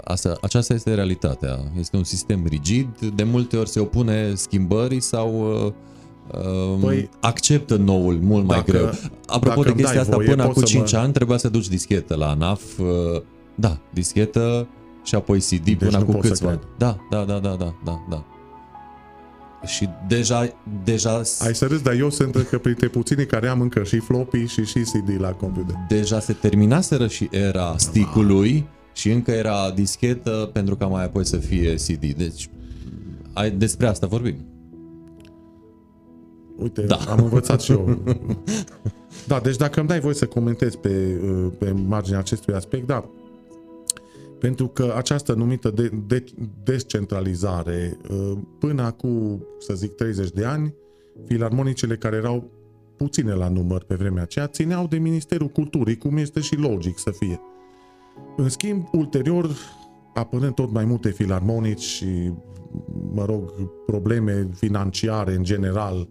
asta, 0.04 0.36
aceasta 0.40 0.74
este 0.74 0.94
realitatea. 0.94 1.58
Este 1.78 1.96
un 1.96 2.04
sistem 2.04 2.46
rigid, 2.48 2.98
de 3.14 3.22
multe 3.22 3.56
ori 3.56 3.68
se 3.68 3.80
opune 3.80 4.34
schimbării 4.34 5.00
sau 5.00 5.54
uh, 5.64 6.78
păi, 6.80 7.08
acceptă 7.20 7.76
noul 7.76 8.18
mult 8.22 8.46
mai 8.46 8.56
dacă, 8.56 8.70
greu. 8.70 8.90
Apropo 9.26 9.62
de 9.62 9.74
chestia 9.74 10.00
asta, 10.00 10.14
voie, 10.16 10.28
până 10.28 10.42
acum 10.42 10.62
5 10.62 10.92
mă... 10.92 10.98
ani 10.98 11.12
trebuia 11.12 11.36
să 11.36 11.48
duci 11.48 11.68
dischetă 11.68 12.14
la 12.14 12.28
ANAF. 12.28 12.78
Uh, 12.78 13.22
da, 13.54 13.78
dischetă 13.92 14.68
și 15.02 15.14
apoi 15.14 15.38
CD 15.38 15.64
deci 15.64 15.76
până 15.76 16.02
cu 16.04 16.12
câțiva. 16.12 16.60
Da, 16.78 16.98
da, 17.10 17.24
da, 17.24 17.38
da, 17.38 17.56
da, 17.58 17.74
da, 17.84 18.04
da. 18.10 18.24
Și 19.64 19.88
deja, 20.08 20.52
deja... 20.84 21.22
Ai 21.38 21.54
să 21.54 21.66
râzi, 21.66 21.82
dar 21.82 21.94
eu 21.94 22.10
sunt 22.10 22.34
încă 22.34 22.58
printre 22.58 22.88
puținii 22.88 23.26
care 23.26 23.48
am 23.48 23.60
încă 23.60 23.82
și 23.82 23.98
floppy 23.98 24.44
și 24.44 24.64
și 24.64 24.78
CD 24.78 25.20
la 25.20 25.30
computer. 25.30 25.74
Deja 25.88 26.20
se 26.20 26.32
terminaseră 26.32 27.06
și 27.06 27.28
era 27.30 27.74
stick-ului 27.76 28.68
și 28.92 29.10
încă 29.10 29.30
era 29.30 29.70
dischetă 29.70 30.50
pentru 30.52 30.76
ca 30.76 30.86
mai 30.86 31.04
apoi 31.04 31.26
să 31.26 31.36
fie 31.36 31.74
CD. 31.74 32.12
Deci 32.12 32.48
ai, 33.32 33.50
despre 33.50 33.86
asta 33.86 34.06
vorbim. 34.06 34.36
uite, 36.56 36.82
da. 36.82 36.96
am 37.08 37.22
învățat 37.22 37.60
și 37.60 37.72
eu. 37.72 37.98
Da, 39.26 39.40
deci 39.40 39.56
dacă 39.56 39.78
îmi 39.80 39.88
dai 39.88 40.00
voi 40.00 40.14
să 40.14 40.26
comentez 40.26 40.74
pe, 40.74 41.20
uh, 41.22 41.52
pe 41.58 41.70
marginea 41.70 42.18
acestui 42.18 42.54
aspect, 42.54 42.86
da, 42.86 43.04
pentru 44.40 44.66
că 44.66 44.92
această 44.96 45.34
numită 45.34 45.70
de, 45.70 45.90
de, 46.06 46.24
descentralizare, 46.64 47.96
uh, 48.10 48.38
până 48.58 48.82
acum, 48.82 49.44
să 49.58 49.74
zic, 49.74 49.94
30 49.94 50.30
de 50.30 50.44
ani, 50.44 50.74
filarmonicele 51.26 51.96
care 51.96 52.16
erau 52.16 52.50
puține 52.96 53.32
la 53.32 53.48
număr 53.48 53.84
pe 53.84 53.94
vremea 53.94 54.22
aceea, 54.22 54.46
țineau 54.46 54.86
de 54.86 54.98
Ministerul 54.98 55.48
Culturii, 55.48 55.96
cum 55.96 56.16
este 56.16 56.40
și 56.40 56.56
logic 56.56 56.98
să 56.98 57.10
fie. 57.10 57.40
În 58.36 58.48
schimb, 58.48 58.88
ulterior, 58.92 59.50
apărând 60.14 60.54
tot 60.54 60.72
mai 60.72 60.84
multe 60.84 61.10
filarmonici 61.10 61.80
și, 61.80 62.32
mă 63.12 63.24
rog, 63.24 63.52
probleme 63.86 64.48
financiare 64.54 65.34
în 65.34 65.42
general, 65.42 66.08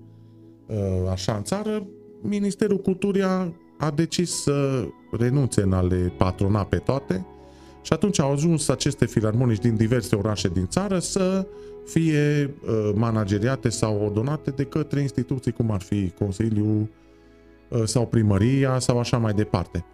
uh, 0.67 0.75
așa 1.11 1.33
în 1.33 1.43
țară, 1.43 1.87
Ministerul 2.21 2.77
Culturii 2.77 3.23
a, 3.23 3.53
a 3.77 3.91
decis 3.91 4.31
să 4.31 4.87
renunțe 5.11 5.61
în 5.61 5.73
a 5.73 5.81
le 5.81 6.13
patrona 6.17 6.63
pe 6.63 6.77
toate 6.77 7.25
și 7.81 7.93
atunci 7.93 8.19
au 8.19 8.31
ajuns 8.31 8.67
aceste 8.67 9.05
filarmonici 9.05 9.61
din 9.61 9.75
diverse 9.75 10.15
orașe 10.15 10.47
din 10.47 10.67
țară 10.67 10.99
să 10.99 11.47
fie 11.85 12.53
uh, 12.65 12.91
manageriate 12.95 13.69
sau 13.69 14.01
ordonate 14.03 14.51
de 14.51 14.63
către 14.63 15.01
instituții 15.01 15.51
cum 15.51 15.71
ar 15.71 15.81
fi 15.81 16.09
Consiliul 16.19 16.87
uh, 17.69 17.81
sau 17.83 18.07
Primăria 18.07 18.79
sau 18.79 18.99
așa 18.99 19.17
mai 19.17 19.33
departe. 19.33 19.85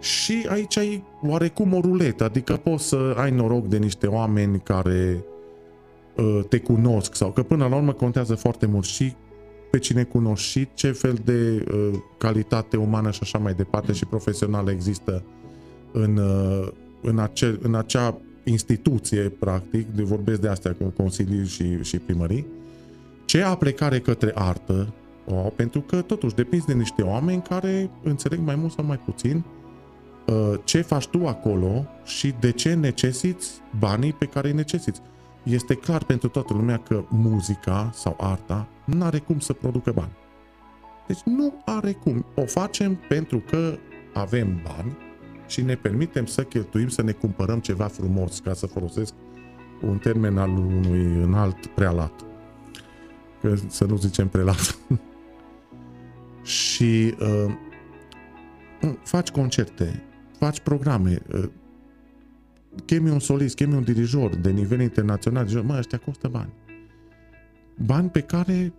Și 0.00 0.46
aici 0.48 0.78
ai 0.78 1.04
oarecum 1.22 1.72
o 1.72 1.80
ruletă, 1.80 2.24
adică 2.24 2.56
poți 2.56 2.88
să 2.88 3.14
ai 3.16 3.30
noroc 3.30 3.66
de 3.66 3.76
niște 3.76 4.06
oameni 4.06 4.60
care 4.60 5.24
uh, 6.16 6.40
te 6.48 6.58
cunosc 6.58 7.14
sau 7.14 7.30
că 7.30 7.42
până 7.42 7.66
la 7.68 7.76
urmă 7.76 7.92
contează 7.92 8.34
foarte 8.34 8.66
mult 8.66 8.84
și 8.84 9.14
pe 9.70 9.78
cine 9.78 10.02
cunoști 10.02 10.50
și 10.50 10.68
ce 10.74 10.92
fel 10.92 11.18
de 11.24 11.64
uh, 11.72 11.98
calitate 12.18 12.76
umană 12.76 13.10
și 13.10 13.18
așa 13.22 13.38
mai 13.38 13.54
departe 13.54 13.92
și 13.92 14.06
profesională 14.06 14.70
există 14.70 15.24
în, 15.92 16.16
uh, 16.16 16.68
în, 17.02 17.18
acel, 17.18 17.58
în 17.62 17.74
acea 17.74 18.18
instituție, 18.44 19.28
practic, 19.28 19.86
de 19.86 20.02
vorbesc 20.02 20.40
de 20.40 20.48
astea 20.48 20.74
cu 20.74 20.84
consilii 20.84 21.46
și, 21.46 21.82
și 21.82 21.98
primării, 21.98 22.46
ce 23.24 23.42
aplecare 23.42 24.00
către 24.00 24.32
artă, 24.34 24.94
o, 25.26 25.34
pentru 25.34 25.80
că 25.80 26.00
totuși 26.00 26.34
depinzi 26.34 26.66
de 26.66 26.72
niște 26.72 27.02
oameni 27.02 27.42
care 27.42 27.90
înțeleg 28.02 28.38
mai 28.38 28.54
mult 28.54 28.72
sau 28.72 28.84
mai 28.84 28.98
puțin 29.04 29.44
uh, 30.26 30.58
ce 30.64 30.80
faci 30.80 31.06
tu 31.06 31.26
acolo 31.26 31.86
și 32.04 32.34
de 32.40 32.52
ce 32.52 32.74
necesiți 32.74 33.60
banii 33.78 34.12
pe 34.12 34.24
care 34.24 34.48
îi 34.48 34.54
necesiți. 34.54 35.00
Este 35.42 35.74
clar 35.74 36.04
pentru 36.04 36.28
toată 36.28 36.52
lumea 36.52 36.76
că 36.76 37.04
muzica 37.08 37.90
sau 37.94 38.16
arta 38.20 38.68
nu 38.84 39.04
are 39.04 39.18
cum 39.18 39.38
să 39.38 39.52
producă 39.52 39.92
bani. 39.92 40.12
Deci 41.06 41.20
nu 41.24 41.62
are 41.64 41.92
cum. 41.92 42.24
O 42.34 42.44
facem 42.44 42.98
pentru 43.08 43.38
că 43.38 43.78
avem 44.12 44.60
bani 44.64 44.96
și 45.48 45.62
ne 45.62 45.74
permitem 45.74 46.26
să 46.26 46.42
cheltuim, 46.42 46.88
să 46.88 47.02
ne 47.02 47.12
cumpărăm 47.12 47.58
ceva 47.58 47.86
frumos, 47.86 48.38
ca 48.38 48.54
să 48.54 48.66
folosesc 48.66 49.14
un 49.82 49.98
termen 49.98 50.38
al 50.38 50.50
unui 50.50 51.22
înalt 51.22 51.66
prealat. 51.66 52.12
Că 53.40 53.54
să 53.66 53.84
nu 53.84 53.96
zicem 53.96 54.28
prelat. 54.28 54.78
și 56.42 57.14
uh, 57.20 57.54
faci 59.02 59.30
concerte, 59.30 60.02
faci 60.38 60.60
programe, 60.60 61.22
uh, 61.34 61.48
chemi 62.84 63.10
un 63.10 63.18
solist, 63.18 63.54
chemi 63.54 63.74
un 63.74 63.82
dirijor 63.82 64.36
de 64.36 64.50
nivel 64.50 64.80
internațional, 64.80 65.46
mă, 65.46 65.76
ăștia 65.78 65.98
costă 65.98 66.28
bani. 66.28 66.52
Bani 67.86 68.10
pe 68.10 68.20
care 68.20 68.72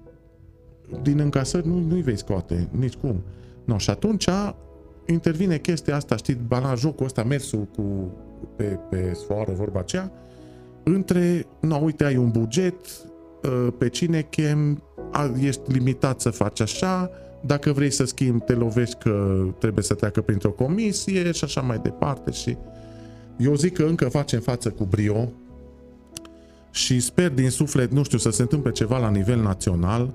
din 1.01 1.19
încasări 1.19 1.67
nu, 1.67 1.79
nu-i 1.79 2.01
vei 2.01 2.17
scoate, 2.17 2.69
nici 2.71 2.95
cum. 2.95 3.23
No, 3.65 3.77
și 3.77 3.89
atunci 3.89 4.29
intervine 5.11 5.57
chestia 5.57 5.95
asta, 5.95 6.15
știi, 6.15 6.37
bana 6.47 6.75
jocul 6.75 7.05
ăsta, 7.05 7.23
mersul 7.23 7.67
cu, 7.75 8.11
pe, 8.55 8.79
pe 8.89 9.11
sfoară, 9.13 9.51
vorba 9.51 9.79
aceea, 9.79 10.11
între, 10.83 11.45
no, 11.59 11.75
uite, 11.75 12.03
ai 12.03 12.15
un 12.17 12.29
buget, 12.29 12.75
ă, 13.43 13.71
pe 13.71 13.89
cine 13.89 14.21
chem, 14.21 14.83
ești 15.39 15.71
limitat 15.71 16.21
să 16.21 16.29
faci 16.29 16.61
așa, 16.61 17.09
dacă 17.41 17.71
vrei 17.71 17.91
să 17.91 18.03
schimbi, 18.03 18.43
te 18.43 18.53
lovești 18.53 18.95
că 18.95 19.45
trebuie 19.59 19.83
să 19.83 19.93
treacă 19.93 20.21
printr-o 20.21 20.51
comisie 20.51 21.31
și 21.31 21.43
așa 21.43 21.61
mai 21.61 21.79
departe 21.83 22.31
și 22.31 22.57
eu 23.37 23.55
zic 23.55 23.73
că 23.73 23.83
încă 23.83 24.09
facem 24.09 24.39
față 24.39 24.69
cu 24.69 24.83
brio 24.83 25.31
și 26.71 26.99
sper 26.99 27.29
din 27.29 27.49
suflet, 27.49 27.91
nu 27.91 28.03
știu, 28.03 28.17
să 28.17 28.29
se 28.29 28.41
întâmple 28.41 28.71
ceva 28.71 28.97
la 28.97 29.09
nivel 29.09 29.41
național, 29.41 30.13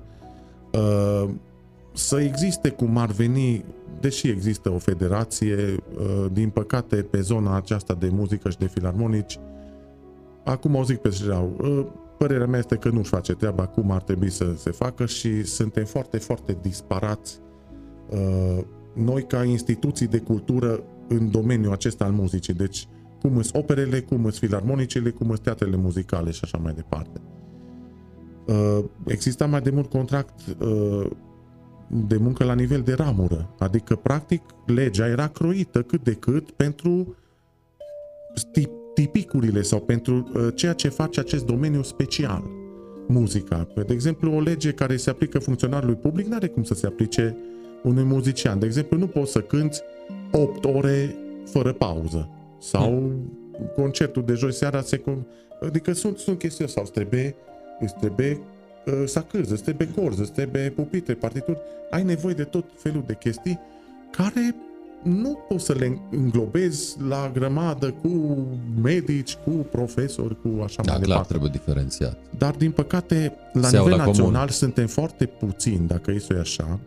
uh, 0.71 1.29
să 1.93 2.19
existe 2.19 2.69
cum 2.69 2.97
ar 2.97 3.11
veni, 3.11 3.63
deși 3.99 4.27
există 4.29 4.71
o 4.71 4.77
federație, 4.77 5.55
uh, 5.55 6.25
din 6.31 6.49
păcate 6.49 6.95
pe 6.95 7.21
zona 7.21 7.55
aceasta 7.55 7.93
de 7.93 8.09
muzică 8.09 8.49
și 8.49 8.57
de 8.57 8.67
filarmonici, 8.67 9.39
acum 10.43 10.75
o 10.75 10.83
zic 10.83 10.97
pe 10.97 11.09
șireau, 11.09 11.55
uh, 11.61 11.85
părerea 12.17 12.47
mea 12.47 12.59
este 12.59 12.75
că 12.75 12.89
nu-și 12.89 13.09
face 13.09 13.33
treaba 13.33 13.65
cum 13.65 13.91
ar 13.91 14.01
trebui 14.01 14.29
să 14.29 14.53
se 14.57 14.71
facă 14.71 15.05
și 15.05 15.43
suntem 15.43 15.85
foarte, 15.85 16.17
foarte 16.17 16.57
disparați 16.61 17.43
noi 18.93 19.23
ca 19.27 19.43
instituții 19.43 20.07
de 20.07 20.19
cultură 20.19 20.83
în 21.07 21.31
domeniul 21.31 21.71
acesta 21.71 22.05
al 22.05 22.11
muzicii. 22.11 22.53
Deci 22.53 22.87
cum 23.21 23.41
sunt 23.41 23.63
operele, 23.63 24.01
cum 24.01 24.21
sunt 24.21 24.33
filarmonicele, 24.33 25.09
cum 25.09 25.27
sunt 25.27 25.39
teatrele 25.39 25.75
muzicale 25.75 26.31
și 26.31 26.39
așa 26.43 26.57
mai 26.57 26.73
departe. 26.73 27.21
Uh, 28.47 28.83
exista 29.05 29.45
mai 29.45 29.61
de 29.61 29.69
mult 29.69 29.89
contract 29.89 30.39
uh, 30.59 31.09
de 31.87 32.17
muncă 32.17 32.43
la 32.43 32.53
nivel 32.53 32.81
de 32.81 32.93
ramură, 32.93 33.49
adică 33.59 33.95
practic 33.95 34.41
legea 34.65 35.07
era 35.07 35.27
croită 35.27 35.81
cât 35.81 36.03
de 36.03 36.13
cât 36.13 36.51
pentru 36.51 37.15
tipicurile 38.93 39.61
sau 39.61 39.79
pentru 39.79 40.31
uh, 40.33 40.47
ceea 40.55 40.73
ce 40.73 40.89
face 40.89 41.19
acest 41.19 41.45
domeniu 41.45 41.83
special, 41.83 42.43
muzica. 43.07 43.67
De 43.75 43.93
exemplu, 43.93 44.35
o 44.35 44.39
lege 44.39 44.71
care 44.71 44.95
se 44.95 45.09
aplică 45.09 45.39
funcționarului 45.39 45.95
public 45.95 46.25
nu 46.25 46.35
are 46.35 46.47
cum 46.47 46.63
să 46.63 46.73
se 46.73 46.87
aplice 46.87 47.37
unui 47.83 48.03
muzician. 48.03 48.59
De 48.59 48.65
exemplu, 48.65 48.97
nu 48.97 49.07
poți 49.07 49.31
să 49.31 49.39
cânți 49.39 49.81
8 50.31 50.65
ore 50.65 51.15
fără 51.45 51.73
pauză 51.73 52.29
sau 52.59 52.89
hmm. 52.89 53.71
concertul 53.75 54.23
de 54.23 54.33
joi 54.33 54.53
seara 54.53 54.81
se... 54.81 55.01
Adică 55.61 55.93
sunt, 55.93 56.17
sunt 56.17 56.37
chestii 56.37 56.69
sau 56.69 56.83
îți 56.83 56.91
trebuie, 56.91 57.35
îți 57.79 57.93
trebuie 57.99 58.39
uh, 58.85 59.03
sacârză, 59.05 59.53
îți 59.53 59.63
trebuie 59.63 59.89
corză, 59.95 60.21
îți 60.21 60.31
trebuie 60.31 60.69
pupitre, 60.69 61.13
partituri. 61.13 61.57
Ai 61.89 62.03
nevoie 62.03 62.33
de 62.33 62.43
tot 62.43 62.65
felul 62.77 63.03
de 63.05 63.15
chestii 63.19 63.59
care 64.11 64.55
nu 65.03 65.39
poți 65.47 65.65
să 65.65 65.73
le 65.73 65.99
înglobezi 66.11 66.97
la 67.07 67.31
grămadă 67.33 67.91
cu 68.01 68.37
medici, 68.81 69.35
cu 69.35 69.49
profesori, 69.49 70.41
cu 70.41 70.47
așa 70.63 70.81
da, 70.81 70.91
mai 70.91 71.01
clar, 71.01 71.07
departe. 71.07 71.27
trebuie 71.27 71.49
diferențiat. 71.49 72.17
Dar, 72.37 72.55
din 72.55 72.71
păcate, 72.71 73.33
la 73.53 73.67
Se 73.67 73.77
nivel 73.77 73.97
la 73.97 74.05
național 74.05 74.31
comun. 74.33 74.47
suntem 74.47 74.87
foarte 74.87 75.25
puțini, 75.25 75.87
dacă 75.87 76.11
e 76.11 76.19
să 76.19 76.37
așa, 76.39 76.79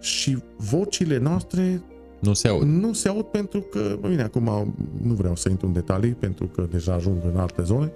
și 0.00 0.38
vocile 0.56 1.18
noastre 1.18 1.82
nu 2.18 2.32
se 2.32 2.48
aud. 2.48 2.62
Nu 2.62 2.92
se 2.92 3.08
aud 3.08 3.24
pentru 3.24 3.60
că, 3.60 3.98
bine, 4.08 4.22
acum 4.22 4.74
nu 5.02 5.14
vreau 5.14 5.36
să 5.36 5.48
intru 5.48 5.66
în 5.66 5.72
detalii, 5.72 6.10
pentru 6.10 6.46
că 6.46 6.66
deja 6.70 6.94
ajung 6.94 7.16
în 7.32 7.38
alte 7.38 7.62
zone, 7.62 7.92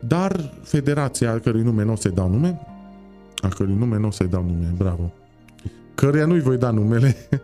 dar 0.00 0.52
federația, 0.62 1.30
al 1.30 1.38
cărui 1.38 1.62
nume 1.62 1.84
nu 1.84 1.92
o 1.92 1.96
să-i 1.96 2.10
dau 2.10 2.28
nume, 2.28 2.60
a 3.42 3.48
cărui 3.48 3.74
nume 3.74 3.98
nu 3.98 4.06
o 4.06 4.10
să-i 4.10 4.28
dau 4.28 4.42
nume, 4.42 4.74
bravo, 4.76 5.12
căreia 5.94 6.26
nu-i 6.26 6.40
voi 6.40 6.56
da 6.56 6.70
numele, 6.70 7.16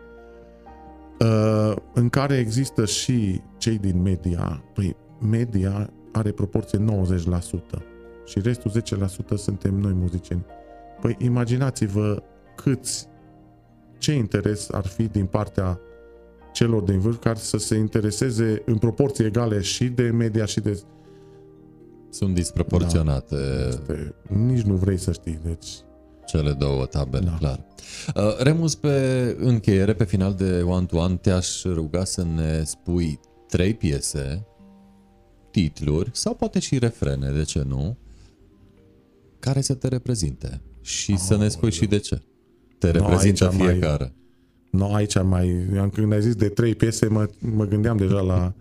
uh, 1.20 1.76
în 1.92 2.08
care 2.08 2.36
există 2.36 2.84
și 2.84 3.40
cei 3.58 3.78
din 3.78 4.02
media, 4.02 4.62
păi 4.74 4.96
media 5.30 5.90
are 6.12 6.30
proporție 6.30 6.84
90% 7.78 7.82
și 8.24 8.40
restul 8.40 8.70
10% 9.34 9.36
suntem 9.36 9.74
noi 9.74 9.92
muzicieni. 9.92 10.44
Păi 11.00 11.16
imaginați-vă 11.18 12.22
câți 12.56 13.08
ce 13.98 14.12
interes 14.12 14.68
ar 14.70 14.86
fi 14.86 15.02
din 15.02 15.26
partea 15.26 15.80
celor 16.52 16.82
din 16.82 16.98
vârf 16.98 17.18
care 17.18 17.38
să 17.38 17.58
se 17.58 17.76
intereseze 17.76 18.62
în 18.64 18.78
proporții 18.78 19.24
egale 19.24 19.60
și 19.60 19.84
de 19.84 20.02
media 20.02 20.44
și 20.44 20.60
de... 20.60 20.82
Sunt 22.10 22.34
disproporționate. 22.34 23.36
Da, 23.36 23.68
este, 23.68 24.14
nici 24.46 24.62
nu 24.62 24.74
vrei 24.74 24.98
să 24.98 25.12
știi, 25.12 25.38
deci... 25.44 25.66
Cele 26.26 26.52
două 26.52 26.86
tabere, 26.86 27.24
da. 27.24 27.36
clar. 27.38 27.64
Uh, 28.16 28.38
Remus, 28.38 28.74
pe 28.74 29.36
încheiere, 29.38 29.94
pe 29.94 30.04
final 30.04 30.34
de 30.34 30.62
One 30.62 30.86
to 30.86 30.96
One, 30.96 31.16
te-aș 31.16 31.62
ruga 31.64 32.04
să 32.04 32.24
ne 32.34 32.62
spui 32.64 33.20
trei 33.48 33.74
piese, 33.74 34.46
titluri 35.50 36.10
sau 36.12 36.34
poate 36.34 36.58
și 36.58 36.78
refrene, 36.78 37.30
de 37.30 37.42
ce 37.42 37.62
nu, 37.66 37.96
care 39.38 39.60
să 39.60 39.74
te 39.74 39.88
reprezinte 39.88 40.62
și 40.80 41.12
oh, 41.12 41.18
să 41.18 41.36
ne 41.36 41.48
spui 41.48 41.70
și 41.70 41.86
de 41.86 41.98
ce. 41.98 42.22
Te 42.78 42.90
reprezintă 42.90 43.44
no, 43.44 43.50
fiecare. 43.50 44.04
Mai 44.04 44.16
No, 44.70 44.94
aici 44.94 45.22
mai... 45.22 45.66
Când 45.92 46.12
ai 46.12 46.20
zis 46.20 46.34
de 46.34 46.48
trei 46.48 46.74
piese, 46.74 47.06
mă, 47.06 47.28
mă 47.38 47.64
gândeam 47.64 47.96
deja 47.96 48.20
la... 48.20 48.54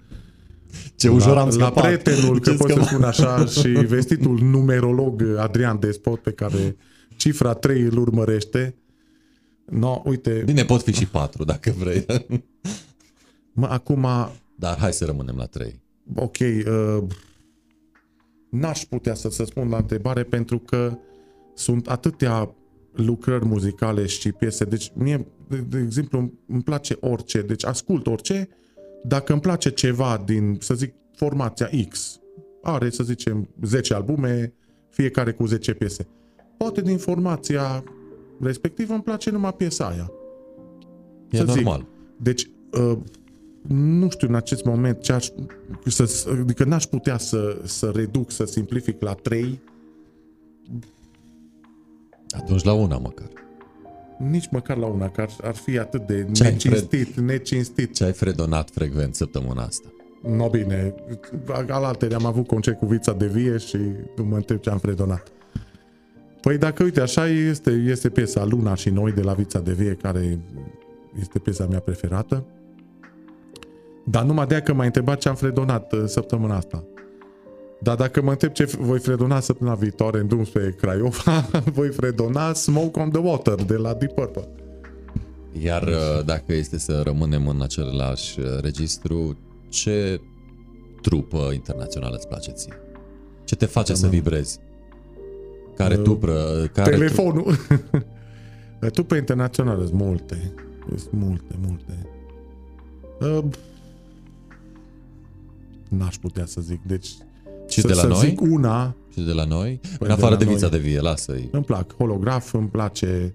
Ce 0.95 1.09
ușor 1.09 1.37
am 1.37 1.49
scăpat. 1.49 1.75
La 1.75 1.81
prietenul, 1.81 2.39
că 2.39 2.53
pot 2.53 2.71
să 2.71 2.81
spun 2.81 3.03
așa, 3.03 3.45
și 3.45 3.67
vestitul 3.67 4.39
numerolog 4.39 5.23
Adrian 5.37 5.79
Despot, 5.79 6.21
pe 6.21 6.31
care 6.31 6.77
cifra 7.15 7.53
3 7.53 7.81
îl 7.81 7.97
urmărește. 7.97 8.75
No, 9.65 10.01
uite. 10.05 10.41
Bine, 10.45 10.65
pot 10.65 10.81
fi 10.81 10.93
și 10.93 11.07
4 11.07 11.43
dacă 11.43 11.73
vrei. 11.77 12.05
Mă, 13.53 13.67
acum... 13.69 14.07
Dar 14.55 14.77
hai 14.77 14.93
să 14.93 15.05
rămânem 15.05 15.35
la 15.37 15.45
3. 15.45 15.81
Ok, 16.15 16.37
uh, 16.39 17.03
n-aș 18.49 18.83
putea 18.83 19.13
să, 19.13 19.29
să 19.29 19.43
spun 19.43 19.69
la 19.69 19.77
întrebare 19.77 20.23
pentru 20.23 20.59
că 20.59 20.97
sunt 21.53 21.87
atâtea 21.87 22.55
lucrări 22.91 23.45
muzicale 23.45 24.05
și 24.05 24.31
piese. 24.31 24.63
Deci 24.63 24.91
mie, 24.95 25.27
de, 25.47 25.57
de 25.57 25.79
exemplu, 25.79 26.33
îmi 26.47 26.63
place 26.63 26.97
orice. 26.99 27.41
Deci 27.41 27.65
ascult 27.65 28.07
orice. 28.07 28.49
Dacă 29.07 29.31
îmi 29.31 29.41
place 29.41 29.69
ceva 29.69 30.21
din, 30.25 30.57
să 30.59 30.73
zic, 30.73 30.93
formația 31.15 31.69
X, 31.89 32.19
are, 32.61 32.89
să 32.89 33.03
zicem, 33.03 33.49
10 33.61 33.93
albume, 33.93 34.53
fiecare 34.89 35.31
cu 35.31 35.45
10 35.45 35.73
piese. 35.73 36.07
Poate 36.57 36.81
din 36.81 36.97
formația 36.97 37.83
respectivă 38.39 38.93
îmi 38.93 39.03
place 39.03 39.29
numai 39.29 39.53
piesa 39.53 39.87
aia. 39.87 40.11
E 41.29 41.37
să 41.37 41.43
normal. 41.43 41.79
Zic. 41.79 41.87
Deci, 42.23 42.49
uh, 42.71 42.97
nu 43.67 44.09
știu 44.09 44.27
în 44.27 44.35
acest 44.35 44.65
moment 44.65 45.01
ce 45.01 45.13
aș, 45.13 45.29
să, 45.85 46.29
adică 46.41 46.63
n-aș 46.63 46.85
putea 46.85 47.17
să, 47.17 47.61
să 47.63 47.91
reduc, 47.95 48.31
să 48.31 48.45
simplific 48.45 49.01
la 49.01 49.13
3. 49.13 49.59
Atunci 52.29 52.63
la 52.63 52.73
una 52.73 52.97
măcar. 52.97 53.29
Nici 54.17 54.47
măcar 54.51 54.77
la 54.77 54.85
una, 54.85 55.09
că 55.09 55.21
ar, 55.21 55.29
ar 55.41 55.55
fi 55.55 55.77
atât 55.77 56.07
de 56.07 56.27
ce 56.31 56.43
necinstit, 56.43 57.11
fred... 57.11 57.25
necinstit. 57.25 57.93
Ce 57.93 58.03
ai 58.03 58.13
fredonat 58.13 58.69
frecvent 58.69 59.15
săptămâna 59.15 59.63
asta? 59.63 59.87
No, 60.21 60.49
bine. 60.49 60.93
Alaltă 61.67 62.15
am 62.15 62.25
avut 62.25 62.47
concert 62.47 62.77
cu 62.77 62.85
Vița 62.85 63.13
de 63.13 63.27
Vie 63.27 63.57
și 63.57 63.77
nu 64.15 64.23
mă 64.23 64.35
întreb 64.35 64.59
ce 64.59 64.69
am 64.69 64.77
fredonat. 64.77 65.27
Păi 66.41 66.57
dacă, 66.57 66.83
uite, 66.83 67.01
așa 67.01 67.27
este, 67.27 67.71
este 67.71 68.09
piesa 68.09 68.45
Luna 68.45 68.75
și 68.75 68.89
Noi 68.89 69.11
de 69.11 69.21
la 69.21 69.33
Vița 69.33 69.59
de 69.59 69.73
Vie, 69.73 69.97
care 70.01 70.39
este 71.19 71.39
piesa 71.39 71.65
mea 71.65 71.79
preferată. 71.79 72.45
Dar 74.03 74.23
numai 74.23 74.47
de 74.47 74.61
că 74.61 74.73
m-ai 74.73 74.85
întrebat 74.85 75.17
ce 75.17 75.29
am 75.29 75.35
fredonat 75.35 75.93
uh, 75.93 76.03
săptămâna 76.05 76.55
asta. 76.55 76.83
Dar 77.79 77.95
dacă 77.95 78.21
mă 78.21 78.31
întreb 78.31 78.51
ce 78.51 78.63
voi 78.63 78.99
fredona 78.99 79.39
săptămâna 79.39 79.75
viitoare 79.75 80.19
în 80.19 80.27
drum 80.27 80.43
spre 80.43 80.75
Craiova, 80.77 81.49
voi 81.77 81.89
fredona 81.89 82.53
Smoke 82.53 82.99
on 82.99 83.09
the 83.09 83.21
Water 83.21 83.63
de 83.63 83.75
la 83.75 83.93
Deep 83.93 84.11
Purple. 84.11 84.47
Iar 85.61 85.83
uh, 85.83 86.25
dacă 86.25 86.53
este 86.53 86.77
să 86.77 87.01
rămânem 87.03 87.47
în 87.47 87.61
același 87.61 88.39
uh, 88.39 88.45
registru, 88.61 89.37
ce 89.69 90.21
trupă 91.01 91.51
internațională 91.53 92.15
îți 92.15 92.27
place 92.27 92.51
ție? 92.51 92.73
Ce 93.43 93.55
te 93.55 93.65
face 93.65 93.91
da, 93.91 93.97
să 93.97 94.07
vibrezi? 94.07 94.59
Care 95.75 95.95
uh, 95.95 96.03
tupră? 96.03 96.69
Care 96.73 96.89
telefonul. 96.89 97.55
Tu... 98.79 98.89
Tupă 98.89 99.15
internațională 99.15 99.85
sunt 99.85 99.99
multe. 99.99 100.53
Sunt 100.95 101.11
multe, 101.11 101.55
multe. 101.67 102.07
Uh, 103.19 103.43
n-aș 105.89 106.15
putea 106.17 106.45
să 106.45 106.61
zic. 106.61 106.81
Deci, 106.83 107.17
și 107.75 107.81
să, 107.81 107.87
de 107.87 107.93
la 107.93 108.01
să 108.01 108.07
noi? 108.07 108.17
zic 108.17 108.41
una... 108.41 108.95
Și 109.13 109.21
de 109.21 109.31
la 109.31 109.45
noi? 109.45 109.79
Păi 109.97 110.07
în 110.07 110.11
afară 110.11 110.35
de, 110.35 110.45
de 110.45 110.51
vița 110.51 110.67
noi. 110.69 110.79
de 110.79 110.87
vie, 110.87 110.99
lasă-i. 110.99 111.49
Îmi 111.51 111.63
plac 111.63 111.95
holograf, 111.95 112.53
îmi 112.53 112.67
place 112.67 113.33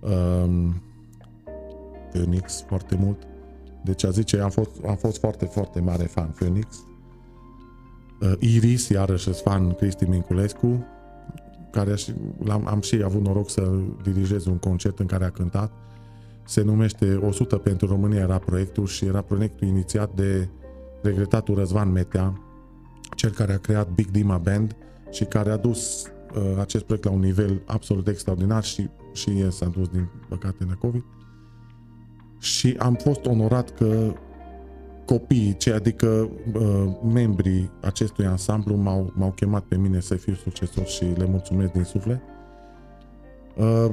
um, 0.00 0.82
Phoenix 2.12 2.64
foarte 2.66 2.96
mult. 3.00 3.22
Deci 3.84 4.04
a 4.04 4.10
zice, 4.10 4.40
am 4.40 4.50
fost, 4.50 4.70
am 4.86 4.96
fost 4.96 5.18
foarte, 5.18 5.44
foarte 5.44 5.80
mare 5.80 6.04
fan 6.04 6.30
Phoenix. 6.34 6.84
Uh, 8.20 8.32
Iris, 8.38 8.88
iarăși 8.88 9.22
sunt 9.22 9.36
fan 9.36 9.72
Cristi 9.72 10.04
Minculescu, 10.04 10.86
care 11.70 11.94
am, 12.48 12.66
am 12.66 12.80
și 12.80 13.02
avut 13.04 13.24
noroc 13.24 13.50
să 13.50 13.70
dirigez 14.02 14.46
un 14.46 14.58
concert 14.58 14.98
în 14.98 15.06
care 15.06 15.24
a 15.24 15.30
cântat. 15.30 15.72
Se 16.44 16.62
numește 16.62 17.14
100 17.14 17.56
pentru 17.56 17.86
România 17.86 18.20
era 18.20 18.38
proiectul 18.38 18.86
și 18.86 19.04
era 19.04 19.20
proiectul 19.20 19.66
inițiat 19.66 20.14
de 20.14 20.48
regretatul 21.02 21.54
Răzvan 21.54 21.92
Metea, 21.92 22.47
cel 23.16 23.30
care 23.30 23.52
a 23.52 23.58
creat 23.58 23.90
Big 23.90 24.10
Dima 24.10 24.38
Band 24.38 24.76
și 25.10 25.24
care 25.24 25.50
a 25.50 25.56
dus 25.56 26.04
uh, 26.34 26.56
acest 26.60 26.84
proiect 26.84 27.04
la 27.04 27.10
un 27.10 27.20
nivel 27.20 27.62
absolut 27.66 28.08
extraordinar 28.08 28.64
și, 28.64 28.88
și 29.12 29.40
el 29.40 29.50
s-a 29.50 29.66
dus 29.66 29.88
din 29.88 30.08
păcate 30.28 30.64
la 30.68 30.74
COVID. 30.74 31.04
Și 32.38 32.74
am 32.78 32.94
fost 32.94 33.26
onorat 33.26 33.74
că 33.74 34.12
copiii, 35.04 35.56
ce 35.56 35.72
adică 35.72 36.30
uh, 36.54 36.84
membrii 37.12 37.70
acestui 37.80 38.26
ansamblu 38.26 38.76
m-au, 38.76 39.12
m-au 39.16 39.30
chemat 39.30 39.64
pe 39.64 39.76
mine 39.76 40.00
să 40.00 40.14
fiu 40.14 40.34
succesor 40.34 40.86
și 40.86 41.04
le 41.04 41.26
mulțumesc 41.26 41.72
din 41.72 41.84
suflet. 41.84 42.20
Uh, 43.56 43.90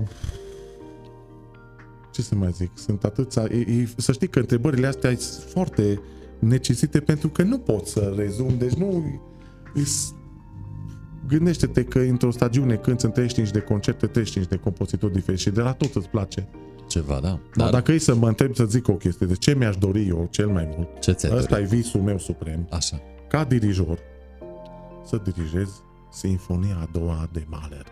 ce 2.12 2.22
să 2.22 2.36
mai 2.36 2.52
zic, 2.52 2.72
sunt 2.74 3.04
atâția... 3.04 3.44
E, 3.52 3.58
e, 3.58 3.90
să 3.98 4.12
știi 4.12 4.28
că 4.28 4.40
întrebările 4.40 4.88
astea 4.88 5.16
sunt 5.18 5.50
foarte 5.50 6.02
necesite 6.40 7.00
pentru 7.00 7.30
că 7.30 7.44
nu 7.44 7.58
pot 7.58 7.88
să 7.88 8.14
rezum, 8.16 8.58
deci 8.58 8.74
nu... 8.74 9.22
Is, 9.76 10.14
gândește-te 11.28 11.84
că 11.84 12.00
într-o 12.00 12.32
stagiune 12.32 12.76
când 12.76 13.00
sunt 13.00 13.14
35 13.14 13.54
de 13.54 13.60
concerte, 13.60 14.08
35 14.08 14.48
de 14.48 14.58
compozitori 14.58 15.14
diferiți 15.14 15.42
și 15.42 15.50
de 15.50 15.62
la 15.62 15.74
tot 15.74 15.96
îți 15.96 16.10
place. 16.10 16.48
Ceva, 16.88 17.20
da. 17.22 17.40
Dar 17.56 17.70
dacă 17.70 17.92
e 17.92 17.98
să 17.98 18.16
mă 18.16 18.28
întreb 18.28 18.56
să 18.56 18.66
zic 18.66 18.88
o 18.88 18.94
chestie, 18.94 19.26
de 19.26 19.36
ce 19.36 19.56
mi-aș 19.56 19.78
dori 19.78 20.08
eu 20.08 20.28
cel 20.32 20.48
mai 20.48 20.70
mult? 20.76 21.00
Ce 21.00 21.12
ți 21.12 21.28
Ăsta 21.32 21.60
e 21.60 21.64
visul 21.64 22.02
meu 22.02 22.18
suprem. 22.18 22.68
Așa. 22.72 23.02
Ca 23.28 23.44
dirijor, 23.44 24.00
să 25.06 25.22
dirigez 25.24 25.70
Sinfonia 26.12 26.78
a 26.82 26.90
doua 26.92 27.30
de 27.32 27.46
Mahler. 27.50 27.86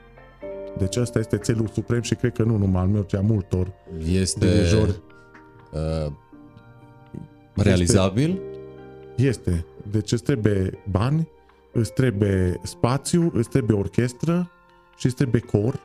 Deci 0.78 0.96
ăsta 0.96 1.20
este 1.20 1.38
țelul 1.38 1.68
suprem 1.68 2.02
și 2.02 2.16
cred 2.16 2.34
că 2.34 2.44
nu 2.44 2.58
numai 2.58 2.82
al 2.82 2.88
meu, 2.88 3.02
ci 3.02 3.14
a 3.14 3.22
multor 3.22 3.74
este, 4.12 4.48
dirijori. 4.48 5.02
Uh, 5.72 6.12
realizabil? 7.56 8.42
Este, 9.16 9.52
este. 9.52 9.66
Deci 9.92 10.12
îți 10.12 10.24
trebuie 10.24 10.84
bani, 10.90 11.28
îți 11.72 11.94
trebuie 11.94 12.60
spațiu, 12.64 13.32
îți 13.34 13.50
trebuie 13.50 13.78
orchestră 13.78 14.52
și 14.98 15.06
îți 15.06 15.16
trebuie 15.16 15.42
cor, 15.42 15.80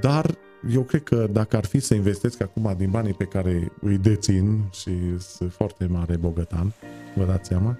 dar 0.00 0.38
eu 0.70 0.82
cred 0.82 1.02
că 1.02 1.28
dacă 1.32 1.56
ar 1.56 1.64
fi 1.64 1.80
să 1.80 1.94
investesc 1.94 2.42
acum 2.42 2.74
din 2.76 2.90
banii 2.90 3.14
pe 3.14 3.24
care 3.24 3.72
îi 3.80 3.98
dețin 3.98 4.62
și 4.72 5.18
sunt 5.18 5.52
foarte 5.52 5.86
mare 5.86 6.16
bogătan, 6.16 6.72
vă 7.14 7.24
dați 7.24 7.48
seama, 7.48 7.78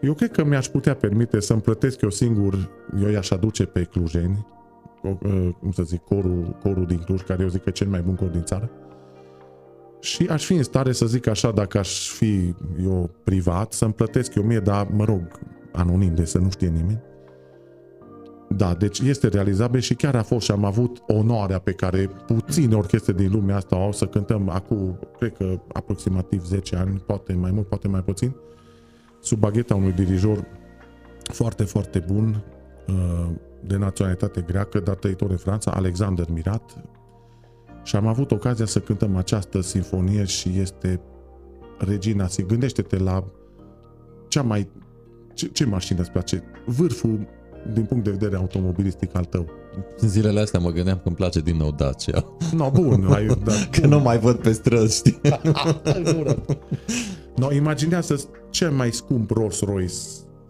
eu 0.00 0.14
cred 0.14 0.30
că 0.30 0.44
mi-aș 0.44 0.66
putea 0.66 0.94
permite 0.94 1.40
să-mi 1.40 1.60
plătesc 1.60 2.00
eu 2.00 2.10
singur, 2.10 2.70
eu 3.02 3.08
i-aș 3.08 3.30
aduce 3.30 3.64
pe 3.64 3.82
clujeni, 3.82 4.46
cum 5.60 5.72
să 5.72 5.82
zic, 5.82 6.04
corul, 6.04 6.56
corul 6.62 6.86
din 6.86 6.98
Cluj, 6.98 7.22
care 7.22 7.42
eu 7.42 7.48
zic 7.48 7.62
că 7.62 7.68
e 7.68 7.72
cel 7.72 7.88
mai 7.88 8.00
bun 8.00 8.14
cor 8.14 8.28
din 8.28 8.44
țară, 8.44 8.70
și 10.04 10.26
aș 10.30 10.44
fi 10.44 10.52
în 10.52 10.62
stare 10.62 10.92
să 10.92 11.06
zic 11.06 11.26
așa, 11.26 11.50
dacă 11.50 11.78
aș 11.78 12.08
fi 12.08 12.54
eu 12.82 13.10
privat, 13.24 13.72
să-mi 13.72 13.92
plătesc 13.92 14.34
eu 14.34 14.42
mie, 14.42 14.60
dar 14.60 14.86
mă 14.86 15.04
rog, 15.04 15.40
anonim, 15.72 16.14
de 16.14 16.24
să 16.24 16.38
nu 16.38 16.50
știe 16.50 16.68
nimeni, 16.68 17.02
da, 18.48 18.74
deci 18.74 19.00
este 19.00 19.28
realizabil 19.28 19.80
și 19.80 19.94
chiar 19.94 20.14
a 20.14 20.22
fost 20.22 20.44
și 20.44 20.50
am 20.50 20.64
avut 20.64 21.02
onoarea 21.06 21.58
pe 21.58 21.72
care 21.72 22.10
puține 22.26 22.74
orchestre 22.74 23.12
din 23.12 23.30
lumea 23.30 23.56
asta 23.56 23.76
au 23.76 23.92
să 23.92 24.06
cântăm 24.06 24.48
acum, 24.48 24.98
cred 25.18 25.36
că 25.36 25.60
aproximativ 25.72 26.44
10 26.44 26.76
ani, 26.76 27.02
poate 27.06 27.32
mai 27.32 27.50
mult, 27.50 27.68
poate 27.68 27.88
mai 27.88 28.02
puțin, 28.02 28.36
sub 29.20 29.38
bagheta 29.38 29.74
unui 29.74 29.92
dirijor 29.92 30.44
foarte, 31.22 31.64
foarte 31.64 32.04
bun, 32.06 32.44
uh, 32.88 33.30
de 33.66 33.76
naționalitate 33.76 34.40
greacă, 34.40 34.80
dar 34.80 34.94
trăitor 34.94 35.30
în 35.30 35.36
Franța, 35.36 35.70
Alexander 35.70 36.26
Mirat. 36.32 36.76
Și 37.84 37.96
am 37.96 38.06
avut 38.06 38.30
ocazia 38.30 38.66
să 38.66 38.78
cântăm 38.78 39.16
această 39.16 39.60
sinfonie 39.60 40.24
și 40.24 40.50
este 40.60 41.00
Regina 41.78 42.26
Si. 42.26 42.46
Gândește-te 42.46 42.98
la 42.98 43.24
cea 44.28 44.42
mai... 44.42 44.68
Ce, 45.34 45.46
ce 45.46 45.64
mașină 45.64 46.00
îți 46.00 46.10
place? 46.10 46.42
Vârful 46.66 47.26
din 47.72 47.84
punct 47.84 48.04
de 48.04 48.10
vedere 48.10 48.36
automobilistic 48.36 49.16
al 49.16 49.24
tău. 49.24 49.46
În 49.98 50.08
zilele 50.08 50.40
astea 50.40 50.60
mă 50.60 50.70
gândeam 50.70 50.96
că 50.96 51.02
îmi 51.04 51.16
place 51.16 51.40
din 51.40 51.56
nou 51.56 51.70
Dacia. 51.70 52.24
No, 52.52 52.70
bun. 52.70 53.06
Ai, 53.14 53.26
da, 53.26 53.52
că 53.70 53.80
bun. 53.80 53.88
nu 53.88 54.00
mai 54.00 54.18
văd 54.18 54.36
pe 54.36 54.52
străzi, 54.52 54.96
știi? 54.96 55.20
no, 57.36 57.52
imaginează 57.52 58.20
cel 58.50 58.70
mai 58.70 58.92
scump 58.92 59.30
Rolls-Royce 59.30 59.94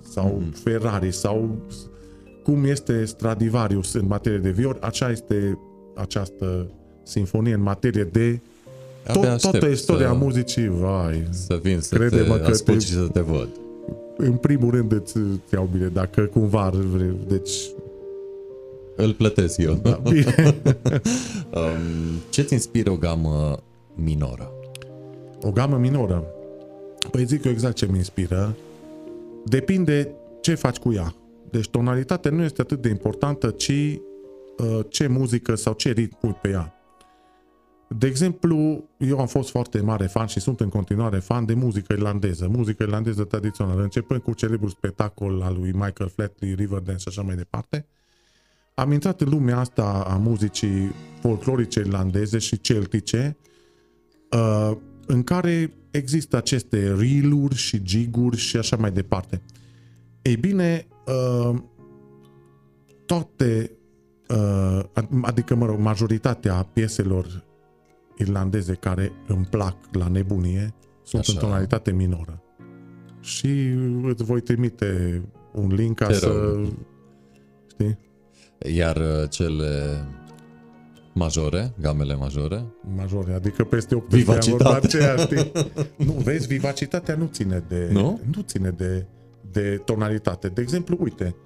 sau 0.00 0.42
mm-hmm. 0.42 0.62
Ferrari 0.62 1.12
sau 1.12 1.66
cum 2.42 2.64
este 2.64 3.04
Stradivarius 3.04 3.94
în 3.94 4.06
materie 4.06 4.38
de 4.38 4.50
viori, 4.50 4.80
așa 4.80 5.10
este 5.10 5.58
această 5.94 6.70
sinfonie 7.04 7.54
în 7.54 7.62
materie 7.62 8.04
de 8.12 8.40
tot, 9.12 9.40
toată 9.40 9.66
istoria 9.66 10.08
să, 10.08 10.14
muzicii, 10.14 10.68
vai. 10.68 11.28
Să 11.30 11.58
vin 11.62 11.80
să 11.80 12.08
te 12.08 12.50
ascult 12.50 12.82
și 12.82 12.92
să 12.92 13.08
te 13.12 13.20
văd 13.20 13.48
în 14.16 14.36
primul 14.36 14.70
rând 14.70 14.92
îți, 14.92 15.16
îți 15.16 15.54
iau 15.54 15.68
bine, 15.72 15.86
dacă 15.86 16.22
cumva 16.22 16.68
vrei, 16.68 17.16
deci... 17.26 17.52
Îl 18.96 19.12
plătesc 19.12 19.58
eu. 19.58 19.74
Da, 19.74 20.00
bine. 20.02 20.34
um, 21.54 22.20
ce 22.30 22.42
ți 22.42 22.52
inspiră 22.52 22.90
o 22.90 22.96
gamă 22.96 23.58
minoră? 23.94 24.52
O 25.42 25.50
gamă 25.50 25.76
minoră? 25.76 26.24
Păi 27.10 27.24
zic 27.24 27.44
eu 27.44 27.52
exact 27.52 27.74
ce 27.74 27.86
mi 27.90 27.96
inspiră. 27.96 28.56
Depinde 29.44 30.10
ce 30.40 30.54
faci 30.54 30.76
cu 30.76 30.92
ea. 30.92 31.14
Deci 31.50 31.68
tonalitatea 31.68 32.30
nu 32.30 32.42
este 32.42 32.60
atât 32.60 32.82
de 32.82 32.88
importantă, 32.88 33.50
ci 33.50 33.68
uh, 33.68 34.80
ce 34.88 35.06
muzică 35.06 35.54
sau 35.54 35.72
ce 35.72 35.90
ritm 35.90 36.16
pui 36.20 36.36
pe 36.42 36.48
ea. 36.48 36.73
De 37.98 38.06
exemplu, 38.06 38.84
eu 38.98 39.18
am 39.18 39.26
fost 39.26 39.50
foarte 39.50 39.80
mare 39.80 40.06
fan 40.06 40.26
și 40.26 40.40
sunt 40.40 40.60
în 40.60 40.68
continuare 40.68 41.18
fan 41.18 41.44
de 41.44 41.54
muzică 41.54 41.92
irlandeză, 41.92 42.48
muzică 42.48 42.82
irlandeză 42.82 43.24
tradițională, 43.24 43.82
începând 43.82 44.20
cu 44.20 44.32
celebrul 44.32 44.68
spectacol 44.68 45.42
al 45.42 45.56
lui 45.58 45.72
Michael 45.72 46.10
Flatley, 46.14 46.54
Riverdance 46.54 47.00
și 47.00 47.08
așa 47.08 47.22
mai 47.22 47.34
departe. 47.34 47.86
Am 48.74 48.92
intrat 48.92 49.20
în 49.20 49.28
lumea 49.28 49.58
asta 49.58 50.04
a 50.08 50.16
muzicii 50.16 50.94
folclorice 51.20 51.80
irlandeze 51.80 52.38
și 52.38 52.60
celtice, 52.60 53.36
uh, 54.30 54.76
în 55.06 55.22
care 55.22 55.72
există 55.90 56.36
aceste 56.36 56.94
reel-uri 56.94 57.54
și 57.54 57.82
jig-uri 57.84 58.36
și 58.36 58.56
așa 58.56 58.76
mai 58.76 58.92
departe. 58.92 59.42
Ei 60.22 60.36
bine, 60.36 60.86
uh, 61.06 61.58
toate, 63.06 63.70
uh, 64.28 64.80
adică, 65.22 65.54
mă 65.54 65.66
rog, 65.66 65.78
majoritatea 65.78 66.62
pieselor 66.72 67.44
irlandeze 68.16 68.74
care 68.74 69.12
îmi 69.26 69.46
plac 69.50 69.76
la 69.92 70.08
nebunie 70.08 70.74
sunt 71.02 71.22
Așa. 71.22 71.32
în 71.32 71.38
tonalitate 71.38 71.92
minoră. 71.92 72.42
Și 73.20 73.48
îți 74.02 74.24
voi 74.24 74.40
trimite 74.40 75.22
un 75.52 75.74
link 75.74 75.96
ca 75.96 76.06
Te 76.06 76.12
să... 76.12 76.26
Rog. 76.26 76.72
Știi? 77.70 77.98
Iar 78.74 78.96
uh, 78.96 79.28
cele 79.30 80.04
majore, 81.14 81.74
gamele 81.80 82.14
majore? 82.14 82.64
Majore, 82.96 83.32
adică 83.32 83.64
peste 83.64 83.94
8 83.94 84.14
Vivacitate. 84.14 84.86
Aceea, 84.86 85.16
știi? 85.16 85.52
nu, 86.06 86.12
vezi, 86.12 86.46
vivacitatea 86.46 87.14
nu 87.14 87.28
ține 87.32 87.64
de... 87.68 87.88
Nu? 87.92 88.20
Nu 88.34 88.42
ține 88.42 88.70
de, 88.70 89.06
de 89.50 89.82
tonalitate. 89.84 90.48
De 90.48 90.60
exemplu, 90.60 90.96
uite, 91.00 91.36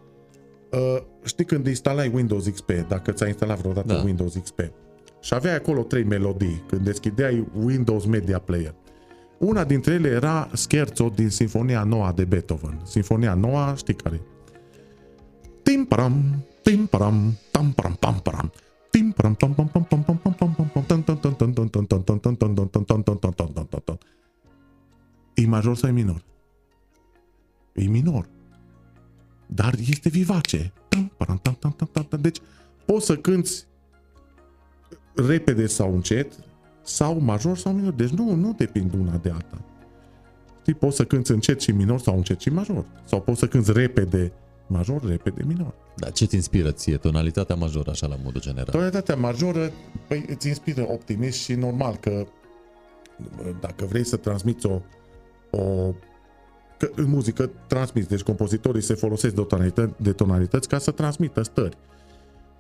uh, 0.71 1.03
știi 1.25 1.45
când 1.45 1.67
instalai 1.67 2.11
Windows 2.15 2.49
XP, 2.49 2.71
dacă 2.89 3.13
ți-ai 3.13 3.29
instalat 3.29 3.59
vreodată 3.59 3.93
da. 3.93 4.03
Windows 4.05 4.35
XP, 4.43 4.61
și 5.21 5.35
aveai 5.35 5.55
acolo 5.55 5.83
trei 5.83 6.05
melodii 6.05 6.63
când 6.69 6.85
deschideai 6.85 7.47
Windows 7.65 8.05
Media 8.05 8.39
Player. 8.39 8.75
Una 9.39 9.65
dintre 9.65 9.95
ele 9.95 10.09
era 10.09 10.51
Scherzo 10.53 11.09
din 11.15 11.29
Sinfonia 11.29 11.85
Noua 11.85 12.13
de 12.13 12.25
Beethoven. 12.25 12.81
Sinfonia 12.85 13.35
Noua, 13.35 13.75
știi 13.75 13.95
care 13.95 14.21
Tim 15.69 15.85
param, 15.85 16.45
tim 16.63 16.87
param, 16.87 17.37
tam 17.51 17.73
param, 17.73 17.95
pam 18.01 18.21
param. 18.23 18.53
Tim 18.91 19.13
param, 19.13 19.35
pam 19.35 19.55
pam 19.55 19.67
pam 19.67 19.85
pam 19.85 20.03
pam 20.03 20.17
pam 20.17 20.33
pam 20.33 20.55
pam 20.55 20.67
pam 20.73 20.85
tan 20.87 21.03
tan 21.03 21.19
tan 21.19 21.35
tan 21.35 21.53
tan 21.53 21.69
tan 21.69 21.87
tan 21.87 22.03
tan 22.03 22.19
tan 22.19 22.37
tan 22.37 22.55
tan 22.55 22.85
tan 22.85 22.85
tan 22.85 23.19
tan 23.19 23.19
tan 23.19 23.53
tan 23.53 23.67
tan 23.67 23.83
tan 23.85 23.99
E 25.35 25.47
major 25.47 25.77
sau 25.77 25.89
e 25.89 25.93
minor? 25.93 26.25
E 27.73 27.85
minor. 27.85 28.29
Dar 29.47 29.75
este 29.79 30.09
vivace. 30.09 30.73
Deci 32.21 32.41
poți 32.85 33.07
să 33.07 33.17
cânti 33.17 33.68
repede 35.27 35.67
sau 35.67 35.95
încet, 35.95 36.33
sau 36.83 37.19
major 37.21 37.57
sau 37.57 37.73
minor. 37.73 37.93
Deci 37.93 38.09
nu, 38.11 38.35
nu 38.35 38.55
depind 38.57 38.95
una 38.95 39.17
de 39.17 39.31
alta. 39.31 39.61
Știi, 40.61 40.75
poți 40.75 40.97
să 40.97 41.05
cânti 41.05 41.31
încet 41.31 41.61
și 41.61 41.73
minor 41.73 42.01
sau 42.01 42.17
încet 42.17 42.41
și 42.41 42.51
major. 42.51 42.85
Sau 43.05 43.21
poți 43.21 43.39
să 43.39 43.47
cânti 43.47 43.73
repede 43.73 44.33
major, 44.67 45.05
repede 45.05 45.43
minor. 45.47 45.75
Dar 45.97 46.13
ce 46.13 46.25
ți 46.25 46.35
inspiră 46.35 46.71
ție? 46.71 46.97
Tonalitatea 46.97 47.55
majoră, 47.55 47.91
așa 47.91 48.07
la 48.07 48.17
modul 48.25 48.41
general? 48.41 48.65
Tonalitatea 48.65 49.17
majoră, 49.17 49.71
păi, 50.09 50.25
îți 50.29 50.49
inspiră 50.49 50.87
optimism 50.91 51.39
și 51.39 51.55
normal 51.55 51.97
că 51.97 52.27
dacă 53.61 53.85
vrei 53.85 54.05
să 54.05 54.17
transmiți 54.17 54.67
o, 54.67 54.81
o 55.51 55.95
că 56.79 56.91
în 56.95 57.09
muzică 57.09 57.51
transmiți, 57.67 58.09
deci 58.09 58.23
compozitorii 58.23 58.83
se 58.83 58.95
folosesc 58.95 59.35
de, 59.35 59.43
tonalități, 59.43 59.93
de 59.97 60.13
tonalități 60.13 60.69
ca 60.69 60.79
să 60.79 60.91
transmită 60.91 61.43
stări. 61.43 61.77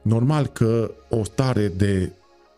Normal 0.02 0.46
că 0.46 0.90
o 1.08 1.24
stare 1.24 1.68
de 1.68 2.12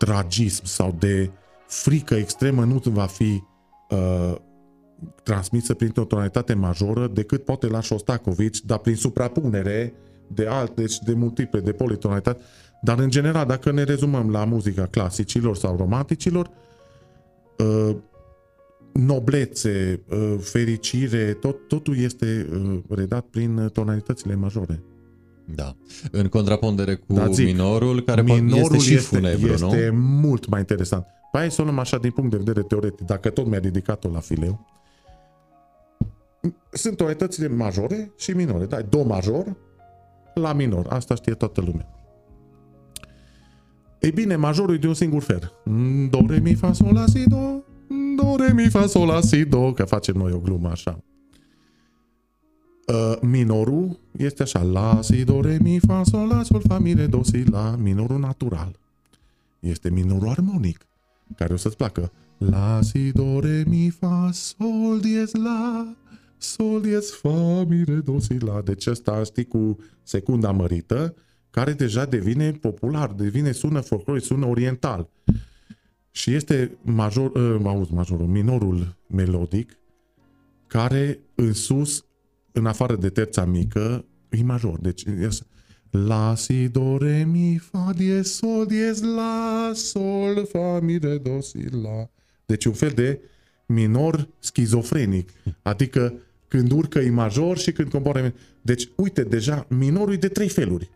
tragism 0.05 0.65
sau 0.65 0.95
de 0.99 1.31
frică 1.67 2.15
extremă 2.15 2.63
nu 2.63 2.81
va 2.83 3.05
fi 3.05 3.43
uh, 3.89 4.35
transmisă 5.23 5.73
printr-o 5.73 6.03
tonalitate 6.03 6.53
majoră 6.53 7.07
decât 7.07 7.43
poate 7.43 7.67
la 7.67 7.81
Shostakovich, 7.81 8.59
dar 8.65 8.77
prin 8.77 8.95
suprapunere 8.95 9.93
de 10.27 10.47
alte 10.47 10.87
și 10.87 11.03
de 11.03 11.13
multiple, 11.13 11.59
de 11.59 11.71
politonalitate. 11.71 12.41
Dar 12.81 12.99
în 12.99 13.09
general, 13.09 13.45
dacă 13.45 13.71
ne 13.71 13.83
rezumăm 13.83 14.31
la 14.31 14.45
muzica 14.45 14.85
clasicilor 14.85 15.55
sau 15.55 15.77
romanticilor, 15.77 16.49
uh, 17.57 17.95
noblețe, 18.93 20.03
uh, 20.09 20.35
fericire, 20.39 21.33
tot, 21.33 21.67
totul 21.67 21.97
este 21.97 22.47
uh, 22.51 22.79
redat 22.89 23.25
prin 23.25 23.69
tonalitățile 23.73 24.35
majore. 24.35 24.83
Da. 25.55 25.75
În 26.11 26.27
contrapondere 26.27 26.95
cu 26.95 27.13
da, 27.13 27.27
zic, 27.27 27.45
minorul, 27.45 28.01
care 28.01 28.21
minorul 28.21 28.75
este 28.75 28.77
și 28.77 28.93
este, 28.93 29.15
funebru, 29.15 29.47
este 29.47 29.65
nu? 29.65 29.71
Este 29.71 29.89
mult 29.93 30.47
mai 30.47 30.59
interesant. 30.59 31.05
Păi 31.31 31.39
hai 31.39 31.51
să 31.51 31.61
o 31.61 31.63
luăm 31.63 31.79
așa 31.79 31.97
din 31.97 32.11
punct 32.11 32.31
de 32.31 32.37
vedere 32.37 32.61
teoretic, 32.61 33.05
dacă 33.05 33.29
tot 33.29 33.45
mi-a 33.45 33.59
ridicat-o 33.59 34.09
la 34.09 34.19
fileu. 34.19 34.65
Sunt 36.71 36.97
tonalitățile 36.97 37.47
majore 37.47 38.11
și 38.17 38.31
minore. 38.31 38.65
Da, 38.65 38.81
do 38.81 39.03
major 39.03 39.57
la 40.33 40.53
minor. 40.53 40.87
Asta 40.89 41.15
știe 41.15 41.33
toată 41.33 41.61
lumea. 41.61 41.87
Ei 43.99 44.11
bine, 44.11 44.35
majorul 44.35 44.75
e 44.75 44.77
de 44.77 44.87
un 44.87 44.93
singur 44.93 45.21
fel. 45.21 45.53
Do, 46.09 46.19
re, 46.27 46.39
mi, 46.39 46.53
fa, 46.53 46.73
sol, 46.73 46.93
la, 46.93 47.05
si, 47.05 47.27
do. 47.27 47.63
Do, 48.15 48.35
re, 48.35 48.53
mi, 48.53 48.69
fa, 48.69 48.85
sol, 48.85 49.07
la, 49.07 49.21
si, 49.21 49.45
do. 49.45 49.73
Că 49.73 49.83
facem 49.83 50.15
noi 50.17 50.31
o 50.31 50.37
glumă 50.37 50.69
așa. 50.69 51.03
Uh, 52.87 53.17
minorul 53.21 53.99
este 54.17 54.43
așa, 54.43 54.61
la, 54.61 54.99
si, 55.01 55.23
do, 55.23 55.41
re, 55.41 55.57
mi, 55.61 55.79
fa, 55.87 56.03
sol, 56.03 56.27
la, 56.27 56.43
sol, 56.43 56.61
fa, 56.67 56.79
mi, 56.79 56.93
re, 56.93 57.07
do, 57.07 57.23
si, 57.23 57.43
la, 57.49 57.75
minorul 57.79 58.19
natural. 58.19 58.79
Este 59.59 59.89
minorul 59.89 60.29
armonic, 60.29 60.85
care 61.35 61.53
o 61.53 61.55
să-ți 61.55 61.77
placă. 61.77 62.11
La, 62.37 62.79
si, 62.81 63.11
do, 63.11 63.39
re, 63.39 63.63
mi, 63.67 63.89
fa, 63.89 64.29
sol, 64.33 64.99
diez, 64.99 65.31
la, 65.33 65.95
sol, 66.37 66.81
diez, 66.81 67.09
fa, 67.09 67.63
mi, 67.67 67.83
re, 67.83 67.95
do, 67.95 68.19
si, 68.19 68.37
la. 68.37 68.61
Deci 68.61 68.85
ăsta, 68.87 69.23
știi, 69.23 69.45
cu 69.45 69.77
secunda 70.03 70.51
mărită, 70.51 71.15
care 71.49 71.73
deja 71.73 72.05
devine 72.05 72.51
popular, 72.51 73.11
devine, 73.11 73.51
sună 73.51 73.79
folcloric, 73.79 74.23
sună 74.23 74.45
oriental. 74.45 75.09
Și 76.11 76.33
este 76.33 76.77
major, 76.81 77.31
uh, 77.31 77.61
auzi, 77.65 77.93
majorul, 77.93 78.27
minorul 78.27 78.95
melodic, 79.07 79.77
care 80.67 81.19
în 81.35 81.53
sus 81.53 82.05
în 82.51 82.65
afară 82.65 82.95
de 82.95 83.09
terța 83.09 83.45
mică, 83.45 84.05
e 84.29 84.43
major. 84.43 84.79
Deci, 84.79 85.03
la, 85.89 86.35
si, 86.35 86.67
do, 86.67 86.97
re, 86.97 87.23
mi, 87.31 87.57
fa, 87.57 87.93
diez, 87.95 88.27
sol, 88.27 88.65
diez, 88.65 89.01
la, 89.01 89.71
sol, 89.73 90.47
fa, 90.51 90.79
mi, 90.79 90.97
re, 90.97 91.17
do, 91.17 91.41
si, 91.41 91.69
la. 91.69 92.09
Deci 92.45 92.65
un 92.65 92.73
fel 92.73 92.89
de 92.89 93.21
minor 93.65 94.27
schizofrenic. 94.39 95.29
Adică 95.61 96.13
când 96.47 96.71
urcă 96.71 96.99
e 96.99 97.09
major 97.09 97.57
și 97.57 97.71
când 97.71 97.89
coboară... 97.89 98.33
Deci, 98.61 98.89
uite, 98.95 99.23
deja, 99.23 99.65
minorul 99.69 100.13
e 100.13 100.17
de 100.17 100.27
trei 100.27 100.49
feluri. 100.49 100.89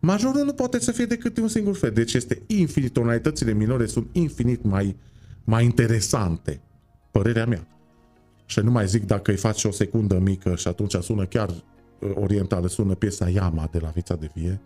Majorul 0.00 0.44
nu 0.44 0.52
poate 0.52 0.78
să 0.78 0.92
fie 0.92 1.04
decât 1.04 1.38
un 1.38 1.48
singur 1.48 1.76
fel. 1.76 1.90
Deci 1.90 2.14
este 2.14 2.42
infinit, 2.46 2.92
tonalitățile 2.92 3.52
minore 3.52 3.86
sunt 3.86 4.08
infinit 4.12 4.62
mai, 4.62 4.96
mai 5.44 5.64
interesante. 5.64 6.60
Părerea 7.10 7.46
mea. 7.46 7.66
Și 8.50 8.60
nu 8.60 8.70
mai 8.70 8.86
zic 8.86 9.06
dacă 9.06 9.30
îi 9.30 9.36
faci 9.36 9.64
o 9.64 9.70
secundă 9.70 10.18
mică 10.18 10.54
și 10.54 10.68
atunci 10.68 10.94
sună 10.94 11.24
chiar 11.24 11.48
uh, 11.48 12.10
orientală, 12.14 12.68
sună 12.68 12.94
piesa 12.94 13.28
Yama 13.28 13.68
de 13.72 13.78
la 13.78 13.88
Vița 13.88 14.14
de 14.14 14.30
Vie. 14.34 14.60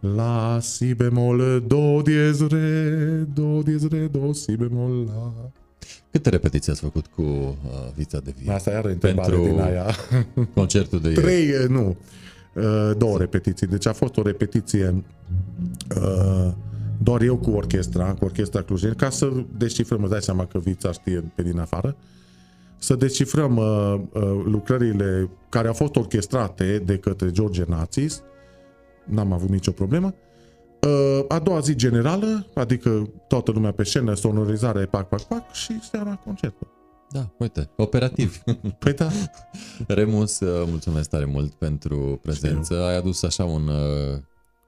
La, 0.00 0.58
si 0.60 0.94
bemol, 0.94 1.64
do, 1.66 2.00
diez, 2.02 2.46
re, 2.46 3.26
do, 3.34 3.62
diez, 3.62 3.88
re, 3.88 4.06
do, 4.06 4.32
si 4.32 4.56
bemol, 4.56 5.04
la. 5.04 5.50
Câte 6.10 6.28
repetiții 6.28 6.72
ați 6.72 6.80
făcut 6.80 7.06
cu 7.06 7.22
uh, 7.22 7.56
Vița 7.94 8.18
de 8.18 8.34
Vie? 8.42 8.52
Asta 8.52 8.70
iară 8.70 8.88
întrebare 8.88 9.30
Pentru 9.30 9.50
din 9.50 9.60
aia. 9.60 9.86
concertul 10.54 11.00
de 11.00 11.08
ieri. 11.08 11.20
Trei, 11.20 11.48
uh, 11.50 11.68
nu. 11.68 11.96
Uh, 12.54 12.90
două 12.96 13.18
repetiții. 13.18 13.66
Deci 13.66 13.86
a 13.86 13.92
fost 13.92 14.16
o 14.16 14.22
repetiție 14.22 15.04
uh, 15.96 16.52
doar 17.02 17.22
eu 17.22 17.36
cu 17.36 17.50
orchestra, 17.50 18.14
cu 18.14 18.24
orchestra 18.24 18.62
Clujeni, 18.62 18.96
ca 18.96 19.10
să 19.10 19.32
descifrăm, 19.56 20.02
îți 20.02 20.10
dai 20.10 20.22
seama 20.22 20.46
că 20.46 20.58
Vița 20.58 20.92
știe 20.92 21.32
pe 21.34 21.42
din 21.42 21.58
afară. 21.58 21.96
Uh, 21.98 22.17
să 22.78 22.94
decifrăm 22.94 23.56
uh, 23.56 24.00
uh, 24.12 24.22
lucrările 24.44 25.30
care 25.48 25.66
au 25.66 25.74
fost 25.74 25.96
orchestrate 25.96 26.78
de 26.78 26.96
către 26.96 27.30
George 27.30 27.64
Nazis. 27.66 28.22
N-am 29.04 29.32
avut 29.32 29.48
nicio 29.48 29.70
problemă. 29.70 30.14
Uh, 30.80 31.24
a 31.28 31.38
doua 31.38 31.58
zi 31.58 31.74
generală, 31.74 32.46
adică 32.54 33.10
toată 33.28 33.50
lumea 33.50 33.72
pe 33.72 33.82
scenă, 33.82 34.14
sonorizare, 34.14 34.84
pac, 34.84 35.08
pac, 35.08 35.22
pac 35.22 35.52
și 35.52 35.80
seara 35.90 36.20
concertul. 36.24 36.76
Da, 37.10 37.30
uite, 37.36 37.70
operativ. 37.76 38.42
Păi 38.78 38.92
da. 38.92 39.08
Remus, 39.86 40.40
uh, 40.40 40.66
mulțumesc 40.68 41.08
tare 41.08 41.24
mult 41.24 41.52
pentru 41.52 42.18
prezență. 42.22 42.84
Ai 42.84 42.96
adus 42.96 43.22
așa 43.22 43.44
un 43.44 43.68
uh, 43.68 44.18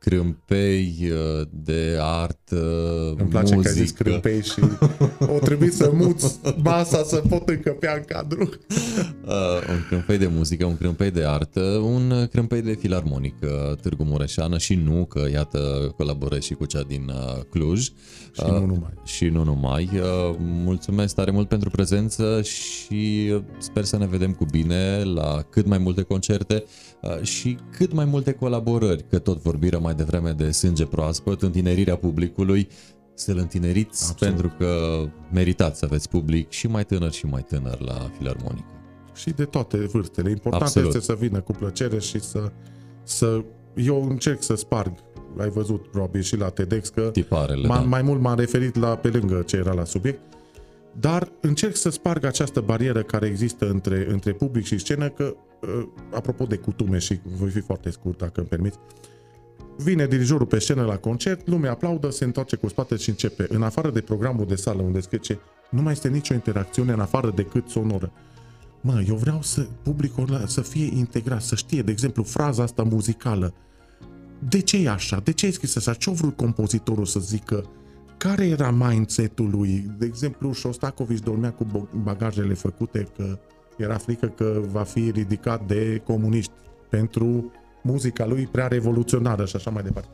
crâmpei 0.00 1.10
uh, 1.10 1.46
de 1.50 1.98
artă, 2.00 2.64
Îmi 3.18 3.28
place 3.28 3.54
muzică. 3.54 3.72
că 3.72 3.78
ai 3.78 3.84
zis 3.84 3.90
crâmpei 3.90 4.42
și 4.42 4.60
o 5.18 5.38
trebuie 5.38 5.70
să 5.70 5.90
muți 5.94 6.38
masa 6.62 7.02
să 7.02 7.22
pot 7.28 7.48
încăpea 7.48 7.94
în 7.96 8.02
cadru. 8.06 8.50
Uh, 9.26 9.68
un 9.68 9.84
crâmpei 9.88 10.18
de 10.18 10.26
muzică, 10.26 10.64
un 10.64 10.76
crâmpei 10.76 11.10
de 11.10 11.24
artă, 11.24 11.60
un 11.82 12.26
crâmpei 12.30 12.62
de 12.62 12.72
filarmonică 12.72 13.78
Târgu 13.82 14.04
Mureșană 14.04 14.58
și 14.58 14.74
nu, 14.74 15.04
că 15.04 15.26
iată 15.32 15.58
colaborez 15.96 16.42
și 16.42 16.54
cu 16.54 16.64
cea 16.64 16.82
din 16.82 17.08
uh, 17.08 17.42
Cluj. 17.50 17.88
Și 18.32 18.44
nu 18.46 18.66
numai. 18.66 18.92
Și 19.04 19.24
nu 19.24 19.44
numai. 19.44 19.90
Uh, 19.92 20.36
mulțumesc 20.38 21.14
tare 21.14 21.30
mult 21.30 21.48
pentru 21.48 21.70
prezență 21.70 22.42
și 22.42 23.30
uh, 23.34 23.42
sper 23.58 23.84
să 23.84 23.96
ne 23.96 24.06
vedem 24.06 24.32
cu 24.32 24.44
bine 24.50 25.02
la 25.02 25.44
cât 25.50 25.66
mai 25.66 25.78
multe 25.78 26.02
concerte 26.02 26.54
uh, 26.54 26.89
și 27.22 27.58
cât 27.76 27.92
mai 27.92 28.04
multe 28.04 28.32
colaborări, 28.32 29.04
că 29.08 29.18
tot 29.18 29.42
vorbiră 29.42 29.78
mai 29.78 29.94
devreme 29.94 30.30
de 30.30 30.50
sânge 30.50 30.86
proaspăt, 30.86 31.42
întinerirea 31.42 31.96
publicului, 31.96 32.68
să-l 33.14 33.38
întineriți 33.38 34.10
Absolut. 34.10 34.34
pentru 34.34 34.56
că 34.58 35.00
meritați 35.32 35.78
să 35.78 35.84
aveți 35.84 36.08
public 36.08 36.50
și 36.50 36.66
mai 36.66 36.84
tânăr 36.84 37.12
și 37.12 37.26
mai 37.26 37.42
tânăr 37.42 37.80
la 37.80 38.10
filarmonică. 38.18 38.66
Și 39.14 39.30
de 39.30 39.44
toate 39.44 39.76
vârstele. 39.76 40.30
Important 40.30 40.62
Absolut. 40.62 40.94
este 40.94 41.00
să 41.00 41.14
vină 41.14 41.40
cu 41.40 41.52
plăcere 41.52 41.98
și 41.98 42.20
să, 42.20 42.52
să... 43.02 43.44
Eu 43.74 44.08
încerc 44.08 44.42
să 44.42 44.54
sparg, 44.54 44.92
ai 45.38 45.48
văzut 45.48 45.90
probabil 45.90 46.20
și 46.20 46.36
la 46.36 46.48
TEDx, 46.48 46.88
că 46.88 47.00
Tiparele, 47.12 47.64
m- 47.64 47.68
da. 47.68 47.80
mai 47.80 48.02
mult 48.02 48.20
m-am 48.20 48.36
referit 48.36 48.76
la 48.76 48.96
pe 48.96 49.08
lângă 49.08 49.42
ce 49.46 49.56
era 49.56 49.72
la 49.72 49.84
subiect, 49.84 50.20
dar 51.00 51.32
încerc 51.40 51.76
să 51.76 51.90
sparg 51.90 52.24
această 52.24 52.60
barieră 52.60 53.02
care 53.02 53.26
există 53.26 53.68
între, 53.68 54.06
între 54.10 54.32
public 54.32 54.64
și 54.64 54.78
scenă, 54.78 55.08
că, 55.08 55.24
uh, 55.24 55.49
apropo 56.14 56.44
de 56.44 56.56
cutume 56.56 56.98
și 56.98 57.20
voi 57.38 57.50
fi 57.50 57.60
foarte 57.60 57.90
scurt 57.90 58.18
dacă 58.18 58.40
îmi 58.40 58.48
permiți, 58.48 58.78
vine 59.76 60.06
dirijorul 60.06 60.46
pe 60.46 60.58
scenă 60.58 60.84
la 60.84 60.96
concert, 60.96 61.48
lumea 61.48 61.70
aplaudă, 61.70 62.10
se 62.10 62.24
întoarce 62.24 62.56
cu 62.56 62.68
spatele 62.68 63.00
și 63.00 63.08
începe. 63.08 63.46
În 63.48 63.62
afară 63.62 63.90
de 63.90 64.00
programul 64.00 64.46
de 64.46 64.54
sală 64.54 64.82
unde 64.82 65.00
scrie 65.00 65.38
nu 65.70 65.82
mai 65.82 65.92
este 65.92 66.08
nicio 66.08 66.34
interacțiune 66.34 66.92
în 66.92 67.00
afară 67.00 67.30
decât 67.30 67.68
sonoră. 67.68 68.12
Mă, 68.80 69.04
eu 69.08 69.14
vreau 69.14 69.42
să 69.42 69.66
publicul 69.82 70.26
ăla 70.32 70.46
să 70.46 70.60
fie 70.60 70.84
integrat, 70.94 71.42
să 71.42 71.54
știe, 71.54 71.82
de 71.82 71.90
exemplu, 71.90 72.22
fraza 72.22 72.62
asta 72.62 72.82
muzicală. 72.82 73.54
De 74.48 74.60
ce 74.60 74.76
e 74.76 74.88
așa? 74.88 75.20
De 75.24 75.32
ce 75.32 75.46
ai 75.46 75.52
scris 75.52 75.76
așa? 75.76 75.94
Ce-a 75.94 76.12
vrut 76.12 76.36
compozitorul 76.36 77.04
să 77.04 77.20
zică? 77.20 77.70
Care 78.16 78.46
era 78.46 78.70
mindset-ul 78.70 79.50
lui? 79.50 79.90
De 79.98 80.06
exemplu, 80.06 80.52
Shostakovich 80.52 81.22
dormea 81.22 81.52
cu 81.52 81.64
bo- 81.64 82.02
bagajele 82.02 82.54
făcute 82.54 83.08
că 83.16 83.38
era 83.80 83.96
frică 83.96 84.26
că 84.36 84.60
va 84.72 84.82
fi 84.82 85.10
ridicat 85.14 85.66
de 85.66 86.02
comuniști 86.06 86.52
pentru 86.88 87.52
muzica 87.82 88.26
lui 88.26 88.48
prea 88.52 88.66
revoluționară 88.66 89.44
și 89.44 89.56
așa 89.56 89.70
mai 89.70 89.82
departe. 89.82 90.08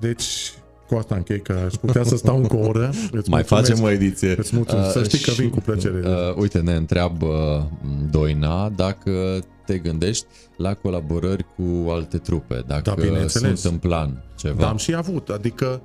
Deci, 0.00 0.52
cu 0.88 0.94
asta 0.94 1.14
închei 1.14 1.40
că 1.40 1.52
aș 1.66 1.74
putea 1.74 2.02
să 2.04 2.16
stau 2.16 2.36
încă 2.36 2.56
o 2.56 2.66
oră. 2.66 2.88
Îți 2.88 3.10
Mai 3.10 3.12
mulțumesc. 3.12 3.46
facem 3.48 3.82
o 3.82 3.90
ediție. 3.90 4.34
Îți 4.38 4.56
mulțumesc. 4.56 4.92
Să 4.92 5.02
știi 5.02 5.18
că 5.18 5.30
și, 5.30 5.40
vin 5.40 5.50
cu 5.50 5.60
plăcere. 5.60 6.02
Uh, 6.04 6.34
uite, 6.36 6.58
ne 6.60 6.74
întreabă 6.74 7.26
uh, 7.26 7.90
Doina 8.10 8.68
dacă 8.68 9.38
te 9.66 9.78
gândești 9.78 10.26
la 10.56 10.74
colaborări 10.74 11.46
cu 11.56 11.90
alte 11.90 12.18
trupe, 12.18 12.64
dacă 12.66 12.82
Da, 12.82 13.02
bineînțeles. 13.02 13.60
sunt 13.60 13.72
în 13.72 13.78
plan 13.78 14.22
ceva. 14.36 14.60
Da, 14.60 14.68
am 14.68 14.76
și 14.76 14.94
avut, 14.94 15.28
adică 15.28 15.80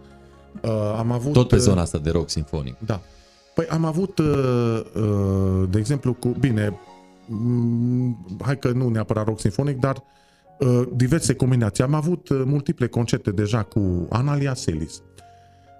uh, 0.62 0.96
am 0.98 1.12
avut... 1.12 1.34
Tot 1.34 1.48
pe 1.48 1.56
uh, 1.56 1.62
zona 1.62 1.82
asta 1.82 1.98
de 1.98 2.10
rock 2.10 2.30
sinfonic. 2.30 2.76
Da. 2.86 3.02
Păi 3.56 3.68
am 3.68 3.86
avut, 3.86 4.18
uh, 4.18 4.82
uh, 4.94 5.70
de 5.70 5.78
exemplu, 5.78 6.14
cu, 6.14 6.28
bine, 6.40 6.80
mm, 7.26 8.38
hai 8.42 8.60
că 8.60 8.72
nu 8.72 8.90
neapărat 8.90 9.26
rock 9.26 9.40
sinfonic, 9.40 9.78
dar 9.78 10.04
uh, 10.60 10.82
diverse 10.96 11.36
combinații. 11.36 11.84
Am 11.84 11.94
avut 11.94 12.30
uh, 12.30 12.42
multiple 12.46 12.88
concerte 12.88 13.32
deja 13.32 13.64
cu 13.64 14.08
Analia 14.10 14.54
Selis. 14.54 15.02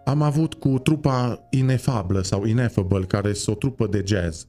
Am 0.06 0.22
avut 0.22 0.54
cu 0.54 0.80
trupa 0.80 1.48
Inefablă 1.50 2.22
sau 2.22 2.46
Ineffable, 2.46 3.06
care 3.06 3.30
este 3.30 3.52
o 3.52 3.54
trupă 3.54 3.88
de 3.88 4.04
jazz. 4.06 4.48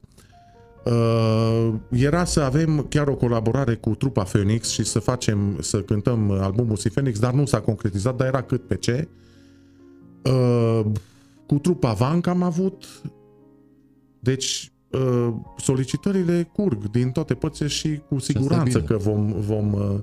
Uh, 0.85 1.74
era 1.90 2.24
să 2.24 2.40
avem 2.40 2.86
chiar 2.89 3.09
o 3.09 3.15
colaborare 3.15 3.74
cu 3.74 3.94
trupa 3.94 4.23
Phoenix 4.23 4.69
și 4.69 4.85
să 4.85 4.98
facem, 4.98 5.59
să 5.61 5.81
cântăm 5.81 6.31
albumul 6.31 6.77
Si 6.77 6.89
Phoenix, 6.89 7.19
dar 7.19 7.32
nu 7.32 7.44
s-a 7.44 7.61
concretizat, 7.61 8.16
dar 8.16 8.27
era 8.27 8.43
cât 8.43 8.66
pe 8.66 8.77
ce. 8.77 9.09
Uh, 10.23 10.81
cu 11.47 11.59
trupa 11.59 11.93
Vanc 11.93 12.27
am 12.27 12.43
avut 12.43 12.85
deci 14.27 14.73
uh, 14.90 15.28
solicitările 15.59 16.48
curg 16.53 16.90
din 16.90 17.11
toate 17.11 17.35
părțile 17.35 17.69
și 17.69 18.01
cu 18.09 18.19
siguranță 18.19 18.78
bine. 18.78 18.90
că 18.90 18.97
vom 18.97 19.32
vom 19.40 19.73
uh, 19.73 19.98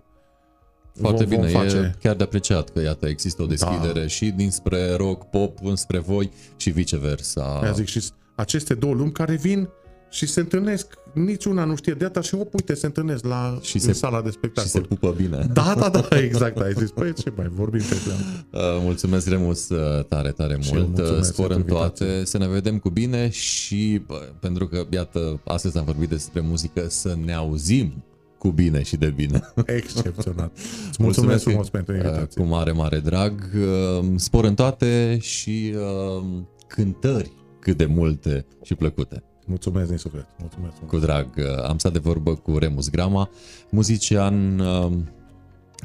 Foarte 1.00 1.24
vom, 1.26 1.30
bine, 1.40 1.52
vom 1.52 1.62
e 1.62 1.64
face. 1.70 1.96
chiar 2.02 2.16
de 2.16 2.24
apreciat 2.24 2.70
că 2.70 2.82
iată 2.82 3.08
există 3.08 3.42
o 3.42 3.46
deschidere 3.46 4.00
Da. 4.00 4.08
și 4.08 4.30
dinspre 4.30 4.96
rock, 4.96 5.24
pop, 5.30 5.58
înspre 5.64 6.00
voi 6.00 6.32
și 6.56 6.70
viceversa. 6.70 7.60
Aia 7.62 7.72
zic 7.72 7.86
și 7.88 8.00
s- 8.00 8.14
aceste 8.36 8.74
două 8.74 8.94
lumi 8.94 9.12
care 9.12 9.36
vin 9.36 9.70
și 10.14 10.26
se 10.28 10.40
întâlnesc, 10.40 10.88
niciuna 11.14 11.64
nu 11.64 11.76
știe 11.76 11.94
de 11.94 12.04
data 12.04 12.22
și 12.22 12.36
op, 12.36 12.54
uite, 12.54 12.74
se 12.74 12.86
întâlnesc 12.86 13.26
la 13.26 13.60
Și 13.62 13.76
în 13.76 13.82
se- 13.82 13.92
sala 13.94 14.22
de 14.22 14.30
și 14.30 14.36
spectacol. 14.36 14.70
se 14.70 14.80
pupă 14.80 15.14
bine. 15.18 15.48
Da, 15.54 15.76
da, 15.80 15.90
da, 15.90 16.20
exact, 16.20 16.58
ai 16.58 16.74
zis. 16.78 16.92
Păi 16.92 17.14
ce 17.14 17.34
mai 17.36 17.48
vorbim 17.56 17.82
pe 17.90 17.96
plan. 18.06 18.18
Uh, 18.64 18.80
Mulțumesc, 18.84 19.28
Remus, 19.28 19.70
uh, 19.70 20.04
tare, 20.06 20.32
tare 20.32 20.58
Și 20.62 20.74
eu 20.74 20.80
mult. 20.80 20.98
Uh, 20.98 21.04
mulțumesc 21.04 21.34
Spor 21.34 21.50
în 21.50 21.56
pentru 21.56 21.76
toate, 21.76 22.26
să 22.26 22.38
ne 22.38 22.48
vedem 22.48 22.80
cu 22.80 22.90
bine 22.90 23.30
și 23.30 24.02
bă, 24.08 24.30
pentru 24.40 24.68
că, 24.68 24.86
iată, 24.90 25.40
astăzi 25.46 25.78
am 25.78 25.84
vorbit 25.86 26.10
despre 26.10 26.42
muzică, 26.42 26.86
să 26.90 27.16
ne 27.26 27.34
auzim 27.34 28.04
cu 28.38 28.50
bine 28.52 28.84
și 28.84 28.98
de 28.98 29.10
bine. 29.16 29.42
Excepțional. 29.66 30.52
Îți 30.90 31.02
mulțumesc 31.04 31.44
frumos 31.44 31.70
pentru 31.70 31.94
uh, 31.94 32.00
invitație. 32.04 32.42
Cu 32.42 32.48
mare, 32.50 32.72
mare 32.72 33.00
drag. 33.00 33.50
Uh, 33.56 34.06
Spor 34.16 34.44
în 34.44 34.56
toate 34.56 35.18
și 35.22 35.74
uh, 36.18 36.24
cântări 36.68 37.32
cât 37.60 37.78
de 37.78 37.86
multe 37.86 38.46
și 38.64 38.76
plăcute. 38.76 39.24
Mulțumesc 39.46 39.88
din 39.88 39.98
suflet. 39.98 40.26
Mulțumesc 40.40 40.74
frumos. 40.74 40.94
Cu 40.94 41.00
drag. 41.00 41.28
Uh, 41.38 41.68
Am 41.68 41.78
stat 41.78 41.92
de 41.92 42.00
vorbă 42.00 42.36
cu 42.36 42.58
Remus 42.58 42.90
Grama, 42.90 43.30
muzician, 43.70 44.60
uh, 44.60 44.92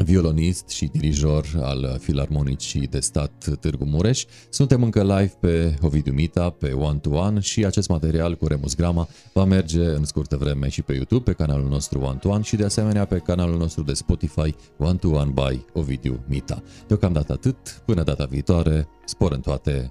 violonist 0.05 0.69
și 0.69 0.87
dirijor 0.93 1.47
al 1.61 1.97
Filarmonicii 2.01 2.87
de 2.87 3.01
Stat 3.01 3.57
Târgu 3.61 3.85
Mureș. 3.85 4.25
Suntem 4.51 4.83
încă 4.83 5.03
live 5.03 5.33
pe 5.41 5.75
Ovidiu 5.81 6.13
Mita, 6.13 6.51
pe 6.51 6.73
One 6.73 6.99
to 6.99 7.11
One 7.11 7.41
și 7.41 7.65
acest 7.65 7.89
material 7.89 8.37
cu 8.37 8.47
Remus 8.47 8.75
Grama 8.75 9.09
va 9.33 9.45
merge 9.45 9.85
în 9.85 10.05
scurtă 10.05 10.37
vreme 10.37 10.69
și 10.69 10.83
pe 10.83 10.93
YouTube, 10.93 11.23
pe 11.23 11.33
canalul 11.33 11.69
nostru 11.69 12.01
One 12.01 12.19
to 12.19 12.29
One 12.29 12.43
și 12.43 12.57
de 12.57 12.65
asemenea 12.65 13.05
pe 13.05 13.19
canalul 13.19 13.59
nostru 13.59 13.83
de 13.83 13.93
Spotify 13.93 14.55
One 14.77 14.97
to 14.97 15.09
One 15.09 15.33
by 15.35 15.65
Ovidiu 15.73 16.21
Mita. 16.27 16.63
Deocamdată 16.87 17.33
atât, 17.33 17.83
până 17.85 18.03
data 18.03 18.25
viitoare, 18.25 18.89
spor 19.05 19.33
în 19.33 19.41
toate, 19.41 19.91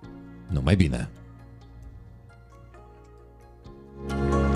numai 0.50 0.76
bine! 0.76 1.10
Bye. 4.10 4.47